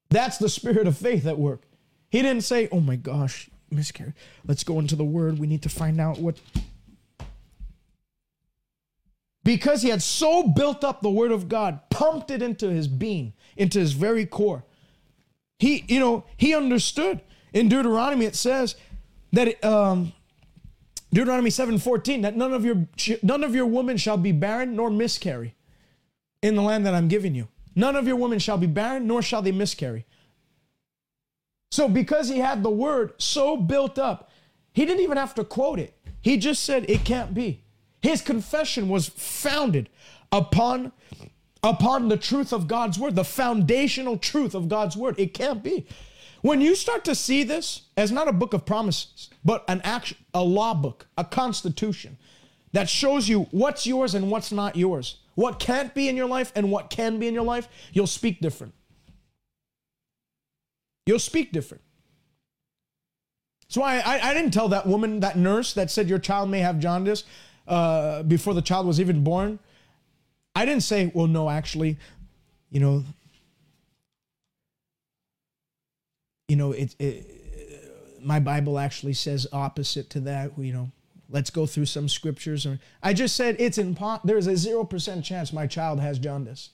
That's 0.08 0.38
the 0.38 0.48
spirit 0.48 0.86
of 0.86 0.96
faith 0.96 1.26
at 1.26 1.38
work. 1.38 1.62
He 2.08 2.22
didn't 2.22 2.42
say, 2.42 2.68
oh 2.72 2.80
my 2.80 2.96
gosh, 2.96 3.50
miscarriage. 3.70 4.14
Let's 4.46 4.64
go 4.64 4.78
into 4.78 4.96
the 4.96 5.04
word. 5.04 5.38
We 5.38 5.46
need 5.46 5.62
to 5.62 5.68
find 5.68 6.00
out 6.00 6.18
what 6.18 6.40
because 9.44 9.82
he 9.82 9.90
had 9.90 10.02
so 10.02 10.48
built 10.48 10.82
up 10.82 11.02
the 11.02 11.10
word 11.10 11.30
of 11.30 11.50
God, 11.50 11.80
pumped 11.90 12.30
it 12.30 12.40
into 12.40 12.70
his 12.70 12.88
being, 12.88 13.34
into 13.56 13.78
his 13.78 13.92
very 13.92 14.24
core. 14.24 14.64
He, 15.58 15.84
you 15.86 16.00
know, 16.00 16.24
he 16.38 16.54
understood. 16.54 17.20
In 17.52 17.68
Deuteronomy, 17.68 18.24
it 18.24 18.34
says 18.34 18.74
that 19.34 19.64
um, 19.64 20.12
Deuteronomy 21.12 21.50
7:14 21.50 22.22
that 22.22 22.36
none 22.36 22.52
of 22.52 22.64
your 22.64 22.86
none 23.22 23.44
of 23.44 23.54
your 23.54 23.66
women 23.66 23.96
shall 23.96 24.16
be 24.16 24.32
barren 24.32 24.76
nor 24.76 24.90
miscarry 24.90 25.54
in 26.42 26.56
the 26.56 26.62
land 26.62 26.84
that 26.86 26.94
I'm 26.94 27.08
giving 27.08 27.34
you. 27.34 27.48
None 27.74 27.96
of 27.96 28.06
your 28.06 28.16
women 28.16 28.38
shall 28.38 28.58
be 28.58 28.66
barren 28.66 29.06
nor 29.06 29.22
shall 29.22 29.42
they 29.42 29.52
miscarry. 29.52 30.06
So 31.70 31.88
because 31.88 32.28
he 32.28 32.38
had 32.38 32.62
the 32.62 32.70
word 32.70 33.14
so 33.18 33.56
built 33.56 33.98
up, 33.98 34.30
he 34.72 34.84
didn't 34.84 35.02
even 35.02 35.16
have 35.16 35.34
to 35.34 35.44
quote 35.44 35.78
it. 35.78 35.94
He 36.20 36.36
just 36.36 36.64
said 36.64 36.84
it 36.88 37.04
can't 37.04 37.34
be. 37.34 37.64
His 38.02 38.20
confession 38.20 38.88
was 38.88 39.08
founded 39.08 39.88
upon 40.30 40.92
upon 41.62 42.08
the 42.08 42.16
truth 42.16 42.52
of 42.52 42.68
God's 42.68 42.98
word, 42.98 43.14
the 43.16 43.24
foundational 43.24 44.18
truth 44.18 44.54
of 44.54 44.68
God's 44.68 44.96
word. 44.96 45.18
It 45.18 45.32
can't 45.34 45.62
be. 45.62 45.86
When 46.44 46.60
you 46.60 46.74
start 46.74 47.06
to 47.06 47.14
see 47.14 47.42
this 47.42 47.84
as 47.96 48.12
not 48.12 48.28
a 48.28 48.32
book 48.32 48.52
of 48.52 48.66
promises, 48.66 49.30
but 49.46 49.64
an 49.66 49.80
action, 49.82 50.18
a 50.34 50.42
law 50.42 50.74
book, 50.74 51.06
a 51.16 51.24
constitution 51.24 52.18
that 52.72 52.86
shows 52.86 53.30
you 53.30 53.44
what's 53.50 53.86
yours 53.86 54.14
and 54.14 54.30
what's 54.30 54.52
not 54.52 54.76
yours, 54.76 55.20
what 55.36 55.58
can't 55.58 55.94
be 55.94 56.06
in 56.06 56.18
your 56.18 56.28
life 56.28 56.52
and 56.54 56.70
what 56.70 56.90
can 56.90 57.18
be 57.18 57.28
in 57.28 57.32
your 57.32 57.44
life, 57.44 57.66
you'll 57.94 58.06
speak 58.06 58.40
different. 58.40 58.74
You'll 61.06 61.18
speak 61.18 61.50
different. 61.50 61.82
So 63.68 63.80
I, 63.82 64.00
I, 64.00 64.28
I 64.28 64.34
didn't 64.34 64.52
tell 64.52 64.68
that 64.68 64.86
woman, 64.86 65.20
that 65.20 65.38
nurse 65.38 65.72
that 65.72 65.90
said 65.90 66.10
your 66.10 66.18
child 66.18 66.50
may 66.50 66.60
have 66.60 66.78
jaundice, 66.78 67.24
uh, 67.66 68.22
before 68.22 68.52
the 68.52 68.60
child 68.60 68.86
was 68.86 69.00
even 69.00 69.24
born, 69.24 69.60
I 70.54 70.66
didn't 70.66 70.82
say, 70.82 71.10
well, 71.14 71.26
no, 71.26 71.48
actually, 71.48 71.96
you 72.70 72.80
know, 72.80 73.02
you 76.48 76.56
know, 76.56 76.72
it, 76.72 76.94
it 76.98 77.30
my 78.20 78.40
Bible 78.40 78.78
actually 78.78 79.12
says 79.12 79.46
opposite 79.52 80.10
to 80.10 80.20
that. 80.20 80.58
You 80.58 80.72
know, 80.72 80.90
let's 81.28 81.50
go 81.50 81.66
through 81.66 81.86
some 81.86 82.08
scriptures. 82.08 82.66
Or 82.66 82.78
I 83.02 83.12
just 83.12 83.36
said 83.36 83.56
it's 83.58 83.78
impo- 83.78 84.20
There's 84.24 84.46
a 84.46 84.56
zero 84.56 84.84
percent 84.84 85.24
chance 85.24 85.52
my 85.52 85.66
child 85.66 86.00
has 86.00 86.18
jaundice 86.18 86.70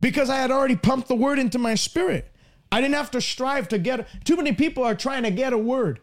because 0.00 0.30
I 0.30 0.36
had 0.36 0.50
already 0.50 0.76
pumped 0.76 1.08
the 1.08 1.14
word 1.14 1.38
into 1.38 1.58
my 1.58 1.74
spirit. 1.74 2.30
I 2.70 2.80
didn't 2.80 2.94
have 2.94 3.10
to 3.12 3.20
strive 3.20 3.68
to 3.68 3.78
get. 3.78 4.06
Too 4.24 4.36
many 4.36 4.52
people 4.52 4.84
are 4.84 4.94
trying 4.94 5.22
to 5.22 5.30
get 5.30 5.52
a 5.52 5.58
word 5.58 6.00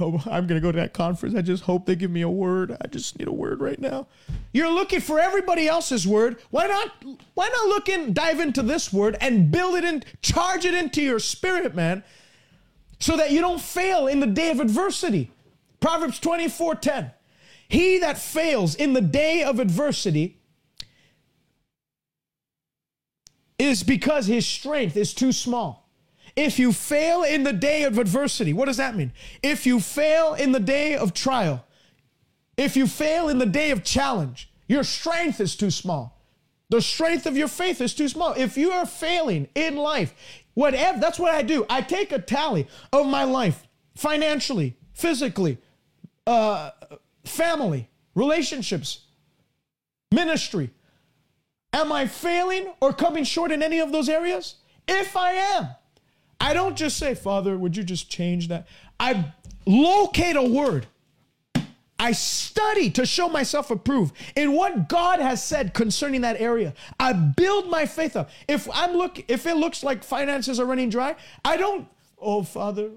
oh, 0.00 0.22
I'm 0.26 0.46
going 0.46 0.60
to 0.60 0.60
go 0.60 0.72
to 0.72 0.78
that 0.78 0.92
conference. 0.92 1.34
I 1.34 1.42
just 1.42 1.64
hope 1.64 1.86
they 1.86 1.96
give 1.96 2.10
me 2.10 2.22
a 2.22 2.28
word. 2.28 2.76
I 2.80 2.86
just 2.88 3.18
need 3.18 3.28
a 3.28 3.32
word 3.32 3.60
right 3.60 3.78
now. 3.78 4.06
You're 4.52 4.70
looking 4.70 5.00
for 5.00 5.18
everybody 5.18 5.68
else's 5.68 6.06
word. 6.06 6.38
Why 6.50 6.66
not 6.66 7.04
why 7.34 7.48
not 7.48 7.68
look 7.68 7.88
in 7.88 8.12
dive 8.12 8.40
into 8.40 8.62
this 8.62 8.92
word 8.92 9.16
and 9.20 9.50
build 9.50 9.76
it 9.76 9.84
in 9.84 10.04
charge 10.22 10.64
it 10.64 10.74
into 10.74 11.02
your 11.02 11.18
spirit, 11.18 11.74
man, 11.74 12.02
so 12.98 13.16
that 13.16 13.30
you 13.30 13.40
don't 13.40 13.60
fail 13.60 14.06
in 14.06 14.20
the 14.20 14.26
day 14.26 14.50
of 14.50 14.60
adversity. 14.60 15.30
Proverbs 15.80 16.18
24:10. 16.20 17.12
He 17.68 17.98
that 17.98 18.18
fails 18.18 18.74
in 18.74 18.94
the 18.94 19.00
day 19.00 19.42
of 19.42 19.60
adversity 19.60 20.38
is 23.58 23.82
because 23.82 24.26
his 24.26 24.46
strength 24.46 24.96
is 24.96 25.12
too 25.12 25.32
small. 25.32 25.77
If 26.38 26.60
you 26.60 26.72
fail 26.72 27.24
in 27.24 27.42
the 27.42 27.52
day 27.52 27.82
of 27.82 27.98
adversity, 27.98 28.52
what 28.52 28.66
does 28.66 28.76
that 28.76 28.94
mean? 28.94 29.10
If 29.42 29.66
you 29.66 29.80
fail 29.80 30.34
in 30.34 30.52
the 30.52 30.60
day 30.60 30.94
of 30.94 31.12
trial, 31.12 31.64
if 32.56 32.76
you 32.76 32.86
fail 32.86 33.28
in 33.28 33.38
the 33.38 33.46
day 33.46 33.72
of 33.72 33.82
challenge, 33.82 34.48
your 34.68 34.84
strength 34.84 35.40
is 35.40 35.56
too 35.56 35.72
small. 35.72 36.22
The 36.70 36.80
strength 36.80 37.26
of 37.26 37.36
your 37.36 37.48
faith 37.48 37.80
is 37.80 37.92
too 37.92 38.06
small. 38.06 38.34
If 38.34 38.56
you 38.56 38.70
are 38.70 38.86
failing 38.86 39.48
in 39.56 39.74
life, 39.74 40.14
whatever, 40.54 41.00
that's 41.00 41.18
what 41.18 41.34
I 41.34 41.42
do. 41.42 41.66
I 41.68 41.80
take 41.80 42.12
a 42.12 42.20
tally 42.20 42.68
of 42.92 43.08
my 43.08 43.24
life 43.24 43.66
financially, 43.96 44.76
physically, 44.92 45.58
uh, 46.24 46.70
family, 47.24 47.90
relationships, 48.14 49.06
ministry. 50.12 50.70
Am 51.72 51.90
I 51.90 52.06
failing 52.06 52.74
or 52.80 52.92
coming 52.92 53.24
short 53.24 53.50
in 53.50 53.60
any 53.60 53.80
of 53.80 53.90
those 53.90 54.08
areas? 54.08 54.54
If 54.86 55.16
I 55.16 55.32
am, 55.32 55.70
I 56.40 56.54
don't 56.54 56.76
just 56.76 56.96
say, 56.96 57.14
Father, 57.14 57.56
would 57.56 57.76
you 57.76 57.82
just 57.82 58.10
change 58.10 58.48
that? 58.48 58.66
I 59.00 59.32
locate 59.66 60.36
a 60.36 60.42
word. 60.42 60.86
I 62.00 62.12
study 62.12 62.90
to 62.92 63.04
show 63.04 63.28
myself 63.28 63.72
approved 63.72 64.14
in 64.36 64.52
what 64.52 64.88
God 64.88 65.18
has 65.18 65.44
said 65.44 65.74
concerning 65.74 66.20
that 66.20 66.40
area. 66.40 66.74
I 67.00 67.12
build 67.12 67.68
my 67.68 67.86
faith 67.86 68.14
up. 68.14 68.30
If 68.46 68.68
I'm 68.72 68.92
look, 68.92 69.24
if 69.28 69.46
it 69.46 69.56
looks 69.56 69.82
like 69.82 70.04
finances 70.04 70.60
are 70.60 70.64
running 70.64 70.90
dry, 70.90 71.16
I 71.44 71.56
don't. 71.56 71.88
Oh, 72.20 72.44
Father, 72.44 72.90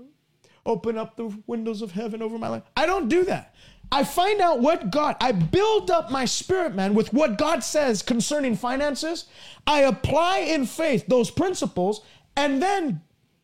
open 0.65 0.97
up 0.97 1.15
the 1.15 1.35
windows 1.47 1.81
of 1.81 1.91
heaven 1.91 2.21
over 2.21 2.37
my 2.37 2.47
life. 2.47 2.63
I 2.77 2.85
don't 2.85 3.07
do 3.09 3.23
that. 3.25 3.55
I 3.91 4.03
find 4.03 4.39
out 4.39 4.59
what 4.61 4.91
God, 4.91 5.17
I 5.19 5.31
build 5.31 5.91
up 5.91 6.11
my 6.11 6.25
spirit, 6.25 6.75
man, 6.75 6.93
with 6.93 7.11
what 7.11 7.37
God 7.37 7.63
says 7.63 8.01
concerning 8.01 8.55
finances. 8.55 9.25
I 9.67 9.81
apply 9.81 10.39
in 10.39 10.65
faith 10.65 11.05
those 11.07 11.29
principles, 11.29 12.01
and 12.37 12.61
then 12.61 13.01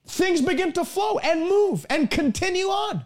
things 0.07 0.41
begin 0.41 0.71
to 0.73 0.85
flow 0.85 1.19
and 1.19 1.41
move 1.41 1.85
and 1.89 2.09
continue 2.09 2.67
on. 2.67 3.05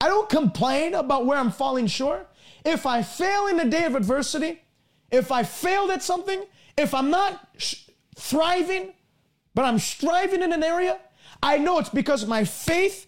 I 0.00 0.08
don't 0.08 0.28
complain 0.28 0.94
about 0.94 1.26
where 1.26 1.38
I'm 1.38 1.50
falling 1.50 1.86
short. 1.86 2.28
If 2.64 2.86
I 2.86 3.02
fail 3.02 3.46
in 3.46 3.56
the 3.56 3.64
day 3.64 3.84
of 3.84 3.94
adversity, 3.94 4.62
if 5.10 5.32
I 5.32 5.42
failed 5.42 5.90
at 5.90 6.02
something, 6.02 6.44
if 6.76 6.94
I'm 6.94 7.10
not 7.10 7.48
sh- 7.56 7.88
thriving, 8.16 8.92
but 9.54 9.64
I'm 9.64 9.78
striving 9.78 10.42
in 10.42 10.52
an 10.52 10.62
area, 10.62 10.98
I 11.42 11.58
know 11.58 11.78
it's 11.78 11.88
because 11.88 12.26
my 12.26 12.44
faith 12.44 13.06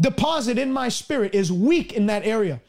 deposit 0.00 0.58
in 0.58 0.72
my 0.72 0.88
spirit 0.88 1.34
is 1.34 1.52
weak 1.52 1.92
in 1.92 2.06
that 2.06 2.24
area. 2.24 2.60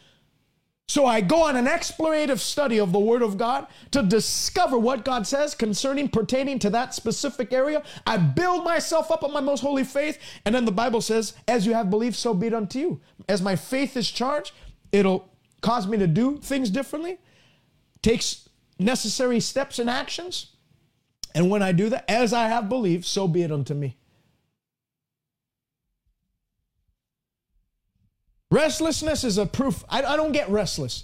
So 0.88 1.06
I 1.06 1.22
go 1.22 1.44
on 1.44 1.56
an 1.56 1.66
explorative 1.66 2.38
study 2.38 2.78
of 2.78 2.92
the 2.92 3.00
Word 3.00 3.24
of 3.24 3.38
God 3.38 3.66
to 3.92 4.04
discover 4.04 4.78
what 4.78 5.04
God 5.04 5.26
says 5.26 5.56
concerning 5.56 6.10
pertaining 6.10 6.60
to 6.60 6.70
that 6.70 6.94
specific 6.94 7.52
area. 7.52 7.82
I 8.06 8.18
build 8.18 8.64
myself 8.64 9.10
up 9.10 9.24
on 9.24 9.34
my 9.34 9.42
most 9.42 9.62
holy 9.62 9.84
faith, 9.84 10.20
and 10.46 10.54
then 10.54 10.66
the 10.66 10.72
Bible 10.72 11.02
says, 11.02 11.34
"As 11.48 11.66
you 11.66 11.74
have 11.74 11.90
believed, 11.90 12.16
so 12.16 12.34
be 12.36 12.48
it 12.48 12.54
unto 12.54 12.80
you." 12.80 13.02
As 13.28 13.42
my 13.42 13.56
faith 13.56 13.98
is 13.98 14.12
charged, 14.12 14.52
it'll 14.92 15.28
cause 15.62 15.88
me 15.88 15.98
to 15.98 16.08
do 16.08 16.38
things 16.38 16.70
differently, 16.70 17.18
takes 18.04 18.48
necessary 18.78 19.40
steps 19.40 19.80
and 19.80 19.90
actions, 19.90 20.52
and 21.34 21.50
when 21.50 21.64
I 21.64 21.72
do 21.72 21.90
that, 21.90 22.06
as 22.08 22.32
I 22.32 22.48
have 22.48 22.70
believed, 22.70 23.06
so 23.06 23.28
be 23.28 23.42
it 23.42 23.52
unto 23.52 23.74
me. 23.74 23.98
Restlessness 28.56 29.26
is 29.26 29.38
a 29.38 29.46
proof. 29.46 29.84
I, 29.90 30.02
I 30.02 30.16
don't 30.16 30.32
get 30.32 30.50
restless. 30.50 31.04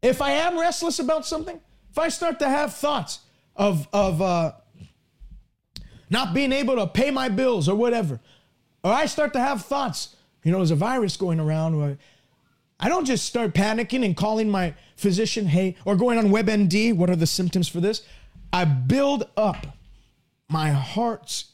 If 0.00 0.22
I 0.22 0.30
am 0.30 0.56
restless 0.56 1.00
about 1.00 1.26
something, 1.26 1.60
if 1.90 1.98
I 1.98 2.10
start 2.10 2.38
to 2.38 2.48
have 2.48 2.74
thoughts 2.74 3.18
of, 3.56 3.88
of 3.92 4.22
uh, 4.22 4.52
not 6.10 6.32
being 6.32 6.52
able 6.52 6.76
to 6.76 6.86
pay 6.86 7.10
my 7.10 7.28
bills 7.28 7.68
or 7.68 7.74
whatever, 7.74 8.20
or 8.84 8.92
I 8.92 9.06
start 9.06 9.32
to 9.32 9.40
have 9.40 9.64
thoughts, 9.64 10.14
you 10.44 10.52
know, 10.52 10.58
there's 10.58 10.70
a 10.70 10.76
virus 10.76 11.16
going 11.16 11.40
around, 11.40 11.98
I 12.78 12.88
don't 12.88 13.04
just 13.04 13.24
start 13.24 13.52
panicking 13.52 14.04
and 14.04 14.16
calling 14.16 14.48
my 14.48 14.74
physician, 14.94 15.46
hey, 15.46 15.74
or 15.84 15.96
going 15.96 16.18
on 16.18 16.26
WebMD, 16.26 16.94
what 16.94 17.10
are 17.10 17.16
the 17.16 17.26
symptoms 17.26 17.66
for 17.66 17.80
this? 17.80 18.02
I 18.52 18.64
build 18.64 19.28
up 19.36 19.76
my 20.48 20.70
heart's 20.70 21.46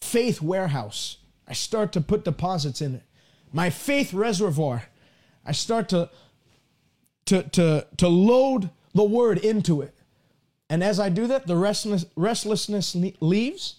faith 0.00 0.42
warehouse 0.42 1.18
I 1.46 1.52
start 1.52 1.92
to 1.92 2.00
put 2.00 2.24
deposits 2.24 2.80
in 2.80 2.94
it. 2.94 3.02
My 3.52 3.70
faith 3.70 4.12
reservoir, 4.12 4.84
I 5.44 5.52
start 5.52 5.88
to, 5.90 6.10
to, 7.26 7.42
to, 7.42 7.86
to 7.96 8.08
load 8.08 8.70
the 8.94 9.04
word 9.04 9.38
into 9.38 9.80
it. 9.82 9.94
And 10.70 10.82
as 10.82 10.98
I 10.98 11.08
do 11.08 11.26
that, 11.26 11.46
the 11.46 11.56
restlessness, 11.56 12.10
restlessness 12.16 12.96
leaves, 13.20 13.76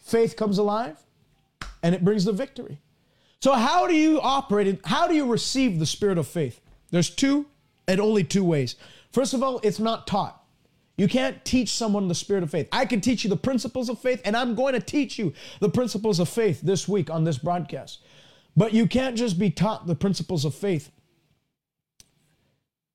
faith 0.00 0.36
comes 0.36 0.58
alive, 0.58 0.96
and 1.82 1.94
it 1.94 2.04
brings 2.04 2.24
the 2.24 2.32
victory. 2.32 2.78
So, 3.40 3.52
how 3.52 3.86
do 3.86 3.94
you 3.94 4.20
operate 4.20 4.66
it? 4.66 4.80
How 4.84 5.06
do 5.06 5.14
you 5.14 5.26
receive 5.26 5.78
the 5.78 5.86
spirit 5.86 6.16
of 6.16 6.26
faith? 6.26 6.60
There's 6.90 7.10
two 7.10 7.46
and 7.88 8.00
only 8.00 8.24
two 8.24 8.44
ways. 8.44 8.76
First 9.12 9.34
of 9.34 9.42
all, 9.42 9.60
it's 9.62 9.78
not 9.78 10.06
taught. 10.06 10.41
You 10.96 11.08
can't 11.08 11.42
teach 11.44 11.70
someone 11.70 12.08
the 12.08 12.14
spirit 12.14 12.42
of 12.42 12.50
faith. 12.50 12.68
I 12.70 12.84
can 12.84 13.00
teach 13.00 13.24
you 13.24 13.30
the 13.30 13.36
principles 13.36 13.88
of 13.88 13.98
faith, 13.98 14.20
and 14.24 14.36
I'm 14.36 14.54
going 14.54 14.74
to 14.74 14.80
teach 14.80 15.18
you 15.18 15.32
the 15.60 15.68
principles 15.68 16.20
of 16.20 16.28
faith 16.28 16.60
this 16.60 16.86
week 16.86 17.10
on 17.10 17.24
this 17.24 17.38
broadcast. 17.38 18.00
But 18.56 18.74
you 18.74 18.86
can't 18.86 19.16
just 19.16 19.38
be 19.38 19.50
taught 19.50 19.86
the 19.86 19.94
principles 19.94 20.44
of 20.44 20.54
faith. 20.54 20.90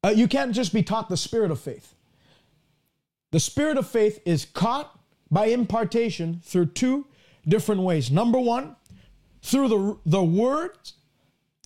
Uh, 0.03 0.09
you 0.09 0.27
can't 0.27 0.53
just 0.53 0.73
be 0.73 0.83
taught 0.83 1.09
the 1.09 1.17
spirit 1.17 1.49
of 1.49 1.59
faith. 1.59 1.95
The 3.31 3.39
spirit 3.39 3.77
of 3.77 3.87
faith 3.87 4.21
is 4.25 4.45
caught 4.45 4.97
by 5.31 5.47
impartation 5.47 6.41
through 6.43 6.67
two 6.67 7.07
different 7.47 7.81
ways. 7.81 8.11
Number 8.11 8.39
one, 8.39 8.75
through 9.41 9.67
the, 9.69 9.97
the 10.05 10.23
words, 10.23 10.93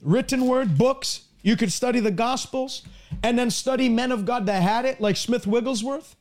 written 0.02 0.48
word, 0.48 0.78
books. 0.78 1.26
You 1.44 1.56
could 1.56 1.72
study 1.72 2.00
the 2.00 2.12
Gospels 2.12 2.84
and 3.24 3.38
then 3.38 3.50
study 3.50 3.90
men 3.90 4.12
of 4.12 4.26
God 4.26 4.46
that 4.46 4.62
had 4.62 4.86
it, 4.86 5.02
like 5.02 5.18
Smith 5.18 5.46
Wigglesworth. 5.46 6.16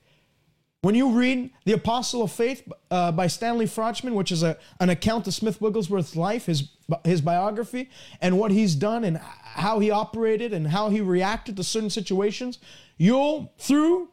When 0.82 0.94
you 0.94 1.10
read 1.10 1.50
The 1.66 1.72
Apostle 1.72 2.22
of 2.22 2.32
Faith 2.32 2.66
uh, 2.90 3.12
by 3.12 3.26
Stanley 3.26 3.66
Frodsham, 3.66 4.14
which 4.14 4.32
is 4.32 4.42
a, 4.42 4.56
an 4.80 4.88
account 4.88 5.26
of 5.26 5.34
Smith 5.34 5.60
Wigglesworth's 5.60 6.16
life, 6.16 6.46
his, 6.46 6.70
his 7.04 7.20
biography, 7.20 7.90
and 8.22 8.38
what 8.38 8.50
he's 8.50 8.74
done 8.74 9.04
and 9.04 9.18
how 9.18 9.78
he 9.78 9.90
operated 9.90 10.54
and 10.54 10.68
how 10.68 10.88
he 10.88 11.02
reacted 11.02 11.56
to 11.58 11.64
certain 11.64 11.90
situations, 11.90 12.58
you'll, 12.96 13.52
through 13.58 14.08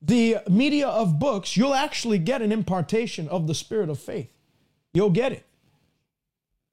the 0.00 0.38
media 0.48 0.86
of 0.86 1.18
books, 1.18 1.56
you'll 1.56 1.74
actually 1.74 2.18
get 2.18 2.42
an 2.42 2.52
impartation 2.52 3.28
of 3.28 3.48
the 3.48 3.54
spirit 3.54 3.90
of 3.90 3.98
faith. 3.98 4.30
You'll 4.94 5.10
get 5.10 5.32
it. 5.32 5.46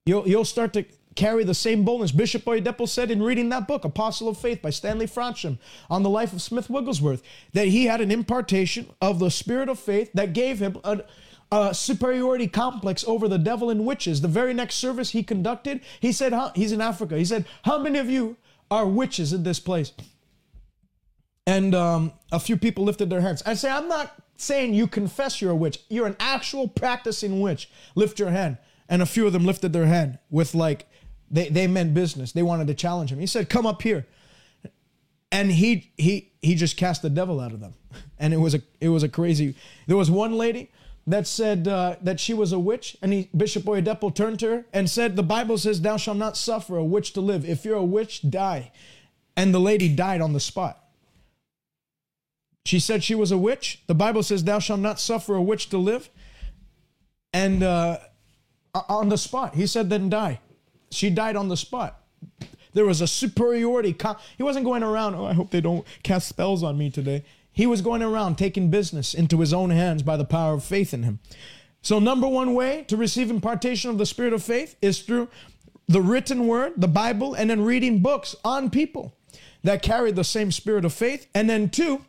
You'll, 0.05 0.27
you'll 0.27 0.45
start 0.45 0.73
to 0.73 0.85
carry 1.15 1.43
the 1.43 1.53
same 1.53 1.83
boldness. 1.83 2.11
Bishop 2.11 2.43
Oyedepo 2.45 2.87
said 2.87 3.09
in 3.09 3.23
reading 3.23 3.49
that 3.49 3.67
book, 3.67 3.85
Apostle 3.85 4.27
of 4.27 4.37
Faith 4.37 4.61
by 4.61 4.69
Stanley 4.69 5.07
Frodsham, 5.07 5.57
on 5.89 6.03
the 6.03 6.09
life 6.09 6.33
of 6.33 6.41
Smith 6.41 6.69
Wigglesworth, 6.69 7.21
that 7.53 7.67
he 7.67 7.85
had 7.85 8.01
an 8.01 8.11
impartation 8.11 8.87
of 9.01 9.19
the 9.19 9.31
spirit 9.31 9.69
of 9.69 9.79
faith 9.79 10.11
that 10.13 10.33
gave 10.33 10.59
him 10.59 10.77
a, 10.83 11.03
a 11.51 11.73
superiority 11.73 12.47
complex 12.47 13.03
over 13.07 13.27
the 13.27 13.37
devil 13.37 13.69
and 13.69 13.85
witches. 13.85 14.21
The 14.21 14.27
very 14.27 14.53
next 14.53 14.75
service 14.75 15.11
he 15.11 15.23
conducted, 15.23 15.81
he 15.99 16.11
said, 16.11 16.33
huh, 16.33 16.51
he's 16.55 16.71
in 16.71 16.81
Africa. 16.81 17.17
He 17.17 17.25
said, 17.25 17.45
How 17.63 17.77
many 17.77 17.99
of 17.99 18.09
you 18.09 18.37
are 18.69 18.85
witches 18.85 19.31
in 19.31 19.43
this 19.43 19.59
place? 19.59 19.93
And 21.47 21.75
um, 21.75 22.13
a 22.31 22.39
few 22.39 22.57
people 22.57 22.83
lifted 22.83 23.09
their 23.09 23.21
hands. 23.21 23.43
I 23.45 23.53
say, 23.53 23.69
I'm 23.69 23.87
not 23.87 24.15
saying 24.35 24.73
you 24.73 24.87
confess 24.87 25.41
you're 25.41 25.51
a 25.51 25.55
witch. 25.55 25.79
You're 25.89 26.07
an 26.07 26.17
actual 26.19 26.67
practicing 26.67 27.39
witch. 27.39 27.69
Lift 27.93 28.19
your 28.19 28.31
hand. 28.31 28.57
And 28.89 29.01
a 29.01 29.05
few 29.05 29.25
of 29.25 29.33
them 29.33 29.45
lifted 29.45 29.73
their 29.73 29.85
hand 29.85 30.19
with 30.29 30.53
like 30.53 30.87
they, 31.29 31.49
they 31.49 31.67
meant 31.67 31.93
business. 31.93 32.31
They 32.31 32.43
wanted 32.43 32.67
to 32.67 32.73
challenge 32.73 33.11
him. 33.11 33.19
He 33.19 33.27
said, 33.27 33.49
Come 33.49 33.65
up 33.65 33.81
here. 33.81 34.05
And 35.31 35.51
he 35.51 35.91
he 35.97 36.31
he 36.41 36.55
just 36.55 36.77
cast 36.77 37.01
the 37.01 37.09
devil 37.09 37.39
out 37.39 37.51
of 37.51 37.59
them. 37.59 37.73
And 38.17 38.33
it 38.33 38.37
was 38.37 38.55
a 38.55 38.61
it 38.79 38.89
was 38.89 39.03
a 39.03 39.09
crazy. 39.09 39.55
There 39.87 39.97
was 39.97 40.09
one 40.09 40.37
lady 40.37 40.71
that 41.07 41.27
said 41.27 41.67
uh, 41.67 41.97
that 42.01 42.19
she 42.19 42.33
was 42.33 42.51
a 42.51 42.59
witch, 42.59 42.97
and 43.01 43.13
he, 43.13 43.29
Bishop 43.35 43.63
Oyedepo 43.63 44.13
turned 44.13 44.39
to 44.39 44.47
her 44.47 44.65
and 44.73 44.89
said, 44.89 45.15
"The 45.15 45.23
Bible 45.23 45.57
says, 45.57 45.81
Thou 45.81 45.97
shalt 45.97 46.17
not 46.17 46.37
suffer 46.37 46.77
a 46.77 46.83
witch 46.83 47.13
to 47.13 47.21
live. 47.21 47.47
If 47.47 47.65
you're 47.65 47.75
a 47.75 47.83
witch, 47.83 48.29
die." 48.29 48.71
And 49.37 49.53
the 49.53 49.59
lady 49.59 49.93
died 49.93 50.21
on 50.21 50.31
the 50.31 50.39
spot. 50.39 50.81
She 52.65 52.79
said 52.79 53.03
she 53.03 53.15
was 53.15 53.31
a 53.31 53.37
witch. 53.37 53.83
The 53.87 53.95
Bible 53.95 54.23
says, 54.23 54.43
"Thou 54.43 54.59
shalt 54.59 54.79
not 54.79 54.99
suffer 54.99 55.35
a 55.35 55.41
witch 55.41 55.69
to 55.69 55.77
live." 55.77 56.09
And 57.33 57.61
uh, 57.61 57.97
on 58.73 59.09
the 59.09 59.17
spot, 59.17 59.55
he 59.55 59.67
said, 59.67 59.89
"Then 59.89 60.09
die." 60.09 60.39
She 60.95 61.09
died 61.09 61.35
on 61.35 61.49
the 61.49 61.57
spot. 61.57 62.01
There 62.73 62.85
was 62.85 63.01
a 63.01 63.07
superiority. 63.07 63.95
He 64.37 64.43
wasn't 64.43 64.65
going 64.65 64.83
around, 64.83 65.15
oh, 65.15 65.25
I 65.25 65.33
hope 65.33 65.51
they 65.51 65.61
don't 65.61 65.85
cast 66.03 66.27
spells 66.27 66.63
on 66.63 66.77
me 66.77 66.89
today. 66.89 67.23
He 67.51 67.65
was 67.65 67.81
going 67.81 68.03
around 68.03 68.37
taking 68.37 68.69
business 68.69 69.13
into 69.13 69.39
his 69.39 69.53
own 69.53 69.69
hands 69.69 70.03
by 70.03 70.17
the 70.17 70.25
power 70.25 70.55
of 70.55 70.63
faith 70.63 70.93
in 70.93 71.03
him. 71.03 71.19
So, 71.81 71.99
number 71.99 72.27
one 72.27 72.53
way 72.53 72.83
to 72.87 72.97
receive 72.97 73.29
impartation 73.29 73.89
of 73.89 73.97
the 73.97 74.05
spirit 74.05 74.33
of 74.33 74.43
faith 74.43 74.75
is 74.81 75.01
through 75.01 75.29
the 75.87 76.01
written 76.01 76.47
word, 76.47 76.73
the 76.75 76.87
Bible, 76.87 77.33
and 77.33 77.49
then 77.49 77.63
reading 77.63 78.01
books 78.01 78.35
on 78.43 78.69
people 78.69 79.13
that 79.63 79.81
carry 79.81 80.11
the 80.11 80.23
same 80.23 80.51
spirit 80.51 80.83
of 80.83 80.93
faith. 80.93 81.27
And 81.33 81.49
then 81.49 81.69
two 81.69 82.03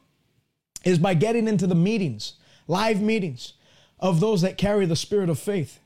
is 0.84 0.98
by 0.98 1.14
getting 1.14 1.46
into 1.46 1.66
the 1.66 1.74
meetings, 1.74 2.34
live 2.66 3.00
meetings 3.00 3.52
of 4.00 4.18
those 4.18 4.42
that 4.42 4.58
carry 4.58 4.86
the 4.86 4.96
spirit 4.96 5.28
of 5.28 5.38
faith. 5.38 5.78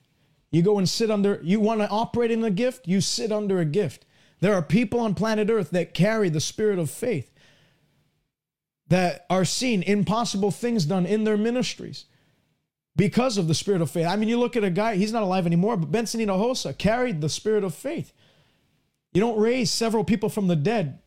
You 0.51 0.63
go 0.63 0.79
and 0.79 0.89
sit 0.89 1.11
under, 1.11 1.41
you 1.43 1.61
want 1.61 1.81
to 1.81 1.89
operate 1.89 2.31
in 2.31 2.43
a 2.43 2.51
gift, 2.51 2.89
you 2.89 3.01
sit 3.01 3.31
under 3.31 3.61
a 3.61 3.65
gift. 3.65 4.05
There 4.41 4.55
are 4.55 4.63
people 4.63 5.01
on 5.01 5.15
planet 5.15 5.51
Earth 5.51 5.71
that 5.71 5.95
carry 5.95 6.29
the 6.29 6.41
spirit 6.41 6.79
of 6.79 6.91
faith, 6.91 7.31
that 8.89 9.27
are 9.31 9.45
seeing 9.45 9.83
impossible 9.83 10.51
things 10.51 10.87
done 10.87 11.07
in 11.07 11.25
their 11.25 11.37
ministries 11.37 12.07
because 12.97 13.39
of 13.39 13.47
the 13.49 13.55
spirit 13.55 13.81
of 13.81 13.91
faith. 13.91 14.07
I 14.07 14.17
mean, 14.17 14.29
you 14.29 14.39
look 14.39 14.57
at 14.57 14.65
a 14.65 14.71
guy, 14.71 14.97
he's 14.97 15.13
not 15.13 15.23
alive 15.23 15.47
anymore, 15.47 15.77
but 15.77 15.93
Benson 15.93 16.21
Idahosa 16.21 16.77
carried 16.77 17.21
the 17.21 17.29
spirit 17.29 17.63
of 17.63 17.75
faith. 17.75 18.13
You 19.13 19.21
don't 19.21 19.39
raise 19.39 19.71
several 19.71 20.05
people 20.05 20.29
from 20.29 20.49
the 20.49 20.57
dead 20.57 20.99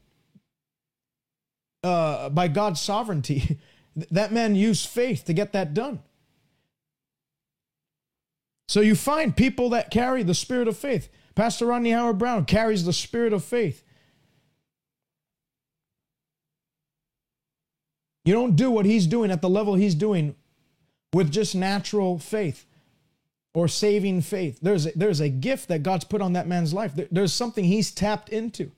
uh, 1.83 2.29
by 2.29 2.47
God's 2.47 2.79
sovereignty. 2.79 3.59
that 4.11 4.31
man 4.31 4.55
used 4.55 4.87
faith 4.87 5.25
to 5.25 5.33
get 5.33 5.53
that 5.53 5.73
done. 5.73 6.01
So 8.67 8.81
you 8.81 8.95
find 8.95 9.35
people 9.35 9.69
that 9.69 9.91
carry 9.91 10.23
the 10.23 10.33
spirit 10.33 10.67
of 10.67 10.77
faith. 10.77 11.09
Pastor 11.35 11.65
Rodney 11.67 11.91
Howard-Browne 11.91 12.45
carries 12.45 12.85
the 12.85 12.93
spirit 12.93 13.33
of 13.33 13.43
faith. 13.43 13.83
You 18.25 18.33
don't 18.33 18.55
do 18.55 18.71
what 18.71 18.85
he's 18.85 19.05
doing 19.05 19.31
at 19.31 19.41
the 19.41 19.49
level 19.49 19.75
he's 19.75 19.95
doing 19.95 20.35
with 21.11 21.31
just 21.31 21.55
natural 21.55 22.19
faith. 22.19 22.65
or 23.55 23.67
saving 23.67 24.19
faith. 24.19 24.57
There's 24.63 24.87
a, 24.87 24.91
there's 24.95 25.19
a 25.19 25.29
gift 25.29 25.67
that 25.67 25.83
God's 25.83 26.05
put 26.05 26.23
on 26.23 26.33
that 26.33 26.47
man's 26.47 26.73
life. 26.73 26.95
There- 26.95 27.07
there's 27.11 27.31
something 27.31 27.63
he's 27.65 27.91
tapped 27.91 28.29
into 28.29 28.71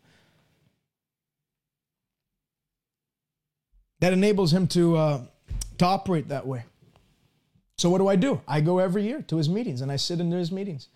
that 4.02 4.12
enables 4.12 4.52
him 4.52 4.68
to 4.68 4.98
uh, 4.98 5.22
to 5.78 5.86
operate 5.86 6.28
that 6.28 6.46
way. 6.46 6.66
So 7.78 7.90
what 7.90 7.98
do 7.98 8.08
I 8.08 8.16
do? 8.16 8.42
I 8.48 8.62
go 8.62 8.80
every 8.80 9.04
year 9.04 9.22
to 9.24 9.38
his 9.38 9.50
meetings 9.50 9.82
and 9.82 9.92
I 9.92 9.98
sit 9.98 10.20
in 10.20 10.32
his 10.32 10.52
meetings 10.52 10.88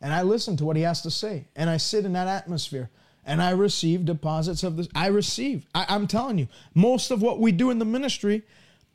and 0.00 0.12
I 0.12 0.22
listen 0.22 0.56
to 0.58 0.64
what 0.64 0.76
he 0.76 0.82
has 0.82 1.00
to 1.02 1.10
say 1.10 1.46
and 1.54 1.70
I 1.70 1.76
sit 1.76 2.04
in 2.04 2.12
that 2.14 2.28
atmosphere 2.28 2.90
and 3.24 3.40
I 3.40 3.50
receive 3.50 4.04
deposits 4.04 4.62
of 4.62 4.76
this. 4.76 4.88
I 4.94 5.06
receive. 5.06 5.66
I, 5.74 5.86
I'm 5.88 6.06
telling 6.06 6.38
you, 6.38 6.48
most 6.74 7.10
of 7.10 7.22
what 7.22 7.40
we 7.40 7.52
do 7.52 7.70
in 7.70 7.78
the 7.78 7.84
ministry, 7.84 8.42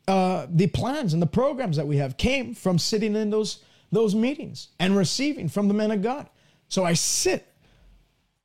uh, 0.07 0.47
the 0.49 0.67
plans 0.67 1.13
and 1.13 1.21
the 1.21 1.27
programs 1.27 1.77
that 1.77 1.87
we 1.87 1.97
have 1.97 2.17
came 2.17 2.53
from 2.53 2.77
sitting 2.77 3.15
in 3.15 3.29
those 3.29 3.63
those 3.91 4.13
meetings 4.13 4.67
and 4.79 4.95
receiving 4.95 5.49
from 5.49 5.67
the 5.67 5.73
men 5.73 5.89
of 5.89 6.03
God. 6.03 6.29
So 6.67 6.85
I 6.85 6.93
sit 6.93 7.47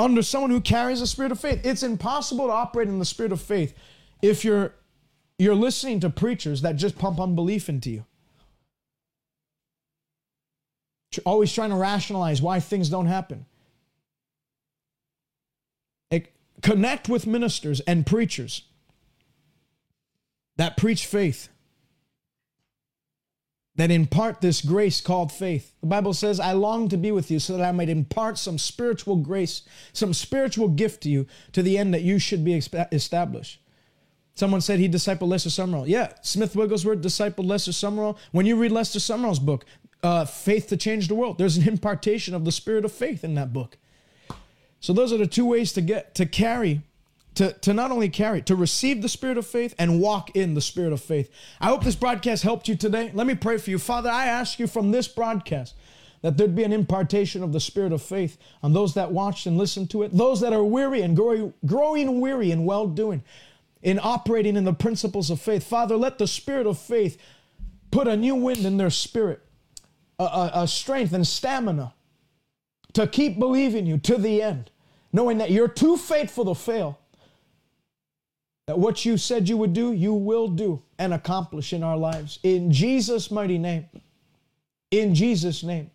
under 0.01 0.23
someone 0.23 0.51
who 0.51 0.61
carries 0.61 1.01
the 1.01 1.07
spirit 1.07 1.33
of 1.33 1.41
faith. 1.41 1.61
It's 1.65 1.83
impossible 1.83 2.47
to 2.47 2.53
operate 2.53 2.89
in 2.89 2.99
the 2.99 3.05
spirit 3.05 3.31
of 3.31 3.43
faith 3.43 3.75
if 4.23 4.45
you're 4.45 4.73
you're 5.39 5.55
listening 5.55 6.01
to 6.01 6.11
preachers 6.11 6.62
that 6.62 6.77
just 6.77 6.97
pump 6.97 7.21
unbelief 7.21 7.69
into 7.69 7.91
you. 7.91 8.05
Always 11.24 11.53
trying 11.53 11.70
to 11.70 11.77
rationalize 11.77 12.41
why 12.43 12.61
things 12.61 12.89
don't 12.89 13.07
happen. 13.07 13.47
Connect 16.62 17.11
with 17.11 17.27
ministers 17.27 17.81
and 17.81 18.07
preachers 18.07 18.62
that 20.57 20.78
preach 20.78 21.05
faith, 21.05 21.51
that 23.74 23.91
impart 23.91 24.41
this 24.41 24.62
grace 24.62 25.03
called 25.03 25.31
faith. 25.31 25.74
The 25.82 25.89
Bible 25.89 26.15
says, 26.15 26.41
I 26.41 26.53
long 26.53 26.89
to 26.89 26.97
be 26.97 27.11
with 27.11 27.31
you 27.31 27.39
so 27.39 27.55
that 27.57 27.62
I 27.62 27.73
might 27.73 27.91
impart 27.91 28.39
some 28.39 28.57
spiritual 28.57 29.16
grace, 29.16 29.62
some 29.93 30.15
spiritual 30.15 30.69
gift 30.69 31.03
to 31.03 31.11
you 31.11 31.27
to 31.53 31.62
the 31.62 31.77
end 31.77 31.93
that 31.93 32.03
you 32.03 32.19
should 32.19 32.45
be 32.45 32.55
established. 32.55 33.61
Someone 34.35 34.62
said 34.62 34.78
he 34.78 34.89
discipled 34.89 35.28
Lester 35.28 35.51
Sumrall. 35.51 35.86
Yeah, 35.86 36.12
Smith 36.23 36.57
Wigglesworth 36.57 37.03
discipled 37.03 37.47
Lester 37.47 37.73
Sumrall. 37.73 38.16
When 38.32 38.47
you 38.47 38.57
read 38.57 38.73
Lester 38.73 39.01
Sumrall's 39.01 39.39
book, 39.39 39.66
uh, 40.05 40.27
Faith 40.27 40.69
to 40.69 40.77
Change 40.77 41.09
the 41.09 41.15
World, 41.15 41.39
there's 41.39 41.57
an 41.57 41.67
impartation 41.67 42.35
of 42.35 42.45
the 42.45 42.53
spirit 42.53 42.85
of 42.85 42.93
faith 42.93 43.25
in 43.25 43.35
that 43.35 43.53
book. 43.53 43.79
So 44.79 44.93
those 44.93 45.15
are 45.15 45.17
the 45.17 45.27
two 45.27 45.47
ways 45.47 45.73
to 45.73 45.81
get 45.81 46.15
to 46.17 46.27
carry, 46.27 46.83
to, 47.37 47.55
to 47.55 47.73
not 47.73 47.91
only 47.91 48.11
carry, 48.11 48.43
to 48.43 48.55
receive 48.55 49.01
the 49.01 49.09
spirit 49.09 49.39
of 49.39 49.47
faith 49.47 49.75
and 49.79 50.03
walk 50.03 50.37
in 50.37 50.53
the 50.53 50.61
spirit 50.61 50.93
of 50.93 51.01
faith. 51.01 51.31
I 51.59 51.69
hope 51.69 51.83
this 51.83 51.97
broadcast 51.97 52.43
helped 52.43 52.69
you 52.69 52.77
today. 52.77 53.11
Let 53.15 53.27
me 53.27 53.35
pray 53.35 53.57
for 53.57 53.71
you. 53.71 53.79
Father, 53.79 54.11
I 54.11 54.27
ask 54.27 54.59
you 54.59 54.67
from 54.67 54.91
this 54.91 55.09
broadcast 55.09 55.75
that 56.21 56.37
there'd 56.37 56.55
be 56.55 56.65
an 56.65 56.73
impartation 56.73 57.43
of 57.43 57.55
the 57.55 57.61
spirit 57.61 57.93
of 57.93 58.03
faith 58.03 58.37
on 58.63 58.75
those 58.75 58.93
that 58.95 59.11
watched 59.11 59.47
and 59.47 59.57
listened 59.57 59.89
to 59.91 60.03
it, 60.03 60.15
those 60.15 60.41
that 60.41 60.53
are 60.53 60.65
weary 60.65 61.01
and 61.01 61.17
growing, 61.17 61.55
growing 61.65 62.21
weary 62.21 62.51
in 62.51 62.67
well 62.67 62.87
doing, 62.87 63.23
in 63.83 63.99
operating 64.03 64.57
in 64.57 64.65
the 64.65 64.73
principles 64.75 65.31
of 65.31 65.41
faith. 65.41 65.65
Father, 65.65 65.97
let 65.97 66.19
the 66.19 66.27
spirit 66.27 66.67
of 66.67 66.79
faith 66.79 67.19
put 67.91 68.09
a 68.09 68.17
new 68.17 68.35
wind 68.35 68.67
in 68.67 68.77
their 68.77 68.91
spirit, 68.91 69.41
a, 70.19 70.51
a 70.55 70.69
strength 70.69 71.12
and 71.12 71.27
stamina 71.27 71.95
to 72.93 73.07
keep 73.07 73.39
believing 73.39 73.86
you 73.86 73.99
to 73.99 74.16
the 74.16 74.41
end, 74.43 74.70
knowing 75.12 75.39
that 75.39 75.51
you're 75.51 75.69
too 75.69 75.97
faithful 75.97 76.45
to 76.47 76.55
fail. 76.55 76.99
That 78.66 78.78
what 78.78 79.05
you 79.05 79.19
said 79.19 79.49
you 79.49 79.59
would 79.59 79.74
do, 79.74 79.93
you 79.93 80.15
will 80.15 80.49
do 80.49 80.82
and 80.99 81.12
accomplish 81.12 81.73
in 81.73 81.82
our 81.82 81.99
lives. 81.99 82.39
In 82.43 82.73
Jesus' 82.73 83.31
mighty 83.31 83.59
name. 83.59 83.86
In 84.91 85.15
Jesus' 85.15 85.62
name. 85.62 85.91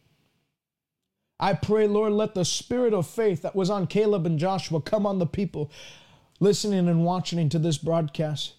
I 1.40 1.54
pray, 1.54 1.88
Lord, 1.88 2.14
let 2.14 2.36
the 2.36 2.44
spirit 2.44 2.94
of 2.94 3.08
faith 3.08 3.42
that 3.44 3.56
was 3.56 3.70
on 3.70 3.88
Caleb 3.88 4.26
and 4.26 4.38
Joshua 4.38 4.82
come 4.82 5.06
on 5.06 5.20
the 5.20 5.26
people 5.26 5.72
listening 6.40 6.88
and 6.88 7.06
watching 7.06 7.50
to 7.50 7.60
this 7.60 7.78
broadcast. 7.78 8.54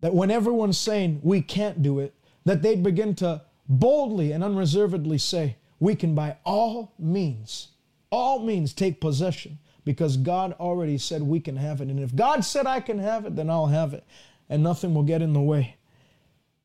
That 0.00 0.14
when 0.14 0.30
everyone's 0.30 0.78
saying 0.78 1.20
we 1.22 1.42
can't 1.42 1.82
do 1.82 1.98
it, 1.98 2.14
that 2.44 2.62
they'd 2.62 2.82
begin 2.82 3.14
to 3.16 3.42
boldly 3.68 4.32
and 4.32 4.42
unreservedly 4.42 5.18
say, 5.18 5.56
we 5.80 5.94
can 5.94 6.14
by 6.14 6.36
all 6.44 6.94
means, 6.98 7.68
all 8.10 8.38
means 8.40 8.72
take 8.72 9.00
possession 9.00 9.58
because 9.84 10.16
God 10.16 10.54
already 10.60 10.98
said 10.98 11.22
we 11.22 11.40
can 11.40 11.56
have 11.56 11.80
it. 11.80 11.88
And 11.88 11.98
if 11.98 12.14
God 12.14 12.44
said 12.44 12.66
I 12.66 12.80
can 12.80 12.98
have 12.98 13.24
it, 13.26 13.34
then 13.34 13.50
I'll 13.50 13.66
have 13.66 13.94
it 13.94 14.04
and 14.48 14.62
nothing 14.62 14.94
will 14.94 15.02
get 15.02 15.22
in 15.22 15.32
the 15.32 15.40
way. 15.40 15.76